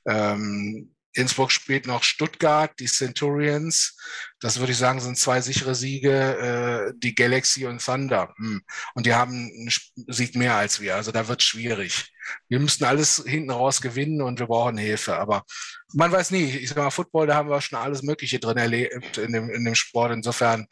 ähm, 0.07 0.94
Innsbruck 1.15 1.51
spielt 1.51 1.87
noch 1.87 2.03
Stuttgart, 2.03 2.71
die 2.79 2.87
Centurions. 2.87 3.97
Das 4.39 4.59
würde 4.59 4.73
ich 4.73 4.77
sagen, 4.77 4.99
sind 4.99 5.17
zwei 5.17 5.41
sichere 5.41 5.73
Siege, 5.73 6.89
äh, 6.91 6.93
die 6.97 7.15
Galaxy 7.15 7.65
und 7.65 7.83
Thunder. 7.83 8.33
Hm. 8.37 8.61
Und 8.93 9.05
die 9.05 9.13
haben 9.13 9.31
einen 9.33 9.69
Sieg 10.07 10.35
mehr 10.35 10.55
als 10.55 10.81
wir. 10.81 10.95
Also 10.95 11.11
da 11.11 11.27
wird 11.27 11.41
es 11.41 11.47
schwierig. 11.47 12.11
Wir 12.49 12.59
müssen 12.59 12.83
alles 12.83 13.23
hinten 13.25 13.51
raus 13.51 13.81
gewinnen 13.81 14.21
und 14.21 14.39
wir 14.39 14.47
brauchen 14.47 14.77
Hilfe. 14.77 15.17
Aber 15.17 15.45
man 15.93 16.11
weiß 16.11 16.31
nie. 16.31 16.43
Ich 16.43 16.69
sag 16.69 16.77
mal, 16.77 16.89
Football, 16.89 17.27
da 17.27 17.35
haben 17.35 17.49
wir 17.49 17.61
schon 17.61 17.79
alles 17.79 18.03
Mögliche 18.03 18.39
drin 18.39 18.57
erlebt 18.57 19.17
in 19.17 19.31
dem, 19.31 19.49
in 19.49 19.63
dem 19.63 19.75
Sport. 19.75 20.11
Insofern 20.11 20.67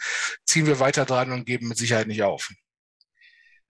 ziehen 0.45 0.65
wir 0.65 0.79
weiter 0.79 1.05
dran 1.05 1.31
und 1.31 1.45
geben 1.45 1.69
mit 1.69 1.77
Sicherheit 1.77 2.07
nicht 2.07 2.23
auf. 2.23 2.49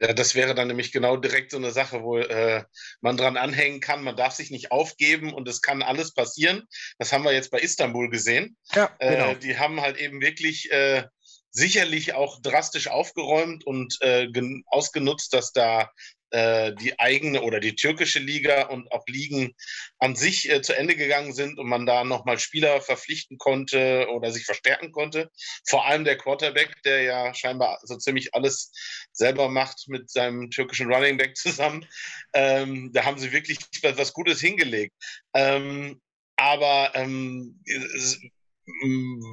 Ja, 0.03 0.11
das 0.11 0.35
wäre 0.35 0.53
dann 0.53 0.67
nämlich 0.67 0.91
genau 0.91 1.15
direkt 1.15 1.51
so 1.51 1.57
eine 1.57 1.71
Sache, 1.71 2.03
wo 2.03 2.17
äh, 2.17 2.65
man 2.99 3.15
dran 3.15 3.37
anhängen 3.37 3.79
kann. 3.79 4.03
Man 4.03 4.17
darf 4.17 4.33
sich 4.33 4.51
nicht 4.51 4.69
aufgeben 4.69 5.33
und 5.33 5.47
es 5.47 5.61
kann 5.61 5.81
alles 5.81 6.13
passieren. 6.13 6.67
Das 6.97 7.13
haben 7.13 7.23
wir 7.23 7.31
jetzt 7.31 7.51
bei 7.51 7.59
Istanbul 7.59 8.09
gesehen. 8.09 8.57
Ja, 8.73 8.93
äh, 8.99 9.15
genau. 9.15 9.31
Äh, 9.31 9.35
die 9.37 9.57
haben 9.57 9.79
halt 9.79 9.95
eben 9.95 10.19
wirklich 10.19 10.69
äh, 10.73 11.05
sicherlich 11.51 12.15
auch 12.15 12.41
drastisch 12.41 12.89
aufgeräumt 12.89 13.65
und 13.65 13.97
äh, 14.01 14.27
ausgenutzt, 14.65 15.33
dass 15.33 15.53
da 15.53 15.89
äh, 16.33 16.73
die 16.73 16.99
eigene 16.99 17.43
oder 17.43 17.59
die 17.59 17.75
türkische 17.75 18.17
Liga 18.17 18.63
und 18.63 18.91
auch 18.91 19.05
Ligen 19.05 19.53
an 19.99 20.15
sich 20.15 20.49
äh, 20.49 20.63
zu 20.63 20.75
Ende 20.75 20.95
gegangen 20.95 21.31
sind 21.31 21.59
und 21.59 21.67
man 21.67 21.85
da 21.85 22.03
nochmal 22.03 22.39
Spieler 22.39 22.81
verpflichten 22.81 23.37
konnte 23.37 24.07
oder 24.09 24.31
sich 24.31 24.43
verstärken 24.43 24.91
konnte. 24.91 25.29
Vor 25.67 25.85
allem 25.85 26.05
der 26.05 26.17
Quarterback, 26.17 26.81
der 26.85 27.03
ja 27.03 27.33
scheinbar 27.35 27.79
so 27.83 27.97
ziemlich 27.97 28.33
alles 28.33 28.71
selber 29.11 29.47
macht 29.47 29.87
mit 29.87 30.09
seinem 30.09 30.49
türkischen 30.49 30.91
Running 30.91 31.17
Back 31.17 31.37
zusammen. 31.37 31.85
Ähm, 32.33 32.91
da 32.93 33.05
haben 33.05 33.19
sie 33.19 33.31
wirklich 33.31 33.59
was 33.83 34.11
Gutes 34.11 34.39
hingelegt. 34.39 34.95
Ähm, 35.35 36.01
aber 36.35 36.93
ähm, 36.95 37.61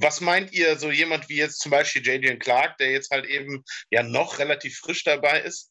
was 0.01 0.21
meint 0.21 0.53
ihr, 0.53 0.77
so 0.77 0.91
jemand 0.91 1.29
wie 1.29 1.37
jetzt 1.37 1.61
zum 1.61 1.71
Beispiel 1.71 2.05
Jadrian 2.05 2.39
Clark, 2.39 2.79
der 2.79 2.91
jetzt 2.91 3.11
halt 3.11 3.27
eben 3.27 3.65
ja 3.91 4.03
noch 4.03 4.39
relativ 4.39 4.79
frisch 4.79 5.05
dabei 5.05 5.41
ist, 5.41 5.70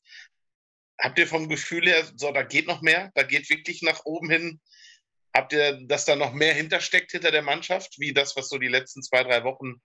habt 1.00 1.20
ihr 1.20 1.28
vom 1.28 1.50
Gefühl 1.50 1.86
her, 1.86 2.04
so, 2.16 2.32
da 2.32 2.44
geht 2.44 2.68
noch 2.68 2.82
mehr, 2.82 3.12
da 3.16 3.24
geht 3.24 3.50
wirklich 3.50 3.82
nach 3.82 4.02
oben 4.06 4.30
hin? 4.30 4.60
Habt 5.36 5.54
ihr, 5.54 5.80
dass 5.88 6.06
da 6.06 6.16
noch 6.16 6.34
mehr 6.34 6.54
hintersteckt 6.54 7.12
hinter 7.12 7.32
der 7.32 7.44
Mannschaft, 7.44 8.00
wie 8.00 8.14
das, 8.14 8.36
was 8.36 8.50
so 8.50 8.58
die 8.58 8.68
letzten 8.68 9.04
zwei, 9.04 9.24
drei 9.24 9.44
Wochen 9.44 9.76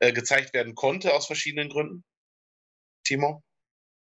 äh, 0.00 0.12
gezeigt 0.12 0.54
werden 0.54 0.74
konnte, 0.74 1.14
aus 1.14 1.26
verschiedenen 1.26 1.68
Gründen? 1.68 2.04
Timo? 3.04 3.42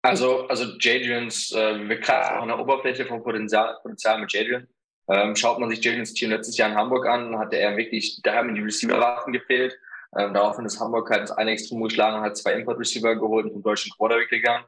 Also, 0.02 0.48
also 0.48 0.76
Jadrians, 0.78 1.52
äh, 1.52 1.88
wir 1.88 2.00
kratzen 2.00 2.36
auch 2.36 2.42
an 2.42 2.48
der 2.48 2.58
Oberfläche 2.58 3.06
vom 3.06 3.22
Potenzial, 3.22 3.78
Potenzial 3.82 4.20
mit 4.20 4.32
Jadrian. 4.32 4.68
Ähm, 5.08 5.34
schaut 5.34 5.58
man 5.58 5.70
sich 5.70 5.82
Jadrians 5.82 6.12
Team 6.12 6.30
letztes 6.30 6.56
Jahr 6.56 6.70
in 6.70 6.76
Hamburg 6.76 7.06
an, 7.06 7.38
hatte 7.38 7.56
er 7.56 7.76
wirklich, 7.76 8.20
da 8.22 8.34
haben 8.34 8.54
die 8.54 8.60
Receiver-Waffen 8.60 9.32
gefehlt. 9.32 9.78
Ähm, 10.16 10.34
daraufhin 10.34 10.66
ist 10.66 10.78
Hamburg 10.78 11.08
halt 11.10 11.22
das 11.22 11.30
eine 11.30 11.52
Extrem 11.52 11.82
geschlagen 11.82 12.18
und 12.18 12.22
hat 12.22 12.36
zwei 12.36 12.52
Import-Receiver 12.52 13.14
geholt 13.16 13.46
und 13.46 13.52
zum 13.52 13.62
deutschen 13.62 13.92
Quarterback 13.96 14.28
gegangen. 14.28 14.64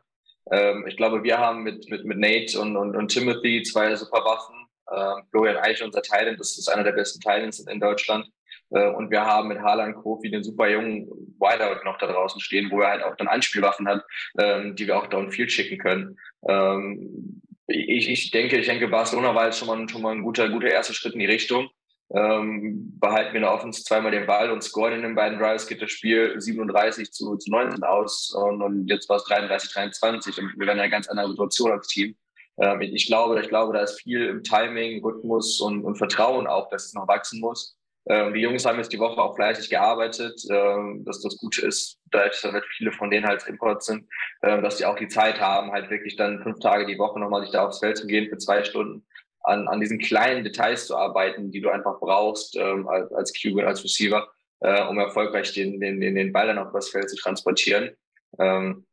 Ähm, 0.51 0.87
ich 0.87 0.97
glaube, 0.97 1.23
wir 1.23 1.39
haben 1.39 1.63
mit, 1.63 1.89
mit, 1.89 2.05
mit 2.05 2.19
Nate 2.19 2.59
und, 2.61 2.77
und, 2.77 2.97
und 2.97 3.09
Timothy 3.09 3.63
zwei 3.63 3.95
super 3.97 4.25
Waffen. 4.25 4.55
Ähm, 4.93 5.25
Florian 5.31 5.57
Eiche, 5.57 5.85
unser 5.85 6.03
Thailand, 6.03 6.39
das 6.39 6.59
ist 6.59 6.69
einer 6.69 6.85
der 6.85 6.93
besten 6.93 7.21
Thailands 7.21 7.61
in, 7.61 7.69
in 7.69 7.81
Deutschland. 7.81 8.27
Äh, 8.71 8.91
und 8.91 9.11
wir 9.11 9.25
haben 9.25 9.49
mit 9.49 9.61
Harlan 9.61 9.95
Kofi 9.95 10.31
den 10.31 10.43
super 10.43 10.69
jungen 10.69 11.09
Wideout 11.39 11.85
noch 11.85 11.99
da 11.99 12.07
draußen 12.07 12.41
stehen, 12.41 12.71
wo 12.71 12.81
er 12.81 12.91
halt 12.91 13.03
auch 13.03 13.17
dann 13.17 13.29
Anspielwaffen 13.29 13.89
hat, 13.89 14.05
ähm, 14.39 14.77
die 14.77 14.87
wir 14.87 14.99
auch 14.99 15.07
downfield 15.07 15.51
schicken 15.53 15.79
können. 15.79 16.19
Ähm, 16.49 17.41
ich, 17.67 18.11
ich 18.11 18.31
denke, 18.31 18.59
ich 18.59 18.67
denke, 18.67 18.89
Barcelona 18.89 19.35
war 19.35 19.47
jetzt 19.47 19.59
schon 19.59 19.69
mal, 19.69 19.89
schon 19.89 20.03
mal 20.03 20.15
ein 20.15 20.23
guter, 20.23 20.49
guter 20.51 20.69
erster 20.69 20.93
Schritt 20.93 21.15
in 21.15 21.21
die 21.21 21.27
Richtung. 21.27 21.71
Ähm, 22.15 22.97
behalten 23.01 23.33
wir 23.33 23.37
in 23.37 23.43
der 23.43 23.53
Offense 23.53 23.83
zweimal 23.83 24.13
den 24.13 24.27
Ball 24.27 24.51
und 24.53 24.63
scoren 24.63 24.93
in 24.93 25.03
den 25.03 25.17
beiden 25.17 25.39
Drives, 25.39 25.67
geht 25.67 25.83
das 25.83 25.91
Spiel 25.91 26.41
37 26.41 27.11
zu, 27.11 27.37
zu 27.37 27.51
19 27.51 27.83
aus 27.83 28.33
und, 28.33 28.63
und 28.63 28.87
jetzt 28.87 29.09
war 29.09 29.17
es 29.17 29.25
33, 29.25 29.73
23 29.73 30.39
und 30.39 30.53
wir 30.57 30.67
werden 30.67 30.79
in 30.79 30.83
einer 30.83 30.91
ganz 30.91 31.09
anderen 31.09 31.31
Situation 31.31 31.73
als 31.73 31.89
Team. 31.89 32.15
Ähm, 32.59 32.81
ich 32.83 33.07
glaube, 33.07 33.41
ich 33.41 33.49
glaube, 33.49 33.73
da 33.73 33.83
ist 33.83 34.01
viel 34.01 34.27
im 34.27 34.45
Timing, 34.45 35.03
Rhythmus 35.05 35.61
und, 35.61 35.85
und 35.85 35.97
Vertrauen 35.97 36.47
auch, 36.47 36.69
dass 36.69 36.87
es 36.87 36.95
noch 36.95 37.09
wachsen 37.09 37.41
muss. 37.41 37.77
Ähm, 38.07 38.35
die 38.35 38.41
Jungs 38.41 38.67
haben 38.67 38.79
jetzt 38.79 38.93
die 38.93 38.99
Woche 38.99 39.21
auch 39.21 39.35
fleißig 39.35 39.71
gearbeitet, 39.71 40.41
ähm, 40.51 41.05
dass 41.07 41.23
das 41.23 41.39
Gute 41.39 41.67
ist, 41.67 41.99
da 42.11 42.29
damit 42.43 42.65
viele 42.77 42.93
von 42.93 43.11
denen 43.11 43.27
halt 43.27 43.47
Import 43.47 43.83
sind, 43.83 44.07
ähm, 44.43 44.63
dass 44.63 44.77
die 44.77 44.85
auch 44.85 44.97
die 44.97 45.09
Zeit 45.09 45.41
haben, 45.41 45.73
halt 45.73 45.91
wirklich 45.91 46.17
dann 46.17 46.43
fünf 46.43 46.59
Tage 46.61 46.87
die 46.87 46.99
Woche 46.99 47.19
nochmal 47.19 47.43
sich 47.43 47.51
da 47.51 47.67
aufs 47.67 47.79
Feld 47.79 47.97
zu 47.97 48.07
gehen 48.07 48.29
für 48.29 48.37
zwei 48.37 48.63
Stunden, 48.63 49.07
an, 49.45 49.69
an 49.69 49.81
diesen 49.81 49.99
kleinen 49.99 50.45
Details 50.45 50.87
zu 50.87 50.97
arbeiten, 50.97 51.51
die 51.51 51.61
du 51.61 51.71
einfach 51.71 52.01
brauchst 52.01 52.57
ähm, 52.57 52.89
als, 52.89 53.13
als 53.13 53.33
und 53.45 53.65
als 53.65 53.85
Receiver, 53.85 54.29
äh, 54.61 54.83
um 54.85 54.99
erfolgreich 54.99 55.53
den, 55.53 55.81
den, 55.81 56.01
den, 56.01 56.15
den 56.15 56.33
Ball 56.33 56.47
dann 56.49 56.59
auf 56.59 56.73
das 56.73 56.89
Feld 56.89 57.11
zu 57.11 57.17
transportieren. 57.17 57.91
Ähm, 58.39 58.87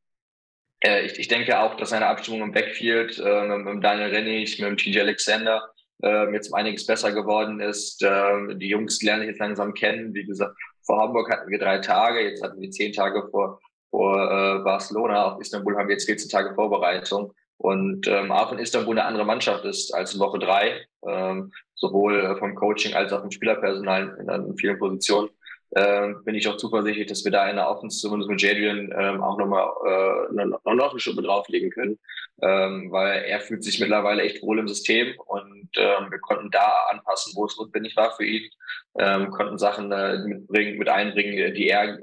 äh, 0.84 1.06
ich, 1.06 1.18
ich 1.20 1.28
denke 1.28 1.60
auch, 1.60 1.76
dass 1.76 1.94
eine 1.94 2.08
Abstimmung 2.08 2.42
im 2.42 2.52
Backfield 2.52 3.20
äh, 3.20 3.46
mit, 3.46 3.66
mit 3.76 3.84
Daniel 3.84 4.10
Rennig, 4.10 4.60
mit 4.60 4.68
dem 4.68 4.78
TJ 4.78 5.00
Alexander, 5.02 5.72
äh, 6.04 6.32
jetzt 6.34 6.50
um 6.50 6.56
einiges 6.56 6.86
besser 6.86 7.12
geworden 7.12 7.60
ist. 7.60 8.04
Äh, 8.04 8.56
die 8.56 8.70
Jungs 8.70 9.02
lernen 9.02 9.22
sich 9.22 9.30
jetzt 9.30 9.40
langsam 9.40 9.74
kennen. 9.74 10.14
Wie 10.14 10.26
gesagt, 10.26 10.56
vor 10.84 11.02
Hamburg 11.02 11.32
hatten 11.32 11.50
wir 11.50 11.60
drei 11.60 11.80
Tage, 11.80 12.22
jetzt 12.22 12.44
hatten 12.44 12.60
wir 12.60 12.72
zehn 12.72 12.92
Tage 12.92 13.28
vor, 13.30 13.60
vor 13.90 14.16
äh, 14.16 14.64
Barcelona. 14.64 15.34
Auf 15.34 15.42
Istanbul 15.42 15.78
haben 15.78 15.88
wir 15.88 15.94
jetzt 15.94 16.06
14 16.06 16.30
Tage 16.30 16.54
Vorbereitung. 16.56 17.34
Und 17.62 18.08
ähm, 18.08 18.32
auch 18.32 18.52
in 18.52 18.58
Istanbul 18.58 18.98
eine 18.98 19.06
andere 19.06 19.24
Mannschaft 19.24 19.66
ist 19.66 19.94
als 19.94 20.16
in 20.16 20.20
Woche 20.20 20.40
drei, 20.40 20.84
ähm, 21.08 21.54
sowohl 21.76 22.20
äh, 22.20 22.36
vom 22.38 22.56
Coaching 22.56 22.96
als 22.96 23.14
auch 23.14 23.22
vom 23.22 23.30
Spielerpersonal 23.30 24.18
in, 24.20 24.30
in 24.30 24.58
vielen 24.58 24.80
Positionen. 24.80 25.30
Ähm, 25.76 26.24
bin 26.26 26.34
ich 26.34 26.48
auch 26.48 26.58
zuversichtlich, 26.58 27.06
dass 27.08 27.24
wir 27.24 27.32
da 27.32 27.48
in 27.48 27.58
der 27.58 27.70
Offense 27.70 28.00
zumindest 28.00 28.32
mit 28.32 28.42
Jadrian 28.42 28.92
ähm, 28.98 29.22
auch 29.22 29.38
nochmal 29.38 29.70
äh, 29.86 30.34
noch, 30.34 30.60
noch 30.66 30.92
eine 30.92 31.00
Schuppe 31.00 31.22
drauflegen 31.22 31.70
können, 31.70 32.00
ähm, 32.42 32.92
weil 32.92 33.26
er 33.26 33.40
fühlt 33.40 33.64
sich 33.64 33.80
mittlerweile 33.80 34.24
echt 34.24 34.42
wohl 34.42 34.58
im 34.58 34.68
System 34.68 35.14
und 35.28 35.70
ähm, 35.78 36.10
wir 36.10 36.20
konnten 36.20 36.50
da 36.50 36.68
anpassen, 36.90 37.34
wo 37.36 37.46
es 37.46 37.58
notwendig 37.58 37.96
war 37.96 38.12
für 38.18 38.26
ihn, 38.26 38.50
ähm, 38.98 39.30
konnten 39.30 39.60
Sachen 39.60 39.92
äh, 39.92 40.18
mitbringen, 40.26 40.80
mit 40.80 40.90
einbringen, 40.90 41.54
die 41.54 41.68
er 41.70 42.00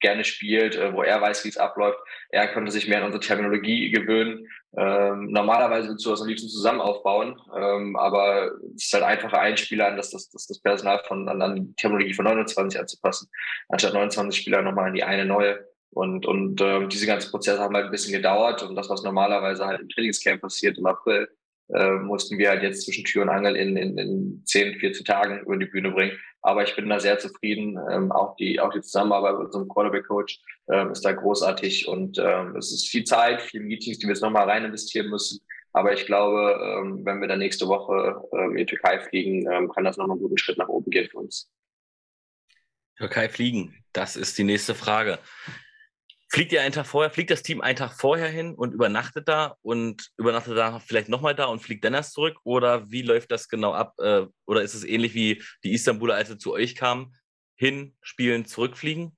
gerne 0.00 0.24
spielt, 0.24 0.76
äh, 0.76 0.92
wo 0.92 1.02
er 1.02 1.20
weiß, 1.20 1.44
wie 1.44 1.48
es 1.48 1.56
abläuft. 1.56 1.98
Er 2.30 2.48
konnte 2.48 2.72
sich 2.72 2.88
mehr 2.88 2.98
an 2.98 3.04
unsere 3.04 3.22
Terminologie 3.22 3.90
gewöhnen. 3.90 4.46
Ähm, 4.76 5.30
normalerweise 5.30 5.88
willst 5.88 6.06
du 6.06 6.10
das 6.10 6.22
am 6.22 6.28
liebsten 6.28 6.48
zusammen 6.48 6.80
aufbauen, 6.80 7.40
ähm, 7.56 7.96
aber 7.96 8.52
es 8.76 8.84
ist 8.84 8.94
halt 8.94 9.04
einfacher, 9.04 9.40
einen 9.40 9.56
Spieler 9.56 9.88
an 9.88 9.96
das, 9.96 10.10
das, 10.10 10.30
das, 10.30 10.46
das 10.46 10.60
Personal 10.60 11.00
von, 11.06 11.28
an, 11.28 11.42
an 11.42 11.56
die 11.56 11.74
Terminologie 11.74 12.14
von 12.14 12.24
29 12.24 12.78
anzupassen, 12.78 13.28
anstatt 13.68 13.94
29 13.94 14.40
Spieler 14.40 14.62
nochmal 14.62 14.88
an 14.88 14.94
die 14.94 15.02
eine 15.02 15.24
neue. 15.24 15.64
Und, 15.92 16.24
und 16.24 16.60
ähm, 16.60 16.88
diese 16.88 17.06
ganzen 17.06 17.32
Prozesse 17.32 17.58
haben 17.58 17.74
halt 17.74 17.86
ein 17.86 17.90
bisschen 17.90 18.12
gedauert 18.12 18.62
und 18.62 18.76
das, 18.76 18.88
was 18.88 19.02
normalerweise 19.02 19.66
halt 19.66 19.80
im 19.80 19.88
Trainingscamp 19.88 20.40
passiert 20.40 20.78
im 20.78 20.86
April, 20.86 21.28
äh, 21.74 21.92
mussten 21.94 22.38
wir 22.38 22.50
halt 22.50 22.62
jetzt 22.62 22.84
zwischen 22.84 23.04
Tür 23.04 23.22
und 23.22 23.28
Angel 23.28 23.56
in, 23.56 23.76
in, 23.76 23.98
in 23.98 24.42
10, 24.44 24.78
14 24.78 25.04
Tagen 25.04 25.40
über 25.40 25.56
die 25.56 25.66
Bühne 25.66 25.90
bringen. 25.90 26.16
Aber 26.42 26.64
ich 26.64 26.74
bin 26.74 26.88
da 26.88 27.00
sehr 27.00 27.18
zufrieden. 27.18 27.78
Ähm, 27.90 28.12
auch 28.12 28.36
die 28.36 28.60
auch 28.60 28.72
die 28.72 28.80
Zusammenarbeit 28.80 29.34
mit 29.38 29.46
unserem 29.46 29.68
Quarterback-Coach 29.68 30.40
ähm, 30.70 30.92
ist 30.92 31.04
da 31.04 31.12
großartig 31.12 31.88
und 31.88 32.18
ähm, 32.18 32.56
es 32.56 32.72
ist 32.72 32.88
viel 32.88 33.04
Zeit, 33.04 33.42
viele 33.42 33.64
Meetings, 33.64 33.98
die 33.98 34.06
wir 34.06 34.14
jetzt 34.14 34.22
nochmal 34.22 34.48
rein 34.48 34.64
investieren 34.64 35.08
müssen. 35.08 35.40
Aber 35.72 35.92
ich 35.92 36.06
glaube, 36.06 36.58
ähm, 36.62 37.04
wenn 37.04 37.20
wir 37.20 37.28
dann 37.28 37.38
nächste 37.38 37.68
Woche 37.68 38.22
ähm, 38.32 38.52
in 38.52 38.56
die 38.56 38.66
Türkei 38.66 39.00
fliegen, 39.00 39.50
ähm, 39.50 39.68
kann 39.70 39.84
das 39.84 39.96
nochmal 39.96 40.14
einen 40.14 40.22
guten 40.22 40.38
Schritt 40.38 40.58
nach 40.58 40.68
oben 40.68 40.90
gehen 40.90 41.08
für 41.08 41.18
uns. 41.18 41.50
Türkei 42.96 43.28
fliegen, 43.28 43.74
das 43.92 44.16
ist 44.16 44.36
die 44.38 44.44
nächste 44.44 44.74
Frage. 44.74 45.18
Fliegt 46.32 46.52
ihr 46.52 46.62
einen 46.62 46.72
Tag 46.72 46.86
vorher, 46.86 47.10
fliegt 47.10 47.32
das 47.32 47.42
Team 47.42 47.60
einen 47.60 47.74
Tag 47.74 47.92
vorher 47.92 48.28
hin 48.28 48.54
und 48.54 48.72
übernachtet 48.72 49.26
da 49.26 49.56
und 49.62 50.10
übernachtet 50.16 50.56
da 50.56 50.78
vielleicht 50.78 51.08
nochmal 51.08 51.34
da 51.34 51.46
und 51.46 51.58
fliegt 51.58 51.84
dann 51.84 51.92
erst 51.92 52.12
zurück? 52.12 52.36
Oder 52.44 52.88
wie 52.88 53.02
läuft 53.02 53.32
das 53.32 53.48
genau 53.48 53.72
ab? 53.72 53.94
Äh, 53.98 54.26
oder 54.46 54.62
ist 54.62 54.74
es 54.74 54.84
ähnlich 54.84 55.12
wie 55.14 55.42
die 55.64 55.72
Istanbuler, 55.72 56.14
als 56.14 56.28
sie 56.28 56.38
zu 56.38 56.52
euch 56.52 56.76
kamen? 56.76 57.16
Hin, 57.56 57.96
spielen, 58.00 58.46
zurückfliegen? 58.46 59.16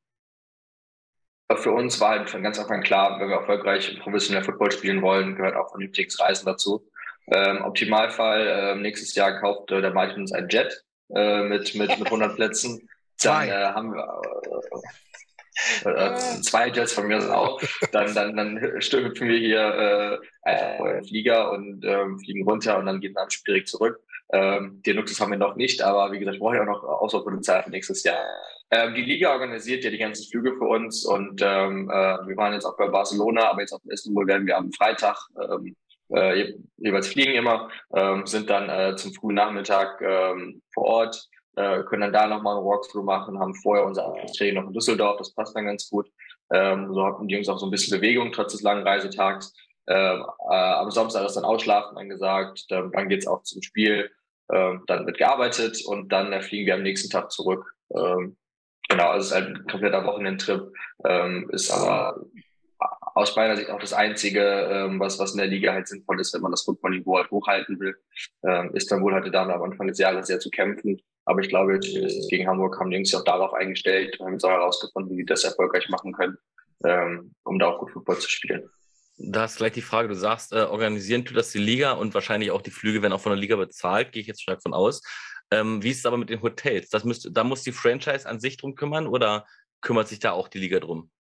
Für 1.55 1.73
uns 1.73 2.01
war 2.01 2.11
halt 2.19 2.31
von 2.31 2.43
ganz 2.43 2.59
Anfang 2.59 2.83
klar, 2.83 3.21
wenn 3.21 3.29
wir 3.29 3.37
erfolgreich 3.37 3.95
professionell 4.01 4.43
Football 4.43 4.73
spielen 4.73 5.03
wollen, 5.03 5.37
gehört 5.37 5.55
auch 5.55 5.69
vernünftiges 5.69 6.19
Reisen 6.19 6.47
dazu. 6.47 6.89
Ähm, 7.27 7.63
Optimalfall, 7.63 8.47
äh, 8.47 8.75
nächstes 8.77 9.15
Jahr 9.15 9.39
kauft 9.39 9.71
äh, 9.71 9.83
der 9.83 9.93
Martin 9.93 10.23
uns 10.23 10.33
ein 10.33 10.49
Jet 10.49 10.83
äh, 11.15 11.43
mit, 11.43 11.75
mit, 11.75 11.91
mit 11.99 12.07
100 12.07 12.37
Plätzen. 12.37 12.89
Dann 13.23 13.49
äh, 13.49 13.53
haben 13.53 13.93
wir, 13.93 14.23
äh, 15.85 15.91
äh, 15.91 16.41
zwei 16.43 16.69
Jets 16.69 16.93
von 16.93 17.07
mir 17.07 17.21
sind 17.21 17.31
auch, 17.31 17.61
dann, 17.93 18.15
dann, 18.15 18.37
dann 18.37 18.61
hüpfen 18.61 19.29
wir 19.29 19.39
hier 19.39 20.21
äh, 20.45 20.49
einfach 20.49 20.87
den 20.87 21.05
Flieger 21.05 21.53
und 21.53 21.85
ähm, 21.85 22.19
fliegen 22.19 22.49
runter 22.49 22.79
und 22.79 22.87
dann 22.87 23.01
geht 23.01 23.15
man 23.15 23.31
schwierig 23.31 23.67
zurück. 23.67 24.01
Ähm, 24.33 24.83
den 24.87 24.97
Luxus 24.97 25.21
haben 25.21 25.31
wir 25.31 25.39
noch 25.39 25.57
nicht, 25.57 25.83
aber 25.83 26.11
wie 26.13 26.19
gesagt, 26.19 26.37
ich 26.37 26.41
brauche 26.41 26.57
ja 26.57 26.63
auch 26.63 26.67
noch 26.67 26.85
Auswahlpotenzial 26.85 27.63
für 27.63 27.71
nächstes 27.71 28.03
Jahr. 28.03 28.19
Ähm, 28.71 28.95
die 28.95 29.03
Liga 29.03 29.33
organisiert 29.33 29.85
ja 29.85 29.91
die 29.91 29.99
ganzen 29.99 30.31
Flüge 30.31 30.55
für 30.57 30.65
uns 30.65 31.05
und 31.05 31.43
ähm, 31.43 31.91
äh, 31.91 31.93
wir 32.27 32.37
waren 32.39 32.55
jetzt 32.55 32.65
auch 32.65 32.77
bei 32.79 32.89
Barcelona, 32.89 33.51
aber 33.51 33.61
jetzt 33.61 33.73
auf 33.73 33.83
Istanbul 33.85 34.27
werden 34.27 34.47
wir 34.47 34.57
am 34.57 34.73
Freitag 34.73 35.19
ähm, 35.39 35.77
äh, 36.15 36.55
jeweils 36.79 37.09
fliegen 37.09 37.35
immer, 37.35 37.71
ähm, 37.95 38.27
sind 38.27 38.49
dann 38.49 38.69
äh, 38.69 38.97
zum 38.97 39.13
frühen 39.13 39.35
Nachmittag 39.35 40.01
ähm, 40.01 40.63
vor 40.73 40.85
Ort, 40.85 41.29
äh, 41.57 41.83
können 41.85 42.03
dann 42.03 42.13
da 42.13 42.27
nochmal 42.27 42.57
einen 42.57 42.65
Walkthrough 42.65 43.05
machen, 43.05 43.39
haben 43.39 43.55
vorher 43.55 43.85
unser 43.85 44.15
Training 44.37 44.55
noch 44.55 44.69
in 44.69 44.73
Düsseldorf, 44.73 45.19
das 45.19 45.35
passt 45.35 45.55
dann 45.57 45.67
ganz 45.67 45.89
gut. 45.89 46.11
Ähm, 46.53 46.93
so 46.93 47.05
hatten 47.05 47.29
die 47.29 47.35
Jungs 47.35 47.49
auch 47.49 47.59
so 47.59 47.67
ein 47.67 47.71
bisschen 47.71 47.99
Bewegung 47.99 48.33
trotz 48.33 48.53
des 48.53 48.63
langen 48.63 48.87
Reisetags. 48.87 49.55
Ähm, 49.87 50.25
äh, 50.51 50.55
am 50.55 50.91
Samstag 50.91 51.27
ist 51.27 51.35
dann 51.35 51.45
Ausschlafen 51.45 51.97
angesagt, 51.99 52.67
ähm, 52.71 52.91
dann 52.93 53.09
geht's 53.09 53.27
auch 53.27 53.43
zum 53.43 53.63
Spiel, 53.63 54.11
ähm, 54.53 54.85
dann 54.87 55.07
wird 55.07 55.19
gearbeitet 55.19 55.85
und 55.87 56.11
dann 56.13 56.33
äh, 56.33 56.41
fliegen 56.41 56.67
wir 56.67 56.75
am 56.75 56.83
nächsten 56.83 57.11
Tag 57.11 57.33
zurück. 57.33 57.75
Ähm, 57.95 58.37
genau, 58.89 59.09
also 59.09 59.21
es 59.21 59.27
ist 59.27 59.35
halt 59.35 59.57
ein 59.57 59.67
kompletter 59.67 60.05
Wochenendtrip, 60.07 60.73
ähm, 61.05 61.51
ist 61.53 61.71
aber 61.71 62.25
aus 63.15 63.37
meiner 63.37 63.57
Sicht 63.57 63.71
auch 63.71 63.81
das 63.81 63.93
Einzige, 63.93 64.41
ähm, 64.41 65.01
was, 65.01 65.19
was 65.19 65.33
in 65.33 65.39
der 65.39 65.47
Liga 65.47 65.73
halt 65.73 65.89
sinnvoll 65.89 66.21
ist, 66.21 66.33
wenn 66.35 66.43
man 66.43 66.51
das 66.51 66.63
Footballniveau 66.63 67.19
halt 67.19 67.31
hochhalten 67.31 67.79
will. 67.81 67.97
Ähm, 68.45 68.71
Istanbul 68.75 69.15
hatte 69.15 69.31
da 69.31 69.43
am 69.43 69.63
Anfang 69.63 69.89
des 69.89 69.99
Jahres 69.99 70.27
sehr 70.27 70.41
zu 70.41 70.51
kämpfen. 70.51 71.01
Aber 71.25 71.41
ich 71.41 71.49
glaube, 71.49 71.79
gegen 71.79 72.49
Hamburg 72.49 72.79
haben 72.79 72.91
die 72.91 72.97
Jungs 72.97 73.11
sich 73.11 73.19
auch 73.19 73.25
darauf 73.25 73.53
eingestellt 73.55 74.19
und 74.19 74.27
haben 74.27 74.33
jetzt 74.35 74.45
auch 74.45 74.51
herausgefunden, 74.51 75.17
wie 75.17 75.23
die 75.23 75.27
das 75.27 75.45
erfolgreich 75.45 75.89
machen 75.89 76.13
können, 76.13 76.37
ähm, 76.85 77.35
um 77.45 77.59
da 77.59 77.69
auch 77.69 77.79
gut 77.79 77.93
Football 77.93 78.19
zu 78.19 78.29
spielen. 78.29 78.69
Da 79.19 79.45
ist 79.45 79.59
gleich 79.59 79.73
die 79.73 79.83
Frage, 79.83 80.09
du 80.09 80.15
sagst, 80.15 80.53
äh, 80.53 80.63
organisieren 80.63 81.25
tut 81.25 81.37
das 81.37 81.53
die 81.53 81.59
Liga 81.59 81.93
und 81.93 82.15
wahrscheinlich 82.15 82.51
auch 82.51 82.63
die 82.63 82.71
Flüge 82.71 83.03
werden 83.03 83.13
auch 83.13 83.21
von 83.21 83.31
der 83.31 83.39
Liga 83.39 83.57
bezahlt, 83.57 84.11
gehe 84.13 84.23
ich 84.23 84.27
jetzt 84.27 84.43
stark 84.43 84.63
von 84.63 84.75
aus. 84.75 85.03
Ähm, 85.53 85.83
wie 85.83 85.91
ist 85.91 85.99
es 85.99 86.07
aber 86.07 86.17
mit 86.17 86.31
den 86.31 86.43
Hotels? 86.43 86.89
Das 86.89 87.05
müsst, 87.05 87.29
da 87.31 87.45
muss 87.45 87.63
die 87.63 87.73
Franchise 87.73 88.29
an 88.29 88.41
sich 88.41 88.57
drum 88.57 88.75
kümmern 88.75 89.07
oder 89.07 89.47
kümmert 89.81 90.09
sich 90.09 90.19
da 90.19 90.33
auch 90.33 90.49
die 90.49 90.59
Liga 90.59 90.81
drum? 90.81 91.11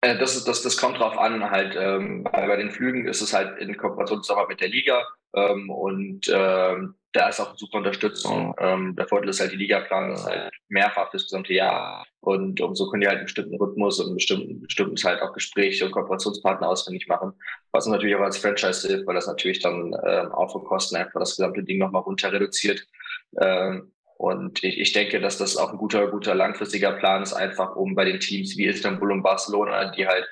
Äh, 0.00 0.16
das, 0.16 0.36
ist, 0.36 0.46
das, 0.46 0.62
das 0.62 0.76
kommt 0.76 0.98
drauf 0.98 1.18
an, 1.18 1.50
halt, 1.50 1.74
ähm, 1.76 2.24
bei 2.24 2.56
den 2.56 2.70
Flügen 2.70 3.06
ist 3.06 3.20
es 3.20 3.32
halt 3.32 3.58
in 3.58 3.76
Kooperation 3.76 4.22
mit 4.48 4.60
der 4.60 4.68
Liga 4.68 5.04
ähm, 5.34 5.70
und 5.70 6.30
ähm, 6.32 6.94
da 7.12 7.28
ist 7.28 7.40
auch 7.40 7.50
eine 7.50 7.58
super 7.58 7.78
Unterstützung. 7.78 8.54
Ähm, 8.58 8.96
der 8.96 9.06
Vorteil 9.06 9.28
ist 9.28 9.40
halt, 9.40 9.52
die 9.52 9.56
Liga-Plan 9.56 10.12
ist 10.12 10.26
halt 10.26 10.52
mehrfach 10.68 11.10
das 11.12 11.22
gesamte 11.22 11.54
Jahr 11.54 12.04
und, 12.20 12.60
und 12.60 12.74
so 12.74 12.90
können 12.90 13.02
die 13.02 13.06
halt 13.06 13.18
einen 13.18 13.26
bestimmten 13.26 13.56
Rhythmus 13.56 14.00
und 14.00 14.14
bestimmten, 14.14 14.60
bestimmten 14.60 14.96
halt 15.04 15.22
auch 15.22 15.32
Gespräche 15.32 15.86
und 15.86 15.92
Kooperationspartner 15.92 16.68
auswendig 16.68 17.06
machen, 17.06 17.32
was 17.70 17.86
natürlich 17.86 18.16
auch 18.16 18.20
als 18.20 18.38
Franchise 18.38 18.88
hilft, 18.88 19.06
weil 19.06 19.14
das 19.14 19.28
natürlich 19.28 19.60
dann 19.60 19.94
ähm, 20.04 20.32
auch 20.32 20.50
von 20.50 20.64
Kosten 20.64 20.96
einfach 20.96 21.20
das 21.20 21.36
gesamte 21.36 21.62
Ding 21.62 21.78
nochmal 21.78 22.02
runter 22.02 22.32
reduziert. 22.32 22.84
Ähm, 23.40 23.92
und 24.16 24.62
ich, 24.64 24.80
ich 24.80 24.92
denke, 24.92 25.20
dass 25.20 25.38
das 25.38 25.56
auch 25.56 25.70
ein 25.70 25.78
guter, 25.78 26.08
guter 26.08 26.34
langfristiger 26.34 26.92
Plan 26.92 27.22
ist, 27.22 27.32
einfach 27.32 27.76
um 27.76 27.94
bei 27.94 28.04
den 28.04 28.20
Teams 28.20 28.56
wie 28.56 28.66
Istanbul 28.66 29.12
und 29.12 29.22
Barcelona, 29.22 29.90
die 29.92 30.06
halt 30.06 30.26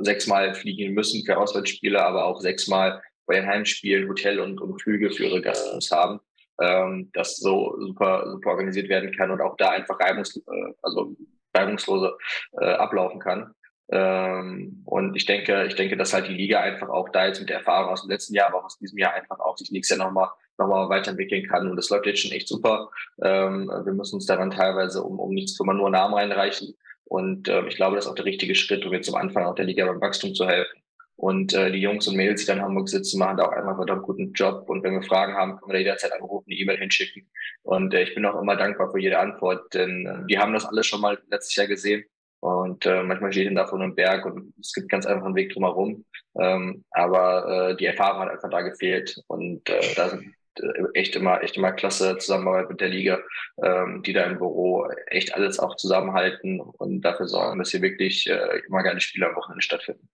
sechsmal 0.00 0.54
fliegen 0.54 0.94
müssen 0.94 1.24
für 1.24 1.38
Auswärtsspiele, 1.38 2.04
aber 2.04 2.24
auch 2.24 2.40
sechsmal 2.40 3.00
bei 3.26 3.36
den 3.36 3.46
Heimspielen 3.46 4.08
Hotel 4.08 4.40
und, 4.40 4.60
und 4.60 4.80
Flüge 4.80 5.10
für 5.10 5.24
ihre 5.24 5.42
Gastos 5.42 5.90
haben, 5.90 6.20
ähm, 6.60 7.10
das 7.12 7.36
so 7.36 7.74
super, 7.78 8.30
super 8.30 8.50
organisiert 8.50 8.88
werden 8.88 9.12
kann 9.12 9.30
und 9.30 9.40
auch 9.40 9.56
da 9.56 9.70
einfach 9.70 9.98
reibungs, 10.00 10.36
äh, 10.36 10.72
also 10.82 11.16
reibungslose 11.54 12.16
äh, 12.60 12.72
ablaufen 12.72 13.20
kann. 13.20 13.54
Ähm, 13.90 14.82
und 14.86 15.14
ich 15.14 15.26
denke, 15.26 15.66
ich 15.66 15.74
denke, 15.74 15.96
dass 15.96 16.14
halt 16.14 16.28
die 16.28 16.34
Liga 16.34 16.60
einfach 16.60 16.88
auch 16.88 17.10
da 17.10 17.26
jetzt 17.26 17.40
mit 17.40 17.50
der 17.50 17.58
Erfahrung 17.58 17.92
aus 17.92 18.02
dem 18.02 18.10
letzten 18.10 18.34
Jahr, 18.34 18.48
aber 18.48 18.60
auch 18.60 18.64
aus 18.64 18.78
diesem 18.78 18.98
Jahr 18.98 19.12
einfach 19.12 19.38
auch 19.40 19.56
sich 19.58 19.70
nächstes 19.70 19.98
Jahr 19.98 20.06
nochmal 20.06 20.30
noch 20.56 20.68
mal 20.68 20.88
weiterentwickeln 20.88 21.46
kann. 21.48 21.68
Und 21.68 21.76
das 21.76 21.90
läuft 21.90 22.06
jetzt 22.06 22.20
schon 22.20 22.30
echt 22.30 22.48
super. 22.48 22.90
Ähm, 23.22 23.68
wir 23.68 23.92
müssen 23.92 24.16
uns 24.16 24.26
daran 24.26 24.50
teilweise 24.50 25.02
um, 25.02 25.18
um 25.18 25.34
nichts 25.34 25.58
kümmern, 25.58 25.76
nur 25.76 25.90
Namen 25.90 26.14
reinreichen. 26.14 26.74
Und 27.04 27.48
äh, 27.48 27.66
ich 27.66 27.76
glaube, 27.76 27.96
das 27.96 28.06
ist 28.06 28.10
auch 28.10 28.14
der 28.14 28.24
richtige 28.24 28.54
Schritt, 28.54 28.86
um 28.86 28.92
jetzt 28.92 29.08
am 29.08 29.16
Anfang 29.16 29.44
auch 29.44 29.54
der 29.54 29.66
Liga 29.66 29.84
beim 29.86 30.00
Wachstum 30.00 30.34
zu 30.34 30.46
helfen. 30.46 30.78
Und 31.16 31.54
äh, 31.54 31.70
die 31.70 31.80
Jungs 31.80 32.08
und 32.08 32.16
Mädels, 32.16 32.40
die 32.40 32.46
dann 32.46 32.58
in 32.58 32.64
Hamburg 32.64 32.88
sitzen, 32.88 33.18
machen 33.18 33.36
da 33.36 33.46
auch 33.46 33.52
einfach 33.52 33.78
einen 33.78 34.02
guten 34.02 34.32
Job. 34.32 34.68
Und 34.68 34.82
wenn 34.82 34.94
wir 34.94 35.02
Fragen 35.02 35.34
haben, 35.34 35.56
können 35.56 35.68
wir 35.68 35.74
da 35.74 35.78
jederzeit 35.78 36.12
anrufen, 36.12 36.46
eine 36.48 36.58
E-Mail 36.58 36.78
hinschicken. 36.78 37.30
Und 37.62 37.94
äh, 37.94 38.02
ich 38.02 38.14
bin 38.14 38.26
auch 38.26 38.40
immer 38.40 38.56
dankbar 38.56 38.90
für 38.90 38.98
jede 38.98 39.18
Antwort, 39.18 39.72
denn 39.74 40.06
äh, 40.06 40.26
die 40.28 40.38
haben 40.38 40.52
das 40.52 40.64
alles 40.64 40.86
schon 40.86 41.00
mal 41.00 41.18
letztes 41.30 41.56
Jahr 41.56 41.66
gesehen. 41.66 42.04
Und 42.40 42.84
äh, 42.84 43.02
manchmal 43.02 43.32
steht 43.32 43.46
ihnen 43.46 43.56
davon 43.56 43.80
ein 43.80 43.94
Berg 43.94 44.26
und 44.26 44.52
es 44.60 44.74
gibt 44.74 44.90
ganz 44.90 45.06
einfach 45.06 45.24
einen 45.24 45.34
Weg 45.34 45.54
drumherum. 45.54 46.04
Ähm, 46.38 46.84
aber 46.90 47.70
äh, 47.70 47.76
die 47.76 47.86
Erfahrung 47.86 48.20
hat 48.20 48.30
einfach 48.30 48.50
da 48.50 48.60
gefehlt. 48.60 49.18
Und 49.28 49.66
äh, 49.70 49.80
da 49.96 50.10
sind 50.10 50.34
äh, 50.58 50.84
echt 50.92 51.16
immer, 51.16 51.42
echt 51.42 51.56
immer 51.56 51.72
klasse 51.72 52.18
Zusammenarbeit 52.18 52.68
mit 52.68 52.80
der 52.80 52.88
Liga, 52.88 53.20
ähm, 53.62 54.02
die 54.02 54.12
da 54.12 54.24
im 54.24 54.38
Büro 54.38 54.86
echt 55.06 55.34
alles 55.34 55.58
auch 55.58 55.76
zusammenhalten 55.76 56.60
und 56.60 57.00
dafür 57.00 57.28
sorgen, 57.28 57.58
dass 57.58 57.70
hier 57.70 57.82
wirklich 57.82 58.28
äh, 58.28 58.60
immer 58.68 58.82
geile 58.82 59.00
Spiele 59.00 59.28
am 59.28 59.36
Wochenende 59.36 59.62
stattfinden. 59.62 60.08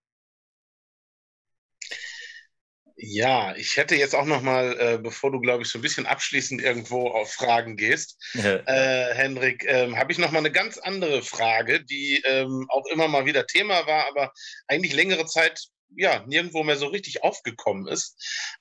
Ja, 3.03 3.55
ich 3.55 3.77
hätte 3.77 3.95
jetzt 3.95 4.13
auch 4.13 4.25
noch 4.25 4.43
mal, 4.43 4.77
äh, 4.79 4.97
bevor 4.99 5.31
du, 5.31 5.39
glaube 5.39 5.63
ich, 5.63 5.69
so 5.69 5.79
ein 5.79 5.81
bisschen 5.81 6.05
abschließend 6.05 6.61
irgendwo 6.61 7.07
auf 7.07 7.33
Fragen 7.33 7.75
gehst, 7.75 8.15
ja. 8.35 8.57
äh, 8.67 9.15
Henrik, 9.15 9.65
ähm, 9.67 9.97
habe 9.97 10.11
ich 10.11 10.19
noch 10.19 10.29
mal 10.29 10.37
eine 10.37 10.51
ganz 10.51 10.77
andere 10.77 11.23
Frage, 11.23 11.83
die 11.83 12.21
ähm, 12.25 12.67
auch 12.69 12.85
immer 12.91 13.07
mal 13.07 13.25
wieder 13.25 13.47
Thema 13.47 13.87
war, 13.87 14.05
aber 14.05 14.31
eigentlich 14.67 14.93
längere 14.93 15.25
Zeit 15.25 15.59
ja 15.95 16.23
nirgendwo 16.27 16.61
mehr 16.63 16.77
so 16.77 16.87
richtig 16.87 17.23
aufgekommen 17.23 17.87
ist. 17.87 18.15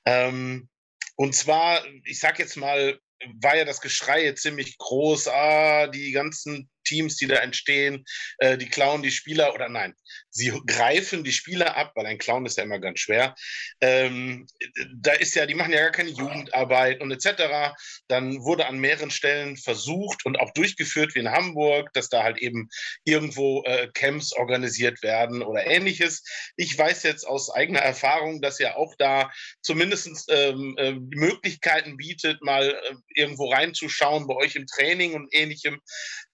Ähm, 0.07 0.71
und 1.17 1.35
zwar, 1.35 1.85
ich 2.05 2.19
sage 2.19 2.43
jetzt 2.43 2.57
mal, 2.57 2.99
war 3.43 3.57
ja 3.57 3.67
das 3.67 3.83
Geschrei 3.83 4.33
ziemlich 4.33 4.79
groß. 4.79 5.29
Ah, 5.29 5.87
die 5.89 6.13
ganzen 6.13 6.71
Teams, 6.85 7.17
die 7.17 7.27
da 7.27 7.37
entstehen, 7.37 8.05
äh, 8.39 8.57
die 8.57 8.69
klauen 8.69 9.03
die 9.03 9.11
Spieler 9.11 9.55
oder 9.55 9.69
nein, 9.69 9.95
sie 10.31 10.53
greifen 10.67 11.25
die 11.25 11.33
Spieler 11.33 11.77
ab, 11.77 11.93
weil 11.95 12.07
ein 12.07 12.19
Clown 12.19 12.47
ist 12.47 12.57
ja 12.57 12.65
immer 12.65 12.79
ganz 12.79 13.01
schwer. 13.01 13.35
Ähm, 13.81 14.47
da 14.95 15.13
ist 15.13 15.35
ja, 15.35 15.47
die 15.47 15.55
machen 15.55 15.73
ja 15.73 15.81
gar 15.81 15.91
keine 15.91 16.11
Jugendarbeit 16.11 17.01
und 17.01 17.11
etc. 17.11 17.75
Dann 18.09 18.43
wurde 18.45 18.67
an 18.67 18.79
mehreren 18.79 19.11
Stellen 19.11 19.57
versucht 19.57 20.25
und 20.25 20.39
auch 20.39 20.53
durchgeführt, 20.53 21.15
wie 21.15 21.21
in 21.21 21.31
Hamburg, 21.31 21.93
dass 21.93 22.09
da 22.09 22.23
halt 22.23 22.39
eben 22.39 22.69
irgendwo 23.05 23.63
äh, 23.65 23.89
Camps 23.93 24.33
organisiert 24.33 25.03
werden 25.03 25.43
oder 25.43 25.67
ähnliches. 25.67 26.23
Ich 26.57 26.77
weiß 26.77 27.03
jetzt 27.03 27.27
aus 27.27 27.51
eigener 27.51 27.81
Erfahrung, 27.81 28.41
dass 28.41 28.61
ihr 28.61 28.77
auch 28.77 28.95
da 28.99 29.31
zumindest 29.63 30.11
ähm, 30.29 30.75
äh, 30.79 30.93
Möglichkeiten 30.93 31.97
bietet, 31.97 32.43
mal 32.43 32.71
äh, 32.71 32.95
irgendwo 33.15 33.51
reinzuschauen 33.51 34.27
bei 34.27 34.35
euch 34.35 34.57
im 34.57 34.67
Training 34.67 35.15
und 35.15 35.29
ähnlichem. 35.33 35.81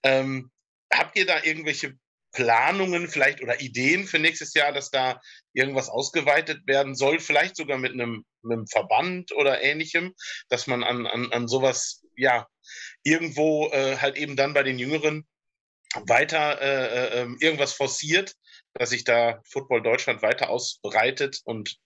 Ähm, 0.02 0.50
habt 0.92 1.16
ihr 1.16 1.26
da 1.26 1.42
irgendwelche 1.42 1.96
Planungen 2.36 3.08
vielleicht 3.08 3.40
oder 3.40 3.60
Ideen 3.60 4.06
für 4.06 4.18
nächstes 4.18 4.52
Jahr, 4.52 4.70
dass 4.72 4.90
da 4.90 5.20
irgendwas 5.54 5.88
ausgeweitet 5.88 6.66
werden 6.66 6.94
soll, 6.94 7.18
vielleicht 7.18 7.56
sogar 7.56 7.78
mit 7.78 7.92
einem, 7.92 8.26
mit 8.42 8.58
einem 8.58 8.66
Verband 8.66 9.32
oder 9.32 9.62
ähnlichem, 9.62 10.14
dass 10.50 10.66
man 10.66 10.84
an, 10.84 11.06
an, 11.06 11.32
an 11.32 11.48
sowas, 11.48 12.04
ja, 12.14 12.46
irgendwo 13.02 13.68
äh, 13.68 13.96
halt 13.96 14.16
eben 14.16 14.36
dann 14.36 14.52
bei 14.52 14.62
den 14.62 14.78
Jüngeren 14.78 15.26
weiter 16.06 16.60
äh, 16.60 16.86
äh, 16.86 17.22
ähm, 17.22 17.38
irgendwas 17.40 17.72
forciert, 17.72 18.34
dass 18.74 18.90
sich 18.90 19.04
da 19.04 19.40
Football 19.50 19.82
Deutschland 19.82 20.20
weiter 20.20 20.50
ausbreitet 20.50 21.40
und 21.44 21.78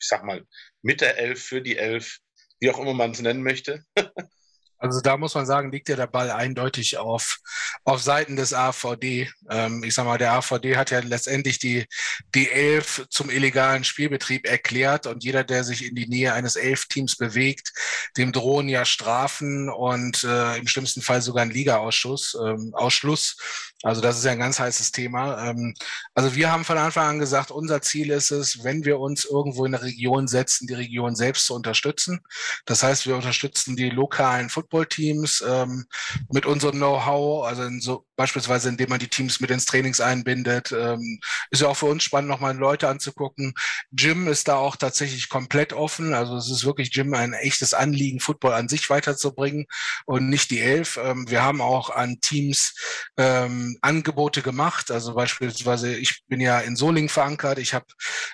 ich 0.00 0.06
sag 0.06 0.22
mal 0.22 0.46
mit 0.80 1.00
der 1.00 1.18
Elf 1.18 1.42
für 1.42 1.60
die 1.60 1.76
Elf, 1.76 2.18
wie 2.60 2.70
auch 2.70 2.78
immer 2.78 2.94
man 2.94 3.10
es 3.10 3.20
nennen 3.20 3.42
möchte. 3.42 3.82
Also 4.78 5.00
da 5.00 5.16
muss 5.16 5.34
man 5.34 5.46
sagen, 5.46 5.72
liegt 5.72 5.88
ja 5.88 5.96
der 5.96 6.06
Ball 6.06 6.30
eindeutig 6.30 6.98
auf, 6.98 7.38
auf 7.84 8.02
Seiten 8.02 8.36
des 8.36 8.52
AVD. 8.54 9.28
Ähm, 9.50 9.82
ich 9.84 9.94
sag 9.94 10.04
mal, 10.04 10.18
der 10.18 10.32
AVD 10.32 10.76
hat 10.76 10.90
ja 10.90 11.00
letztendlich 11.00 11.58
die, 11.58 11.86
die 12.34 12.50
Elf 12.50 13.06
zum 13.10 13.30
illegalen 13.30 13.84
Spielbetrieb 13.84 14.46
erklärt 14.46 15.06
und 15.06 15.24
jeder, 15.24 15.44
der 15.44 15.64
sich 15.64 15.84
in 15.84 15.94
die 15.94 16.08
Nähe 16.08 16.32
eines 16.32 16.56
Elf-Teams 16.56 17.16
bewegt, 17.16 17.72
dem 18.16 18.32
drohen 18.32 18.68
ja 18.68 18.84
Strafen 18.84 19.68
und 19.68 20.24
äh, 20.24 20.56
im 20.56 20.68
schlimmsten 20.68 21.02
Fall 21.02 21.22
sogar 21.22 21.42
ein 21.42 21.50
Ligaausschuss, 21.50 22.36
ähm, 22.44 22.72
Ausschluss. 22.74 23.36
Also 23.82 24.00
das 24.00 24.18
ist 24.18 24.24
ja 24.24 24.32
ein 24.32 24.40
ganz 24.40 24.58
heißes 24.58 24.92
Thema. 24.92 25.50
Ähm, 25.50 25.74
also 26.14 26.34
wir 26.34 26.50
haben 26.50 26.64
von 26.64 26.78
Anfang 26.78 27.08
an 27.08 27.18
gesagt, 27.18 27.50
unser 27.50 27.80
Ziel 27.80 28.10
ist 28.10 28.30
es, 28.30 28.64
wenn 28.64 28.84
wir 28.84 28.98
uns 28.98 29.24
irgendwo 29.24 29.64
in 29.64 29.74
eine 29.74 29.84
Region 29.84 30.26
setzen, 30.26 30.66
die 30.66 30.74
Region 30.74 31.14
selbst 31.14 31.46
zu 31.46 31.54
unterstützen. 31.54 32.20
Das 32.64 32.82
heißt, 32.82 33.06
wir 33.06 33.14
unterstützen 33.14 33.76
die 33.76 33.90
lokalen 33.90 34.50
Footballteams 34.68 35.42
ähm, 35.46 35.86
mit 36.30 36.46
unserem 36.46 36.76
Know-how, 36.76 37.46
also 37.46 37.68
so, 37.80 38.04
beispielsweise 38.16 38.68
indem 38.68 38.90
man 38.90 38.98
die 38.98 39.08
Teams 39.08 39.40
mit 39.40 39.50
ins 39.50 39.64
Trainings 39.64 40.00
einbindet. 40.00 40.72
Ähm, 40.72 41.20
ist 41.50 41.62
ja 41.62 41.68
auch 41.68 41.76
für 41.76 41.86
uns 41.86 42.02
spannend, 42.02 42.28
nochmal 42.28 42.56
Leute 42.56 42.88
anzugucken. 42.88 43.54
Gym 43.92 44.28
ist 44.28 44.48
da 44.48 44.56
auch 44.56 44.76
tatsächlich 44.76 45.28
komplett 45.28 45.72
offen. 45.72 46.14
Also 46.14 46.36
es 46.36 46.50
ist 46.50 46.64
wirklich 46.64 46.92
Gym 46.92 47.14
ein 47.14 47.32
echtes 47.32 47.74
Anliegen, 47.74 48.20
Football 48.20 48.54
an 48.54 48.68
sich 48.68 48.90
weiterzubringen 48.90 49.66
und 50.06 50.28
nicht 50.28 50.50
die 50.50 50.60
Elf. 50.60 50.98
Ähm, 51.02 51.28
wir 51.28 51.42
haben 51.42 51.60
auch 51.60 51.90
an 51.90 52.20
Teams 52.20 52.74
ähm, 53.16 53.78
Angebote 53.80 54.42
gemacht. 54.42 54.90
Also 54.90 55.14
beispielsweise, 55.14 55.96
ich 55.96 56.22
bin 56.26 56.40
ja 56.40 56.58
in 56.60 56.76
Soling 56.76 57.08
verankert. 57.08 57.58
Ich 57.58 57.74
habe 57.74 57.86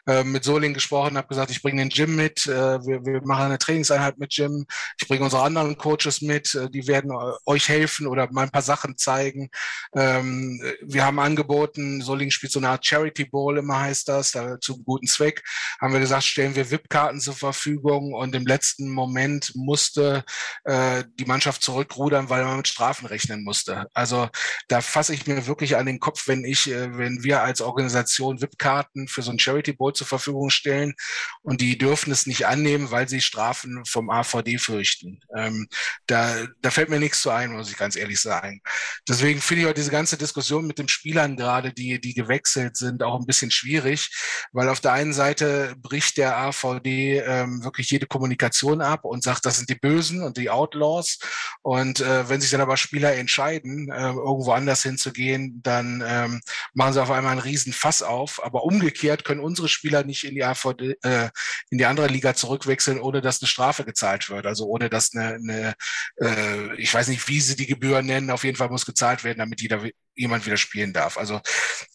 äh, 0.07 0.24
mit 0.24 0.45
Soling 0.45 0.74
gesprochen, 0.74 1.16
habe 1.16 1.28
gesagt, 1.28 1.51
ich 1.51 1.62
bringe 1.62 1.82
den 1.82 1.91
Gym 1.91 2.16
mit. 2.16 2.47
Äh, 2.47 2.85
wir, 2.87 3.05
wir 3.05 3.20
machen 3.24 3.45
eine 3.45 3.59
Trainingseinheit 3.59 4.18
mit 4.18 4.32
Gym. 4.32 4.66
Ich 5.01 5.07
bringe 5.07 5.24
unsere 5.24 5.43
anderen 5.43 5.76
Coaches 5.76 6.22
mit. 6.27 6.55
Äh, 6.55 6.70
die 6.70 6.87
werden 6.87 7.11
äh, 7.11 7.33
euch 7.47 7.68
helfen 7.68 8.07
oder 8.07 8.31
mal 8.33 8.43
ein 8.43 8.51
paar 8.51 8.62
Sachen 8.62 8.97
zeigen. 8.97 9.51
Ähm, 9.95 10.61
wir 10.83 11.05
haben 11.05 11.18
angeboten, 11.18 12.03
Soling 12.03 12.31
spielt 12.31 12.53
so 12.53 12.59
eine 12.59 12.68
Art 12.68 12.85
Charity 12.85 13.25
Bowl, 13.25 13.59
immer 13.59 13.81
heißt 13.81 14.09
das, 14.09 14.33
da, 14.33 14.61
zum 14.61 14.85
guten 14.85 15.07
Zweck. 15.07 15.43
Haben 15.81 15.93
wir 15.93 16.01
gesagt, 16.01 16.25
stellen 16.25 16.55
wir 16.55 16.70
VIP-Karten 16.70 17.20
zur 17.20 17.35
Verfügung 17.35 18.12
und 18.14 18.35
im 18.35 18.47
letzten 18.47 18.89
Moment 18.89 19.53
musste 19.55 20.25
äh, 20.64 21.05
die 21.18 21.25
Mannschaft 21.25 21.62
zurückrudern, 21.62 22.31
weil 22.31 22.45
man 22.45 22.59
mit 22.59 22.68
Strafen 22.68 23.07
rechnen 23.07 23.45
musste. 23.45 23.87
Also 23.95 24.29
da 24.68 24.81
fasse 24.81 25.14
ich 25.14 25.27
mir 25.27 25.47
wirklich 25.47 25.77
an 25.77 25.87
den 25.87 26.01
Kopf, 26.01 26.29
wenn 26.29 26.45
ich, 26.45 26.70
äh, 26.70 26.97
wenn 26.97 27.22
wir 27.22 27.43
als 27.43 27.61
Organisation 27.61 28.41
VIP-Karten 28.41 29.09
für 29.09 29.22
so 29.22 29.31
ein 29.31 29.39
Charity 29.39 29.72
Bowl 29.72 29.93
zur 29.93 30.07
Verfügung 30.07 30.51
stellen 30.51 30.95
und 31.43 31.61
die 31.61 31.79
dürfen 31.79 32.12
es 32.12 32.27
nicht 32.27 32.47
annehmen, 32.47 32.91
weil 32.91 33.09
sie 33.09 33.20
Strafen 33.20 33.85
vom 33.85 34.11
AVD 34.11 34.59
fürchten. 34.59 35.20
Ähm, 35.37 35.68
da, 36.15 36.47
da 36.62 36.71
fällt 36.71 36.91
mir 36.91 37.01
nichts 37.01 37.23
zu 37.23 37.31
ein, 37.31 37.51
muss 37.51 37.69
ich 37.69 37.77
ganz 37.77 37.97
ehrlich 37.97 38.21
sagen. 38.21 38.61
Deswegen 39.09 39.41
finde 39.41 39.62
ich 39.62 39.69
auch 39.69 39.75
diese 39.75 39.91
ganze 39.91 40.17
Diskussion 40.17 40.65
mit 40.65 40.79
den 40.79 40.87
Spielern 40.87 41.37
gerade, 41.37 41.73
die, 41.73 42.01
die 42.01 42.15
gewechselt 42.15 42.77
sind, 42.77 43.03
auch 43.03 43.19
ein 43.19 43.27
bisschen 43.27 43.51
schwierig, 43.51 44.11
weil 44.53 44.69
auf 44.69 44.79
der 44.79 44.93
einen 44.93 45.12
Seite 45.12 45.75
bricht 45.77 46.17
der 46.17 46.37
AVD 46.37 47.19
ähm, 47.19 47.65
wirklich 47.65 47.91
jede 47.91 48.07
Kommunikation 48.07 48.81
ab 48.81 49.05
und 49.05 49.25
sagt, 49.25 49.45
das 49.45 49.57
sind 49.57 49.69
die 49.71 49.75
Bösen 49.75 50.23
und 50.23 50.37
die 50.37 50.51
Outlaws. 50.51 51.19
Und 51.62 51.99
äh, 52.01 52.29
wenn 52.29 52.41
sich 52.41 52.53
dann 52.53 52.61
aber 52.61 52.77
Spieler 52.77 53.17
entscheiden, 53.17 53.91
äh, 53.91 54.12
irgendwo 54.12 54.53
anders 54.53 54.85
hinzugehen, 54.85 55.62
dann 55.65 56.05
ähm, 56.07 56.41
machen 56.75 56.93
sie 56.93 57.03
auf 57.03 57.11
einmal 57.11 57.33
einen 57.33 57.41
riesen 57.41 57.73
Fass 57.73 58.03
auf. 58.03 58.41
Aber 58.45 58.62
umgekehrt 58.62 59.25
können 59.25 59.41
unsere 59.41 59.69
Spieler 59.69 60.05
nicht 60.05 60.23
in 60.23 60.37
die 60.37 60.45
AVD, 60.45 60.97
äh, 61.03 61.31
in 61.71 61.79
die 61.79 61.87
andere 61.87 62.07
Liga 62.07 62.35
zurückwechseln, 62.35 63.01
ohne 63.01 63.21
dass 63.21 63.43
eine 63.43 63.49
Strafe 63.49 63.85
gezahlt 63.85 64.31
wird. 64.31 64.47
Also 64.47 64.67
ohne 64.67 64.89
dass 64.89 65.12
eine, 65.12 65.35
eine 65.35 65.75
äh, 66.20 66.74
ich 66.76 66.92
weiß 66.92 67.09
nicht, 67.09 67.26
wie 67.28 67.40
sie 67.40 67.57
die 67.57 67.66
Gebühren 67.66 68.07
nennen, 68.07 68.30
auf 68.30 68.44
jeden 68.44 68.57
Fall 68.57 68.68
muss 68.68 68.86
gezahlt 68.86 69.24
werden, 69.24 69.38
damit 69.38 69.61
jeder 69.61 69.82
jemand 70.15 70.47
wieder 70.47 70.57
spielen 70.57 70.93
darf. 70.93 71.19
Also 71.19 71.41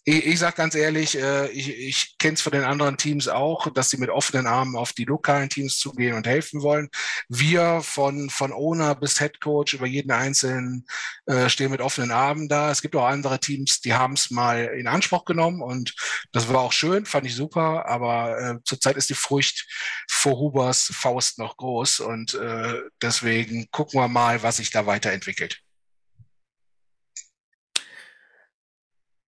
ich, 0.04 0.26
ich 0.26 0.40
sage 0.40 0.56
ganz 0.56 0.76
ehrlich, 0.76 1.18
äh, 1.18 1.48
ich, 1.50 1.70
ich 1.70 2.18
kenne 2.18 2.34
es 2.34 2.42
von 2.42 2.52
den 2.52 2.64
anderen 2.64 2.98
Teams 2.98 3.28
auch, 3.28 3.72
dass 3.72 3.90
sie 3.90 3.98
mit 3.98 4.10
offenen 4.10 4.48
Armen 4.48 4.76
auf 4.76 4.94
die 4.94 5.06
lokalen 5.06 5.50
Teams 5.50 5.78
zugehen 5.80 6.16
und 6.16 6.28
helfen 6.28 6.62
wollen. 6.62 6.90
Wir 7.28 7.82
von, 7.82 8.30
von 8.30 8.52
Owner 8.52 8.96
bis 8.96 9.20
Head 9.20 9.40
Coach 9.40 9.74
über 9.74 9.86
jeden 9.86 10.12
Einzelnen 10.12 10.86
äh, 11.26 11.50
stehen 11.50 11.72
mit 11.72 11.82
offenen 11.82 12.12
Armen 12.12 12.50
da. 12.50 12.72
Es 12.72 12.82
gibt 12.82 12.96
auch 12.96 13.06
andere 13.06 13.40
Teams, 13.40 13.82
die 13.82 13.94
haben 13.94 14.14
es 14.14 14.32
mal 14.32 14.66
in 14.78 14.88
Anspruch 14.88 15.26
genommen 15.26 15.62
und 15.62 15.94
das 16.32 16.50
war 16.50 16.62
auch 16.62 16.74
schön, 16.74 17.06
fand 17.06 17.26
ich 17.26 17.36
super, 17.36 17.86
aber 17.88 18.40
äh, 18.40 18.56
zurzeit 18.64 18.98
ist 18.98 19.10
die 19.10 19.16
Furcht 19.16 19.66
vor 20.10 20.38
Hubers 20.38 20.92
Faust 20.94 21.40
noch 21.40 21.58
groß 21.58 22.02
und 22.02 22.34
äh, 22.34 22.82
deswegen 23.02 23.70
gucken 23.72 24.00
wir 24.00 24.08
mal, 24.08 24.44
was 24.44 24.58
sich 24.58 24.72
da 24.72 24.86
weiterentwickelt. 24.86 25.62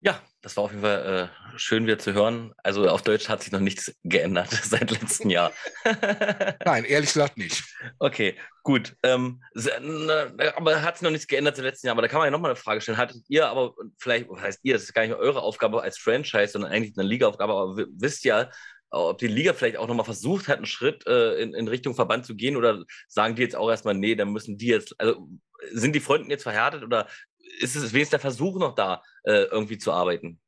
Ja, 0.04 0.20
das 0.42 0.58
war 0.58 0.64
auf 0.64 0.72
jeden 0.72 0.82
Fall 0.82 1.30
äh, 1.30 1.60
schön 1.60 1.86
wieder 1.86 2.00
zu 2.00 2.14
hören. 2.14 2.54
Also 2.64 2.90
auf 2.90 3.04
Deutsch 3.04 3.30
hat 3.30 3.44
sich 3.44 3.52
noch 3.52 3.60
nichts 3.60 3.96
geändert 4.04 4.50
seit 4.64 4.90
letztem 4.90 5.30
Jahr. 5.30 5.52
Nein, 6.66 6.86
ehrlich 6.86 7.14
gesagt 7.14 7.38
nicht. 7.38 7.64
Okay, 8.00 8.36
gut. 8.64 8.96
Ähm, 9.04 9.44
aber 10.56 10.82
hat 10.82 10.98
sich 10.98 11.04
noch 11.04 11.12
nichts 11.12 11.28
geändert 11.28 11.56
seit 11.56 11.66
letztem 11.66 11.88
Jahr. 11.88 11.94
Aber 11.94 12.02
da 12.02 12.08
kann 12.08 12.18
man 12.18 12.26
ja 12.26 12.32
nochmal 12.32 12.52
eine 12.52 12.56
Frage 12.56 12.82
stellen. 12.82 12.98
Hattet 12.98 13.24
ihr 13.28 13.48
aber, 13.48 13.76
vielleicht, 14.00 14.28
was 14.28 14.42
heißt 14.42 14.60
ihr, 14.64 14.74
das 14.74 14.84
ist 14.84 14.94
gar 14.94 15.06
nicht 15.06 15.14
eure 15.14 15.44
Aufgabe 15.44 15.84
als 15.84 16.00
Franchise, 16.00 16.54
sondern 16.54 16.72
eigentlich 16.72 16.98
eine 16.98 17.08
Liga-Aufgabe, 17.08 17.54
aber 17.54 17.78
wisst 17.78 18.24
ja, 18.24 18.50
ob 18.90 19.20
die 19.20 19.28
Liga 19.28 19.54
vielleicht 19.54 19.78
auch 19.78 19.88
nochmal 19.88 20.06
versucht 20.06 20.48
hat, 20.48 20.58
einen 20.58 20.66
Schritt 20.66 21.06
äh, 21.08 21.36
in, 21.36 21.54
in 21.54 21.68
Richtung 21.68 21.94
Verband 21.96 22.26
zu 22.26 22.36
gehen 22.36 22.58
oder 22.58 22.84
sagen 23.08 23.36
die 23.36 23.44
jetzt 23.44 23.56
auch 23.56 23.70
erstmal, 23.70 23.94
nee, 23.94 24.16
dann 24.16 24.34
müssen 24.34 24.58
die 24.58 24.68
jetzt, 24.68 25.00
also 25.00 25.30
sind 25.72 25.94
die 25.94 26.00
Fronten 26.00 26.30
jetzt 26.30 26.44
verhärtet 26.44 26.84
oder 26.84 27.08
ist 27.60 27.76
es 27.76 27.94
wenigstens 27.94 28.12
der 28.12 28.20
Versuch 28.20 28.58
noch 28.58 28.76
da, 28.76 29.02
äh, 29.24 29.44
irgendwie 29.44 29.78
zu 29.78 29.92
arbeiten? 29.92 30.40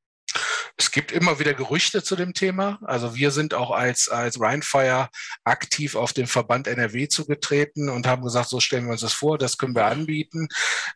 Es 0.83 0.91
gibt 0.91 1.13
immer 1.13 1.39
wieder 1.39 1.53
Gerüchte 1.53 2.03
zu 2.03 2.17
dem 2.17 2.33
Thema. 2.33 2.77
Also 2.83 3.15
wir 3.15 3.31
sind 3.31 3.53
auch 3.53 3.71
als, 3.71 4.09
als 4.09 4.41
Rheinfire 4.41 5.07
aktiv 5.45 5.95
auf 5.95 6.11
den 6.11 6.27
Verband 6.27 6.67
NRW 6.67 7.07
zugetreten 7.07 7.87
und 7.87 8.05
haben 8.05 8.21
gesagt, 8.21 8.49
so 8.49 8.59
stellen 8.59 8.83
wir 8.83 8.91
uns 8.91 8.99
das 8.99 9.13
vor, 9.13 9.37
das 9.37 9.57
können 9.57 9.75
wir 9.75 9.85
anbieten. 9.85 10.49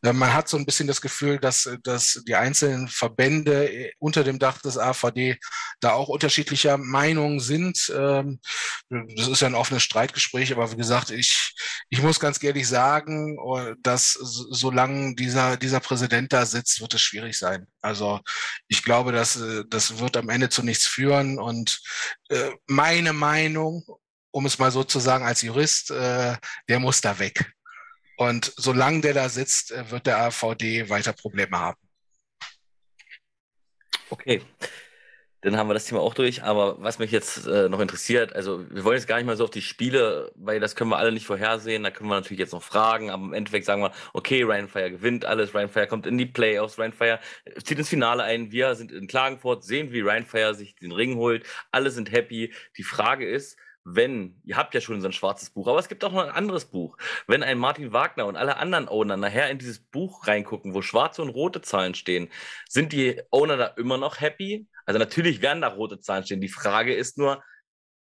Äh, 0.03 0.11
man 0.11 0.33
hat 0.33 0.49
so 0.49 0.57
ein 0.57 0.65
bisschen 0.65 0.87
das 0.87 0.99
Gefühl, 0.99 1.39
dass, 1.39 1.69
dass 1.83 2.21
die 2.27 2.35
einzelnen 2.35 2.89
Verbände 2.89 3.71
äh, 3.71 3.93
unter 3.97 4.25
dem 4.25 4.39
Dach 4.39 4.61
des 4.61 4.77
AVD 4.77 5.39
da 5.79 5.93
auch 5.93 6.09
unterschiedlicher 6.09 6.77
Meinung 6.77 7.39
sind. 7.39 7.89
Ähm, 7.95 8.41
das 8.89 9.29
ist 9.29 9.41
ja 9.41 9.47
ein 9.47 9.55
offenes 9.55 9.83
Streitgespräch, 9.83 10.51
aber 10.51 10.69
wie 10.73 10.77
gesagt, 10.77 11.11
ich, 11.11 11.55
ich 11.87 12.01
muss 12.01 12.19
ganz 12.19 12.43
ehrlich 12.43 12.67
sagen, 12.67 13.37
äh, 13.55 13.75
dass 13.81 14.11
solange 14.11 15.15
dieser, 15.15 15.55
dieser 15.55 15.79
Präsident 15.79 16.33
da 16.33 16.45
sitzt, 16.45 16.81
wird 16.81 16.93
es 16.93 17.01
schwierig 17.01 17.37
sein. 17.37 17.67
Also 17.81 18.19
ich 18.67 18.83
glaube, 18.83 19.13
dass 19.13 19.39
das 19.77 19.99
wird 19.99 20.17
am 20.17 20.29
Ende 20.29 20.49
zu 20.49 20.63
nichts 20.63 20.87
führen. 20.87 21.37
Und 21.37 21.79
äh, 22.29 22.51
meine 22.65 23.13
Meinung, 23.13 23.85
um 24.31 24.45
es 24.47 24.57
mal 24.57 24.71
so 24.71 24.83
zu 24.83 24.99
sagen 24.99 25.23
als 25.23 25.43
Jurist, 25.43 25.91
äh, 25.91 26.35
der 26.67 26.79
muss 26.79 27.01
da 27.01 27.19
weg. 27.19 27.53
Und 28.17 28.51
solange 28.57 29.01
der 29.01 29.13
da 29.13 29.29
sitzt, 29.29 29.71
äh, 29.71 29.91
wird 29.91 30.07
der 30.07 30.17
AVD 30.17 30.89
weiter 30.89 31.13
Probleme 31.13 31.59
haben. 31.59 31.79
Okay. 34.09 34.41
Dann 35.47 35.57
haben 35.57 35.69
wir 35.69 35.75
das 35.75 35.85
Thema 35.85 36.01
auch 36.01 36.13
durch. 36.13 36.43
Aber 36.43 36.75
was 36.81 36.99
mich 36.99 37.09
jetzt 37.09 37.47
äh, 37.47 37.69
noch 37.69 37.79
interessiert, 37.79 38.35
also 38.35 38.65
wir 38.69 38.83
wollen 38.83 38.97
jetzt 38.97 39.07
gar 39.07 39.15
nicht 39.15 39.25
mal 39.25 39.37
so 39.37 39.45
auf 39.45 39.49
die 39.49 39.61
Spiele, 39.61 40.29
weil 40.35 40.59
das 40.59 40.75
können 40.75 40.89
wir 40.89 40.97
alle 40.97 41.13
nicht 41.13 41.25
vorhersehen. 41.25 41.83
Da 41.83 41.91
können 41.91 42.09
wir 42.09 42.15
natürlich 42.15 42.39
jetzt 42.39 42.51
noch 42.51 42.61
fragen. 42.61 43.09
Aber 43.09 43.23
im 43.23 43.33
Endeffekt 43.33 43.65
sagen 43.65 43.81
wir, 43.81 43.93
okay, 44.11 44.43
Ryan 44.43 44.67
Fire 44.67 44.91
gewinnt 44.91 45.23
alles. 45.23 45.53
Ryan 45.53 45.69
Fire 45.69 45.87
kommt 45.87 46.05
in 46.05 46.17
die 46.17 46.25
Playoffs. 46.25 46.77
Ryan 46.77 46.91
Fire 46.91 47.19
zieht 47.63 47.77
ins 47.77 47.87
Finale 47.87 48.23
ein. 48.23 48.51
Wir 48.51 48.75
sind 48.75 48.91
in 48.91 49.07
Klagenfurt, 49.07 49.63
sehen, 49.63 49.93
wie 49.93 50.01
Ryan 50.01 50.25
Fire 50.25 50.53
sich 50.53 50.75
den 50.75 50.91
Ring 50.91 51.15
holt. 51.15 51.45
Alle 51.71 51.91
sind 51.91 52.11
happy. 52.11 52.53
Die 52.75 52.83
Frage 52.83 53.25
ist, 53.25 53.57
wenn, 53.89 54.41
ihr 54.43 54.57
habt 54.57 54.73
ja 54.73 54.81
schon 54.81 54.99
so 54.99 55.07
ein 55.07 55.13
schwarzes 55.13 55.49
Buch, 55.49 55.67
aber 55.67 55.79
es 55.79 55.87
gibt 55.87 56.03
auch 56.03 56.11
noch 56.11 56.23
ein 56.23 56.29
anderes 56.29 56.65
Buch. 56.65 56.97
Wenn 57.25 57.41
ein 57.41 57.57
Martin 57.57 57.93
Wagner 57.93 58.25
und 58.25 58.35
alle 58.35 58.57
anderen 58.57 58.89
Owner 58.89 59.15
nachher 59.15 59.49
in 59.49 59.59
dieses 59.59 59.79
Buch 59.79 60.27
reingucken, 60.27 60.73
wo 60.73 60.81
schwarze 60.81 61.21
und 61.21 61.29
rote 61.29 61.61
Zahlen 61.61 61.95
stehen, 61.95 62.29
sind 62.67 62.91
die 62.91 63.21
Owner 63.31 63.55
da 63.55 63.67
immer 63.77 63.97
noch 63.97 64.19
happy? 64.19 64.67
Also 64.85 64.99
natürlich 64.99 65.41
werden 65.41 65.61
da 65.61 65.69
rote 65.69 66.01
Zahlen 66.01 66.25
stehen. 66.25 66.41
Die 66.41 66.49
Frage 66.49 66.93
ist 66.93 67.17
nur, 67.17 67.41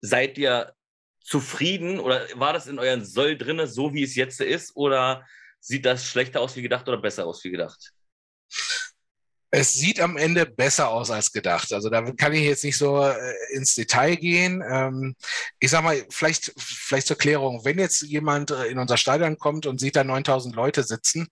seid 0.01 0.37
ihr 0.37 0.73
zufrieden 1.21 1.99
oder 1.99 2.27
war 2.35 2.51
das 2.51 2.67
in 2.67 2.77
euren 2.77 3.05
Soll 3.05 3.37
drinne, 3.37 3.67
so 3.67 3.93
wie 3.93 4.03
es 4.03 4.15
jetzt 4.15 4.41
ist, 4.41 4.75
oder 4.75 5.25
sieht 5.61 5.85
das 5.85 6.05
schlechter 6.05 6.41
aus 6.41 6.57
wie 6.57 6.63
gedacht 6.63 6.89
oder 6.89 6.97
besser 6.97 7.25
aus 7.25 7.43
wie 7.45 7.51
gedacht? 7.51 7.93
Es 9.53 9.73
sieht 9.73 9.99
am 9.99 10.15
Ende 10.15 10.45
besser 10.45 10.89
aus 10.89 11.11
als 11.11 11.33
gedacht. 11.33 11.73
Also 11.73 11.89
da 11.89 12.01
kann 12.11 12.33
ich 12.33 12.43
jetzt 12.43 12.63
nicht 12.63 12.77
so 12.77 13.03
äh, 13.03 13.15
ins 13.51 13.75
Detail 13.75 14.15
gehen. 14.15 14.63
Ähm, 14.67 15.15
ich 15.59 15.69
sag 15.69 15.83
mal, 15.83 16.03
vielleicht, 16.09 16.53
vielleicht 16.57 17.07
zur 17.07 17.17
Klärung, 17.17 17.65
wenn 17.65 17.77
jetzt 17.77 18.01
jemand 18.03 18.51
äh, 18.51 18.67
in 18.67 18.79
unser 18.79 18.95
Stadion 18.95 19.37
kommt 19.37 19.65
und 19.65 19.79
sieht 19.79 19.97
da 19.97 20.05
9000 20.05 20.55
Leute 20.55 20.83
sitzen, 20.83 21.27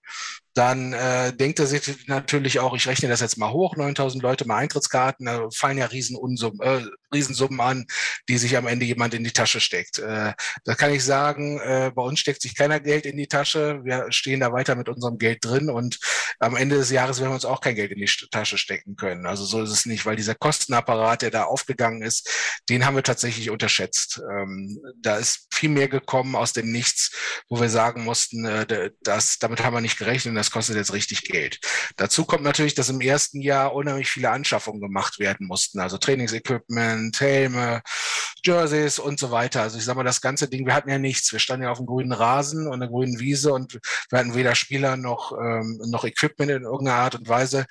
dann 0.60 0.92
äh, 0.92 1.32
denkt 1.32 1.60
er 1.60 1.68
sich 1.68 2.08
natürlich 2.08 2.60
auch, 2.60 2.76
ich 2.76 2.86
rechne 2.86 3.08
das 3.08 3.22
jetzt 3.22 3.38
mal 3.38 3.52
hoch, 3.52 3.78
9000 3.78 4.22
Leute 4.22 4.46
mal 4.46 4.58
Eintrittskarten, 4.58 5.26
da 5.26 5.48
fallen 5.56 5.78
ja 5.78 5.86
Riesenunsummen, 5.86 6.60
äh, 6.60 6.82
Riesensummen 7.14 7.62
an, 7.62 7.86
die 8.28 8.38
sich 8.38 8.58
am 8.58 8.68
Ende 8.68 8.86
jemand 8.86 9.14
in 9.14 9.24
die 9.24 9.32
Tasche 9.32 9.62
steckt. 9.62 10.00
Äh, 10.00 10.34
da 10.66 10.76
kann 10.76 10.94
ich 10.94 11.06
sagen, 11.06 11.62
äh, 11.62 11.94
bei 11.96 12.02
uns 12.02 12.20
steckt 12.20 12.42
sich 12.42 12.56
keiner 12.56 12.82
Geld 12.82 13.06
in 13.06 13.16
die 13.16 13.28
Tasche, 13.28 13.80
wir 13.86 14.08
stehen 14.10 14.42
da 14.42 14.52
weiter 14.52 14.76
mit 14.76 14.90
unserem 14.90 15.18
Geld 15.18 15.46
drin 15.46 15.70
und 15.70 15.98
am 16.40 16.58
Ende 16.58 16.76
des 16.76 16.90
Jahres 16.90 17.22
werden 17.22 17.32
wir 17.32 17.36
uns 17.36 17.46
auch 17.46 17.62
kein 17.62 17.76
Geld 17.76 17.92
in 17.92 18.00
die 18.00 18.12
Tasche 18.30 18.58
stecken 18.58 18.98
können. 18.98 19.26
Also 19.28 19.46
so 19.46 19.64
ist 19.64 19.72
es 19.72 19.86
nicht, 19.86 20.06
weil 20.06 20.18
dieser 20.18 20.36
Kostenapparat, 20.36 21.22
der 21.22 21.32
da 21.32 21.44
aufgegangen 21.46 22.02
ist, 22.02 22.30
den 22.68 22.86
haben 22.86 22.98
wir 22.98 23.04
tatsächlich 23.04 23.50
unterschätzt. 23.50 24.22
Ähm, 24.30 24.82
da 24.98 25.16
ist 25.16 25.48
viel 25.54 25.70
mehr 25.70 25.88
gekommen 25.88 26.36
aus 26.36 26.52
dem 26.52 26.70
Nichts, 26.70 27.12
wo 27.48 27.62
wir 27.62 27.70
sagen 27.70 28.04
mussten, 28.04 28.44
äh, 28.44 28.92
das, 29.04 29.40
damit 29.40 29.64
haben 29.64 29.74
wir 29.74 29.82
nicht 29.82 29.98
gerechnet 29.98 30.36
das 30.40 30.49
kostet 30.52 30.76
jetzt 30.76 30.94
richtig 30.94 31.24
Geld. 31.24 31.60
Dazu 31.98 32.26
kommt 32.26 32.44
natürlich, 32.44 32.76
dass 32.76 32.90
im 32.90 33.02
ersten 33.02 33.42
Jahr 33.42 33.74
unheimlich 33.74 34.10
viele 34.10 34.30
Anschaffungen 34.30 34.82
gemacht 34.82 35.20
werden 35.20 35.48
mussten, 35.48 35.80
also 35.80 35.98
Trainingsequipment, 35.98 37.20
Helme, 37.20 37.82
Jerseys 38.44 39.00
und 39.00 39.20
so 39.20 39.32
weiter. 39.32 39.62
Also 39.62 39.78
ich 39.78 39.86
sage 39.86 39.98
mal, 39.98 40.04
das 40.04 40.22
ganze 40.22 40.50
Ding, 40.50 40.66
wir 40.66 40.74
hatten 40.74 40.90
ja 40.90 41.00
nichts. 41.00 41.32
Wir 41.32 41.40
standen 41.40 41.64
ja 41.64 41.72
auf 41.72 41.78
dem 41.78 41.88
grünen 41.88 42.14
Rasen 42.14 42.68
und 42.68 42.80
der 42.80 42.90
grünen 42.90 43.20
Wiese 43.20 43.54
und 43.54 43.80
wir 44.10 44.20
hatten 44.20 44.36
weder 44.36 44.56
Spieler 44.56 44.98
noch, 44.98 45.34
ähm, 45.34 45.80
noch 45.88 46.06
Equipment 46.06 46.52
in 46.52 46.64
irgendeiner 46.64 47.00
Art 47.00 47.16
und 47.16 47.28
Weise. 47.28 47.66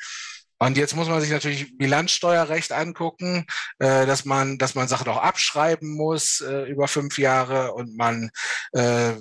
Und 0.60 0.76
jetzt 0.76 0.96
muss 0.96 1.08
man 1.08 1.20
sich 1.20 1.30
natürlich 1.30 1.78
Bilanzsteuerrecht 1.78 2.72
angucken, 2.72 3.46
äh, 3.78 4.06
dass 4.06 4.24
man, 4.24 4.58
dass 4.58 4.74
man 4.74 4.88
Sachen 4.88 5.08
auch 5.08 5.22
abschreiben 5.22 5.90
muss 5.90 6.40
äh, 6.40 6.64
über 6.64 6.88
fünf 6.88 7.16
Jahre 7.18 7.74
und 7.74 7.96
man 7.96 8.30
äh, 8.72 9.12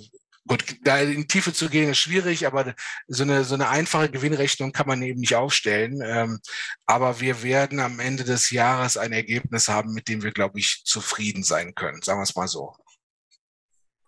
Gut, 0.47 0.77
da 0.83 0.99
in 0.99 1.21
die 1.21 1.27
Tiefe 1.27 1.51
zu 1.51 1.69
gehen 1.69 1.89
ist 1.89 1.97
schwierig, 1.97 2.47
aber 2.47 2.73
so 3.07 3.23
eine, 3.23 3.43
so 3.43 3.53
eine 3.55 3.67
einfache 3.67 4.09
Gewinnrechnung 4.09 4.71
kann 4.71 4.87
man 4.87 5.01
eben 5.01 5.19
nicht 5.19 5.35
aufstellen. 5.35 6.01
Ähm, 6.01 6.39
aber 6.85 7.19
wir 7.19 7.43
werden 7.43 7.81
am 7.81 7.99
Ende 7.99 8.23
des 8.23 8.49
Jahres 8.51 8.95
ein 8.95 9.11
Ergebnis 9.11 9.67
haben, 9.67 9.93
mit 9.93 10.07
dem 10.07 10.23
wir, 10.23 10.31
glaube 10.31 10.59
ich, 10.59 10.83
zufrieden 10.85 11.43
sein 11.43 11.75
können. 11.75 12.01
Sagen 12.01 12.19
wir 12.19 12.23
es 12.23 12.35
mal 12.35 12.47
so. 12.47 12.73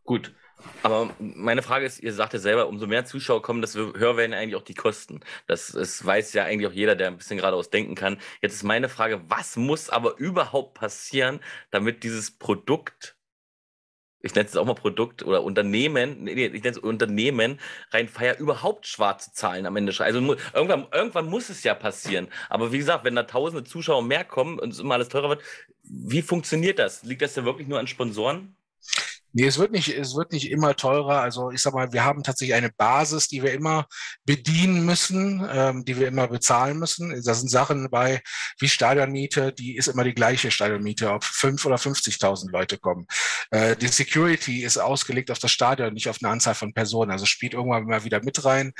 Gut. 0.03 0.33
Aber 0.83 1.13
meine 1.19 1.61
Frage 1.61 1.85
ist, 1.85 1.99
ihr 1.99 2.13
sagt 2.13 2.33
ja 2.33 2.39
selber, 2.39 2.67
umso 2.67 2.87
mehr 2.87 3.05
Zuschauer 3.05 3.41
kommen, 3.41 3.61
desto 3.61 3.93
höher 3.93 4.17
werden 4.17 4.33
eigentlich 4.33 4.55
auch 4.55 4.63
die 4.63 4.73
Kosten. 4.73 5.21
Das, 5.47 5.67
das 5.67 6.05
weiß 6.05 6.33
ja 6.33 6.45
eigentlich 6.45 6.67
auch 6.67 6.73
jeder, 6.73 6.95
der 6.95 7.07
ein 7.07 7.17
bisschen 7.17 7.37
geradeaus 7.37 7.69
denken 7.69 7.95
kann. 7.95 8.19
Jetzt 8.41 8.55
ist 8.55 8.63
meine 8.63 8.89
Frage, 8.89 9.21
was 9.27 9.55
muss 9.55 9.89
aber 9.89 10.17
überhaupt 10.17 10.73
passieren, 10.73 11.39
damit 11.71 12.03
dieses 12.03 12.37
Produkt 12.37 13.18
ich 14.21 14.35
nenne 14.35 14.47
es 14.47 14.57
auch 14.57 14.65
mal 14.65 14.75
Produkt 14.75 15.23
oder 15.23 15.43
Unternehmen, 15.43 16.23
nee, 16.23 16.45
ich 16.45 16.63
nenne 16.63 16.69
es 16.69 16.77
Unternehmen, 16.77 17.59
rein 17.91 18.07
Feier 18.07 18.37
überhaupt 18.37 18.87
schwarze 18.87 19.31
Zahlen 19.33 19.65
am 19.65 19.75
Ende 19.75 19.93
schreiben. 19.93 20.29
Also 20.29 20.37
irgendwann, 20.53 20.87
irgendwann 20.91 21.29
muss 21.29 21.49
es 21.49 21.63
ja 21.63 21.73
passieren. 21.73 22.27
Aber 22.49 22.71
wie 22.71 22.77
gesagt, 22.77 23.03
wenn 23.05 23.15
da 23.15 23.23
tausende 23.23 23.63
Zuschauer 23.63 24.03
mehr 24.03 24.23
kommen 24.23 24.59
und 24.59 24.73
es 24.73 24.79
immer 24.79 24.95
alles 24.95 25.09
teurer 25.09 25.29
wird, 25.29 25.43
wie 25.83 26.21
funktioniert 26.21 26.79
das? 26.79 27.03
Liegt 27.03 27.21
das 27.21 27.35
ja 27.35 27.45
wirklich 27.45 27.67
nur 27.67 27.79
an 27.79 27.87
Sponsoren? 27.87 28.55
Nee, 29.31 29.45
es 29.45 29.59
wird 29.59 29.71
nicht, 29.71 29.89
es 29.89 30.15
wird 30.15 30.31
nicht 30.31 30.49
immer 30.49 30.75
teurer. 30.75 31.21
Also 31.21 31.51
ich 31.51 31.61
sag 31.61 31.73
mal, 31.73 31.93
wir 31.93 32.03
haben 32.03 32.23
tatsächlich 32.23 32.55
eine 32.55 32.71
Basis, 32.71 33.27
die 33.27 33.43
wir 33.43 33.53
immer 33.53 33.85
bedienen 34.25 34.85
müssen, 34.85 35.47
ähm, 35.51 35.85
die 35.85 35.97
wir 35.99 36.07
immer 36.07 36.27
bezahlen 36.27 36.79
müssen. 36.79 37.09
Das 37.23 37.39
sind 37.39 37.49
Sachen 37.49 37.89
bei 37.91 38.21
wie 38.59 38.69
Stadionmiete, 38.69 39.53
die 39.53 39.75
ist 39.75 39.87
immer 39.87 40.03
die 40.03 40.15
gleiche 40.15 40.49
Stadionmiete, 40.49 41.11
ob 41.11 41.23
fünf 41.23 41.65
oder 41.65 41.75
50.000 41.75 42.51
Leute 42.51 42.79
kommen. 42.79 43.05
Äh, 43.51 43.75
die 43.75 43.87
Security 43.87 44.63
ist 44.63 44.77
ausgelegt 44.77 45.29
auf 45.31 45.39
das 45.39 45.51
Stadion, 45.51 45.93
nicht 45.93 46.09
auf 46.09 46.17
eine 46.21 46.31
Anzahl 46.31 46.55
von 46.55 46.73
Personen. 46.73 47.11
Also 47.11 47.25
spielt 47.25 47.53
irgendwann 47.53 47.85
mal 47.85 48.03
wieder 48.03 48.23
mit 48.23 48.43
rein. 48.45 48.73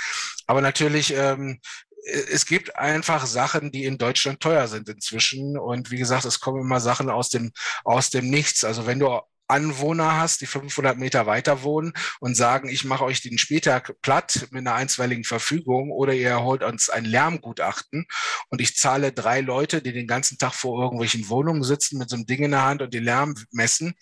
Aber 0.48 0.62
natürlich 0.62 1.14
ähm, 1.14 1.60
es 2.04 2.46
gibt 2.46 2.76
einfach 2.76 3.26
Sachen, 3.26 3.72
die 3.72 3.86
in 3.86 3.98
Deutschland 3.98 4.40
teuer 4.40 4.68
sind 4.68 4.90
inzwischen. 4.90 5.58
Und 5.58 5.92
wie 5.92 5.98
gesagt, 5.98 6.26
es 6.26 6.40
kommen 6.40 6.62
immer 6.62 6.80
Sachen 6.80 7.10
aus 7.10 7.30
dem, 7.30 7.52
aus 7.84 8.10
dem 8.10 8.30
Nichts. 8.30 8.64
Also 8.64 8.86
wenn 8.88 9.00
du 9.00 9.20
Anwohner 9.50 10.18
hast, 10.18 10.42
die 10.42 10.46
500 10.46 10.98
Meter 10.98 11.26
weiter 11.26 11.64
wohnen 11.64 11.94
und 12.20 12.36
sagen, 12.36 12.70
ich 12.70 12.86
mache 12.86 13.04
euch 13.04 13.22
den 13.22 13.38
Spieltag 13.38 13.96
platt 14.02 14.48
mit 14.52 14.60
einer 14.60 14.76
einstweiligen 14.76 15.24
Verfügung 15.24 15.92
oder 15.92 16.14
ihr 16.14 16.42
holt 16.42 16.64
uns 16.64 16.90
ein 16.90 17.06
Lärmgutachten 17.06 18.06
und 18.50 18.62
ich 18.62 18.78
zahle 18.78 19.12
drei 19.12 19.42
Leute, 19.42 19.82
die 19.82 19.94
den 19.94 20.08
ganzen 20.08 20.38
Tag 20.38 20.54
vor 20.54 20.82
irgendwelchen 20.82 21.30
Wohnungen 21.30 21.64
sitzen 21.64 21.98
mit 21.98 22.10
so 22.10 22.16
einem 22.16 22.26
Ding 22.26 22.44
in 22.44 22.52
der 22.52 22.64
Hand 22.64 22.82
und 22.82 22.94
den 22.94 23.04
Lärm 23.04 23.36
messen 23.52 23.96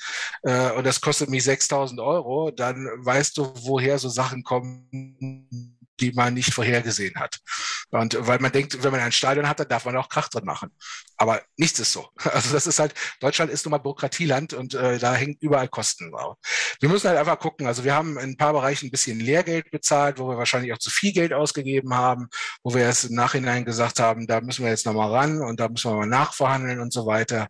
äh, 0.44 0.72
und 0.72 0.86
das 0.86 1.02
kostet 1.02 1.30
mich 1.30 1.44
6000 1.44 2.00
Euro, 2.00 2.52
dann 2.52 2.88
weißt 2.98 3.38
du, 3.38 3.52
woher 3.56 4.00
so 4.00 4.10
Sachen 4.10 4.44
kommen, 4.44 5.77
die 6.00 6.12
man 6.14 6.34
nicht 6.34 6.54
vorhergesehen 6.54 7.16
hat. 7.16 7.40
Und 7.90 8.18
weil 8.20 8.40
man 8.40 8.52
denkt, 8.52 8.84
wenn 8.84 8.92
man 8.92 9.02
ein 9.02 9.12
Stadion 9.12 9.48
hat, 9.48 9.60
dann 9.60 9.68
darf 9.68 9.86
man 9.86 9.96
auch 9.98 10.10
Krach 10.10 10.30
drin 10.30 10.46
machen. 10.46 10.72
Aber 11.18 11.42
nichts 11.56 11.80
ist 11.80 11.92
so. 11.92 12.10
Also 12.38 12.54
das 12.54 12.68
ist 12.68 12.78
halt, 12.78 12.94
Deutschland 13.20 13.52
ist 13.52 13.66
nun 13.66 13.72
mal 13.72 13.80
Bürokratieland 13.80 14.54
und 14.54 14.76
äh, 14.76 15.00
da 15.00 15.16
hängt 15.16 15.42
überall 15.42 15.68
Kosten 15.68 16.12
drauf. 16.12 16.38
Wir 16.80 16.90
müssen 16.90 17.08
halt 17.08 17.18
einfach 17.18 17.40
gucken. 17.40 17.66
Also 17.66 17.84
wir 17.84 17.96
haben 17.96 18.18
in 18.20 18.32
ein 18.32 18.38
paar 18.38 18.54
Bereichen 18.54 18.88
ein 18.88 18.92
bisschen 18.92 19.20
Lehrgeld 19.20 19.72
bezahlt, 19.72 20.20
wo 20.20 20.30
wir 20.30 20.38
wahrscheinlich 20.38 20.72
auch 20.74 20.78
zu 20.78 20.92
viel 20.92 21.14
Geld 21.14 21.34
ausgegeben 21.34 21.96
haben, 21.96 22.28
wo 22.64 22.76
wir 22.76 22.82
erst 22.84 23.06
im 23.06 23.16
Nachhinein 23.16 23.66
gesagt 23.66 24.00
haben, 24.00 24.28
da 24.28 24.42
müssen 24.42 24.64
wir 24.64 24.72
jetzt 24.72 24.86
nochmal 24.86 25.10
ran 25.12 25.42
und 25.42 25.60
da 25.60 25.68
müssen 25.70 25.92
wir 25.92 25.98
mal 25.98 26.06
nachverhandeln 26.06 26.80
und 26.80 26.94
so 26.94 27.08
weiter. 27.08 27.48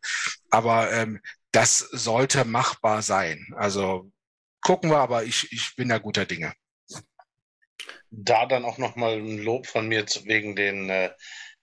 Aber 0.49 0.91
ähm, 0.93 1.19
das 1.51 1.79
sollte 1.79 2.45
machbar 2.45 3.01
sein. 3.01 3.47
Also 3.57 4.11
gucken 4.61 4.89
wir, 4.91 4.99
aber 4.99 5.23
ich, 5.23 5.51
ich 5.51 5.75
bin 5.75 5.89
da 5.89 5.97
guter 5.97 6.25
Dinge. 6.25 6.53
Da 8.09 8.45
dann 8.45 8.65
auch 8.65 8.77
nochmal 8.77 9.17
ein 9.17 9.37
Lob 9.37 9.67
von 9.67 9.87
mir 9.87 10.05
wegen 10.23 10.55
den, 10.55 10.89
äh, 10.89 11.11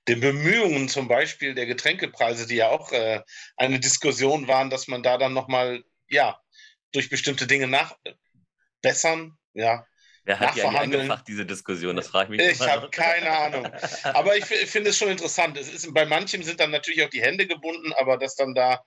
den 0.08 0.20
Bemühungen 0.20 0.88
zum 0.88 1.08
Beispiel 1.08 1.54
der 1.54 1.66
Getränkepreise, 1.66 2.46
die 2.46 2.56
ja 2.56 2.68
auch 2.68 2.92
äh, 2.92 3.22
eine 3.56 3.80
Diskussion 3.80 4.48
waren, 4.48 4.70
dass 4.70 4.88
man 4.88 5.02
da 5.02 5.18
dann 5.18 5.32
nochmal, 5.32 5.82
ja, 6.08 6.38
durch 6.92 7.08
bestimmte 7.08 7.46
Dinge 7.46 7.66
nachbessern, 7.66 9.36
ja, 9.54 9.86
Wer 10.26 10.40
hat 10.40 10.56
die 10.56 10.62
angemacht, 10.62 11.26
diese 11.28 11.44
Diskussion? 11.44 11.96
Das 11.96 12.08
frage 12.08 12.34
ich 12.34 12.40
mich. 12.40 12.52
Ich 12.52 12.66
habe 12.66 12.88
keine 12.88 13.30
Ahnung. 13.30 13.68
Aber 14.04 14.36
ich 14.36 14.46
finde 14.46 14.90
es 14.90 14.96
schon 14.96 15.08
interessant. 15.08 15.58
Es 15.58 15.68
ist, 15.68 15.92
bei 15.92 16.06
manchem 16.06 16.42
sind 16.42 16.60
dann 16.60 16.70
natürlich 16.70 17.04
auch 17.04 17.10
die 17.10 17.20
Hände 17.20 17.46
gebunden, 17.46 17.92
aber 17.98 18.16
dass 18.16 18.34
dann 18.34 18.54
da 18.54 18.82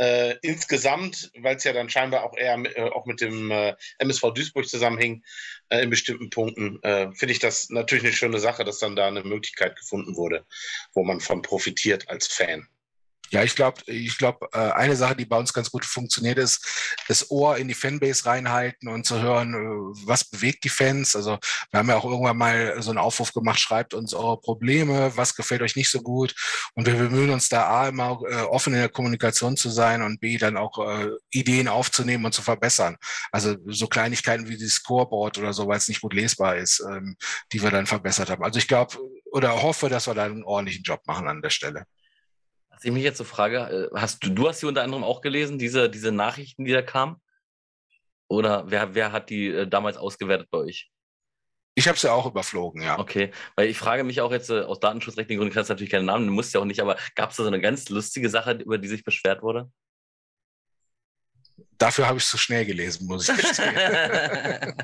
äh, 0.00 0.36
insgesamt, 0.40 1.30
weil 1.38 1.56
es 1.56 1.64
ja 1.64 1.74
dann 1.74 1.90
scheinbar 1.90 2.24
auch 2.24 2.34
eher 2.34 2.56
äh, 2.74 2.90
auch 2.90 3.04
mit 3.04 3.20
dem 3.20 3.50
äh, 3.50 3.74
MSV 3.98 4.32
Duisburg 4.32 4.66
zusammenhing, 4.66 5.22
äh, 5.68 5.82
in 5.82 5.90
bestimmten 5.90 6.30
Punkten, 6.30 6.82
äh, 6.82 7.12
finde 7.12 7.32
ich 7.32 7.38
das 7.38 7.68
natürlich 7.68 8.04
eine 8.04 8.14
schöne 8.14 8.40
Sache, 8.40 8.64
dass 8.64 8.78
dann 8.78 8.96
da 8.96 9.08
eine 9.08 9.22
Möglichkeit 9.22 9.76
gefunden 9.76 10.16
wurde, 10.16 10.46
wo 10.94 11.04
man 11.04 11.20
von 11.20 11.42
profitiert 11.42 12.08
als 12.08 12.28
Fan. 12.28 12.66
Ja, 13.30 13.44
ich 13.44 13.54
glaube, 13.54 13.80
ich 13.86 14.18
glaube, 14.18 14.48
äh, 14.52 14.72
eine 14.72 14.96
Sache, 14.96 15.14
die 15.16 15.24
bei 15.24 15.38
uns 15.38 15.52
ganz 15.52 15.70
gut 15.70 15.84
funktioniert, 15.84 16.38
ist, 16.38 16.66
das 17.08 17.30
Ohr 17.30 17.56
in 17.56 17.68
die 17.68 17.74
Fanbase 17.74 18.26
reinhalten 18.26 18.88
und 18.88 19.06
zu 19.06 19.20
hören, 19.22 19.54
äh, 19.54 20.06
was 20.06 20.24
bewegt 20.24 20.64
die 20.64 20.68
Fans. 20.68 21.14
Also 21.14 21.38
wir 21.70 21.78
haben 21.78 21.88
ja 21.88 21.96
auch 21.96 22.04
irgendwann 22.04 22.36
mal 22.36 22.82
so 22.82 22.90
einen 22.90 22.98
Aufruf 22.98 23.32
gemacht, 23.32 23.60
schreibt 23.60 23.94
uns 23.94 24.14
eure 24.14 24.40
Probleme, 24.40 25.12
was 25.16 25.36
gefällt 25.36 25.62
euch 25.62 25.76
nicht 25.76 25.90
so 25.90 26.00
gut. 26.02 26.34
Und 26.74 26.86
wir 26.86 26.94
bemühen 26.94 27.30
uns 27.30 27.48
da 27.48 27.68
A, 27.68 27.88
immer 27.88 28.20
äh, 28.28 28.42
offen 28.42 28.72
in 28.72 28.80
der 28.80 28.88
Kommunikation 28.88 29.56
zu 29.56 29.70
sein 29.70 30.02
und 30.02 30.20
B, 30.20 30.36
dann 30.38 30.56
auch 30.56 30.78
Ideen 31.30 31.68
aufzunehmen 31.68 32.24
und 32.24 32.32
zu 32.32 32.42
verbessern. 32.42 32.96
Also 33.32 33.56
so 33.66 33.86
Kleinigkeiten 33.86 34.48
wie 34.48 34.56
die 34.56 34.68
Scoreboard 34.68 35.38
oder 35.38 35.52
so, 35.52 35.66
weil 35.68 35.78
es 35.78 35.88
nicht 35.88 36.00
gut 36.00 36.14
lesbar 36.14 36.56
ist, 36.56 36.80
ähm, 36.80 37.16
die 37.52 37.62
wir 37.62 37.70
dann 37.70 37.86
verbessert 37.86 38.30
haben. 38.30 38.42
Also 38.44 38.58
ich 38.58 38.68
glaube 38.68 38.96
oder 39.32 39.62
hoffe, 39.62 39.88
dass 39.88 40.06
wir 40.06 40.14
da 40.14 40.24
einen 40.24 40.44
ordentlichen 40.44 40.82
Job 40.82 41.00
machen 41.06 41.28
an 41.28 41.42
der 41.42 41.50
Stelle. 41.50 41.84
Was 42.80 42.86
ich 42.86 42.92
mich 42.92 43.02
jetzt 43.02 43.18
so 43.18 43.24
frage, 43.24 43.90
äh, 43.92 43.94
hast 43.94 44.24
du, 44.24 44.30
du 44.30 44.48
hast 44.48 44.60
sie 44.60 44.66
unter 44.66 44.82
anderem 44.82 45.04
auch 45.04 45.20
gelesen, 45.20 45.58
diese, 45.58 45.90
diese 45.90 46.12
Nachrichten, 46.12 46.64
die 46.64 46.72
da 46.72 46.80
kamen? 46.80 47.16
Oder 48.26 48.70
wer, 48.70 48.94
wer 48.94 49.12
hat 49.12 49.28
die 49.28 49.48
äh, 49.48 49.66
damals 49.66 49.98
ausgewertet 49.98 50.48
bei 50.50 50.58
euch? 50.60 50.90
Ich 51.74 51.88
habe 51.88 51.98
sie 51.98 52.06
ja 52.06 52.14
auch 52.14 52.24
überflogen, 52.24 52.80
ja. 52.80 52.98
Okay, 52.98 53.32
weil 53.54 53.68
ich 53.68 53.76
frage 53.76 54.02
mich 54.02 54.22
auch 54.22 54.32
jetzt 54.32 54.48
äh, 54.48 54.62
aus 54.62 54.80
datenschutzrechtlichen 54.80 55.38
Gründen, 55.38 55.52
kannst 55.52 55.68
du 55.68 55.74
natürlich 55.74 55.90
keinen 55.90 56.06
Namen, 56.06 56.26
du 56.26 56.32
musst 56.32 56.54
ja 56.54 56.60
auch 56.60 56.64
nicht, 56.64 56.80
aber 56.80 56.96
gab 57.16 57.32
es 57.32 57.36
da 57.36 57.42
so 57.42 57.48
eine 57.48 57.60
ganz 57.60 57.90
lustige 57.90 58.30
Sache, 58.30 58.52
über 58.52 58.78
die 58.78 58.88
sich 58.88 59.04
beschwert 59.04 59.42
wurde? 59.42 59.70
Dafür 61.76 62.06
habe 62.06 62.16
ich 62.16 62.24
es 62.24 62.30
zu 62.30 62.38
schnell 62.38 62.64
gelesen, 62.64 63.06
muss 63.06 63.28
ich 63.28 63.36
gestehen. 63.36 63.74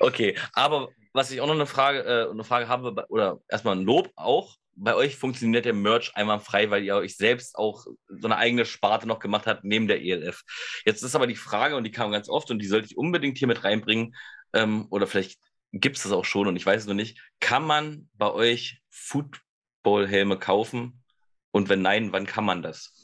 okay, 0.00 0.36
aber 0.52 0.88
was 1.12 1.30
ich 1.30 1.40
auch 1.40 1.46
noch 1.46 1.54
eine 1.54 1.66
Frage, 1.66 2.00
äh, 2.00 2.28
eine 2.28 2.42
Frage 2.42 2.66
habe, 2.66 3.06
oder 3.08 3.38
erstmal 3.48 3.76
ein 3.76 3.84
Lob 3.84 4.10
auch, 4.16 4.56
bei 4.80 4.94
euch 4.94 5.16
funktioniert 5.16 5.64
der 5.64 5.74
Merch 5.74 6.14
einmal 6.14 6.40
frei, 6.40 6.70
weil 6.70 6.84
ihr 6.84 6.96
euch 6.96 7.16
selbst 7.16 7.56
auch 7.56 7.86
so 8.08 8.28
eine 8.28 8.36
eigene 8.36 8.64
Sparte 8.64 9.06
noch 9.06 9.18
gemacht 9.18 9.46
habt 9.46 9.64
neben 9.64 9.88
der 9.88 10.02
ELF. 10.02 10.42
Jetzt 10.84 11.02
ist 11.02 11.14
aber 11.14 11.26
die 11.26 11.36
Frage, 11.36 11.76
und 11.76 11.84
die 11.84 11.90
kam 11.90 12.12
ganz 12.12 12.28
oft 12.28 12.50
und 12.50 12.60
die 12.60 12.66
sollte 12.66 12.86
ich 12.86 12.96
unbedingt 12.96 13.38
hier 13.38 13.48
mit 13.48 13.64
reinbringen, 13.64 14.14
ähm, 14.52 14.86
oder 14.90 15.06
vielleicht 15.06 15.38
gibt 15.72 15.96
es 15.96 16.04
das 16.04 16.12
auch 16.12 16.24
schon 16.24 16.46
und 16.46 16.56
ich 16.56 16.64
weiß 16.64 16.82
es 16.82 16.86
noch 16.86 16.94
nicht. 16.94 17.20
Kann 17.40 17.64
man 17.64 18.08
bei 18.14 18.30
euch 18.30 18.80
Footballhelme 18.90 20.38
kaufen? 20.38 21.02
Und 21.50 21.68
wenn 21.68 21.82
nein, 21.82 22.12
wann 22.12 22.26
kann 22.26 22.44
man 22.44 22.62
das? 22.62 22.97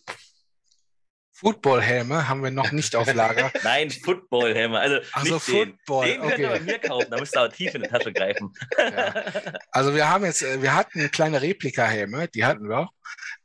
Footballhelme 1.44 2.26
haben 2.26 2.42
wir 2.42 2.50
noch 2.50 2.72
nicht 2.72 2.96
auf 2.96 3.12
Lager. 3.12 3.52
Nein, 3.64 3.90
Footballhelme. 3.90 4.78
Also 4.78 4.96
Ach 5.12 5.26
so, 5.26 5.38
Football. 5.38 6.06
Den, 6.06 6.14
den 6.14 6.20
okay. 6.22 6.30
könnt 6.30 6.40
ihr 6.40 6.48
bei 6.48 6.60
mir 6.60 6.78
kaufen, 6.78 7.06
da 7.10 7.20
müsst 7.20 7.36
ihr 7.36 7.40
aber 7.40 7.52
tief 7.52 7.74
in 7.74 7.82
die 7.82 7.88
Tasche 7.88 8.12
greifen. 8.14 8.54
Ja. 8.78 9.14
Also 9.70 9.94
wir 9.94 10.08
haben 10.08 10.24
jetzt, 10.24 10.42
äh, 10.42 10.62
wir 10.62 10.74
hatten 10.74 11.10
kleine 11.10 11.42
Replika-Helme, 11.42 12.28
die 12.28 12.46
hatten 12.46 12.68
wir. 12.70 12.88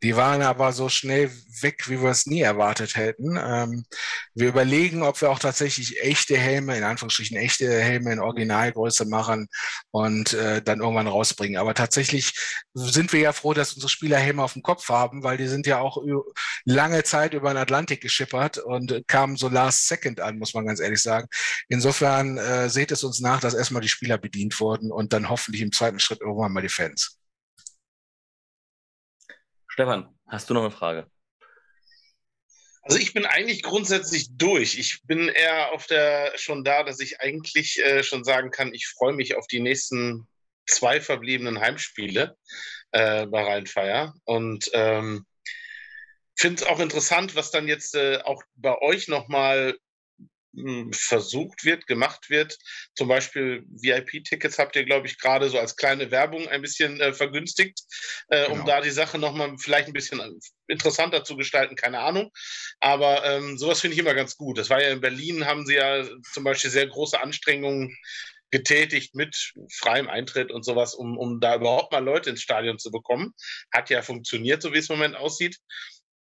Die 0.01 0.15
waren 0.15 0.41
aber 0.41 0.71
so 0.71 0.87
schnell 0.87 1.29
weg, 1.61 1.89
wie 1.89 2.01
wir 2.01 2.09
es 2.09 2.25
nie 2.25 2.41
erwartet 2.41 2.95
hätten. 2.95 3.37
Ähm, 3.37 3.85
wir 4.33 4.47
überlegen, 4.47 5.03
ob 5.03 5.19
wir 5.21 5.29
auch 5.29 5.39
tatsächlich 5.39 6.01
echte 6.01 6.37
Helme, 6.37 6.77
in 6.77 6.83
Anführungsstrichen 6.83 7.35
echte 7.37 7.69
Helme 7.81 8.13
in 8.13 8.19
Originalgröße 8.19 9.05
machen 9.05 9.49
und 9.91 10.33
äh, 10.33 10.61
dann 10.61 10.79
irgendwann 10.79 11.07
rausbringen. 11.07 11.57
Aber 11.57 11.73
tatsächlich 11.73 12.33
sind 12.73 13.11
wir 13.11 13.19
ja 13.19 13.33
froh, 13.33 13.53
dass 13.53 13.73
unsere 13.73 13.89
Spieler 13.89 14.17
Helme 14.17 14.43
auf 14.43 14.53
dem 14.53 14.61
Kopf 14.61 14.87
haben, 14.87 15.23
weil 15.23 15.37
die 15.37 15.47
sind 15.47 15.67
ja 15.67 15.79
auch 15.79 15.97
lange 16.63 17.03
Zeit 17.03 17.33
über 17.33 17.51
den 17.51 17.57
Atlantik 17.57 17.88
geschippert 17.97 18.57
und 18.57 19.03
kamen 19.07 19.35
so 19.35 19.49
last 19.49 19.87
second 19.87 20.19
an, 20.21 20.37
muss 20.37 20.53
man 20.53 20.65
ganz 20.65 20.79
ehrlich 20.79 21.01
sagen. 21.01 21.27
Insofern 21.67 22.37
äh, 22.37 22.69
seht 22.69 22.91
es 22.91 23.03
uns 23.03 23.19
nach, 23.19 23.39
dass 23.39 23.53
erstmal 23.53 23.81
die 23.81 23.89
Spieler 23.89 24.17
bedient 24.17 24.59
wurden 24.59 24.91
und 24.91 25.13
dann 25.13 25.29
hoffentlich 25.29 25.61
im 25.61 25.71
zweiten 25.71 25.99
Schritt 25.99 26.21
irgendwann 26.21 26.53
mal 26.53 26.61
die 26.61 26.69
Fans. 26.69 27.19
Stefan, 29.67 30.13
hast 30.27 30.49
du 30.49 30.53
noch 30.53 30.61
eine 30.61 30.71
Frage? 30.71 31.09
Also 32.81 32.97
ich 32.97 33.13
bin 33.13 33.25
eigentlich 33.25 33.61
grundsätzlich 33.61 34.35
durch. 34.35 34.77
Ich 34.79 35.03
bin 35.03 35.29
eher 35.29 35.73
auf 35.73 35.85
der 35.85 36.33
schon 36.37 36.63
da, 36.63 36.83
dass 36.83 36.99
ich 36.99 37.21
eigentlich 37.21 37.79
äh, 37.79 38.03
schon 38.03 38.23
sagen 38.23 38.51
kann, 38.51 38.73
ich 38.73 38.87
freue 38.87 39.13
mich 39.13 39.35
auf 39.35 39.47
die 39.47 39.59
nächsten 39.59 40.27
zwei 40.65 41.01
verbliebenen 41.01 41.59
Heimspiele 41.59 42.35
äh, 42.91 43.27
bei 43.27 43.43
Rheinfeier 43.43 44.15
und 44.25 44.69
ähm, 44.73 45.25
finde 46.39 46.63
es 46.63 46.69
auch 46.69 46.79
interessant, 46.79 47.35
was 47.35 47.51
dann 47.51 47.67
jetzt 47.67 47.95
äh, 47.95 48.19
auch 48.23 48.41
bei 48.55 48.77
euch 48.81 49.07
nochmal 49.07 49.77
hm, 50.55 50.91
versucht 50.93 51.65
wird, 51.65 51.85
gemacht 51.85 52.29
wird. 52.29 52.57
Zum 52.95 53.07
Beispiel 53.07 53.65
VIP-Tickets 53.69 54.57
habt 54.57 54.75
ihr, 54.75 54.85
glaube 54.85 55.07
ich, 55.07 55.19
gerade 55.19 55.49
so 55.49 55.59
als 55.59 55.75
kleine 55.75 56.11
Werbung 56.11 56.47
ein 56.47 56.61
bisschen 56.61 56.99
äh, 57.01 57.13
vergünstigt, 57.13 57.81
äh, 58.29 58.45
genau. 58.45 58.61
um 58.61 58.65
da 58.65 58.81
die 58.81 58.89
Sache 58.89 59.19
nochmal 59.19 59.55
vielleicht 59.59 59.87
ein 59.87 59.93
bisschen 59.93 60.39
interessanter 60.67 61.23
zu 61.23 61.35
gestalten, 61.35 61.75
keine 61.75 61.99
Ahnung. 61.99 62.31
Aber 62.79 63.23
ähm, 63.25 63.57
sowas 63.57 63.81
finde 63.81 63.95
ich 63.95 63.99
immer 63.99 64.13
ganz 64.13 64.37
gut. 64.37 64.57
Das 64.57 64.69
war 64.69 64.81
ja 64.81 64.89
in 64.89 65.01
Berlin, 65.01 65.45
haben 65.45 65.65
sie 65.65 65.75
ja 65.75 66.03
zum 66.33 66.43
Beispiel 66.45 66.71
sehr 66.71 66.87
große 66.87 67.21
Anstrengungen 67.21 67.95
getätigt 68.51 69.13
mit 69.13 69.53
freiem 69.71 70.09
Eintritt 70.09 70.51
und 70.51 70.63
sowas, 70.63 70.95
um, 70.95 71.17
um 71.17 71.39
da 71.39 71.55
überhaupt 71.55 71.91
mal 71.91 72.03
Leute 72.03 72.31
ins 72.31 72.41
Stadion 72.41 72.79
zu 72.79 72.91
bekommen. 72.91 73.33
Hat 73.71 73.89
ja 73.89 74.01
funktioniert, 74.01 74.61
so 74.61 74.73
wie 74.73 74.79
es 74.79 74.89
im 74.89 74.95
Moment 74.95 75.15
aussieht. 75.15 75.57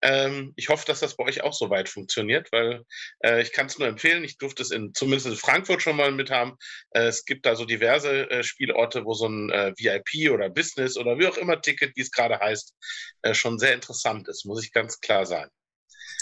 Ähm, 0.02 0.52
ich 0.56 0.68
hoffe, 0.68 0.86
dass 0.86 1.00
das 1.00 1.16
bei 1.16 1.24
euch 1.24 1.42
auch 1.42 1.52
so 1.52 1.70
weit 1.70 1.88
funktioniert, 1.88 2.50
weil 2.52 2.84
äh, 3.24 3.42
ich 3.42 3.52
kann 3.52 3.66
es 3.66 3.78
nur 3.78 3.88
empfehlen. 3.88 4.24
Ich 4.24 4.38
durfte 4.38 4.62
es 4.62 4.70
in, 4.70 4.94
zumindest 4.94 5.26
in 5.26 5.36
Frankfurt 5.36 5.82
schon 5.82 5.96
mal 5.96 6.12
mit 6.12 6.30
haben. 6.30 6.56
Äh, 6.90 7.06
es 7.06 7.24
gibt 7.24 7.46
da 7.46 7.56
so 7.56 7.64
diverse 7.64 8.30
äh, 8.30 8.42
Spielorte, 8.42 9.04
wo 9.04 9.14
so 9.14 9.26
ein 9.28 9.50
äh, 9.50 9.72
VIP 9.76 10.30
oder 10.30 10.50
Business 10.50 10.96
oder 10.96 11.18
wie 11.18 11.26
auch 11.26 11.36
immer 11.36 11.60
Ticket, 11.60 11.96
wie 11.96 12.02
es 12.02 12.10
gerade 12.10 12.38
heißt, 12.38 12.74
äh, 13.22 13.34
schon 13.34 13.58
sehr 13.58 13.74
interessant 13.74 14.28
ist, 14.28 14.44
muss 14.44 14.62
ich 14.62 14.72
ganz 14.72 15.00
klar 15.00 15.26
sagen. 15.26 15.50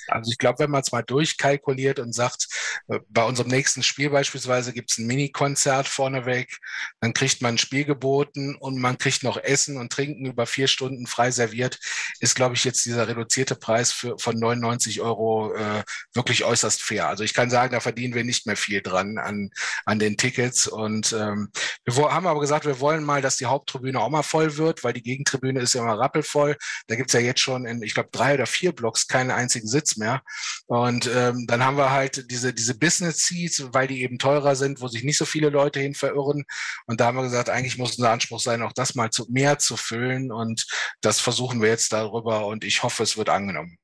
Also 0.08 0.30
ich 0.30 0.38
glaube, 0.38 0.60
wenn 0.60 0.70
man 0.70 0.82
es 0.82 0.92
mal 0.92 1.02
durchkalkuliert 1.02 1.98
und 1.98 2.14
sagt, 2.14 2.48
äh, 2.88 3.00
bei 3.08 3.24
unserem 3.24 3.50
nächsten 3.50 3.82
Spiel 3.82 4.10
beispielsweise 4.10 4.72
gibt 4.72 4.90
es 4.90 4.98
ein 4.98 5.06
Mini-Konzert 5.06 5.88
vorneweg, 5.88 6.58
dann 7.00 7.12
kriegt 7.12 7.42
man 7.42 7.54
ein 7.54 7.58
Spiel 7.58 7.84
geboten 7.84 8.56
und 8.56 8.78
man 8.78 8.98
kriegt 8.98 9.22
noch 9.22 9.36
Essen 9.36 9.76
und 9.76 9.92
Trinken 9.92 10.26
über 10.26 10.46
vier 10.46 10.68
Stunden 10.68 11.06
frei 11.06 11.30
serviert, 11.30 11.78
ist, 12.20 12.34
glaube 12.34 12.54
ich, 12.54 12.64
jetzt 12.64 12.84
dieser 12.84 13.08
reduzierte 13.08 13.54
Preis 13.56 13.92
für, 13.92 14.18
von 14.18 14.38
99 14.38 15.00
Euro 15.00 15.54
äh, 15.54 15.82
wirklich 16.14 16.44
äußerst 16.44 16.82
fair. 16.82 17.08
Also 17.08 17.24
ich 17.24 17.34
kann 17.34 17.50
sagen, 17.50 17.72
da 17.72 17.80
verdienen 17.80 18.14
wir 18.14 18.24
nicht 18.24 18.46
mehr 18.46 18.56
viel 18.56 18.82
dran 18.82 19.18
an, 19.18 19.50
an 19.84 19.98
den 19.98 20.16
Tickets. 20.16 20.66
Und 20.66 21.12
ähm, 21.12 21.50
wir 21.84 22.12
haben 22.12 22.26
aber 22.26 22.40
gesagt, 22.40 22.66
wir 22.66 22.80
wollen 22.80 23.04
mal, 23.04 23.22
dass 23.22 23.36
die 23.36 23.46
Haupttribüne 23.46 24.00
auch 24.00 24.10
mal 24.10 24.22
voll 24.22 24.56
wird, 24.56 24.84
weil 24.84 24.92
die 24.92 25.02
Gegentribüne 25.02 25.60
ist 25.60 25.74
ja 25.74 25.82
immer 25.82 25.98
rappelvoll. 25.98 26.56
Da 26.86 26.96
gibt 26.96 27.10
es 27.10 27.14
ja 27.14 27.20
jetzt 27.20 27.40
schon 27.40 27.66
in, 27.66 27.82
ich 27.82 27.94
glaube, 27.94 28.10
drei 28.12 28.34
oder 28.34 28.46
vier 28.46 28.72
Blocks 28.72 29.06
keinen 29.06 29.30
einzigen 29.30 29.68
Sitz 29.68 29.95
mehr. 29.98 30.23
Und 30.66 31.10
ähm, 31.14 31.47
dann 31.47 31.64
haben 31.64 31.77
wir 31.77 31.90
halt 31.90 32.31
diese, 32.31 32.52
diese 32.52 32.78
Business 32.78 33.27
Seats, 33.27 33.62
weil 33.73 33.89
die 33.89 34.02
eben 34.02 34.18
teurer 34.18 34.56
sind, 34.56 34.81
wo 34.81 34.89
sich 34.89 35.05
nicht 35.05 35.18
so 35.18 35.24
viele 35.24 35.51
Leute 35.51 35.81
hin 35.81 35.94
verirren. 35.94 36.44
Und 36.86 37.01
da 37.01 37.06
haben 37.06 37.16
wir 37.16 37.24
gesagt, 37.24 37.51
eigentlich 37.51 37.78
muss 37.78 37.97
unser 37.97 38.10
Anspruch 38.10 38.40
sein, 38.40 38.62
auch 38.62 38.73
das 38.73 38.94
mal 38.94 39.10
zu, 39.10 39.27
mehr 39.28 39.59
zu 39.59 39.77
füllen. 39.77 40.32
Und 40.32 40.66
das 41.01 41.20
versuchen 41.20 41.60
wir 41.62 41.68
jetzt 41.68 41.93
darüber 41.93 42.47
und 42.47 42.64
ich 42.64 42.82
hoffe, 42.82 43.02
es 43.02 43.16
wird 43.16 43.28
angenommen. 43.28 43.78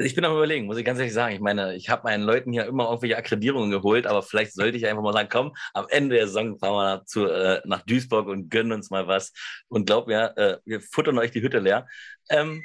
Ich 0.00 0.14
bin 0.14 0.24
am 0.24 0.32
überlegen, 0.32 0.66
muss 0.66 0.76
ich 0.76 0.84
ganz 0.84 1.00
ehrlich 1.00 1.12
sagen. 1.12 1.34
Ich 1.34 1.40
meine, 1.40 1.74
ich 1.74 1.88
habe 1.88 2.04
meinen 2.04 2.22
Leuten 2.22 2.52
hier 2.52 2.66
immer 2.66 2.84
irgendwelche 2.84 3.16
Akkreditierungen 3.16 3.72
geholt, 3.72 4.06
aber 4.06 4.22
vielleicht 4.22 4.54
sollte 4.54 4.76
ich 4.76 4.86
einfach 4.86 5.02
mal 5.02 5.12
sagen, 5.12 5.28
komm, 5.28 5.56
am 5.74 5.86
Ende 5.88 6.14
der 6.14 6.28
Saison 6.28 6.56
fahren 6.56 6.74
wir 6.74 6.96
nach, 6.98 7.04
zu, 7.04 7.26
äh, 7.26 7.60
nach 7.64 7.82
Duisburg 7.82 8.28
und 8.28 8.48
gönnen 8.48 8.70
uns 8.70 8.90
mal 8.90 9.08
was. 9.08 9.32
Und 9.66 9.86
glaub 9.86 10.06
mir, 10.06 10.34
äh, 10.36 10.58
wir 10.64 10.80
futtern 10.80 11.18
euch 11.18 11.32
die 11.32 11.42
Hütte 11.42 11.58
leer. 11.58 11.88
Ähm, 12.30 12.62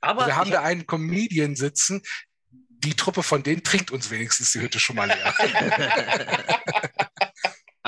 aber 0.00 0.26
wir 0.26 0.36
haben 0.36 0.50
da 0.50 0.62
einen 0.62 0.86
Comedian 0.86 1.56
sitzen, 1.56 2.02
die 2.68 2.94
Truppe 2.94 3.22
von 3.22 3.42
denen 3.42 3.62
trinkt 3.62 3.90
uns 3.90 4.10
wenigstens 4.10 4.52
die 4.52 4.60
Hütte 4.60 4.78
schon 4.78 4.96
mal 4.96 5.08
leer. 5.08 5.34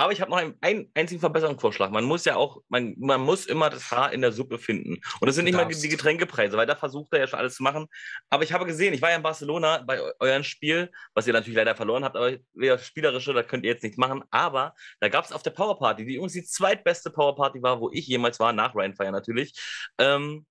Aber 0.00 0.12
ich 0.12 0.20
habe 0.22 0.30
noch 0.30 0.38
einen, 0.38 0.54
einen, 0.62 0.90
einzigen 0.94 1.20
Verbesserungsvorschlag. 1.20 1.90
Man 1.90 2.04
muss 2.04 2.24
ja 2.24 2.34
auch, 2.34 2.62
man, 2.70 2.94
man 2.98 3.20
muss 3.20 3.44
immer 3.44 3.68
das 3.68 3.90
Haar 3.90 4.14
in 4.14 4.22
der 4.22 4.32
Suppe 4.32 4.58
finden. 4.58 4.98
Und 5.20 5.26
das 5.26 5.34
sind 5.34 5.44
nicht 5.44 5.56
mal 5.56 5.66
die, 5.66 5.78
die, 5.78 5.88
Getränkepreise, 5.90 6.56
weil 6.56 6.66
da 6.66 6.74
versucht 6.74 7.12
er 7.12 7.18
ja 7.18 7.26
schon 7.26 7.38
alles 7.38 7.56
zu 7.56 7.62
machen. 7.62 7.86
Aber 8.30 8.42
ich 8.42 8.54
habe 8.54 8.64
gesehen, 8.64 8.94
ich 8.94 9.02
war 9.02 9.10
ja 9.10 9.16
in 9.16 9.22
Barcelona 9.22 9.82
bei 9.86 10.00
eurem 10.18 10.42
Spiel, 10.42 10.90
was 11.12 11.26
ihr 11.26 11.34
natürlich 11.34 11.56
leider 11.56 11.74
verloren 11.74 12.02
habt, 12.02 12.16
aber 12.16 12.32
ihr 12.54 12.78
spielerische, 12.78 13.34
da 13.34 13.42
könnt 13.42 13.64
ihr 13.64 13.72
jetzt 13.72 13.82
nichts 13.82 13.98
machen. 13.98 14.24
Aber 14.30 14.74
da 15.00 15.10
gab 15.10 15.26
es 15.26 15.32
auf 15.32 15.42
der 15.42 15.50
Powerparty, 15.50 16.06
die 16.06 16.14
übrigens 16.14 16.32
die 16.32 16.44
zweitbeste 16.44 17.10
Powerparty 17.10 17.62
war, 17.62 17.78
wo 17.78 17.90
ich 17.92 18.06
jemals 18.06 18.40
war, 18.40 18.54
nach 18.54 18.74
Ryan 18.74 18.94
Fire 18.94 19.12
natürlich. 19.12 19.52
Ähm, 19.98 20.46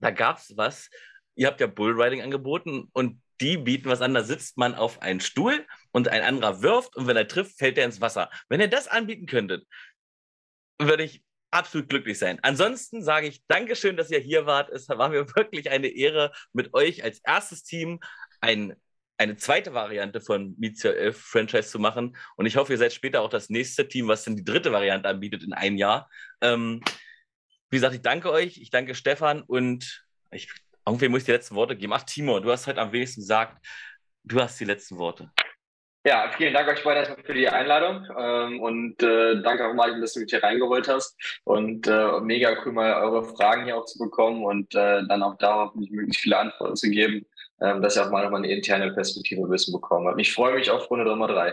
da 0.00 0.10
gab 0.10 0.38
es 0.38 0.56
was. 0.56 0.90
Ihr 1.34 1.46
habt 1.46 1.60
ja 1.60 1.66
Bullriding 1.66 2.22
angeboten 2.22 2.88
und 2.92 3.22
die 3.40 3.56
bieten 3.56 3.88
was 3.88 4.02
an, 4.02 4.14
da 4.14 4.22
sitzt 4.22 4.58
man 4.58 4.74
auf 4.74 5.00
einen 5.00 5.20
Stuhl 5.20 5.66
und 5.92 6.08
ein 6.08 6.22
anderer 6.22 6.62
wirft 6.62 6.96
und 6.96 7.06
wenn 7.06 7.16
er 7.16 7.28
trifft, 7.28 7.58
fällt 7.58 7.78
er 7.78 7.86
ins 7.86 8.00
Wasser. 8.00 8.30
Wenn 8.48 8.60
ihr 8.60 8.68
das 8.68 8.86
anbieten 8.86 9.26
könntet, 9.26 9.66
würde 10.78 11.04
ich 11.04 11.24
absolut 11.50 11.88
glücklich 11.88 12.18
sein. 12.18 12.38
Ansonsten 12.42 13.02
sage 13.02 13.26
ich 13.26 13.44
Dankeschön, 13.46 13.96
dass 13.96 14.10
ihr 14.10 14.18
hier 14.18 14.46
wart. 14.46 14.70
Es 14.70 14.88
war 14.88 15.08
mir 15.08 15.26
wirklich 15.36 15.70
eine 15.70 15.88
Ehre, 15.88 16.32
mit 16.52 16.74
euch 16.74 17.02
als 17.02 17.20
erstes 17.20 17.64
Team 17.64 18.00
ein, 18.40 18.74
eine 19.18 19.36
zweite 19.36 19.74
Variante 19.74 20.20
von 20.20 20.54
Mizia 20.58 20.92
11 20.92 21.18
Franchise 21.18 21.70
zu 21.70 21.78
machen. 21.78 22.16
Und 22.36 22.46
ich 22.46 22.56
hoffe, 22.56 22.72
ihr 22.72 22.78
seid 22.78 22.92
später 22.92 23.22
auch 23.22 23.30
das 23.30 23.50
nächste 23.50 23.88
Team, 23.88 24.08
was 24.08 24.24
dann 24.24 24.36
die 24.36 24.44
dritte 24.44 24.72
Variante 24.72 25.08
anbietet 25.08 25.42
in 25.42 25.52
einem 25.52 25.76
Jahr. 25.76 26.08
Ähm, 26.40 26.82
wie 27.70 27.76
gesagt, 27.76 27.94
ich 27.94 28.02
danke 28.02 28.30
euch, 28.30 28.58
ich 28.58 28.70
danke 28.70 28.94
Stefan 28.94 29.42
und 29.42 30.04
ich 30.30 30.48
irgendwie 30.86 31.08
muss 31.08 31.20
ich 31.20 31.26
die 31.26 31.32
letzten 31.32 31.54
Worte 31.54 31.76
geben. 31.76 31.92
Ach, 31.92 32.02
Timo, 32.02 32.40
du 32.40 32.50
hast 32.50 32.66
heute 32.66 32.80
am 32.80 32.92
wenigsten 32.92 33.20
gesagt, 33.20 33.64
du 34.24 34.40
hast 34.40 34.58
die 34.58 34.64
letzten 34.64 34.98
Worte. 34.98 35.30
Ja, 36.04 36.30
vielen 36.34 36.54
Dank 36.54 36.66
euch 36.66 36.82
beide 36.82 37.00
erstmal 37.00 37.22
für 37.22 37.34
die 37.34 37.48
Einladung 37.48 38.06
ähm, 38.18 38.60
und 38.60 39.02
äh, 39.02 39.42
danke 39.42 39.68
auch 39.68 39.74
Martin, 39.74 40.00
dass 40.00 40.14
du 40.14 40.20
mich 40.20 40.30
hier 40.30 40.42
reingeholt 40.42 40.88
hast 40.88 41.14
und 41.44 41.86
äh, 41.86 42.20
mega 42.20 42.56
cool 42.64 42.72
mal 42.72 42.94
eure 42.94 43.22
Fragen 43.22 43.64
hier 43.64 43.76
auch 43.76 43.84
zu 43.84 43.98
bekommen 43.98 44.42
und 44.42 44.74
äh, 44.74 45.02
dann 45.06 45.22
auch 45.22 45.36
darauf 45.36 45.74
möglichst 45.74 46.22
viele 46.22 46.38
Antworten 46.38 46.76
zu 46.76 46.88
geben, 46.88 47.26
ähm, 47.60 47.82
dass 47.82 47.96
ihr 47.96 48.06
auch 48.06 48.10
mal 48.10 48.24
nochmal 48.24 48.42
eine 48.42 48.50
interne 48.50 48.94
Perspektive 48.94 49.50
Wissen 49.50 49.74
bekommen 49.74 50.08
habt. 50.08 50.18
Ich 50.18 50.32
freue 50.32 50.54
mich 50.54 50.70
auf 50.70 50.90
Runde 50.90 51.04
Nummer 51.04 51.28
drei. 51.28 51.52